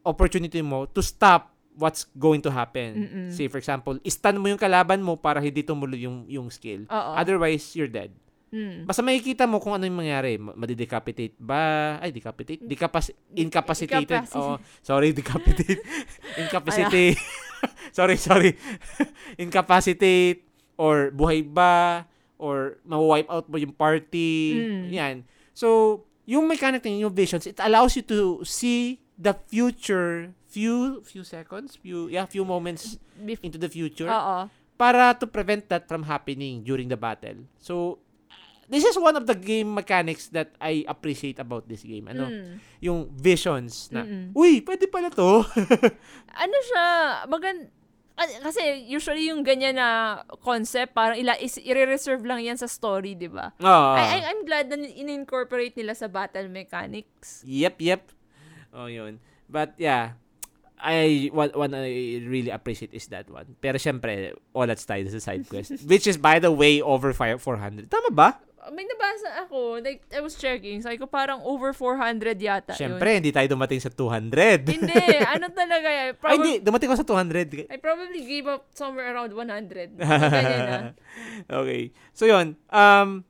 opportunity 0.06 0.62
mo 0.62 0.86
to 0.91 1.02
stop 1.02 1.53
what's 1.78 2.07
going 2.18 2.41
to 2.41 2.52
happen. 2.52 2.90
Mm-mm. 2.95 3.28
Say 3.32 3.48
for 3.48 3.60
example, 3.60 3.99
stun 4.07 4.40
mo 4.41 4.49
yung 4.49 4.60
kalaban 4.60 5.03
mo 5.03 5.16
para 5.20 5.40
hindi 5.40 5.62
tumuloy 5.62 6.03
yung 6.03 6.26
yung 6.26 6.48
skill. 6.49 6.88
Oo. 6.90 7.12
Otherwise, 7.16 7.76
you're 7.76 7.91
dead. 7.91 8.12
Mm. 8.56 8.88
Basta 8.88 9.03
makikita 9.03 9.44
mo 9.44 9.60
kung 9.60 9.76
ano 9.76 9.84
yung 9.84 9.99
mangyari. 9.99 10.40
Ma- 10.40 10.56
Madidecapitate 10.56 11.36
ba? 11.36 11.99
Ay, 11.99 12.15
decapitate? 12.15 12.64
Decapac- 12.64 13.11
incapacitated. 13.36 14.23
Incapacit- 14.23 14.40
Oo. 14.40 14.56
Sorry, 14.80 15.11
decapitate. 15.11 15.84
Incapacitate. 16.41 17.19
sorry, 17.98 18.15
sorry. 18.15 18.56
Incapacitate 19.44 20.48
or 20.80 21.11
buhay 21.11 21.44
ba 21.44 22.07
or 22.40 22.80
ma-wipe 22.88 23.27
out 23.27 23.52
mo 23.52 23.60
yung 23.60 23.76
party. 23.76 24.56
Mm. 24.56 24.86
Yan. 24.91 25.15
So, 25.52 26.02
yung 26.23 26.48
mechanic 26.48 26.84
ng 26.84 27.03
yung 27.03 27.14
visions, 27.14 27.44
it 27.44 27.60
allows 27.60 27.95
you 27.95 28.03
to 28.07 28.40
see 28.48 29.03
the 29.15 29.36
future 29.48 30.32
few 30.48 31.03
few 31.03 31.23
seconds, 31.23 31.76
few 31.76 32.07
yeah, 32.07 32.23
few 32.23 32.44
moments 32.48 32.95
into 33.44 33.60
the 33.60 33.68
future 33.68 34.07
Oo. 34.07 34.48
para 34.76 35.11
to 35.15 35.27
prevent 35.27 35.68
that 35.68 35.88
from 35.88 36.03
happening 36.03 36.64
during 36.64 36.88
the 36.88 36.99
battle. 36.99 37.44
So, 37.60 37.99
this 38.70 38.84
is 38.84 38.98
one 38.98 39.16
of 39.16 39.26
the 39.26 39.38
game 39.38 39.74
mechanics 39.74 40.30
that 40.34 40.54
I 40.62 40.86
appreciate 40.88 41.40
about 41.40 41.68
this 41.70 41.84
game. 41.84 42.10
Ano? 42.10 42.30
Mm. 42.30 42.54
Yung 42.82 43.00
visions 43.14 43.90
na, 43.94 44.06
Mm-mm. 44.06 44.34
uy, 44.34 44.62
pwede 44.66 44.90
pala 44.90 45.10
to. 45.14 45.46
ano 46.44 46.58
siya, 46.72 46.86
magan 47.30 47.70
ah, 48.18 48.30
kasi 48.48 48.88
usually 48.88 49.30
yung 49.30 49.44
ganyan 49.44 49.76
na 49.78 50.22
concept, 50.42 50.96
parang 50.96 51.20
ila, 51.20 51.38
is, 51.38 51.60
i-reserve 51.62 52.24
lang 52.26 52.42
yan 52.42 52.58
sa 52.58 52.66
story, 52.66 53.14
di 53.14 53.28
ba? 53.28 53.54
oh. 53.62 53.94
I, 53.94 54.20
I, 54.22 54.34
I'm 54.34 54.42
glad 54.48 54.72
na 54.72 54.82
in-incorporate 54.82 55.76
nila 55.78 55.94
sa 55.94 56.08
battle 56.08 56.48
mechanics. 56.48 57.44
Yep, 57.46 57.76
yep. 57.82 58.04
Oh, 58.76 58.88
yun. 58.88 59.20
But 59.48 59.78
yeah, 59.78 60.18
I 60.76 61.30
what 61.32 61.56
one 61.56 61.74
I 61.74 62.20
really 62.26 62.50
appreciate 62.52 62.94
is 62.94 63.08
that 63.08 63.30
one. 63.30 63.56
Pero 63.62 63.78
syempre, 63.80 64.36
all 64.54 64.68
that's 64.68 64.84
tied 64.84 65.08
sa 65.08 65.20
side 65.20 65.48
quest, 65.48 65.72
which 65.90 66.08
is 66.08 66.18
by 66.18 66.40
the 66.40 66.52
way 66.52 66.82
over 66.82 67.14
fi- 67.14 67.38
400. 67.38 67.88
Tama 67.88 68.12
ba? 68.12 68.30
May 68.74 68.86
nabasa 68.86 69.46
ako, 69.46 69.78
like, 69.78 70.02
I 70.10 70.22
was 70.26 70.34
checking, 70.34 70.82
sabi 70.82 70.98
ko 70.98 71.06
parang 71.06 71.42
over 71.46 71.70
400 71.70 72.34
yata 72.42 72.74
Syempre, 72.74 73.22
hindi 73.22 73.30
tayo 73.30 73.46
dumating 73.46 73.78
sa 73.78 73.94
200. 73.94 74.66
yun. 74.66 74.82
Hindi, 74.82 75.06
ano 75.38 75.46
talaga 75.54 75.86
yan. 75.86 76.08
Ay, 76.10 76.18
Probab- 76.18 76.34
hindi. 76.42 76.54
Dumating 76.66 76.90
ko 76.90 76.98
sa 76.98 77.06
200. 77.06 77.70
I 77.70 77.78
probably 77.78 78.22
gave 78.26 78.50
up 78.50 78.66
somewhere 78.74 79.14
around 79.14 79.38
100. 79.38 79.98
Ganyan 80.02 80.62
na. 80.66 80.80
okay. 81.62 81.94
So, 82.18 82.26
yun. 82.26 82.58
Um, 82.74 83.22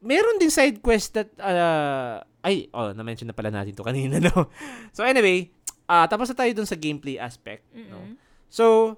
meron 0.00 0.36
din 0.40 0.52
side 0.52 0.80
quest 0.80 1.16
that, 1.16 1.32
uh, 1.40 2.24
ay, 2.44 2.68
oh, 2.76 2.92
na-mention 2.92 3.28
na 3.28 3.36
pala 3.36 3.48
natin 3.48 3.72
to 3.72 3.84
kanina, 3.84 4.20
no? 4.28 4.52
So, 4.92 5.04
anyway, 5.04 5.48
ah 5.84 6.08
tapos 6.08 6.32
na 6.32 6.36
tayo 6.36 6.52
dun 6.56 6.68
sa 6.68 6.76
gameplay 6.76 7.16
aspect, 7.16 7.64
no? 7.72 8.00
Mm-mm. 8.00 8.16
So, 8.48 8.96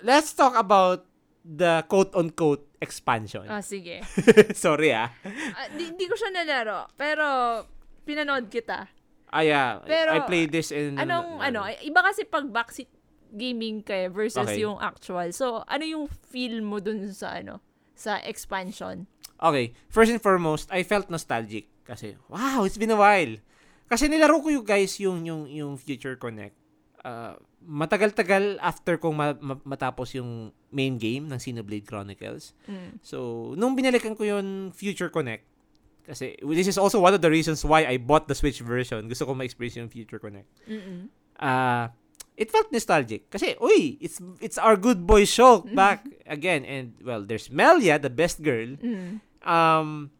let's 0.00 0.30
talk 0.32 0.54
about 0.54 1.04
the 1.42 1.82
quote-unquote 1.90 2.69
expansion. 2.80 3.44
Ah, 3.46 3.60
sige. 3.60 4.00
Sorry, 4.56 4.90
ah. 4.96 5.12
Ah, 5.54 5.68
di, 5.70 5.92
di 5.94 6.04
ko 6.08 6.16
siya 6.16 6.32
nalaro, 6.32 6.88
pero 6.96 7.24
pinanood 8.08 8.48
kita. 8.48 8.88
Ah, 9.30 9.44
yeah. 9.46 9.78
Pero, 9.86 10.10
I 10.16 10.26
played 10.26 10.50
this 10.50 10.74
in... 10.74 10.98
Anong, 10.98 11.38
ano, 11.38 11.68
iba 11.84 12.00
kasi 12.02 12.26
pag 12.26 12.50
backseat 12.50 12.90
gaming 13.30 13.86
ka 13.86 13.94
eh 13.94 14.10
versus 14.10 14.42
Okay. 14.42 14.66
yung 14.66 14.82
actual. 14.82 15.30
So, 15.30 15.62
ano 15.70 15.86
yung 15.86 16.04
feel 16.32 16.58
mo 16.66 16.82
dun 16.82 17.06
sa, 17.14 17.38
ano, 17.38 17.62
sa 17.94 18.18
expansion? 18.26 19.06
Okay, 19.40 19.72
first 19.88 20.12
and 20.12 20.20
foremost, 20.20 20.68
I 20.68 20.84
felt 20.84 21.08
nostalgic 21.08 21.72
kasi 21.88 22.20
wow, 22.28 22.68
it's 22.68 22.76
been 22.76 22.92
a 22.92 23.00
while. 23.00 23.40
Kasi 23.88 24.06
nilaro 24.06 24.44
ko 24.44 24.52
yung 24.52 24.68
guys 24.68 25.00
yung 25.00 25.24
yung 25.24 25.48
yung 25.48 25.80
Future 25.80 26.20
Connect. 26.20 26.54
Uh, 27.00 27.32
matagal-tagal 27.64 28.60
after 28.60 29.00
kong 29.00 29.16
ma- 29.16 29.40
ma- 29.40 29.64
matapos 29.64 30.12
yung 30.16 30.52
main 30.68 31.00
game 31.00 31.28
ng 31.28 31.40
Xenoblade 31.40 31.88
Chronicles. 31.88 32.52
Mm. 32.68 33.00
So, 33.00 33.50
nung 33.56 33.72
binalikan 33.72 34.12
ko 34.12 34.24
yung 34.28 34.72
Future 34.76 35.08
Connect, 35.08 35.44
kasi 36.04 36.36
this 36.42 36.68
is 36.68 36.76
also 36.76 37.00
one 37.00 37.16
of 37.16 37.22
the 37.24 37.30
reasons 37.32 37.64
why 37.64 37.88
I 37.88 37.96
bought 37.96 38.28
the 38.28 38.36
Switch 38.36 38.60
version. 38.60 39.08
Gusto 39.08 39.24
ko 39.24 39.32
ma-experience 39.32 39.80
yung 39.80 39.88
Future 39.88 40.20
Connect. 40.20 40.48
Mm-mm. 40.68 41.08
Uh, 41.40 41.88
it 42.36 42.52
felt 42.52 42.72
nostalgic. 42.72 43.28
Kasi, 43.32 43.56
uy, 43.60 43.96
it's 44.00 44.20
it's 44.40 44.60
our 44.60 44.76
good 44.76 45.06
boy 45.06 45.24
Shulk 45.24 45.68
back 45.72 46.04
again. 46.26 46.64
And, 46.68 46.96
well, 47.00 47.24
there's 47.24 47.48
Melia, 47.48 47.96
the 48.00 48.12
best 48.12 48.44
girl. 48.44 48.76
Mm. 48.80 49.24
Um, 49.40 50.12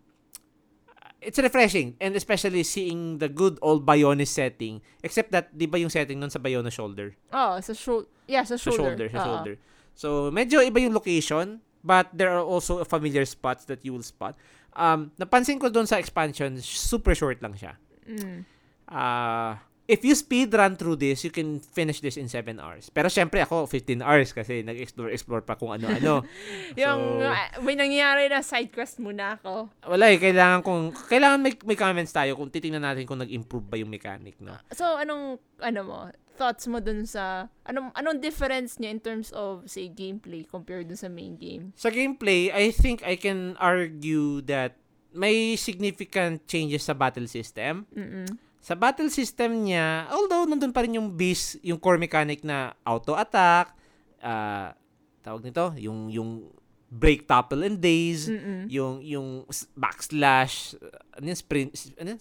it's 1.21 1.39
refreshing. 1.39 1.97
And 2.01 2.17
especially 2.17 2.65
seeing 2.65 3.19
the 3.19 3.29
good 3.29 3.59
old 3.63 3.85
Bionis 3.85 4.29
setting. 4.29 4.81
Except 5.05 5.31
that, 5.33 5.53
di 5.57 5.67
ba 5.67 5.79
yung 5.79 5.91
setting 5.93 6.19
nun 6.21 6.31
sa 6.31 6.41
Bionis 6.41 6.73
shoulder? 6.75 7.15
Oh, 7.33 7.61
sa 7.61 7.73
shoulder. 7.73 8.09
Yeah, 8.27 8.45
sa 8.45 8.57
Sa 8.57 8.71
shoulder. 8.71 8.97
shoulder, 8.97 9.09
sa 9.11 9.19
Oo. 9.19 9.25
shoulder. 9.25 9.55
So, 9.95 10.09
medyo 10.31 10.65
iba 10.65 10.81
yung 10.81 10.95
location, 10.95 11.61
but 11.85 12.09
there 12.15 12.31
are 12.33 12.45
also 12.45 12.83
familiar 12.85 13.25
spots 13.29 13.65
that 13.69 13.85
you 13.85 13.93
will 13.93 14.07
spot. 14.07 14.37
Um, 14.73 15.11
napansin 15.19 15.61
ko 15.61 15.69
doon 15.69 15.85
sa 15.85 15.99
expansion, 15.99 16.57
super 16.63 17.13
short 17.15 17.43
lang 17.43 17.53
siya. 17.59 17.75
Mm. 18.07 18.47
Uh, 18.91 19.59
if 19.91 20.07
you 20.07 20.15
speed 20.15 20.55
run 20.55 20.79
through 20.79 20.95
this, 20.95 21.27
you 21.27 21.35
can 21.35 21.59
finish 21.59 21.99
this 21.99 22.15
in 22.15 22.31
7 22.31 22.63
hours. 22.63 22.87
Pero 22.95 23.11
syempre 23.11 23.43
ako, 23.43 23.67
15 23.67 23.99
hours 24.07 24.31
kasi 24.31 24.63
nag-explore-explore 24.63 25.43
pa 25.43 25.59
kung 25.59 25.75
ano-ano. 25.75 26.23
Yung, 26.81 27.01
So- 27.19 27.27
ah, 27.27 27.59
may 27.59 27.75
nangyari 27.75 28.31
na 28.31 28.47
side 28.47 28.71
quest 28.71 29.03
muna 29.03 29.35
ako. 29.43 29.67
Wala 29.91 30.15
eh, 30.15 30.23
kailangan 30.23 30.63
kung 30.63 30.95
kailangan 30.95 31.39
may, 31.43 31.53
may 31.67 31.75
comments 31.75 32.15
tayo 32.15 32.39
kung 32.39 32.47
titingnan 32.47 32.87
natin 32.87 33.03
kung 33.03 33.19
nag-improve 33.19 33.67
ba 33.67 33.75
yung 33.75 33.91
mechanic, 33.91 34.39
no? 34.39 34.55
So, 34.71 34.87
anong, 34.95 35.43
ano 35.59 35.81
mo, 35.83 35.99
thoughts 36.39 36.71
mo 36.71 36.79
dun 36.79 37.05
sa, 37.05 37.51
anong, 37.67 37.91
anong 37.99 38.23
difference 38.23 38.79
niya 38.79 38.95
in 38.95 39.01
terms 39.03 39.35
of, 39.35 39.67
say, 39.67 39.91
gameplay 39.91 40.47
compared 40.47 40.87
dun 40.87 40.97
sa 40.97 41.11
main 41.11 41.35
game? 41.35 41.75
Sa 41.75 41.91
gameplay, 41.91 42.49
I 42.55 42.71
think 42.71 43.03
I 43.03 43.19
can 43.19 43.59
argue 43.59 44.41
that 44.47 44.79
may 45.11 45.59
significant 45.59 46.47
changes 46.47 46.87
sa 46.87 46.95
battle 46.95 47.27
system. 47.27 47.91
Mm-mm. 47.91 48.50
Sa 48.61 48.77
battle 48.77 49.09
system 49.09 49.65
niya, 49.65 50.05
although 50.13 50.45
nandun 50.45 50.71
pa 50.71 50.85
rin 50.85 51.01
yung 51.01 51.17
base, 51.17 51.57
yung 51.65 51.81
core 51.81 51.97
mechanic 51.97 52.45
na 52.45 52.77
auto-attack, 52.85 53.73
ah, 54.21 54.77
tawag 55.25 55.49
nito, 55.49 55.73
yung, 55.81 56.13
yung 56.13 56.53
break, 56.93 57.25
topple, 57.25 57.65
and 57.65 57.81
daze, 57.81 58.29
Mm-mm. 58.29 58.69
yung, 58.69 59.01
yung 59.01 59.29
backslash, 59.73 60.77
ano 61.17 61.25
yun, 61.25 61.39
sprint, 61.39 61.71
ano 61.97 62.09
yun, 62.13 62.21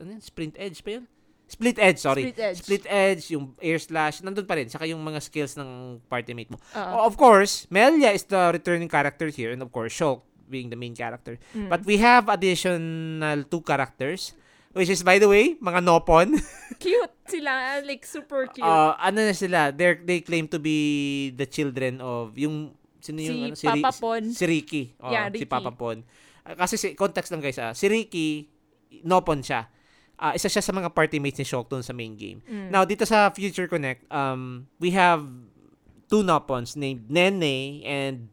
ano 0.00 0.08
yun, 0.16 0.22
sprint 0.24 0.54
edge 0.56 0.80
pa 0.80 0.96
yun? 0.96 1.04
Split 1.50 1.82
edge, 1.82 1.98
sorry. 1.98 2.30
Split 2.30 2.38
edge. 2.38 2.58
Split 2.62 2.84
edge, 2.86 3.22
yung 3.34 3.44
air 3.58 3.82
slash, 3.82 4.22
nandun 4.22 4.46
pa 4.46 4.54
rin. 4.54 4.70
Saka 4.70 4.86
yung 4.86 5.02
mga 5.02 5.18
skills 5.18 5.58
ng 5.58 5.98
party 6.06 6.30
mate 6.30 6.46
mo. 6.46 6.62
Oo. 6.78 7.10
Of 7.10 7.18
course, 7.18 7.66
Melia 7.66 8.14
is 8.14 8.22
the 8.22 8.54
returning 8.54 8.86
character 8.86 9.26
here, 9.26 9.50
and 9.50 9.58
of 9.58 9.74
course, 9.74 9.90
Shulk 9.90 10.22
being 10.46 10.70
the 10.70 10.78
main 10.78 10.94
character. 10.94 11.42
Mm. 11.50 11.66
But 11.66 11.82
we 11.82 11.98
have 11.98 12.30
additional 12.30 13.42
two 13.50 13.66
characters, 13.66 14.30
which 14.72 14.88
is, 14.88 15.02
by 15.02 15.18
the 15.18 15.28
way, 15.28 15.54
mga 15.58 15.80
Nopon. 15.82 16.38
cute 16.82 17.14
sila, 17.26 17.80
like, 17.84 18.02
super 18.06 18.46
cute. 18.50 18.64
Uh, 18.66 18.94
ano 18.96 19.22
na 19.22 19.34
sila, 19.34 19.70
they 19.70 19.94
they 20.02 20.18
claim 20.20 20.46
to 20.46 20.58
be 20.58 21.30
the 21.34 21.46
children 21.46 21.98
of, 22.00 22.34
yung, 22.34 22.74
sino 22.98 23.18
yung, 23.22 23.54
Si 23.54 23.66
ano, 23.66 23.78
Ri- 23.78 23.84
Papa 23.84 23.92
Pon. 23.96 24.22
Si 24.30 24.44
Ricky. 24.46 24.94
Oh, 24.98 25.10
Yeah, 25.10 25.28
Si 25.30 25.42
Ricky. 25.42 25.50
Papa 25.50 25.72
Pon. 25.72 26.02
Ah, 26.42 26.56
kasi 26.56 26.74
si, 26.80 26.94
context 26.94 27.30
lang 27.30 27.42
guys, 27.42 27.58
ah, 27.58 27.72
si 27.72 27.86
Ricky, 27.86 28.48
Nopon 29.06 29.42
siya. 29.42 29.70
Ah, 30.20 30.36
isa 30.36 30.52
siya 30.52 30.60
sa 30.60 30.74
mga 30.74 30.92
party 30.92 31.16
mates 31.16 31.40
ni 31.40 31.46
Shulk 31.48 31.72
dun 31.72 31.80
sa 31.80 31.96
main 31.96 32.12
game. 32.12 32.44
Mm. 32.44 32.68
Now, 32.68 32.84
dito 32.84 33.08
sa 33.08 33.32
Future 33.32 33.70
Connect, 33.70 34.04
um, 34.12 34.68
we 34.76 34.92
have 34.92 35.24
two 36.10 36.20
Nopons 36.20 36.76
named 36.76 37.08
Nene 37.08 37.80
and 37.86 38.28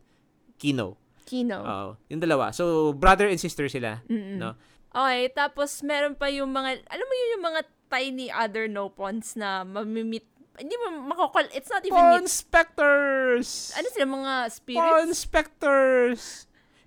Kino. 0.60 0.98
Kino. 1.24 1.60
Oh, 1.60 1.90
yung 2.10 2.20
dalawa. 2.20 2.52
So, 2.52 2.92
brother 2.92 3.28
and 3.28 3.40
sister 3.40 3.68
sila. 3.70 4.04
Mm-mm. 4.08 4.36
no? 4.40 4.56
Okay, 4.98 5.30
tapos 5.30 5.86
meron 5.86 6.18
pa 6.18 6.26
yung 6.34 6.50
mga, 6.50 6.82
alam 6.90 7.06
mo 7.06 7.14
yun 7.14 7.30
yung 7.38 7.46
mga 7.54 7.62
tiny 7.86 8.28
other 8.34 8.66
nopons 8.66 9.38
na 9.38 9.62
mamimit, 9.62 10.26
hindi 10.58 10.74
mo 10.82 11.06
makakal, 11.06 11.46
it's 11.54 11.70
not 11.70 11.86
even 11.86 12.02
Pawn. 12.02 12.26
Specters! 12.26 13.78
Ano 13.78 13.88
sila, 13.94 14.06
mga 14.10 14.34
Pawn 14.50 14.58
spirits? 14.58 15.18
Specters! 15.22 16.22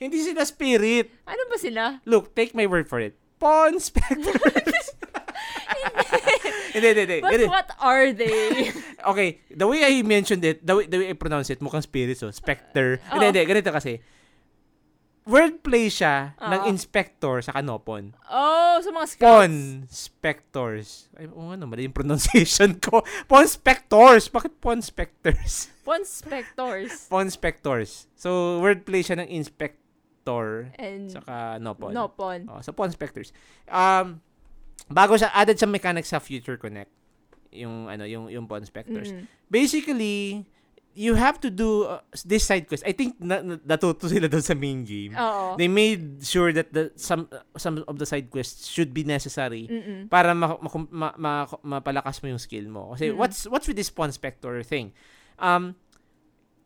Hindi 0.02 0.18
sila 0.26 0.42
spirit. 0.42 1.06
Ano 1.22 1.42
ba 1.46 1.54
sila? 1.54 1.82
Look, 2.02 2.34
take 2.34 2.50
my 2.50 2.66
word 2.66 2.90
for 2.90 2.98
it. 2.98 3.14
Pawn 3.38 3.78
Specters! 3.78 4.74
hindi, 6.74 6.86
hindi, 6.90 7.02
hindi. 7.06 7.18
But 7.22 7.46
what 7.46 7.70
are 7.78 8.10
they? 8.10 8.74
Okay, 9.00 9.40
the 9.48 9.64
way 9.64 9.80
I 9.80 10.02
mentioned 10.04 10.44
it, 10.44 10.60
the 10.60 10.76
way, 10.76 10.84
the 10.84 10.98
way 11.00 11.08
I 11.08 11.16
pronounce 11.16 11.48
it, 11.48 11.62
mukhang 11.62 11.80
spirits, 11.86 12.20
oh. 12.20 12.34
Specter. 12.34 13.00
Oo. 13.00 13.12
Hindi, 13.16 13.26
hindi, 13.32 13.42
ganito 13.48 13.72
kasi. 13.72 14.02
Wordplay 15.30 15.86
siya 15.86 16.34
ng 16.36 16.66
Oo. 16.66 16.68
inspector 16.68 17.38
sa 17.38 17.54
kanopon. 17.54 18.12
oh, 18.26 18.76
sa 18.82 18.90
mga 18.90 19.06
scouts. 19.06 19.22
Pawn 19.22 19.54
Spectors. 19.86 21.06
Ay, 21.14 21.30
oo 21.30 21.48
nga 21.48 21.56
no, 21.56 21.70
mali 21.70 21.86
yung 21.86 21.94
pronunciation 21.94 22.74
ko. 22.76 23.00
Pawn 23.24 23.46
Spectors. 23.46 24.26
Bakit 24.26 24.58
Pawn 24.58 24.82
Spectors? 24.82 25.70
Pawn 25.86 26.02
spectors. 26.02 27.06
Pawn 27.06 27.30
Spectors. 27.30 28.06
So, 28.14 28.58
wordplay 28.58 29.02
siya 29.02 29.18
ng 29.18 29.30
inspector 29.30 30.70
And 30.76 31.10
saka 31.10 31.58
nopon. 31.58 31.90
nopon. 31.90 32.40
Oh, 32.46 32.60
sa 32.60 32.70
Pawn 32.70 32.90
Spectors. 32.90 33.30
Um, 33.66 34.20
bago 34.86 35.14
siya, 35.14 35.30
added 35.32 35.58
sa 35.58 35.66
mechanic 35.66 36.06
sa 36.06 36.18
Future 36.18 36.58
Connect. 36.58 36.90
Yung, 37.50 37.90
ano, 37.90 38.06
yung, 38.06 38.30
yung 38.30 38.46
Pawn 38.46 38.62
Spectors. 38.62 39.10
Mm-mm. 39.10 39.26
Basically, 39.50 40.46
you 40.94 41.14
have 41.14 41.38
to 41.38 41.48
do 41.48 41.86
uh, 41.86 42.02
this 42.26 42.42
side 42.44 42.66
quest. 42.66 42.82
I 42.82 42.92
think 42.92 43.14
na, 43.22 43.40
na, 43.40 43.54
natuto 43.62 44.10
sila 44.10 44.26
doon 44.26 44.42
sa 44.42 44.58
main 44.58 44.82
game. 44.82 45.14
Oo. 45.14 45.54
They 45.54 45.70
made 45.70 46.20
sure 46.26 46.50
that 46.52 46.74
the 46.74 46.90
some 46.98 47.30
some 47.56 47.86
of 47.86 47.96
the 47.96 48.06
side 48.06 48.26
quests 48.28 48.66
should 48.66 48.90
be 48.90 49.06
necessary 49.06 49.70
Mm-mm. 49.70 50.10
para 50.10 50.34
ma, 50.34 50.58
ma, 50.58 50.68
ma- 50.90 51.16
ma- 51.16 51.60
mapalakas 51.62 52.18
mo 52.22 52.34
yung 52.34 52.42
skill 52.42 52.66
mo. 52.66 52.92
Kasi 52.94 53.14
Mm. 53.14 53.16
what's 53.16 53.46
what's 53.46 53.66
with 53.70 53.78
this 53.78 53.90
Pawn 53.90 54.10
Spector 54.10 54.58
thing? 54.66 54.90
Um 55.38 55.78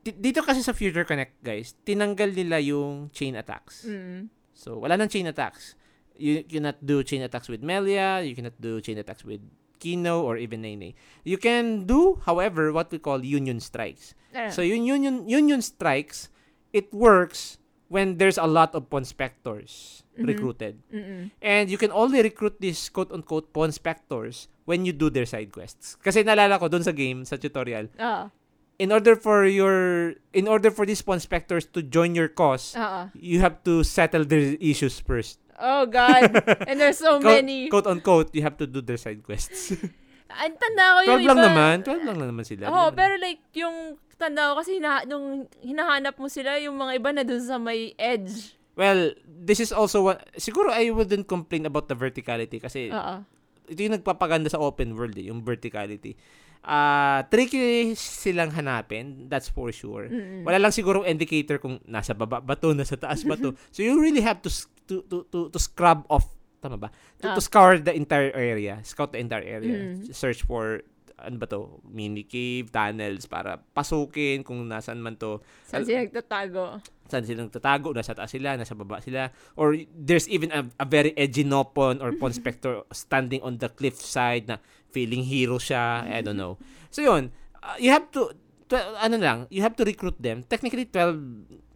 di- 0.05 0.17
dito 0.17 0.41
kasi 0.41 0.65
sa 0.65 0.73
Future 0.73 1.05
Connect, 1.05 1.37
guys, 1.45 1.77
tinanggal 1.85 2.33
nila 2.33 2.61
yung 2.61 3.09
chain 3.13 3.37
attacks. 3.37 3.85
Mm. 3.85 4.29
So, 4.55 4.79
wala 4.79 4.95
nang 4.95 5.09
chain 5.11 5.27
attacks. 5.27 5.75
You 6.15 6.47
cannot 6.47 6.79
do 6.79 7.03
chain 7.03 7.27
attacks 7.27 7.51
with 7.51 7.59
Melia, 7.61 8.23
you 8.23 8.39
cannot 8.39 8.55
do 8.63 8.79
chain 8.79 8.97
attacks 9.03 9.27
with 9.27 9.43
Kino 9.85 10.25
or 10.25 10.41
even 10.41 10.65
Nene. 10.65 10.97
You 11.29 11.37
can 11.37 11.85
do, 11.85 12.25
however, 12.25 12.73
what 12.73 12.89
we 12.89 12.97
call 12.97 13.21
union 13.21 13.61
strikes. 13.61 14.17
Ah. 14.33 14.49
So, 14.49 14.65
yung 14.65 14.89
union, 14.89 15.29
union 15.29 15.61
strikes, 15.61 16.33
it 16.73 16.89
works 16.89 17.61
when 17.93 18.17
there's 18.17 18.41
a 18.41 18.49
lot 18.49 18.73
of 18.73 18.89
pawn 18.89 19.05
spectors 19.05 20.03
Mhm. 20.17 20.27
recruited. 20.27 20.75
Mm-mm. 20.89 21.31
And 21.39 21.69
you 21.69 21.77
can 21.77 21.93
only 21.93 22.25
recruit 22.25 22.59
these 22.59 22.89
quote-unquote 22.89 23.53
pawn 23.53 23.71
spectors 23.71 24.49
when 24.65 24.89
you 24.89 24.97
do 24.97 25.13
their 25.13 25.29
side 25.29 25.53
quests. 25.53 26.01
Kasi 26.01 26.25
naalala 26.25 26.57
ko 26.57 26.67
doon 26.73 26.83
sa 26.83 26.97
game, 26.97 27.29
sa 27.29 27.37
tutorial, 27.37 27.93
Ah. 28.01 28.33
in 28.81 28.91
order 28.91 29.15
for 29.15 29.45
your, 29.47 30.17
in 30.33 30.49
order 30.49 30.73
for 30.73 30.83
these 30.89 31.05
pawn 31.05 31.21
spectors 31.21 31.69
to 31.71 31.85
join 31.85 32.17
your 32.17 32.27
cause, 32.27 32.73
Ah. 32.75 33.13
you 33.15 33.39
have 33.45 33.61
to 33.63 33.85
settle 33.85 34.25
their 34.25 34.57
issues 34.59 34.99
first. 34.99 35.39
Oh 35.57 35.87
God. 35.87 36.31
And 36.69 36.77
there's 36.77 36.99
so 36.99 37.19
Quote- 37.19 37.43
many. 37.43 37.69
Quote-unquote, 37.69 38.35
you 38.35 38.43
have 38.43 38.59
to 38.59 38.67
do 38.67 38.81
their 38.81 38.99
side 38.99 39.23
quests. 39.23 39.71
Ang 40.35 40.57
tanda 40.59 40.99
ko 40.99 40.99
12 41.05 41.07
yung 41.07 41.21
iba. 41.21 41.29
lang 41.31 41.41
naman. 41.47 41.75
12 41.87 42.09
lang 42.11 42.19
naman 42.19 42.45
sila. 42.45 42.65
Oo, 42.67 42.91
naman- 42.91 42.97
pero 42.97 43.15
like, 43.23 43.43
yung 43.55 43.77
tanda 44.19 44.51
ko 44.51 44.63
kasi 44.63 44.79
hina, 44.79 45.07
nung 45.07 45.47
hinahanap 45.63 46.15
mo 46.17 46.27
sila, 46.27 46.59
yung 46.59 46.75
mga 46.75 46.93
iba 46.99 47.11
na 47.13 47.23
dun 47.23 47.43
sa 47.43 47.59
may 47.59 47.95
edge. 47.95 48.55
Well, 48.75 49.15
this 49.23 49.63
is 49.63 49.71
also 49.71 50.11
one, 50.11 50.19
siguro 50.35 50.75
I 50.75 50.91
wouldn't 50.91 51.31
complain 51.31 51.67
about 51.67 51.87
the 51.87 51.95
verticality 51.95 52.59
kasi 52.59 52.91
Oo. 52.91 53.23
ito 53.71 53.79
yung 53.79 53.95
nagpapaganda 53.95 54.51
sa 54.51 54.59
open 54.59 54.99
world 54.99 55.15
eh, 55.15 55.31
yung 55.31 55.47
verticality. 55.47 56.19
Ah, 56.65 57.29
tricky 57.29 57.93
silang 57.93 58.49
hanapin, 58.51 59.29
that's 59.29 59.53
for 59.53 59.69
sure. 59.69 60.09
Mm-mm. 60.09 60.49
Wala 60.49 60.57
lang 60.59 60.73
siguro 60.73 61.05
indicator 61.05 61.61
kung 61.61 61.77
nasa 61.85 62.17
baba 62.17 62.41
ba 62.41 62.57
to, 62.57 62.73
nasa 62.73 62.97
taas 62.97 63.21
ba 63.23 63.37
to. 63.37 63.53
so 63.75 63.85
you 63.85 63.95
really 64.01 64.25
have 64.25 64.41
to 64.41 64.49
to 64.87 65.03
to 65.07 65.25
to, 65.29 65.39
to 65.49 65.59
scrub 65.59 66.05
off 66.09 66.29
tama 66.59 66.81
ba? 66.81 66.89
To, 67.21 67.29
to 67.33 67.41
Ah. 67.41 67.45
scour 67.45 67.77
the 67.77 67.93
entire 67.93 68.33
area, 68.33 68.81
scout 68.83 69.13
the 69.13 69.21
entire 69.21 69.45
area, 69.45 69.95
Mm. 69.95 70.13
search 70.13 70.43
for 70.43 70.81
ano 71.15 71.39
ba 71.39 71.47
to, 71.47 71.81
mini 71.87 72.27
cave, 72.27 72.69
tunnels 72.69 73.25
para 73.25 73.63
pasukin 73.73 74.43
kung 74.43 74.67
nasaan 74.67 74.99
man 74.99 75.15
to, 75.15 75.41
Saan 75.65 75.87
sila 75.87 76.05
nagtatago? 76.05 76.83
saan 77.05 77.23
silang 77.23 77.49
tatago, 77.49 77.93
nasa 77.93 78.13
taas 78.13 78.33
sila, 78.33 78.57
nasa 78.57 78.73
baba 78.75 78.99
sila, 78.99 79.29
or 79.55 79.77
there's 79.95 80.25
even 80.27 80.49
a, 80.51 80.65
a 80.77 80.85
very 80.85 81.13
edgy 81.15 81.45
nopon 81.45 82.01
or 82.01 82.13
pawn 82.13 82.33
specter 82.33 82.83
standing 82.93 83.41
on 83.41 83.57
the 83.57 83.71
cliff 83.71 83.95
side 83.97 84.49
na 84.49 84.57
feeling 84.91 85.23
hero 85.23 85.57
siya, 85.57 86.03
I 86.03 86.21
don't 86.21 86.37
know. 86.37 86.57
So 86.91 87.01
yun, 87.01 87.29
uh, 87.63 87.77
you 87.79 87.89
have 87.89 88.11
to, 88.13 88.35
tw- 88.67 88.97
ano 88.99 89.17
lang, 89.17 89.39
you 89.49 89.61
have 89.61 89.77
to 89.77 89.85
recruit 89.85 90.17
them. 90.19 90.43
Technically, 90.43 90.89
12 90.89 91.21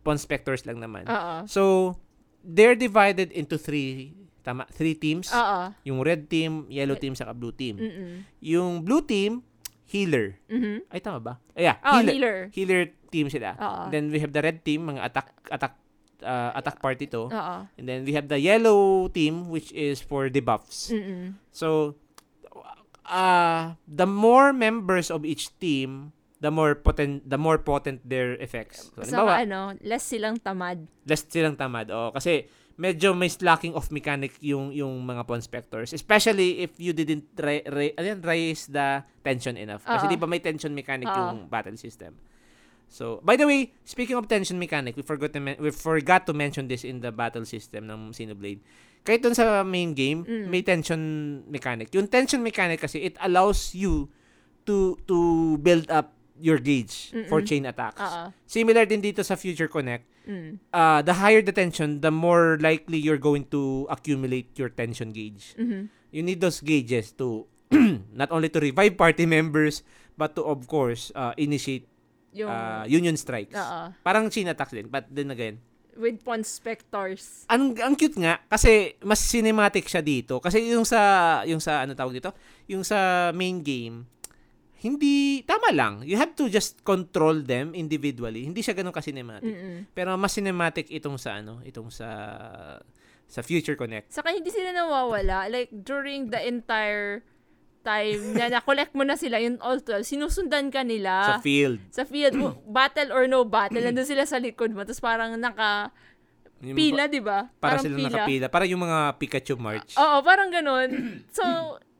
pawn 0.02 0.18
specters 0.18 0.64
lang 0.64 0.82
naman. 0.82 1.06
Oo. 1.06 1.46
So, 1.46 1.94
they're 2.40 2.78
divided 2.78 3.30
into 3.32 3.56
three, 3.56 4.14
tama, 4.42 4.64
three 4.70 4.94
teams. 4.94 5.28
Oo. 5.30 5.72
Yung 5.84 5.98
red 6.00 6.26
team, 6.26 6.64
yellow 6.68 6.94
team, 6.94 7.14
saka 7.14 7.32
blue 7.34 7.52
team. 7.52 7.76
Mm-mm. 7.76 8.24
Yung 8.40 8.82
blue 8.82 9.02
team, 9.02 9.42
healer. 9.88 10.36
Mhm. 10.48 10.84
Ay, 10.88 11.00
tama 11.00 11.18
ba? 11.20 11.34
Ay, 11.56 11.68
yeah, 11.68 11.76
Oh, 11.80 12.00
healer. 12.00 12.12
healer. 12.12 12.36
Healer 12.52 12.82
team 13.08 13.26
sila. 13.32 13.56
Oo. 13.56 13.82
Then 13.88 14.12
we 14.12 14.20
have 14.20 14.32
the 14.32 14.42
red 14.44 14.60
team, 14.60 14.84
mga 14.88 15.00
attack 15.00 15.28
attack 15.48 15.74
uh, 16.20 16.52
attack 16.52 16.76
party 16.80 17.08
to. 17.08 17.32
Oo. 17.32 17.56
And 17.76 17.84
then 17.88 18.04
we 18.04 18.12
have 18.12 18.28
the 18.28 18.36
yellow 18.36 19.08
team 19.08 19.48
which 19.48 19.72
is 19.72 20.04
for 20.04 20.28
debuffs. 20.28 20.92
Mm-mm. 20.92 21.40
So 21.50 21.96
uh 23.08 23.80
the 23.88 24.04
more 24.04 24.52
members 24.52 25.08
of 25.08 25.24
each 25.24 25.48
team, 25.56 26.12
the 26.38 26.48
more 26.48 26.74
potent 26.74 27.26
the 27.26 27.36
more 27.36 27.58
potent 27.58 27.98
their 28.02 28.38
effects. 28.38 28.94
So, 28.94 29.02
So, 29.02 29.26
halimbawa, 29.26 29.32
ano, 29.42 29.58
less 29.82 30.04
silang 30.04 30.38
tamad. 30.38 30.86
less 31.02 31.26
silang 31.26 31.54
tamad. 31.54 31.90
Oh, 31.90 32.10
kasi 32.10 32.46
medyo 32.78 33.10
may 33.10 33.26
slacking 33.26 33.74
of 33.74 33.90
mechanic 33.90 34.30
yung 34.38 34.70
yung 34.70 35.02
mga 35.02 35.26
pawn 35.26 35.42
specters 35.42 35.90
especially 35.90 36.62
if 36.62 36.70
you 36.78 36.94
didn't 36.94 37.26
ra- 37.34 37.66
ra- 37.66 37.98
raise 38.22 38.70
the 38.70 39.02
tension 39.26 39.58
enough 39.58 39.82
kasi 39.82 40.06
Oo. 40.06 40.10
di 40.10 40.14
ba 40.14 40.30
may 40.30 40.38
tension 40.38 40.70
mechanic 40.70 41.10
Oo. 41.10 41.18
yung 41.18 41.50
battle 41.50 41.74
system 41.74 42.14
so 42.86 43.18
by 43.20 43.34
the 43.34 43.42
way 43.42 43.74
speaking 43.82 44.14
of 44.14 44.30
tension 44.30 44.62
mechanic 44.62 44.94
we 44.94 45.02
forgot 45.02 45.34
to 45.34 45.42
men- 45.42 45.58
we 45.58 45.74
forgot 45.74 46.22
to 46.22 46.30
mention 46.30 46.70
this 46.70 46.86
in 46.86 47.02
the 47.02 47.10
battle 47.10 47.42
system 47.42 47.84
ng 47.84 48.14
Xenoblade 48.14 48.62
kahit 49.02 49.26
dun 49.26 49.34
sa 49.34 49.66
main 49.66 49.90
game 49.90 50.22
Mm. 50.22 50.46
may 50.46 50.62
tension 50.62 51.00
mechanic 51.50 51.90
yung 51.90 52.06
tension 52.06 52.38
mechanic 52.40 52.78
kasi 52.78 53.02
it 53.02 53.18
allows 53.18 53.74
you 53.74 54.06
to 54.62 54.94
to 55.02 55.18
build 55.58 55.90
up 55.90 56.14
your 56.38 56.56
gauge 56.56 57.10
for 57.26 57.38
Mm-mm. 57.38 57.46
chain 57.46 57.64
attacks 57.64 57.98
Oo. 57.98 58.30
similar 58.44 58.84
din 58.84 58.98
dito 58.98 59.20
sa 59.20 59.34
Future 59.34 59.66
Connect 59.66 60.06
Mm. 60.28 60.60
uh, 60.70 61.00
the 61.00 61.16
higher 61.16 61.40
the 61.40 61.50
tension, 61.50 62.04
the 62.04 62.12
more 62.12 62.60
likely 62.60 63.00
you're 63.00 63.16
going 63.16 63.48
to 63.48 63.88
accumulate 63.88 64.52
your 64.54 64.68
tension 64.68 65.08
gauge. 65.08 65.56
Mhm. 65.56 65.88
You 66.12 66.20
need 66.20 66.38
those 66.38 66.60
gauges 66.60 67.16
to 67.16 67.48
not 68.12 68.28
only 68.28 68.52
to 68.52 68.60
revive 68.60 68.92
party 68.94 69.24
members, 69.24 69.80
but 70.14 70.36
to 70.36 70.44
of 70.44 70.68
course 70.68 71.08
uh, 71.16 71.32
initiate 71.34 71.88
Yung, 72.36 72.44
uh, 72.44 72.84
union 72.84 73.16
strikes. 73.16 73.56
oo. 73.56 73.80
Parang 74.04 74.28
chain 74.28 74.44
attacks 74.46 74.76
din, 74.76 74.84
but 74.86 75.08
then 75.08 75.32
again, 75.32 75.64
With 75.96 76.20
pawn 76.20 76.44
spectors. 76.44 77.48
ang 77.48 77.72
ang 77.74 77.96
cute 77.96 78.20
nga 78.20 78.38
kasi 78.46 79.00
mas 79.00 79.18
cinematic 79.18 79.88
siya 79.88 79.98
dito 79.98 80.38
kasi 80.38 80.60
yung 80.68 80.84
sa 80.84 81.00
yung 81.42 81.58
sa 81.58 81.82
ano 81.82 81.96
tawag 81.96 82.14
dito, 82.14 82.36
yung 82.68 82.84
sa 82.84 83.32
main 83.32 83.58
game 83.58 84.04
hindi 84.78 85.42
tama 85.42 85.74
lang. 85.74 86.06
You 86.06 86.14
have 86.14 86.38
to 86.38 86.46
just 86.46 86.86
control 86.86 87.42
them 87.42 87.74
individually. 87.74 88.46
Hindi 88.46 88.62
siya 88.62 88.78
ganun 88.78 88.94
ka-cinematic. 88.94 89.50
Mm-mm. 89.50 89.90
Pero 89.90 90.14
mas 90.14 90.30
cinematic 90.30 90.86
itong 90.86 91.18
sa 91.18 91.42
ano, 91.42 91.58
itong 91.66 91.90
sa 91.90 92.08
sa 93.28 93.40
Future 93.44 93.76
Connect. 93.76 94.08
Saka 94.08 94.32
hindi 94.32 94.48
sila 94.48 94.72
nawawala. 94.72 95.52
Like, 95.52 95.68
during 95.74 96.32
the 96.32 96.40
entire 96.40 97.20
time 97.84 98.34
na 98.34 98.48
na-collect 98.48 98.96
mo 98.96 99.04
na 99.04 99.14
sila, 99.14 99.36
yung 99.38 99.60
all 99.60 99.82
12, 99.84 100.02
sinusundan 100.06 100.72
ka 100.72 100.80
nila. 100.82 101.36
sa 101.36 101.42
field. 101.42 101.78
sa 101.92 102.02
field, 102.08 102.34
battle 102.64 103.12
or 103.12 103.28
no 103.28 103.44
battle, 103.44 103.82
nandun 103.82 104.08
sila 104.08 104.24
sa 104.24 104.40
likod 104.40 104.72
mo. 104.72 104.82
Tapos 104.82 105.02
parang 105.02 105.36
naka 105.36 105.92
pila, 106.58 107.06
di 107.06 107.22
ba? 107.22 107.46
Para 107.54 107.78
Parang 107.78 107.82
silang 107.86 108.00
pila. 108.00 108.10
nakapila. 108.10 108.46
Para 108.50 108.64
yung 108.66 108.82
mga 108.82 108.98
Pikachu 109.14 109.54
March. 109.60 109.94
Oo, 109.94 110.16
parang 110.26 110.50
ganun. 110.50 110.90
So, 111.30 111.44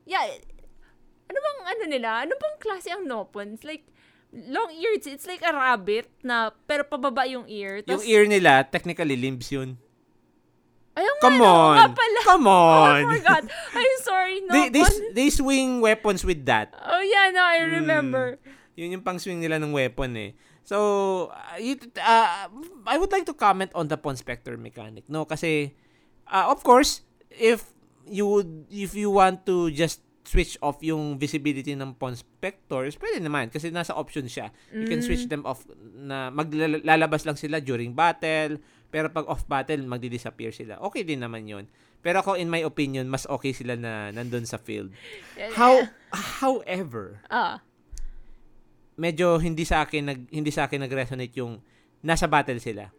yeah. 0.03 0.25
Ano 1.29 1.37
bang 1.37 1.59
ano 1.67 1.83
nila? 1.85 2.09
Ano 2.25 2.33
bang 2.35 2.55
klase 2.57 2.89
ang 2.89 3.05
nopon? 3.05 3.53
It's 3.53 3.63
like, 3.63 3.85
long 4.33 4.73
ear. 4.73 4.97
It's, 4.97 5.25
like 5.25 5.41
a 5.41 5.53
rabbit 5.53 6.09
na, 6.21 6.49
pero 6.65 6.81
pababa 6.83 7.25
yung 7.25 7.45
ear. 7.45 7.85
yung 7.85 8.01
Tas, 8.01 8.05
ear 8.05 8.25
nila, 8.25 8.65
technically 8.65 9.13
limbs 9.15 9.47
yun. 9.49 9.77
Ayun 10.97 11.15
nga, 11.15 11.23
Come 11.23 11.37
no, 11.39 11.47
on! 11.47 11.75
nga 11.77 11.87
pala. 11.93 12.19
Come 12.25 12.47
Oh, 12.51 12.73
on! 12.83 12.97
I 12.97 13.03
forgot. 13.15 13.43
I'm 13.71 13.95
sorry, 14.03 14.35
they, 14.51 14.63
they, 14.69 14.83
nopon. 14.83 15.13
they 15.13 15.29
swing 15.29 15.69
weapons 15.79 16.25
with 16.25 16.43
that. 16.49 16.73
Oh, 16.75 16.99
yeah, 16.99 17.29
no, 17.29 17.45
I 17.45 17.61
Mm. 17.63 17.71
remember. 17.85 18.25
Yun 18.75 18.97
yung 18.97 19.03
pang 19.05 19.19
swing 19.19 19.39
nila 19.39 19.59
ng 19.59 19.71
weapon 19.71 20.17
eh. 20.17 20.31
So, 20.65 21.29
uh, 21.29 21.57
it- 21.57 21.93
uh, 21.95 22.49
I 22.85 22.95
would 22.97 23.11
like 23.11 23.25
to 23.25 23.37
comment 23.37 23.71
on 23.75 23.87
the 23.87 23.97
Pawn 23.97 24.17
Spectre 24.17 24.57
mechanic. 24.57 25.05
No, 25.07 25.23
kasi, 25.23 25.77
uh, 26.25 26.49
of 26.49 26.63
course, 26.63 27.01
if 27.29 27.69
you 28.05 28.25
would, 28.25 28.65
if 28.69 28.93
you 28.93 29.09
want 29.09 29.45
to 29.45 29.69
just 29.69 30.01
switch 30.29 30.61
off 30.61 30.77
yung 30.79 31.17
visibility 31.17 31.73
ng 31.73 31.97
Pawn 31.97 32.13
Spectors, 32.13 32.93
pwede 32.95 33.17
naman 33.17 33.49
kasi 33.49 33.69
nasa 33.69 33.97
option 33.97 34.29
siya. 34.29 34.53
You 34.69 34.85
can 34.85 35.01
switch 35.01 35.25
Mm. 35.25 35.31
them 35.31 35.43
off 35.43 35.65
na 35.95 36.29
maglalabas 36.29 37.25
lang 37.25 37.33
sila 37.33 37.57
during 37.57 37.97
battle, 37.97 38.61
pero 38.87 39.09
pag 39.09 39.25
off 39.25 39.41
battle, 39.43 39.81
magdi-disappear 39.81 40.53
sila. 40.53 40.77
Okay 40.83 41.01
din 41.01 41.17
naman 41.19 41.49
yun. 41.49 41.65
Pero 41.99 42.21
ako, 42.21 42.37
in 42.37 42.45
my 42.45 42.61
opinion, 42.61 43.09
mas 43.09 43.25
okay 43.25 43.51
sila 43.51 43.73
na 43.73 44.07
nandun 44.09 44.45
sa 44.45 44.55
field. 44.55 44.93
How, 45.51 45.81
however, 46.39 47.25
Ah, 47.25 47.65
medyo 48.95 49.35
hindi 49.35 49.63
sa 49.63 49.81
akin 49.81 50.03
nag 50.05 50.19
hindi 50.29 50.51
sa 50.51 50.65
akin 50.65 50.83
nag-resonate 50.83 51.33
yung 51.35 51.57
nasa 51.99 52.27
battle 52.27 52.59
sila. 52.59 52.93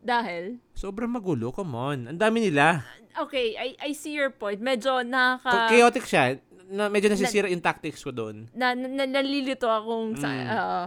dahil? 0.00 0.60
Sobrang 0.76 1.08
magulo, 1.08 1.48
come 1.48 1.72
on. 1.72 1.98
Ang 2.06 2.20
dami 2.20 2.44
nila. 2.44 2.84
Okay, 3.16 3.56
I, 3.56 3.72
I 3.80 3.96
see 3.96 4.12
your 4.12 4.28
point. 4.28 4.60
Medyo 4.60 5.00
nakaka... 5.00 5.72
Chaotic 5.72 6.04
siya. 6.04 6.36
Na, 6.66 6.88
medyo 6.88 7.08
nasisira 7.08 7.46
yung 7.46 7.60
tactics 7.60 8.00
ko 8.00 8.10
doon. 8.10 8.48
na, 8.52 8.72
na, 8.72 9.04
nalilito 9.04 9.66
akong 9.66 10.16
sa... 10.16 10.28
Mm. 10.28 10.48
oo. 10.48 10.80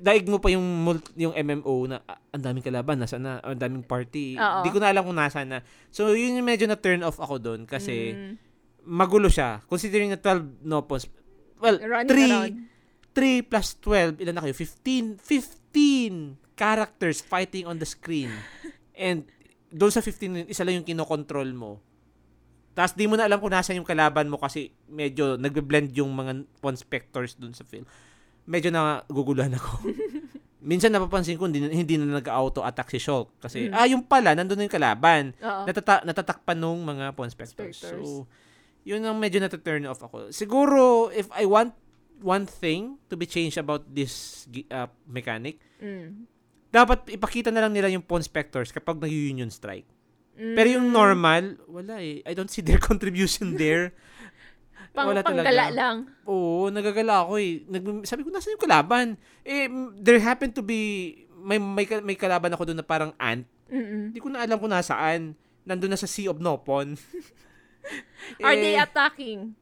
Daig 0.00 0.24
mo 0.24 0.40
pa 0.40 0.48
yung 0.48 0.64
yung 1.12 1.36
MMO 1.36 1.84
na 1.84 2.00
ah, 2.08 2.16
ang 2.32 2.40
daming 2.40 2.64
kalaban, 2.64 2.96
nasa 2.96 3.20
na, 3.20 3.36
ang 3.44 3.52
daming 3.52 3.84
party. 3.84 4.32
Hindi 4.32 4.72
ko 4.72 4.80
na 4.80 4.88
alam 4.88 5.04
kung 5.04 5.12
nasa 5.12 5.44
na. 5.44 5.60
So, 5.92 6.16
yun 6.16 6.32
yung 6.34 6.48
medyo 6.48 6.64
na 6.64 6.80
turn 6.80 7.04
off 7.04 7.20
ako 7.20 7.36
doon 7.36 7.60
kasi 7.64 8.16
Mm. 8.16 8.34
magulo 8.82 9.28
siya. 9.28 9.60
Considering 9.64 10.08
na 10.08 10.16
12 10.16 10.64
nopos. 10.64 11.04
Well, 11.60 11.76
Running 11.78 12.08
3 12.08 12.24
around. 12.26 12.54
3 13.12 13.44
plus 13.44 13.68
12, 13.78 14.18
ilan 14.18 14.34
na 14.34 14.42
kayo? 14.42 14.56
15, 14.56 15.20
15 15.20 16.34
characters 16.54 17.20
fighting 17.20 17.64
on 17.64 17.76
the 17.76 17.86
screen. 17.86 18.32
And 18.96 19.28
doon 19.68 19.92
sa 19.92 20.00
15, 20.00 20.48
isa 20.48 20.64
lang 20.64 20.80
yung 20.80 20.88
kinokontrol 20.88 21.52
mo. 21.52 21.78
Tapos 22.74 22.92
di 22.92 23.06
mo 23.06 23.14
na 23.14 23.24
alam 23.24 23.38
kung 23.38 23.48
nasa 23.48 23.70
yung 23.70 23.86
kalaban 23.86 24.26
mo 24.26 24.36
kasi 24.36 24.68
medyo 24.84 25.34
nagbe-blend 25.34 25.94
yung 25.94 26.10
mga 26.10 26.42
pawn 26.58 26.74
spectors 26.74 27.34
doon 27.34 27.54
sa 27.54 27.62
film. 27.62 27.86
Medyo 28.44 28.68
na 28.68 29.00
guguluhan 29.06 29.54
ako. 29.54 29.78
Minsan 30.64 30.90
napapansin 30.90 31.36
ko 31.36 31.44
hindi, 31.44 31.60
hindi 31.62 31.94
na 31.94 32.18
nag-auto-attack 32.18 32.88
si 32.88 32.98
Shulk. 32.98 33.36
Kasi, 33.38 33.68
Mm. 33.68 33.72
ah, 33.72 33.86
yung 33.86 34.02
pala, 34.02 34.32
nandun 34.32 34.56
na 34.56 34.64
yung 34.64 34.72
kalaban. 34.72 35.36
Oo. 35.36 35.62
Natata- 35.64 36.02
natatakpan 36.02 36.56
nung 36.56 36.80
mga 36.80 37.12
pawn 37.12 37.28
specters. 37.28 37.78
Specters. 37.78 38.00
So, 38.00 38.24
yun 38.82 39.04
ang 39.04 39.16
medyo 39.16 39.38
nata-turn 39.38 39.84
off 39.84 40.00
ako. 40.00 40.28
Siguro, 40.30 41.08
if 41.10 41.28
I 41.30 41.44
want 41.44 41.76
one 42.18 42.44
thing 42.44 42.96
to 43.06 43.14
be 43.14 43.24
changed 43.24 43.54
about 43.54 43.84
this 43.86 44.44
uh, 44.66 44.88
mechanic, 45.04 45.60
Mm. 45.78 46.24
dapat 46.68 47.12
ipakita 47.12 47.52
na 47.52 47.60
lang 47.60 47.70
nila 47.70 47.86
yung 47.86 48.02
pawn 48.02 48.24
spectors 48.24 48.72
kapag 48.72 48.96
nag-union 48.96 49.46
strike. 49.46 49.86
Mm. 50.34 50.54
Pero 50.54 50.68
yung 50.68 50.88
normal, 50.90 51.56
wala 51.64 51.98
eh. 51.98 52.20
I 52.22 52.32
don't 52.32 52.50
see 52.50 52.60
their 52.60 52.82
contribution 52.90 53.54
there. 53.54 53.94
Pang, 54.94 55.10
wala 55.10 55.22
panggala 55.22 55.50
talaga. 55.50 55.74
lang. 55.74 55.96
Oo, 56.22 56.70
nagagala 56.70 57.26
ako 57.26 57.32
eh. 57.36 57.66
Nag, 57.66 57.82
sabi 58.06 58.22
ko, 58.22 58.30
nasa 58.30 58.50
yung 58.50 58.62
kalaban? 58.62 59.06
Eh, 59.42 59.66
there 59.98 60.18
happened 60.18 60.54
to 60.54 60.62
be, 60.62 61.10
may, 61.34 61.58
may, 61.58 61.82
may 62.00 62.14
kalaban 62.14 62.54
ako 62.54 62.62
doon 62.64 62.78
na 62.78 62.86
parang 62.86 63.10
ant. 63.18 63.42
Hindi 63.66 64.22
ko 64.22 64.30
na 64.30 64.46
alam 64.46 64.54
kung 64.56 64.70
nasaan. 64.70 65.34
Nandun 65.64 65.90
na 65.90 65.98
sa 65.98 66.06
Sea 66.06 66.30
of 66.30 66.38
Nopon. 66.38 66.94
Are 68.46 68.54
they 68.54 68.78
Eh, 68.78 68.80
attacking? 68.80 69.52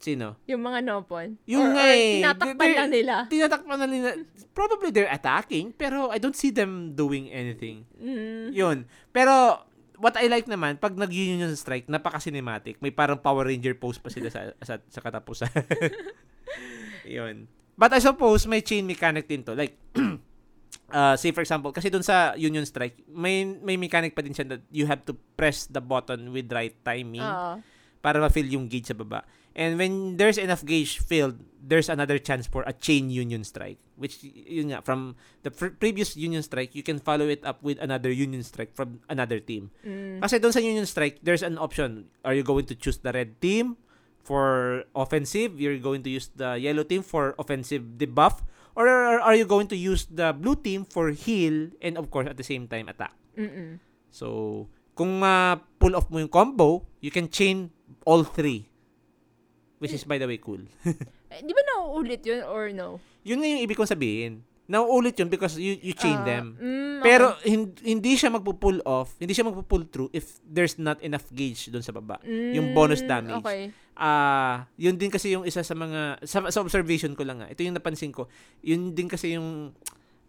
Sino? 0.00 0.40
Yung 0.48 0.64
mga 0.64 0.80
nopon? 0.80 1.36
Yung 1.44 1.60
or, 1.60 1.76
nga 1.76 1.84
or 1.84 1.92
eh. 1.92 2.12
tinatakpan 2.16 2.70
lang 2.72 2.88
nila? 2.88 3.14
Tinatakpan 3.28 3.76
na 3.76 3.84
nila. 3.84 4.08
Probably 4.56 4.88
they're 4.88 5.12
attacking, 5.12 5.76
pero 5.76 6.08
I 6.08 6.16
don't 6.16 6.32
see 6.32 6.48
them 6.48 6.96
doing 6.96 7.28
anything. 7.28 7.84
Mm. 8.00 8.48
Yun. 8.48 8.76
Pero, 9.12 9.60
what 10.00 10.16
I 10.16 10.26
like 10.32 10.48
naman, 10.48 10.80
pag 10.80 10.96
nag-union 10.96 11.52
strike, 11.54 11.86
napaka-cinematic. 11.86 12.80
May 12.80 12.90
parang 12.90 13.20
Power 13.20 13.44
Ranger 13.44 13.76
pose 13.76 14.00
pa 14.00 14.08
sila 14.08 14.32
sa, 14.32 14.50
sa, 14.64 14.80
sa 14.80 15.00
katapusan. 15.04 15.52
Yun. 17.20 17.44
But 17.76 17.92
I 17.92 18.00
suppose 18.00 18.48
may 18.48 18.64
chain 18.64 18.88
mechanic 18.88 19.28
din 19.28 19.44
to. 19.44 19.52
Like, 19.52 19.76
uh, 20.90 21.14
say 21.20 21.36
for 21.36 21.44
example, 21.44 21.70
kasi 21.70 21.92
dun 21.92 22.02
sa 22.02 22.32
Union 22.40 22.64
Strike, 22.64 23.04
may, 23.12 23.44
may 23.44 23.76
mechanic 23.76 24.16
pa 24.16 24.24
din 24.24 24.32
siya 24.32 24.56
that 24.56 24.64
you 24.72 24.88
have 24.88 25.04
to 25.04 25.12
press 25.36 25.68
the 25.68 25.84
button 25.84 26.32
with 26.32 26.48
right 26.48 26.74
timing 26.80 27.24
Oo. 27.24 27.60
para 28.00 28.16
ma-fill 28.16 28.48
yung 28.48 28.64
gauge 28.66 28.88
sa 28.88 28.96
baba. 28.96 29.22
And 29.60 29.76
when 29.76 30.16
there's 30.16 30.40
enough 30.40 30.64
gauge 30.64 31.04
filled, 31.04 31.36
there's 31.60 31.92
another 31.92 32.16
chance 32.16 32.48
for 32.48 32.64
a 32.64 32.72
chain 32.72 33.12
union 33.12 33.44
strike. 33.44 33.76
Which, 34.00 34.24
yun 34.24 34.72
nga, 34.72 34.80
from 34.80 35.20
the 35.44 35.52
pr- 35.52 35.76
previous 35.76 36.16
union 36.16 36.40
strike, 36.40 36.72
you 36.72 36.80
can 36.80 36.96
follow 36.96 37.28
it 37.28 37.44
up 37.44 37.60
with 37.60 37.76
another 37.76 38.08
union 38.08 38.40
strike 38.40 38.72
from 38.72 39.04
another 39.12 39.36
team. 39.36 39.68
Mm. 39.84 40.24
Kasi 40.24 40.40
doon 40.40 40.56
sa 40.56 40.64
union 40.64 40.88
strike, 40.88 41.20
there's 41.20 41.44
an 41.44 41.60
option. 41.60 42.08
Are 42.24 42.32
you 42.32 42.40
going 42.40 42.64
to 42.72 42.74
choose 42.74 43.04
the 43.04 43.12
red 43.12 43.36
team 43.44 43.76
for 44.24 44.88
offensive? 44.96 45.60
You're 45.60 45.76
going 45.76 46.08
to 46.08 46.10
use 46.10 46.32
the 46.32 46.56
yellow 46.56 46.82
team 46.82 47.04
for 47.04 47.36
offensive 47.36 48.00
debuff? 48.00 48.40
Or 48.72 48.88
are 49.20 49.36
you 49.36 49.44
going 49.44 49.68
to 49.68 49.76
use 49.76 50.08
the 50.08 50.32
blue 50.32 50.56
team 50.56 50.88
for 50.88 51.12
heal 51.12 51.68
and 51.84 52.00
of 52.00 52.08
course 52.08 52.32
at 52.32 52.40
the 52.40 52.46
same 52.46 52.64
time 52.64 52.88
attack? 52.88 53.12
Mm-mm. 53.36 53.76
So, 54.08 54.66
Kung 55.00 55.16
ma 55.16 55.56
pull 55.80 55.96
off 55.96 56.12
mo 56.12 56.20
yung 56.20 56.28
combo, 56.28 56.84
you 57.00 57.08
can 57.08 57.32
chain 57.32 57.72
all 58.04 58.20
three. 58.20 58.68
Which 59.80 59.90
is, 59.90 60.04
by 60.04 60.16
the 60.16 60.28
way, 60.28 60.36
cool. 60.36 60.60
Eh, 61.32 61.40
Di 61.40 61.50
ba 61.50 61.62
nauulit 61.64 62.20
yun 62.20 62.42
or 62.42 62.68
no? 62.68 62.98
Yun 63.22 63.38
nga 63.38 63.48
yung 63.48 63.62
ibig 63.62 63.74
kong 63.74 63.88
sabihin. 63.88 64.42
Nauulit 64.66 65.14
yun 65.14 65.26
because 65.26 65.54
you, 65.56 65.78
you 65.80 65.90
chain 65.92 66.14
Ah, 66.16 66.26
them. 66.26 66.46
mm, 66.54 66.98
okay. 66.98 67.02
Pero 67.02 67.26
hin- 67.40 67.74
hindi 67.80 68.12
siya 68.12 68.28
magpo-pull 68.28 68.82
off, 68.84 69.14
hindi 69.16 69.30
siya 69.30 69.42
magpo-pull 69.44 69.86
through 69.86 70.10
if 70.12 70.38
there's 70.40 70.74
not 70.76 70.98
enough 71.00 71.26
gauge 71.28 71.66
doon 71.66 71.80
sa 71.80 71.90
baba. 71.90 72.18
yung 72.26 72.70
bonus 72.70 73.00
Mm, 73.00 73.08
damage. 73.08 73.40
Okay. 73.40 73.62
Ah, 73.94 74.66
yun 74.74 74.94
din 74.94 75.08
kasi 75.08 75.30
yung 75.30 75.42
isa 75.42 75.60
sa 75.60 75.72
mga 75.72 76.18
sa, 76.22 76.42
sa 76.46 76.60
observation 76.60 77.14
ko 77.14 77.22
lang 77.22 77.38
nga. 77.38 77.48
Ito 77.48 77.62
yung 77.62 77.74
napansin 77.74 78.10
ko. 78.10 78.26
Yun 78.60 78.90
din 78.90 79.06
kasi 79.06 79.34
yung 79.34 79.70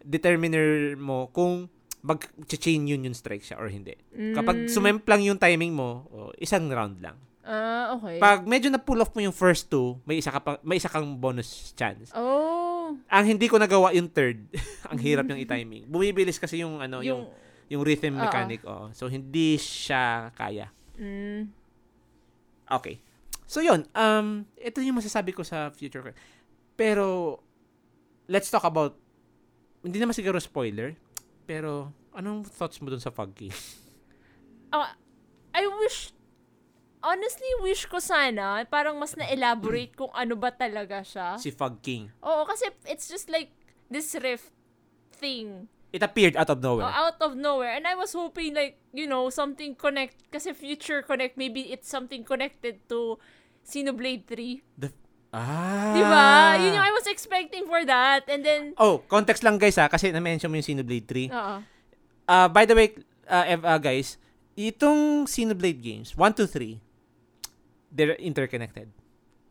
determiner 0.02 0.94
mo 0.94 1.28
kung 1.28 1.66
mag-chain 2.00 2.82
yun 2.84 3.04
yung 3.04 3.14
strike 3.14 3.42
siya 3.42 3.56
or 3.56 3.66
hindi. 3.66 3.94
Kapag 4.32 4.66
Mm. 4.66 4.68
sumemplang 4.68 5.22
yung 5.22 5.38
timing 5.38 5.70
mo, 5.72 6.06
oh, 6.08 6.30
isang 6.36 6.66
round 6.66 6.98
lang. 6.98 7.14
Ah, 7.42 7.98
okay. 7.98 8.22
Pag 8.22 8.46
medyo 8.46 8.70
na 8.70 8.78
pull 8.78 9.02
off 9.02 9.10
mo 9.10 9.20
yung 9.20 9.34
first 9.34 9.66
two, 9.66 9.98
may 10.06 10.18
isa 10.18 10.30
ka 10.30 10.38
pa, 10.38 10.50
may 10.62 10.78
isa 10.78 10.86
kang 10.86 11.18
bonus 11.18 11.74
chance. 11.74 12.14
oh. 12.14 12.94
Ang 13.08 13.24
hindi 13.24 13.48
ko 13.48 13.56
nagawa 13.56 13.90
yung 13.96 14.06
third, 14.06 14.46
ang 14.90 15.00
hirap 15.00 15.24
yung 15.26 15.40
i-timing. 15.40 15.88
Bumibilis 15.88 16.36
kasi 16.36 16.60
yung 16.60 16.78
ano, 16.78 17.00
yung 17.00 17.24
Yung, 17.24 17.80
yung 17.80 17.82
rhythm 17.82 18.14
Oo. 18.14 18.22
mechanic, 18.22 18.60
oh. 18.62 18.92
So 18.92 19.08
hindi 19.08 19.56
siya 19.56 20.30
kaya. 20.32 20.68
mm, 20.94 21.42
Okay. 22.68 23.00
So 23.44 23.60
yun, 23.60 23.84
um 23.92 24.44
ito 24.56 24.78
yung 24.80 24.96
masasabi 24.96 25.32
ko 25.32 25.42
sa 25.42 25.68
future. 25.72 26.14
Pero 26.72 27.36
let's 28.24 28.48
talk 28.48 28.64
about 28.64 28.96
hindi 29.82 29.98
naman 29.98 30.14
siguro 30.14 30.38
spoiler, 30.38 30.94
pero 31.42 31.90
anong 32.12 32.46
thoughts 32.46 32.78
mo 32.78 32.86
dun 32.86 33.02
sa 33.02 33.10
Foggy? 33.10 33.50
ah, 34.72 34.94
I 35.52 35.64
wish, 35.80 36.12
honestly, 37.02 37.50
wish 37.60 37.84
ko 37.86 37.98
sana, 37.98 38.62
parang 38.64 38.96
mas 38.96 39.12
na-elaborate 39.12 39.92
kung 39.92 40.10
ano 40.12 40.34
ba 40.34 40.50
talaga 40.50 41.02
siya. 41.02 41.36
si 41.36 41.50
Fog 41.50 41.82
King. 41.82 42.08
Oo, 42.22 42.46
kasi 42.46 42.70
it's 42.86 43.06
just 43.06 43.26
like 43.28 43.50
this 43.86 44.14
rift 44.16 44.50
thing 45.12 45.66
It 45.92 46.00
appeared 46.00 46.40
out 46.40 46.48
of 46.48 46.56
uh, 46.56 46.64
nowhere. 46.64 46.88
out 46.88 47.20
of 47.20 47.36
nowhere. 47.36 47.76
And 47.76 47.84
I 47.84 47.92
was 47.92 48.16
hoping 48.16 48.56
like, 48.56 48.80
you 48.96 49.04
know, 49.04 49.28
something 49.28 49.76
connect, 49.76 50.16
kasi 50.32 50.56
future 50.56 51.04
connect, 51.04 51.36
maybe 51.36 51.68
it's 51.68 51.84
something 51.84 52.24
connected 52.24 52.80
to 52.88 53.20
Xenoblade 53.60 54.24
3. 54.24 54.80
The, 54.80 54.88
ah. 55.36 55.92
Di 55.92 56.00
ba? 56.00 56.56
Yun 56.56 56.80
yung 56.80 56.86
I 56.88 56.92
was 56.96 57.04
expecting 57.04 57.68
for 57.68 57.84
that. 57.84 58.24
And 58.24 58.40
then, 58.40 58.72
Oh, 58.80 59.04
context 59.04 59.44
lang 59.44 59.60
guys 59.60 59.76
ha, 59.76 59.84
kasi 59.84 60.08
na-mention 60.08 60.48
mo 60.48 60.56
yung 60.56 60.64
Xenoblade 60.64 61.04
3. 61.04 61.28
oo. 61.28 61.54
Uh, 62.24 62.48
by 62.48 62.64
the 62.64 62.72
way, 62.72 62.96
uh, 63.28 63.44
uh, 63.60 63.76
guys, 63.76 64.16
itong 64.56 65.28
Xenoblade 65.28 65.84
games, 65.84 66.16
1, 66.16 66.32
2, 66.40 66.48
3, 66.48 66.80
they're 67.92 68.16
interconnected. 68.16 68.88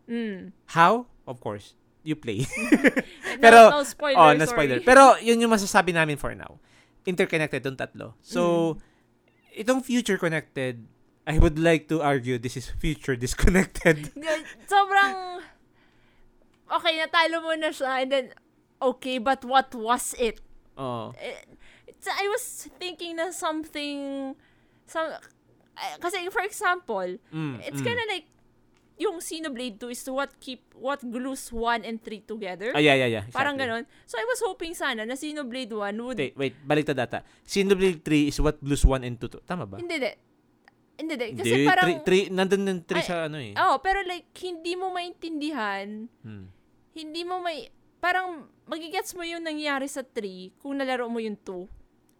Mm. 0.09 0.51
How? 0.73 1.05
Of 1.29 1.39
course, 1.39 1.77
you 2.03 2.17
play. 2.17 2.43
No- 3.37 3.39
Pero, 3.43 3.59
no, 3.69 3.83
spoiler, 3.85 4.17
oh, 4.19 4.33
sorry. 4.33 4.47
spoiler. 4.49 4.79
Pero, 4.81 5.15
yun 5.21 5.39
yung 5.39 5.51
masasabi 5.53 5.93
namin 5.93 6.17
for 6.17 6.33
now. 6.35 6.59
Interconnected 7.05 7.63
yung 7.65 7.77
tatlo. 7.77 8.13
So, 8.21 8.77
itong 9.55 9.81
future 9.85 10.17
connected, 10.17 10.83
I 11.25 11.37
would 11.37 11.57
like 11.57 11.87
to 11.89 12.01
argue 12.01 12.37
this 12.37 12.57
is 12.57 12.69
future 12.69 13.15
disconnected. 13.15 14.09
Sobrang, 14.71 15.41
okay, 16.69 16.93
natalo 16.97 17.45
mo 17.45 17.53
na 17.55 17.69
siya. 17.69 18.01
And 18.03 18.09
then, 18.11 18.25
okay, 18.81 19.17
but 19.17 19.45
what 19.45 19.73
was 19.73 20.13
it? 20.17 20.41
Oh. 20.77 21.13
Eh, 21.17 21.45
It's, 21.87 22.09
I 22.09 22.25
was 22.33 22.65
thinking 22.81 23.17
na 23.21 23.29
something, 23.29 24.33
some, 24.89 25.13
eh, 25.73 25.95
kasi 25.97 26.17
for 26.27 26.41
example, 26.41 27.09
Mm, 27.29 27.59
it's 27.61 27.79
mm. 27.79 27.85
kinda 27.85 28.03
like, 28.07 28.27
yung 28.97 29.17
Xenoblade 29.17 29.81
2 29.81 29.89
is 29.89 30.05
what 30.05 30.29
keep, 30.37 30.61
what 30.77 31.01
glues 31.01 31.49
1 31.49 31.81
and 31.81 31.97
3 31.97 32.21
together. 32.21 32.69
Ah, 32.69 32.77
yeah, 32.77 32.93
yeah, 32.93 33.09
yeah. 33.09 33.23
Parang 33.33 33.57
exactly. 33.57 33.81
ganon. 33.81 34.05
So, 34.05 34.13
I 34.15 34.25
was 34.29 34.37
hoping 34.39 34.77
sana 34.77 35.01
na 35.03 35.17
Xenoblade 35.17 35.73
1 35.73 35.97
would... 35.97 36.17
Wait, 36.21 36.37
wait, 36.37 36.53
balik 36.61 36.85
ta 36.85 36.93
data. 36.93 37.25
Xenoblade 37.41 38.05
3 38.05 38.29
is 38.29 38.37
what 38.37 38.61
blues 38.61 38.85
1 38.85 39.01
and 39.01 39.17
2 39.17 39.25
to. 39.27 39.39
Tama 39.41 39.65
ba? 39.65 39.81
Hindi, 39.81 39.97
hindi. 39.97 40.13
Hindi, 41.01 41.13
hindi. 41.17 41.27
Kasi 41.33 41.49
Hindi, 41.49 41.65
parang... 41.65 41.85
three- 41.89 42.03
three- 42.05 42.29
nandun 42.29 42.61
yung 42.61 42.81
3 42.85 42.93
Ay, 42.93 43.01
sa 43.01 43.15
ano 43.25 43.37
eh. 43.41 43.53
Oh, 43.57 43.81
pero 43.81 44.05
like, 44.05 44.29
hindi 44.37 44.77
mo 44.77 44.93
maintindihan, 44.93 46.05
Hmm. 46.21 46.45
hindi 46.93 47.21
mo 47.25 47.41
may... 47.41 47.73
Parang, 47.97 48.45
magigets 48.65 49.17
mo 49.17 49.25
yung 49.25 49.41
nangyari 49.41 49.89
sa 49.89 50.05
3 50.05 50.53
kung 50.61 50.77
nalaro 50.77 51.09
mo 51.09 51.17
yung 51.17 51.41
2. 51.41 51.65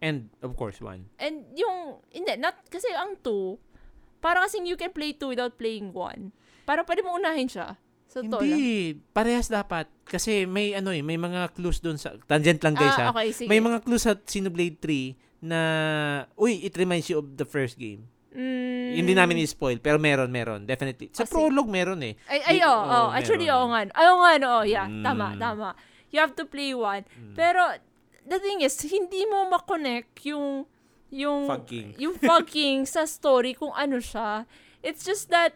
And, 0.02 0.34
of 0.42 0.58
course, 0.58 0.82
1. 0.82 1.22
And 1.22 1.46
yung... 1.54 2.02
Hindi, 2.10 2.34
not... 2.42 2.58
Kasi 2.66 2.90
ang 2.90 3.22
2, 3.22 4.18
parang 4.18 4.42
kasing 4.50 4.66
you 4.66 4.74
can 4.74 4.90
play 4.90 5.14
2 5.14 5.30
without 5.30 5.54
playing 5.54 5.94
1. 5.94 6.66
Parang 6.66 6.82
pwede 6.82 7.06
mo 7.06 7.14
unahin 7.14 7.46
siya. 7.46 7.78
Sa 8.10 8.20
totoo 8.20 8.42
lang. 8.42 8.58
Hindi, 8.58 8.98
parehas 9.14 9.46
dapat. 9.46 9.86
Kasi 10.02 10.44
may 10.44 10.74
ano 10.74 10.90
eh, 10.90 11.06
may 11.06 11.16
mga 11.16 11.54
clues 11.54 11.78
doon 11.78 12.02
sa... 12.02 12.18
Tangent 12.26 12.58
lang 12.60 12.74
guys 12.74 12.98
ah, 12.98 13.08
ha. 13.08 13.10
okay, 13.14 13.30
sige. 13.30 13.48
May 13.48 13.62
mga 13.62 13.78
clues 13.86 14.02
sa 14.02 14.18
Xenoblade 14.18 14.76
3 14.82 15.46
na, 15.46 15.60
uy, 16.34 16.66
it 16.66 16.74
reminds 16.74 17.06
you 17.06 17.22
of 17.22 17.38
the 17.38 17.46
first 17.46 17.78
game. 17.78 18.06
Mm, 18.32 18.96
Hindi 18.96 19.12
namin 19.12 19.44
i-spoil, 19.44 19.76
pero 19.78 20.00
meron, 20.00 20.32
meron. 20.32 20.64
Definitely. 20.64 21.12
Sa 21.12 21.24
Kasi- 21.24 21.34
prologue, 21.36 21.68
meron 21.68 22.00
eh. 22.02 22.16
Ay, 22.26 22.40
ay, 22.48 22.58
oo, 22.64 22.72
oo, 22.72 22.90
oo. 22.90 23.08
Actually, 23.12 23.48
oo 23.52 23.66
nga. 23.70 23.80
Ay, 23.92 24.06
oo 24.08 24.18
nga, 24.18 24.32
no. 24.40 24.48
oo, 24.48 24.62
yeah. 24.64 24.86
Mm. 24.88 25.04
Tama, 25.04 25.26
tama. 25.36 25.68
You 26.12 26.18
have 26.20 26.34
to 26.36 26.44
play 26.48 26.72
one. 26.72 27.04
Mm. 27.12 27.34
Pero, 27.36 27.60
the 28.32 28.40
thing 28.40 28.64
is, 28.64 28.80
hindi 28.80 29.28
mo 29.28 29.52
makonect 29.52 30.24
yung, 30.24 30.64
yung, 31.12 31.44
Fog 31.44 31.68
King. 31.68 31.92
yung 32.00 32.16
fucking 32.16 32.88
sa 32.88 33.04
story 33.04 33.52
kung 33.52 33.76
ano 33.76 34.00
siya. 34.00 34.48
It's 34.80 35.04
just 35.04 35.28
that, 35.28 35.52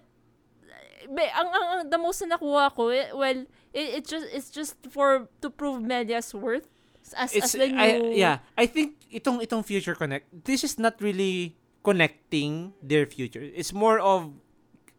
be, 1.09 1.25
ang, 1.33 1.49
ang, 1.49 1.65
ang 1.73 1.81
the 1.89 1.97
most 1.97 2.21
na 2.21 2.37
nakuha 2.37 2.69
ko, 2.77 2.93
eh, 2.93 3.09
well, 3.17 3.49
it, 3.73 3.87
it 4.01 4.03
just, 4.05 4.29
it's 4.29 4.53
just 4.53 4.77
for, 4.93 5.33
to 5.41 5.49
prove 5.49 5.81
Media's 5.81 6.37
worth. 6.37 6.69
As, 7.17 7.33
It's, 7.33 7.55
as 7.55 7.57
the 7.57 7.71
new, 7.71 7.79
I, 7.79 7.89
yeah, 8.19 8.43
I 8.59 8.67
think 8.67 8.99
itong 9.15 9.39
itong 9.39 9.63
Future 9.63 9.95
Connect, 9.95 10.27
this 10.43 10.67
is 10.67 10.75
not 10.75 10.99
really 10.99 11.55
connecting 11.87 12.75
their 12.83 13.07
future. 13.07 13.47
It's 13.47 13.71
more 13.71 14.03
of 14.03 14.35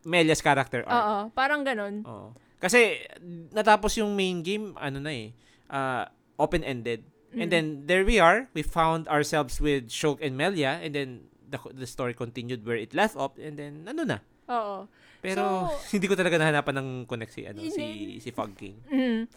Melia's 0.07 0.39
character 0.39 0.87
arc. 0.87 0.95
Oo, 0.95 1.17
parang 1.35 1.67
ganun. 1.67 2.07
Oo. 2.07 2.31
Kasi 2.63 3.03
natapos 3.51 3.99
yung 3.99 4.15
main 4.15 4.39
game, 4.39 4.71
ano 4.79 5.03
na 5.03 5.11
eh, 5.11 5.35
uh, 5.67 6.07
open-ended. 6.39 7.03
And 7.37 7.47
Mm. 7.47 7.53
then 7.53 7.65
there 7.85 8.01
we 8.01 8.17
are, 8.17 8.49
we 8.51 8.61
found 8.61 9.05
ourselves 9.07 9.61
with 9.61 9.87
Shulk 9.87 10.17
and 10.19 10.33
Melia 10.33 10.81
and 10.81 10.91
then 10.91 11.09
the 11.45 11.61
the 11.71 11.85
story 11.85 12.11
continued 12.11 12.65
where 12.65 12.75
it 12.75 12.91
left 12.91 13.13
off 13.13 13.37
and 13.37 13.55
then 13.55 13.85
ano 13.85 14.03
na. 14.03 14.17
Oo. 14.49 14.89
Pero 15.21 15.69
So- 15.69 15.77
hindi 15.93 16.05
ko 16.05 16.13
talaga 16.13 16.35
nahanapan 16.35 16.75
ng 16.77 16.89
connect 17.05 17.31
si 17.31 17.45
ano 17.45 17.61
si 17.63 18.17
si 18.17 18.29
Fog 18.31 18.53
King. 18.53 18.81
Mm. 18.89 19.29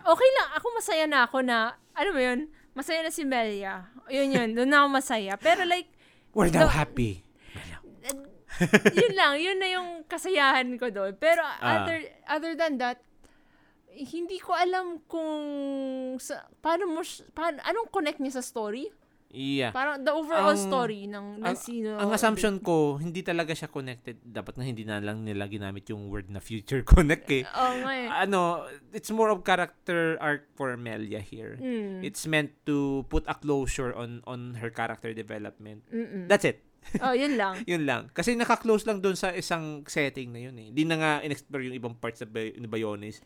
Okay 0.00 0.30
lang. 0.34 0.48
Ako 0.56 0.66
masaya 0.72 1.04
na 1.04 1.18
ako 1.26 1.42
na, 1.42 1.56
ano 1.92 2.10
ba 2.10 2.20
yun? 2.22 2.46
Masaya 2.72 3.02
na 3.02 3.10
si 3.10 3.22
Melia. 3.22 3.86
Yun 4.08 4.30
yun. 4.30 4.48
Doon 4.54 4.70
na 4.70 4.82
ako 4.82 4.88
masaya. 4.90 5.34
Pero 5.36 5.62
like, 5.64 5.90
We're 6.32 6.50
now 6.50 6.66
The- 6.66 6.74
happy. 6.74 7.12
yun 8.94 9.12
lang. 9.14 9.34
Yun 9.36 9.58
na 9.58 9.68
yung 9.70 9.88
kasayahan 10.06 10.70
ko 10.78 10.90
doon. 10.90 11.14
Pero 11.16 11.42
Ah. 11.42 11.82
other, 11.82 11.98
other 12.26 12.52
than 12.54 12.78
that, 12.78 13.02
hindi 13.96 14.38
ko 14.38 14.50
alam 14.52 15.02
kung 15.06 15.42
sa, 16.18 16.46
paano 16.58 16.90
mo, 16.90 17.00
paano, 17.30 17.62
anong 17.62 17.88
connect 17.90 18.18
niya 18.18 18.38
sa 18.38 18.44
story? 18.44 18.90
Yeah. 19.34 19.74
Parang 19.74 20.06
the 20.06 20.14
overall 20.14 20.54
Ang- 20.54 20.62
story 20.62 21.10
ng, 21.10 21.42
ng 21.42 21.44
ang, 21.44 21.58
sino. 21.58 21.98
ang 21.98 22.14
assumption 22.14 22.62
ko, 22.62 23.02
hindi 23.02 23.26
talaga 23.26 23.50
siya 23.50 23.66
connected. 23.66 24.22
Dapat 24.22 24.54
nga 24.54 24.62
hindi 24.62 24.86
na 24.86 25.02
lang 25.02 25.26
nila 25.26 25.50
ginamit 25.50 25.90
yung 25.90 26.06
word 26.06 26.30
na 26.30 26.38
future 26.38 26.86
connect 26.94 27.26
eh. 27.34 27.42
Nga 27.42 27.92
eh. 27.98 28.08
Ano, 28.14 28.62
it's 28.94 29.10
more 29.10 29.34
of 29.34 29.42
character 29.42 30.14
arc 30.22 30.46
for 30.54 30.78
Melia 30.78 31.18
here. 31.18 31.58
Mm. 31.58 32.06
It's 32.06 32.30
meant 32.30 32.54
to 32.62 33.02
put 33.10 33.26
a 33.26 33.34
closure 33.34 33.90
on 33.90 34.22
on 34.22 34.54
her 34.62 34.70
character 34.70 35.10
development. 35.10 35.82
Mm-mm. 35.90 36.30
That's 36.30 36.46
it. 36.46 36.62
oh, 37.02 37.16
yun 37.16 37.34
lang. 37.34 37.58
Yun 37.70 37.88
lang. 37.88 38.12
Kasi 38.12 38.36
naka-close 38.36 38.84
lang 38.84 39.00
doon 39.00 39.16
sa 39.16 39.32
isang 39.32 39.82
setting 39.88 40.30
na 40.30 40.46
yun 40.46 40.56
eh. 40.60 40.68
Hindi 40.68 40.84
na 40.84 40.96
nga 41.00 41.12
in-explore 41.24 41.64
yung 41.64 41.74
ibang 41.74 41.96
parts 41.96 42.20
sa 42.20 42.28
Bay- 42.28 42.54
Bayones. 42.60 43.24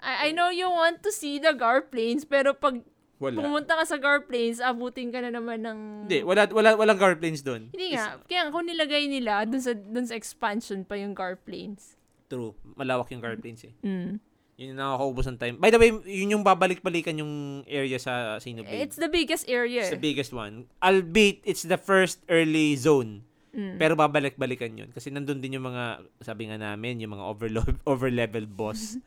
I, 0.00 0.28
I 0.28 0.36
know 0.36 0.50
you 0.52 0.68
want 0.68 1.02
to 1.02 1.10
see 1.10 1.38
the 1.38 1.56
Gar 1.56 1.86
Plains, 1.88 2.26
pero 2.26 2.54
pag 2.54 2.80
Wala. 3.16 3.40
pumunta 3.40 3.72
ka 3.80 3.84
sa 3.88 3.96
Gar 3.96 4.28
Plains, 4.28 4.60
abutin 4.60 5.08
ka 5.08 5.24
na 5.24 5.32
naman 5.32 5.64
ng... 5.64 5.78
Hindi, 6.04 6.20
wala, 6.20 6.44
wala, 6.52 6.76
walang 6.76 7.00
guard 7.00 7.18
planes 7.18 7.40
doon. 7.40 7.72
Hindi 7.72 7.96
nga. 7.96 8.20
Kaya 8.28 8.52
kung 8.52 8.68
nilagay 8.68 9.08
nila 9.08 9.48
dun 9.48 9.62
sa, 9.62 9.72
dun 9.72 10.04
sa 10.04 10.14
expansion 10.14 10.84
pa 10.84 11.00
yung 11.00 11.16
Gar 11.16 11.40
Plains. 11.40 11.96
True. 12.28 12.52
Malawak 12.76 13.08
yung 13.14 13.24
guard 13.24 13.40
planes 13.40 13.64
eh. 13.64 13.72
Mm. 13.80 14.20
Yun 14.56 14.72
yung 14.72 14.80
nakakaubos 14.80 15.28
ng 15.28 15.38
time. 15.40 15.56
By 15.60 15.68
the 15.68 15.76
way, 15.76 15.92
yun 15.92 16.32
yung 16.32 16.44
babalik-balikan 16.44 17.16
yung 17.20 17.60
area 17.68 18.00
sa 18.00 18.40
Xenoblade. 18.40 18.88
It's 18.88 18.96
the 18.96 19.12
biggest 19.12 19.44
area. 19.48 19.84
It's 19.84 19.92
the 19.92 20.00
biggest 20.00 20.32
one. 20.32 20.68
Albeit, 20.80 21.44
it's 21.44 21.64
the 21.64 21.76
first 21.76 22.24
early 22.32 22.72
zone. 22.76 23.24
Mm. 23.56 23.80
Pero 23.80 23.96
babalik-balikan 23.96 24.76
yun. 24.76 24.88
Kasi 24.92 25.12
nandun 25.12 25.40
din 25.40 25.60
yung 25.60 25.68
mga, 25.68 26.04
sabi 26.20 26.48
nga 26.48 26.60
namin, 26.60 27.00
yung 27.00 27.16
mga 27.16 27.24
overlo- 27.24 27.80
over-level 27.92 28.44
boss. 28.48 28.96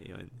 Ayun. 0.00 0.32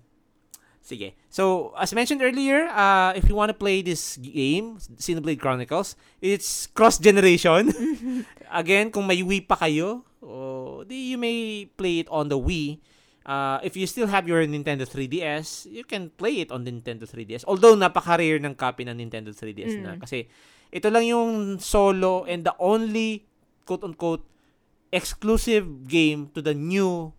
Sige. 0.80 1.14
So, 1.28 1.70
as 1.76 1.92
mentioned 1.92 2.24
earlier, 2.24 2.66
uh, 2.72 3.12
if 3.14 3.28
you 3.28 3.36
want 3.36 3.52
to 3.52 3.56
play 3.56 3.84
this 3.84 4.16
game, 4.16 4.80
Xenoblade 4.96 5.38
Chronicles, 5.38 5.94
it's 6.18 6.66
cross-generation. 6.72 7.70
Again, 8.50 8.90
kung 8.90 9.06
may 9.06 9.22
Wii 9.22 9.46
pa 9.46 9.54
kayo, 9.54 10.02
oh, 10.24 10.82
di 10.82 11.14
you 11.14 11.18
may 11.20 11.68
play 11.76 12.02
it 12.02 12.08
on 12.10 12.26
the 12.26 12.40
Wii. 12.40 12.80
Uh, 13.22 13.60
if 13.62 13.76
you 13.76 13.86
still 13.86 14.08
have 14.08 14.26
your 14.26 14.42
Nintendo 14.48 14.82
3DS, 14.82 15.70
you 15.70 15.84
can 15.84 16.10
play 16.18 16.42
it 16.42 16.50
on 16.50 16.64
the 16.64 16.72
Nintendo 16.72 17.06
3DS. 17.06 17.46
Although, 17.46 17.76
napaka-rare 17.78 18.40
ng 18.42 18.56
copy 18.56 18.82
ng 18.88 18.96
Nintendo 18.98 19.30
3DS 19.30 19.78
na. 19.84 19.94
Mm. 19.94 20.00
Kasi, 20.02 20.26
ito 20.74 20.88
lang 20.90 21.06
yung 21.06 21.60
solo 21.62 22.26
and 22.26 22.42
the 22.42 22.56
only, 22.58 23.28
quote-unquote, 23.62 24.26
exclusive 24.90 25.86
game 25.86 26.34
to 26.34 26.42
the 26.42 26.56
new 26.56 27.14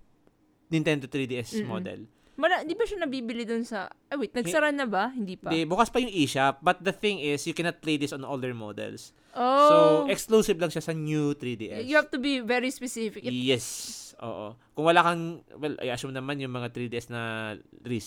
Nintendo 0.67 1.07
3DS 1.07 1.63
Mm-mm. 1.63 1.71
model. 1.71 1.99
Mara, 2.39 2.63
di 2.63 2.73
ba 2.73 2.87
siya 2.87 3.03
nabibili 3.03 3.43
dun 3.43 3.61
sa... 3.61 3.91
Ah, 4.07 4.15
wait, 4.15 4.31
nagsara 4.31 4.71
na 4.71 4.87
ba? 4.87 5.11
Hindi 5.11 5.35
pa. 5.35 5.51
Di, 5.51 5.67
bukas 5.67 5.91
pa 5.91 5.99
yung 5.99 6.09
eShop, 6.09 6.63
but 6.63 6.79
the 6.79 6.95
thing 6.95 7.19
is, 7.19 7.43
you 7.43 7.53
cannot 7.53 7.83
play 7.83 7.99
this 7.99 8.15
on 8.15 8.23
older 8.23 8.55
models. 8.55 9.11
oh. 9.35 9.67
So, 9.67 9.75
exclusive 10.07 10.57
lang 10.57 10.71
siya 10.71 10.81
sa 10.81 10.95
new 10.95 11.35
3DS. 11.35 11.83
you 11.83 11.95
have 11.99 12.09
to 12.09 12.17
be 12.17 12.39
very 12.39 12.71
specific. 12.71 13.21
It- 13.23 13.35
Yes. 13.35 13.97
Oo. 14.21 14.53
Kung 14.73 14.85
wala 14.85 15.01
kang, 15.01 15.23
well, 15.57 15.75
I 15.81 15.91
assume 15.91 16.13
naman 16.13 16.39
yung 16.39 16.53
mga 16.53 16.71
3DS 16.71 17.09
na 17.09 17.53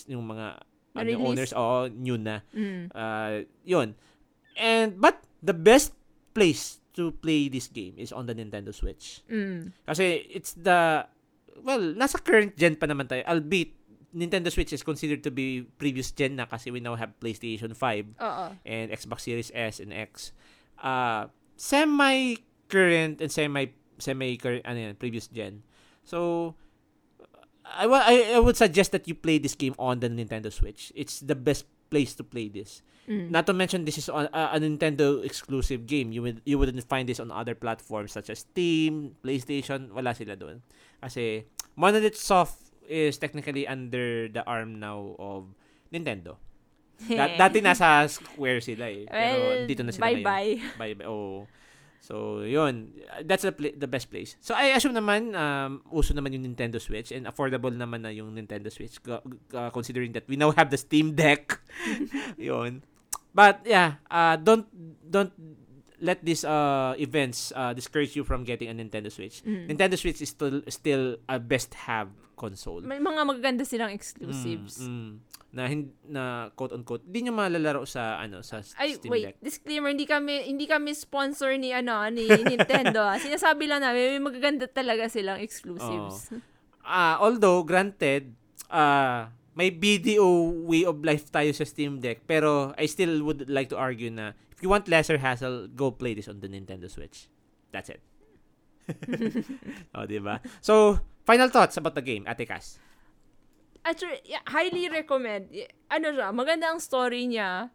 yung 0.08 0.24
mga 0.24 0.62
ano, 0.94 1.08
yung 1.10 1.26
owners, 1.26 1.50
oo, 1.52 1.90
new 1.90 2.14
na. 2.14 2.38
Mm. 2.54 2.86
Uh, 2.94 3.42
yun. 3.66 3.98
And, 4.54 4.94
but, 4.96 5.18
the 5.42 5.54
best 5.54 5.90
place 6.32 6.78
to 6.94 7.10
play 7.18 7.50
this 7.50 7.66
game 7.66 7.98
is 7.98 8.14
on 8.14 8.30
the 8.30 8.34
Nintendo 8.34 8.70
Switch. 8.70 9.26
Mm. 9.26 9.74
Kasi, 9.82 10.22
it's 10.30 10.54
the, 10.54 11.02
well, 11.60 11.82
nasa 11.98 12.22
current 12.22 12.54
gen 12.54 12.78
pa 12.78 12.86
naman 12.86 13.10
tayo, 13.10 13.26
albeit, 13.26 13.74
Nintendo 14.14 14.48
Switch 14.48 14.72
is 14.72 14.86
considered 14.86 15.26
to 15.26 15.30
be 15.34 15.66
previous 15.76 16.14
gen 16.14 16.38
na 16.38 16.46
kasi 16.46 16.70
we 16.70 16.78
now 16.78 16.94
have 16.94 17.12
PlayStation 17.18 17.74
5 17.74 18.14
Oo. 18.22 18.46
and 18.62 18.94
Xbox 18.94 19.26
Series 19.26 19.50
S 19.52 19.82
and 19.82 19.90
X. 19.90 20.30
Uh, 20.78 21.26
semi 21.58 22.38
current 22.70 23.18
and 23.20 23.30
semi 23.30 23.74
semi 23.98 24.38
current 24.38 24.62
ano 24.62 24.78
yan, 24.90 24.94
previous 24.94 25.26
gen. 25.26 25.66
So 26.06 26.54
I, 27.66 27.90
I 27.90 28.14
I 28.36 28.40
would 28.40 28.56
suggest 28.56 28.94
that 28.94 29.10
you 29.10 29.18
play 29.18 29.42
this 29.42 29.58
game 29.58 29.74
on 29.78 29.98
the 29.98 30.08
Nintendo 30.08 30.52
Switch. 30.54 30.94
It's 30.94 31.18
the 31.18 31.34
best 31.34 31.66
place 31.90 32.14
to 32.16 32.24
play 32.24 32.48
this. 32.48 32.82
Mm. 33.08 33.30
Not 33.30 33.44
to 33.46 33.52
mention 33.52 33.84
this 33.84 33.98
is 33.98 34.08
on 34.08 34.28
a, 34.32 34.56
a 34.56 34.58
Nintendo 34.58 35.20
exclusive 35.24 35.84
game. 35.86 36.12
You 36.12 36.22
would 36.22 36.40
you 36.48 36.56
wouldn't 36.56 36.80
find 36.88 37.08
this 37.08 37.20
on 37.20 37.34
other 37.34 37.54
platforms 37.54 38.12
such 38.12 38.30
as 38.30 38.46
Steam, 38.46 39.16
PlayStation, 39.20 39.92
wala 39.92 40.14
sila 40.14 40.38
doon. 40.38 40.64
Kasi 41.02 41.44
Monolith 41.76 42.16
Soft 42.16 42.63
is 42.88 43.16
technically 43.16 43.66
under 43.66 44.28
the 44.28 44.42
arm 44.44 44.78
now 44.78 45.16
of 45.18 45.52
Nintendo. 45.92 46.36
Da- 47.10 47.34
dati 47.34 47.58
nasa 47.58 48.06
Square 48.06 48.62
sila 48.62 48.86
eh. 48.86 49.04
Pero 49.10 49.34
well, 49.42 49.66
dito 49.66 49.82
na 49.82 49.90
sila 49.90 50.06
ngayon. 50.08 50.22
bye-bye. 50.22 50.52
Bye 50.78 50.94
bye. 50.94 51.08
Oh. 51.10 51.44
So, 52.04 52.44
yun. 52.44 52.92
That's 53.24 53.48
the, 53.48 53.52
pla- 53.56 53.72
the 53.72 53.88
best 53.88 54.12
place. 54.12 54.36
So, 54.44 54.52
I 54.52 54.76
assume 54.76 54.92
naman, 54.92 55.32
um, 55.32 55.80
uso 55.88 56.12
naman 56.12 56.36
yung 56.36 56.44
Nintendo 56.44 56.76
Switch 56.76 57.10
and 57.16 57.24
affordable 57.24 57.72
naman 57.72 58.04
na 58.04 58.12
yung 58.12 58.36
Nintendo 58.36 58.68
Switch 58.68 59.00
uh, 59.08 59.70
considering 59.72 60.12
that 60.12 60.28
we 60.28 60.36
now 60.36 60.52
have 60.52 60.68
the 60.68 60.76
Steam 60.76 61.16
Deck. 61.16 61.56
yun. 62.36 62.84
But, 63.32 63.64
yeah, 63.64 63.98
uh, 64.12 64.36
don't, 64.36 64.68
don't 65.00 65.32
let 66.00 66.24
these 66.24 66.44
uh, 66.44 66.94
events 66.98 67.52
uh, 67.54 67.72
discourage 67.72 68.16
you 68.16 68.24
from 68.24 68.44
getting 68.44 68.68
a 68.68 68.74
Nintendo 68.74 69.10
Switch. 69.10 69.42
Mm. 69.44 69.70
Nintendo 69.70 69.98
Switch 69.98 70.22
is 70.22 70.30
still, 70.30 70.62
still 70.68 71.16
a 71.28 71.38
best 71.38 71.74
have 71.74 72.08
console. 72.34 72.82
May 72.82 72.98
mga 72.98 73.22
magaganda 73.22 73.62
silang 73.62 73.94
exclusives. 73.94 74.82
Mm, 74.82 74.90
mm. 74.90 75.12
na 75.54 75.70
na 76.10 76.22
quote 76.58 76.74
unquote 76.74 77.06
hindi 77.06 77.30
nyo 77.30 77.32
malalaro 77.38 77.86
sa 77.86 78.18
ano 78.18 78.42
sa 78.42 78.58
Ay, 78.74 78.98
Steam 78.98 79.14
wait. 79.14 79.24
Deck. 79.30 79.36
Disclaimer, 79.38 79.94
hindi 79.94 80.02
kami 80.02 80.50
hindi 80.50 80.66
kami 80.66 80.90
sponsor 80.98 81.54
ni 81.54 81.70
ano 81.70 82.02
ni 82.10 82.26
Nintendo. 82.26 83.06
ah. 83.06 83.14
Sinasabi 83.22 83.70
lang 83.70 83.86
namin 83.86 84.18
may 84.18 84.22
magaganda 84.22 84.66
talaga 84.66 85.06
silang 85.06 85.38
exclusives. 85.38 86.34
Ah, 86.82 87.22
although 87.22 87.62
granted, 87.62 88.34
ah 88.66 89.30
may 89.54 89.70
BDO 89.70 90.66
way 90.66 90.82
of 90.82 90.98
life 91.06 91.30
tayo 91.30 91.54
sa 91.54 91.62
Steam 91.62 92.02
Deck, 92.02 92.26
pero 92.26 92.74
I 92.74 92.90
still 92.90 93.22
would 93.22 93.46
like 93.46 93.70
to 93.70 93.78
argue 93.78 94.10
na 94.10 94.34
if 94.56 94.62
you 94.62 94.68
want 94.68 94.88
lesser 94.88 95.18
hassle, 95.18 95.68
go 95.68 95.90
play 95.90 96.14
this 96.14 96.28
on 96.28 96.40
the 96.40 96.48
Nintendo 96.48 96.90
Switch. 96.90 97.28
That's 97.72 97.90
it. 97.90 98.00
oh, 99.94 100.06
di 100.06 100.20
ba? 100.20 100.40
So, 100.60 101.00
final 101.24 101.48
thoughts 101.48 101.76
about 101.76 101.94
the 101.94 102.04
game, 102.04 102.24
Ate 102.28 102.46
Cass. 102.46 102.78
Actually, 103.84 104.22
yeah, 104.24 104.44
highly 104.48 104.88
recommend. 104.88 105.52
Ano 105.90 106.14
siya, 106.14 106.32
maganda 106.32 106.72
ang 106.72 106.80
story 106.80 107.28
niya. 107.28 107.68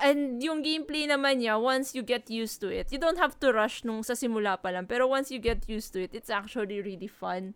And 0.00 0.40
yung 0.40 0.64
gameplay 0.64 1.04
naman 1.04 1.44
niya, 1.44 1.60
once 1.60 1.92
you 1.92 2.00
get 2.00 2.32
used 2.32 2.58
to 2.64 2.72
it, 2.72 2.88
you 2.90 2.98
don't 2.98 3.20
have 3.20 3.36
to 3.44 3.52
rush 3.52 3.84
nung 3.84 4.00
sa 4.02 4.16
simula 4.16 4.56
pa 4.56 4.72
lang. 4.72 4.88
Pero 4.88 5.06
once 5.06 5.30
you 5.30 5.38
get 5.38 5.68
used 5.68 5.92
to 5.92 6.02
it, 6.02 6.16
it's 6.16 6.32
actually 6.32 6.80
really 6.80 7.10
fun. 7.10 7.52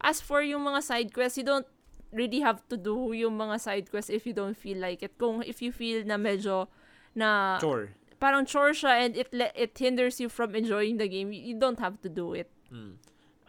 As 0.00 0.18
for 0.18 0.42
yung 0.42 0.64
mga 0.64 0.80
side 0.82 1.10
quests, 1.12 1.38
you 1.38 1.46
don't 1.46 1.68
really 2.10 2.40
have 2.40 2.64
to 2.68 2.76
do 2.76 3.12
yung 3.12 3.38
mga 3.38 3.60
side 3.60 3.86
quests 3.92 4.10
if 4.10 4.26
you 4.26 4.32
don't 4.32 4.56
feel 4.56 4.80
like 4.80 5.04
it. 5.04 5.14
Kung 5.20 5.44
if 5.44 5.60
you 5.62 5.70
feel 5.70 6.02
na 6.02 6.16
medyo 6.16 6.66
na 7.14 7.58
Sure. 7.60 7.92
parang 8.16 8.46
chore 8.46 8.72
siya 8.72 9.02
and 9.04 9.16
it 9.16 9.28
le- 9.34 9.52
it 9.52 9.74
hinders 9.76 10.20
you 10.22 10.28
from 10.28 10.54
enjoying 10.54 10.96
the 10.96 11.08
game, 11.08 11.32
you, 11.32 11.58
don't 11.58 11.78
have 11.78 11.98
to 12.00 12.08
do 12.08 12.32
it. 12.32 12.48
Mm. 12.70 12.96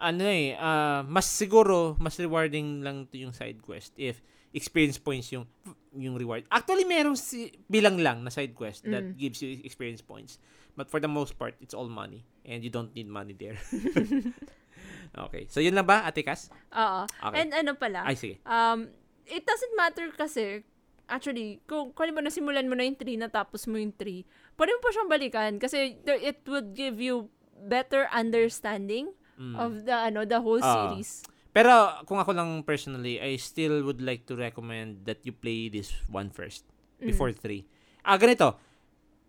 Ano 0.03 0.23
eh, 0.25 0.57
ah, 0.59 1.05
mas 1.07 1.29
siguro, 1.29 1.95
mas 2.01 2.19
rewarding 2.19 2.83
lang 2.83 3.07
to 3.07 3.15
yung 3.17 3.31
side 3.31 3.61
quest 3.61 3.93
if 3.95 4.19
experience 4.51 4.99
points 4.99 5.31
yung 5.31 5.47
yung 5.93 6.17
reward. 6.17 6.43
Actually, 6.49 6.83
merong 6.83 7.15
si, 7.15 7.53
bilang 7.69 8.01
lang 8.01 8.25
na 8.25 8.29
side 8.33 8.51
quest 8.53 8.83
that 8.85 9.01
Mm. 9.01 9.15
gives 9.15 9.39
you 9.41 9.61
experience 9.63 10.01
points. 10.01 10.41
But 10.73 10.89
for 10.89 10.97
the 10.97 11.07
most 11.07 11.37
part, 11.37 11.53
it's 11.61 11.77
all 11.77 11.85
money. 11.87 12.25
And 12.43 12.65
you 12.65 12.73
don't 12.73 12.89
need 12.97 13.05
money 13.07 13.37
there. 13.37 13.61
okay. 15.29 15.45
So, 15.49 15.61
yun 15.61 15.77
lang 15.77 15.85
ba, 15.85 16.03
Ate 16.05 16.25
Cass? 16.25 16.49
Oo. 16.73 17.05
Okay. 17.05 17.37
And 17.39 17.49
ano 17.53 17.71
pala? 17.77 18.03
Ay, 18.03 18.17
sige. 18.17 18.41
Um, 18.43 18.89
it 19.29 19.45
doesn't 19.45 19.73
matter 19.77 20.09
kasi, 20.17 20.65
actually, 21.13 21.61
kung, 21.63 21.93
kung 21.93 22.09
ba 22.11 22.19
nasimulan 22.19 22.65
mo 22.65 22.73
na 22.73 22.83
yung 22.83 22.97
3 22.97 23.15
natapos 23.21 23.69
mo 23.69 23.77
yung 23.77 23.93
3, 23.93 24.25
pwede 24.57 24.69
mo 24.73 24.79
pa 24.81 24.89
siyang 24.89 25.11
balikan 25.11 25.51
kasi 25.61 25.95
it 26.01 26.41
would 26.49 26.73
give 26.73 26.97
you 26.97 27.29
better 27.63 28.09
understanding 28.09 29.13
Mm. 29.33 29.57
of 29.57 29.71
the 29.85 29.93
ano 29.93 30.25
the 30.25 30.37
whole 30.37 30.61
Ah. 30.61 30.93
series. 30.93 31.25
Pero, 31.49 31.69
kung 32.05 32.17
ako 32.17 32.33
lang 32.33 32.49
personally, 32.61 33.17
I 33.17 33.37
still 33.37 33.81
would 33.81 34.01
like 34.01 34.25
to 34.25 34.33
recommend 34.33 35.05
that 35.05 35.21
you 35.21 35.33
play 35.33 35.69
this 35.69 35.89
one 36.05 36.29
first. 36.29 36.65
Mm. 36.97 37.09
Before 37.09 37.29
3. 37.29 37.65
Ah, 38.01 38.17
ganito. 38.17 38.57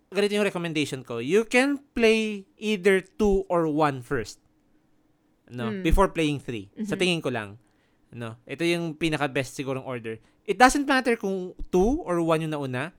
Ganito 0.08 0.36
yung 0.36 0.44
recommendation 0.44 1.04
ko. 1.04 1.24
You 1.24 1.44
can 1.44 1.80
play 1.96 2.44
either 2.56 3.00
2 3.00 3.48
or 3.48 3.64
1 3.68 4.00
first. 4.00 4.40
No, 5.48 5.68
Mm. 5.72 5.84
before 5.84 6.08
playing 6.08 6.40
3. 6.40 6.68
Sa 6.84 6.96
Mhm. 6.96 7.00
tingin 7.00 7.20
ko 7.20 7.28
lang. 7.32 7.56
No, 8.14 8.38
ito 8.46 8.62
yung 8.62 8.94
pinaka 8.94 9.26
best 9.26 9.58
sigurong 9.58 9.82
order. 9.82 10.22
It 10.46 10.54
doesn't 10.54 10.86
matter 10.86 11.18
kung 11.18 11.50
2 11.74 12.06
or 12.06 12.22
1 12.22 12.46
yung 12.46 12.54
nauna, 12.54 12.94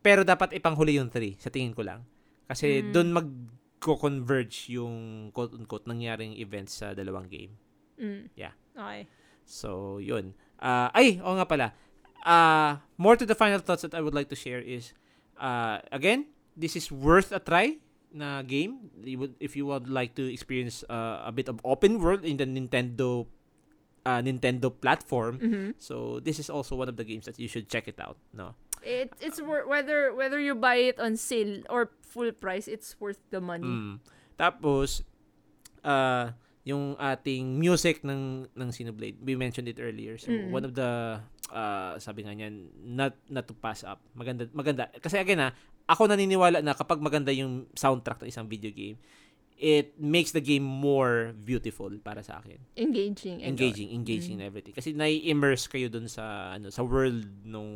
pero 0.00 0.24
dapat 0.24 0.56
ipanghuli 0.56 0.96
yung 0.96 1.12
3 1.12 1.36
sa 1.36 1.52
tingin 1.52 1.76
ko 1.76 1.84
lang. 1.84 2.00
Kasi 2.48 2.80
Mm. 2.80 2.90
doon 2.96 3.08
mag-converge 3.12 4.72
yung 4.72 5.28
quote-unquote 5.36 5.84
nangyaring 5.84 6.32
events 6.40 6.80
sa 6.80 6.96
dalawang 6.96 7.28
game. 7.28 7.52
Mm. 8.00 8.32
Yeah. 8.34 8.56
Okay. 8.72 9.04
So, 9.44 9.98
yun. 10.00 10.32
Ah, 10.56 10.88
ay, 10.96 11.20
oo 11.20 11.36
nga 11.36 11.44
pala. 11.44 11.76
Uh, 12.24 12.80
more 12.96 13.14
to 13.20 13.28
the 13.28 13.36
final 13.36 13.60
thoughts 13.60 13.84
that 13.84 13.92
I 13.94 14.00
would 14.00 14.14
like 14.16 14.32
to 14.32 14.38
share 14.38 14.58
is, 14.60 14.96
uh, 15.36 15.84
again, 15.92 16.30
this 16.56 16.74
is 16.74 16.90
worth 16.90 17.30
a 17.30 17.38
try 17.38 17.78
na 18.08 18.42
game. 18.42 18.90
You 19.04 19.18
would, 19.20 19.34
if 19.38 19.54
you 19.54 19.68
would 19.68 19.86
like 19.92 20.16
to 20.16 20.24
experience 20.24 20.82
uh, 20.88 21.22
a 21.22 21.32
bit 21.32 21.46
of 21.52 21.60
open 21.62 22.00
world 22.00 22.24
in 22.24 22.40
the 22.40 22.48
Nintendo 22.48 23.28
uh, 24.08 24.20
Nintendo 24.24 24.72
platform, 24.72 25.36
Mhm. 25.36 25.68
so 25.76 26.16
this 26.18 26.40
is 26.40 26.48
also 26.48 26.72
one 26.72 26.88
of 26.88 26.96
the 26.96 27.04
games 27.04 27.28
that 27.28 27.36
you 27.36 27.44
should 27.44 27.68
check 27.68 27.84
it 27.84 28.00
out. 28.00 28.16
No. 28.32 28.56
It, 28.80 29.12
it's 29.20 29.36
wor- 29.36 29.68
whether 29.68 30.16
whether 30.16 30.40
you 30.40 30.56
buy 30.56 30.80
it 30.80 30.96
on 30.96 31.20
sale 31.20 31.60
or 31.68 31.92
full 32.00 32.32
price, 32.32 32.64
it's 32.64 32.96
worth 32.96 33.20
the 33.28 33.42
money. 33.42 33.68
Mm. 33.68 34.00
Tapos, 34.38 35.04
uh, 35.84 36.32
yung 36.64 36.94
ating 36.96 37.58
music 37.58 38.00
ng 38.00 38.46
ng 38.48 38.68
Xenoblade, 38.70 39.18
we 39.20 39.34
mentioned 39.34 39.68
it 39.68 39.76
earlier. 39.76 40.16
So, 40.16 40.30
Mm. 40.32 40.54
one 40.54 40.64
of 40.64 40.72
the 40.72 41.20
uh, 41.50 41.96
sabi 41.98 42.22
nga 42.24 42.32
niyan, 42.32 42.70
not 42.86 43.18
not 43.26 43.44
to 43.44 43.54
pass 43.56 43.82
up. 43.82 43.98
Maganda 44.14 44.46
maganda. 44.54 44.88
Kasi 44.94 45.18
again 45.18 45.42
ah, 45.42 45.52
ako 45.88 46.06
naniniwala 46.06 46.60
na 46.60 46.76
kapag 46.76 47.00
maganda 47.00 47.32
yung 47.32 47.66
soundtrack 47.74 48.20
ng 48.22 48.30
isang 48.30 48.46
video 48.46 48.70
game, 48.70 49.00
it 49.58 49.98
makes 49.98 50.30
the 50.30 50.40
game 50.40 50.62
more 50.62 51.34
beautiful 51.34 51.90
para 51.98 52.22
sa 52.22 52.38
akin. 52.38 52.62
Engaging. 52.78 53.42
Engaging, 53.42 53.90
engaging 53.90 54.38
Mm. 54.38 54.46
everything. 54.46 54.70
Kasi 54.72 54.94
nai-immerse 54.94 55.66
kayo 55.66 55.90
dun 55.90 56.06
sa 56.06 56.54
ano 56.54 56.70
sa 56.70 56.86
world 56.86 57.26
nung 57.42 57.66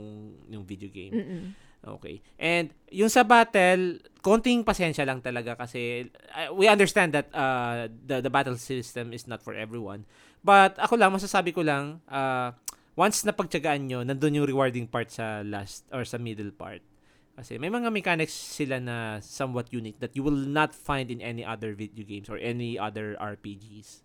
yung 0.47 0.63
video 0.63 0.87
game. 0.89 1.11
all. 1.13 1.21
Mm-mm. 1.21 1.45
Okay. 1.83 2.23
And 2.39 2.71
yung 2.95 3.11
sa 3.11 3.27
battle, 3.27 3.99
konting 4.23 4.63
pasensya 4.63 5.03
lang 5.03 5.19
talaga 5.19 5.59
kasi 5.59 6.07
uh, 6.31 6.55
we 6.55 6.71
understand 6.71 7.11
that 7.11 7.27
uh, 7.35 7.91
the 7.91 8.23
the 8.23 8.31
battle 8.31 8.55
system 8.55 9.11
is 9.11 9.27
not 9.27 9.43
for 9.43 9.51
everyone. 9.51 10.07
But 10.39 10.79
ako 10.79 10.95
lang 10.95 11.11
masasabi 11.11 11.51
ko 11.51 11.67
lang 11.67 11.99
uh, 12.07 12.55
once 12.95 13.27
na 13.27 13.35
pagtyagaan 13.35 13.91
nyo, 13.91 14.07
nandun 14.07 14.39
yung 14.39 14.47
rewarding 14.47 14.87
part 14.87 15.11
sa 15.11 15.43
last 15.43 15.83
or 15.91 16.07
sa 16.07 16.23
middle 16.23 16.55
part. 16.55 16.87
Kasi 17.33 17.57
may 17.57 17.73
mga 17.73 17.89
mechanics 17.89 18.33
sila 18.37 18.77
na 18.77 19.19
somewhat 19.25 19.73
unique 19.73 19.99
that 20.05 20.13
you 20.13 20.21
will 20.23 20.37
not 20.37 20.77
find 20.77 21.09
in 21.09 21.25
any 21.25 21.41
other 21.41 21.73
video 21.73 22.05
games 22.05 22.29
or 22.29 22.37
any 22.37 22.77
other 22.77 23.17
RPGs. 23.17 24.05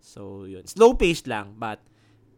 So, 0.00 0.44
yun. 0.44 0.68
Slow 0.68 0.92
paced 0.92 1.24
lang, 1.26 1.56
but 1.56 1.80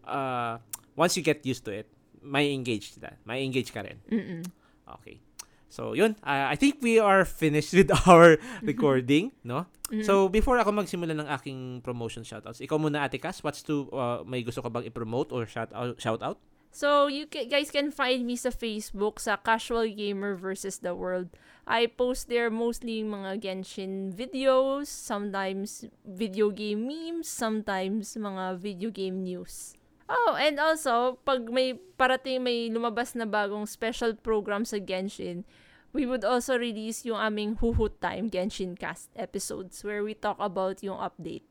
uh, 0.07 0.63
once 0.95 1.19
you 1.19 1.23
get 1.27 1.43
used 1.45 1.67
to 1.67 1.75
it, 1.75 1.91
may 2.23 2.55
engage 2.55 2.95
sila. 2.95 3.19
May 3.27 3.43
engage 3.45 3.75
ka 3.75 3.83
rin. 3.83 3.99
Mm-mm. 4.09 4.47
Okay. 5.03 5.19
So, 5.69 5.93
yun. 5.93 6.17
Uh, 6.25 6.49
I 6.49 6.57
think 6.57 6.81
we 6.81 6.97
are 7.03 7.27
finished 7.27 7.75
with 7.75 7.91
our 8.09 8.39
recording, 8.63 9.35
no? 9.45 9.67
Mhm. 9.93 10.05
So, 10.05 10.29
before 10.29 10.57
ako 10.63 10.73
magsimula 10.73 11.19
ng 11.19 11.29
aking 11.29 11.83
promotion 11.85 12.25
shoutouts, 12.25 12.61
ikaw 12.63 12.81
muna, 12.81 13.05
Ate 13.05 13.21
Cass, 13.21 13.43
what's 13.45 13.61
to, 13.67 13.91
uh, 13.93 14.21
may 14.25 14.41
gusto 14.47 14.63
ka 14.65 14.69
bang 14.73 14.87
i-promote 14.89 15.33
or 15.33 15.45
shout 15.45 15.73
out, 15.77 15.97
shout 16.01 16.23
out? 16.25 16.41
So, 16.71 17.09
you 17.09 17.27
ca- 17.27 17.49
guys 17.49 17.73
can 17.73 17.91
find 17.91 18.29
me 18.29 18.37
sa 18.37 18.53
Facebook 18.53 19.19
sa 19.19 19.41
Casual 19.41 19.89
Gamer 19.89 20.37
versus 20.37 20.79
the 20.79 20.95
World. 20.95 21.33
I 21.69 21.89
post 21.89 22.29
there 22.29 22.49
mostly 22.49 23.05
mga 23.05 23.45
Genshin 23.45 24.13
videos, 24.13 24.89
sometimes 24.89 25.85
video 26.05 26.49
game 26.49 26.89
memes, 26.89 27.29
sometimes 27.29 28.17
mga 28.17 28.57
video 28.57 28.89
game 28.89 29.25
news. 29.25 29.77
Oh, 30.09 30.41
and 30.41 30.57
also, 30.57 31.21
pag 31.29 31.53
may 31.53 31.77
parating 32.01 32.41
may 32.41 32.73
lumabas 32.73 33.13
na 33.13 33.29
bagong 33.29 33.69
special 33.69 34.17
program 34.17 34.65
sa 34.65 34.81
Genshin, 34.81 35.45
we 35.93 36.09
would 36.09 36.25
also 36.25 36.57
release 36.57 37.05
yung 37.05 37.21
aming 37.21 37.61
Huhut 37.61 38.01
Time 38.01 38.33
Genshin 38.33 38.73
Cast 38.73 39.13
episodes 39.13 39.85
where 39.85 40.01
we 40.01 40.17
talk 40.17 40.41
about 40.41 40.81
yung 40.81 40.97
update. 40.97 41.45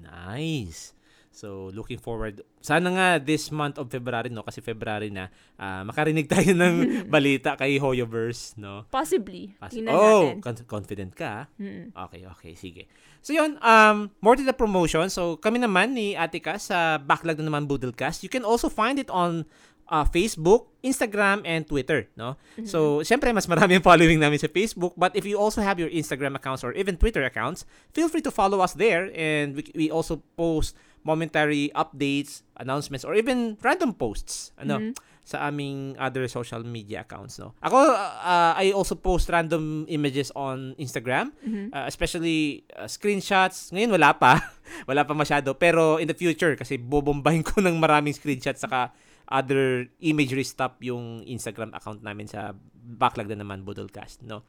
Nice. 0.00 0.96
So, 1.34 1.74
looking 1.74 1.98
forward. 1.98 2.46
Sana 2.62 2.94
nga 2.94 3.06
this 3.18 3.50
month 3.50 3.82
of 3.82 3.90
February, 3.90 4.30
no? 4.30 4.46
Kasi 4.46 4.62
February 4.62 5.10
na, 5.10 5.34
ah, 5.58 5.82
makarinig 5.82 6.30
tayo 6.32 6.54
ng 6.54 6.74
balita 7.14 7.58
kay 7.58 7.82
Hoyoverse, 7.82 8.54
no? 8.54 8.86
Possibly. 8.86 9.50
Tingnan 9.66 9.90
oh, 9.90 10.38
con- 10.38 10.62
confident 10.70 11.10
ka, 11.18 11.42
ah. 11.42 11.44
Mm-mm. 11.58 11.90
Okay, 11.90 12.22
okay, 12.30 12.52
sige. 12.54 12.86
So 13.18 13.34
yun, 13.34 13.58
um, 13.66 14.14
more 14.22 14.38
to 14.38 14.46
the 14.46 14.54
promotion. 14.54 15.10
So 15.10 15.34
kami 15.42 15.58
naman 15.58 15.98
ni 15.98 16.14
Atika 16.14 16.54
sa 16.62 17.02
Backlog 17.02 17.42
na 17.42 17.50
naman 17.50 17.66
Boodlecast. 17.66 18.22
You 18.22 18.30
can 18.30 18.46
also 18.46 18.70
find 18.70 19.02
it 19.02 19.10
on 19.10 19.42
uh, 19.88 20.04
Facebook, 20.04 20.70
Instagram, 20.82 21.42
and 21.44 21.66
Twitter, 21.66 22.08
no? 22.16 22.36
So, 22.64 23.00
syempre, 23.04 23.32
mas 23.34 23.48
marami 23.48 23.76
yung 23.80 23.84
following 23.84 24.20
namin 24.20 24.38
sa 24.40 24.48
Facebook. 24.48 24.92
But 24.96 25.16
if 25.16 25.24
you 25.24 25.36
also 25.36 25.60
have 25.60 25.80
your 25.80 25.90
Instagram 25.92 26.36
accounts 26.36 26.64
or 26.64 26.72
even 26.72 26.96
Twitter 26.96 27.24
accounts, 27.24 27.64
feel 27.92 28.08
free 28.08 28.24
to 28.24 28.32
follow 28.32 28.60
us 28.60 28.72
there. 28.76 29.12
And 29.12 29.56
we, 29.56 29.64
we 29.74 29.86
also 29.90 30.22
post 30.36 30.76
momentary 31.04 31.68
updates, 31.76 32.42
announcements, 32.56 33.04
or 33.04 33.14
even 33.14 33.54
random 33.60 33.92
posts, 33.92 34.50
ano, 34.56 34.80
Mhm. 34.80 34.92
sa 35.24 35.48
aming 35.48 35.96
other 35.96 36.28
social 36.28 36.60
media 36.60 37.00
accounts, 37.00 37.40
no? 37.40 37.56
Ako, 37.60 37.76
uh, 37.96 38.52
I 38.56 38.72
also 38.72 38.92
post 38.92 39.28
random 39.28 39.88
images 39.88 40.28
on 40.32 40.76
Instagram, 40.76 41.32
Mhm. 41.40 41.72
uh, 41.72 41.84
especially 41.84 42.64
uh, 42.72 42.84
screenshots. 42.84 43.72
Ngayon, 43.72 43.88
wala 43.92 44.12
pa. 44.16 44.36
wala 44.88 45.04
pa 45.04 45.16
masyado. 45.16 45.56
Pero 45.56 45.96
in 45.96 46.08
the 46.08 46.16
future, 46.16 46.56
kasi 46.56 46.76
bobombahin 46.76 47.40
ko 47.40 47.60
ng 47.60 47.76
maraming 47.76 48.12
screenshots 48.12 48.60
saka 48.64 48.92
other 49.24 49.88
imagery 50.04 50.44
stuff 50.44 50.76
yung 50.84 51.24
Instagram 51.24 51.72
account 51.72 52.04
namin 52.04 52.28
sa 52.28 52.52
backlog 52.84 53.32
na 53.32 53.40
naman, 53.40 53.64
Budolcast, 53.64 54.20
no? 54.28 54.44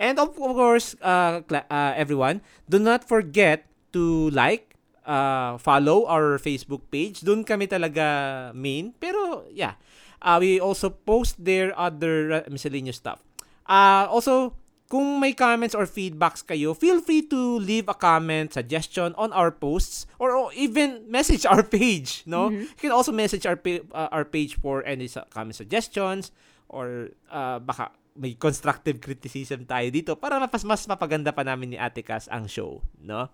And 0.00 0.16
of 0.16 0.32
course, 0.32 0.96
uh, 1.04 1.44
cla- 1.44 1.68
uh, 1.68 1.92
everyone, 1.96 2.40
do 2.64 2.80
not 2.80 3.04
forget 3.04 3.68
to 3.92 4.32
like, 4.32 4.73
uh, 5.04 5.56
follow 5.60 6.04
our 6.08 6.36
Facebook 6.36 6.88
page. 6.90 7.20
Doon 7.20 7.44
kami 7.44 7.68
talaga 7.68 8.50
main. 8.52 8.92
Pero, 8.98 9.44
yeah. 9.52 9.76
Uh, 10.24 10.40
we 10.40 10.56
also 10.56 10.88
post 10.88 11.36
there 11.36 11.70
other 11.76 12.32
uh, 12.32 12.48
miscellaneous 12.48 12.96
stuff. 12.96 13.20
Uh, 13.68 14.08
also, 14.08 14.56
kung 14.88 15.20
may 15.20 15.32
comments 15.32 15.74
or 15.74 15.84
feedbacks 15.84 16.40
kayo, 16.44 16.72
feel 16.76 17.00
free 17.00 17.24
to 17.24 17.58
leave 17.60 17.88
a 17.88 17.96
comment, 17.96 18.52
suggestion 18.52 19.12
on 19.16 19.32
our 19.32 19.50
posts 19.52 20.06
or, 20.20 20.32
or 20.32 20.48
even 20.56 21.04
message 21.08 21.44
our 21.44 21.64
page, 21.76 22.24
no? 22.24 22.48
Mhm. 22.48 22.68
You 22.68 22.80
can 22.88 22.92
also 22.92 23.12
message 23.12 23.44
our 23.44 23.56
pa- 23.56 23.84
uh, 23.92 24.08
our 24.12 24.24
page 24.24 24.56
for 24.60 24.84
any 24.84 25.08
su- 25.08 25.24
comment 25.32 25.56
suggestions 25.56 26.32
or 26.68 27.12
uh, 27.28 27.60
baka 27.60 27.92
may 28.14 28.38
constructive 28.38 29.02
criticism 29.02 29.66
tayo 29.66 29.90
dito 29.90 30.14
para 30.14 30.38
mas 30.38 30.62
mas 30.62 30.86
mapaganda 30.86 31.34
pa 31.34 31.42
namin 31.42 31.74
ni 31.74 31.78
Ate 31.80 32.06
Cass 32.06 32.30
ang 32.30 32.46
show, 32.46 32.78
no? 33.02 33.26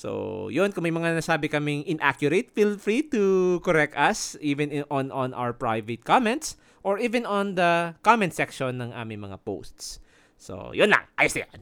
So, 0.00 0.48
yun, 0.48 0.72
kung 0.72 0.88
may 0.88 0.96
mga 0.96 1.20
nasabi 1.20 1.52
kaming 1.52 1.84
inaccurate, 1.84 2.48
feel 2.56 2.80
free 2.80 3.04
to 3.12 3.60
correct 3.60 3.92
us 4.00 4.32
even 4.40 4.72
in, 4.72 4.88
on 4.88 5.12
on 5.12 5.36
our 5.36 5.52
private 5.52 6.08
comments 6.08 6.56
or 6.80 6.96
even 6.96 7.28
on 7.28 7.60
the 7.60 7.92
comment 8.00 8.32
section 8.32 8.80
ng 8.80 8.96
aming 8.96 9.28
mga 9.28 9.44
posts. 9.44 10.00
So, 10.40 10.72
yun 10.72 10.88
lang. 10.88 11.04
Ayos 11.20 11.36
na 11.36 11.44
yan. 11.44 11.60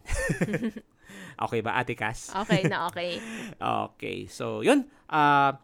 okay 1.51 1.61
ba, 1.67 1.83
Ate 1.83 1.99
Cass? 1.99 2.31
Okay 2.47 2.71
na, 2.71 2.87
okay. 2.95 3.19
Okay. 3.59 4.31
So, 4.31 4.63
yun. 4.63 4.87
Ah, 5.11 5.59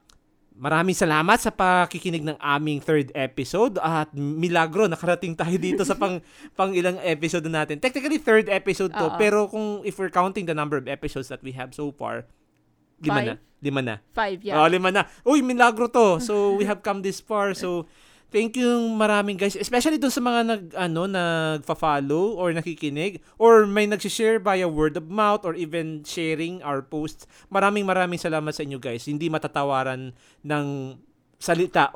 maraming 0.58 0.98
salamat 0.98 1.38
sa 1.38 1.54
pakikinig 1.54 2.26
ng 2.26 2.34
aming 2.42 2.82
third 2.82 3.14
episode 3.14 3.78
at 3.78 4.10
milagro 4.18 4.90
nakarating 4.90 5.38
tayo 5.38 5.54
dito 5.62 5.86
sa 5.86 5.94
pang 5.94 6.18
pang 6.58 6.74
ilang 6.74 6.98
episode 7.06 7.46
na 7.46 7.62
natin. 7.62 7.78
Technically 7.78 8.18
third 8.18 8.50
episode 8.50 8.90
to, 8.98 9.14
Oo. 9.14 9.18
pero 9.18 9.46
kung 9.46 9.86
if 9.86 9.94
we're 9.94 10.10
counting 10.10 10.50
the 10.50 10.58
number 10.58 10.74
of 10.74 10.90
episodes 10.90 11.30
that 11.30 11.38
we 11.46 11.54
have 11.54 11.70
so 11.70 11.94
far, 11.94 12.26
lima 13.00 13.18
Five? 13.20 13.26
na. 13.26 13.34
Lima 13.64 13.80
na. 13.80 13.94
Five, 14.12 14.38
Yeah. 14.44 14.60
Oh, 14.60 14.68
lima 14.68 14.92
na. 14.92 15.08
Uy, 15.24 15.40
milagro 15.40 15.88
to. 15.88 16.20
So, 16.20 16.52
we 16.60 16.68
have 16.68 16.84
come 16.84 17.00
this 17.00 17.24
far. 17.24 17.56
So, 17.56 17.88
thank 18.28 18.58
you 18.58 18.68
maraming 18.92 19.40
guys. 19.40 19.56
Especially 19.56 19.96
dun 19.96 20.12
sa 20.12 20.20
mga 20.20 20.40
nag, 20.44 20.62
ano, 20.76 21.06
nagfa-follow 21.08 22.34
or 22.36 22.52
nakikinig 22.52 23.22
or 23.40 23.64
may 23.64 23.86
nag-share 23.86 24.42
via 24.42 24.68
word 24.68 24.98
of 24.98 25.08
mouth 25.08 25.46
or 25.48 25.56
even 25.56 26.04
sharing 26.04 26.58
our 26.60 26.82
posts. 26.82 27.30
Maraming 27.48 27.86
maraming 27.86 28.18
salamat 28.20 28.52
sa 28.52 28.66
inyo 28.66 28.76
guys. 28.76 29.06
Hindi 29.08 29.32
matatawaran 29.32 30.12
ng 30.44 30.66
salita 31.38 31.94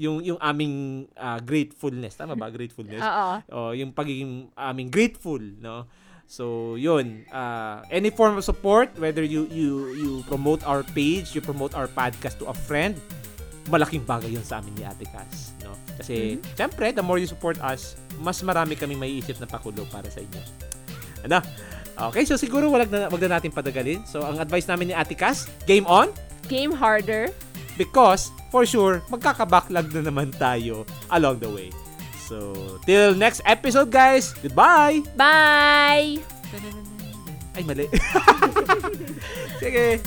yung 0.00 0.24
yung 0.24 0.40
aming 0.40 1.04
ah, 1.18 1.36
gratefulness. 1.42 2.16
Tama 2.16 2.32
ba? 2.32 2.48
Gratefulness. 2.48 3.02
Oo. 3.02 3.30
Oh, 3.52 3.72
yung 3.76 3.92
pagiging 3.92 4.48
aming 4.56 4.88
grateful, 4.88 5.42
no? 5.60 5.84
So, 6.30 6.78
yun. 6.78 7.26
Uh, 7.26 7.82
any 7.90 8.14
form 8.14 8.38
of 8.38 8.46
support, 8.46 8.94
whether 9.02 9.26
you 9.26 9.50
you 9.50 9.90
you 9.98 10.10
promote 10.30 10.62
our 10.62 10.86
page, 10.94 11.34
you 11.34 11.42
promote 11.42 11.74
our 11.74 11.90
podcast 11.90 12.38
to 12.38 12.46
a 12.46 12.54
friend, 12.54 12.94
malaking 13.66 14.06
bagay 14.06 14.38
yun 14.38 14.46
sa 14.46 14.62
amin 14.62 14.70
ni 14.78 14.86
Ate 14.86 15.10
Cass, 15.10 15.58
no? 15.66 15.74
Kasi, 15.98 16.38
syempre, 16.54 16.94
the 16.94 17.02
more 17.02 17.18
you 17.18 17.26
support 17.26 17.58
us, 17.66 17.98
mas 18.22 18.38
marami 18.46 18.78
kaming 18.78 19.02
maiisip 19.02 19.42
na 19.42 19.50
pakulo 19.50 19.82
para 19.90 20.06
sa 20.06 20.22
inyo. 20.22 20.42
Ano? 21.26 21.42
Okay, 22.14 22.22
so 22.22 22.38
siguro 22.38 22.70
wag 22.70 22.86
na, 22.88 23.10
wag 23.10 23.20
na 23.26 23.42
natin 23.42 23.50
padagalin. 23.50 24.06
So, 24.06 24.22
ang 24.22 24.38
advice 24.38 24.70
namin 24.70 24.88
ni 24.88 24.94
Ate 24.94 25.18
Cass, 25.18 25.50
game 25.66 25.84
on, 25.90 26.14
Game 26.46 26.70
harder. 26.70 27.34
because, 27.74 28.30
for 28.54 28.62
sure, 28.62 29.02
magkakabacklog 29.10 29.90
na 29.98 30.02
naman 30.06 30.30
tayo 30.38 30.86
along 31.10 31.42
the 31.42 31.50
way. 31.50 31.68
So, 32.30 32.54
till 32.86 33.18
next 33.18 33.42
episode, 33.42 33.90
guys. 33.90 34.30
Goodbye! 34.38 35.02
Bye! 35.18 36.22
Ay, 37.58 37.62
mali. 37.66 37.90
Sige. 39.58 39.98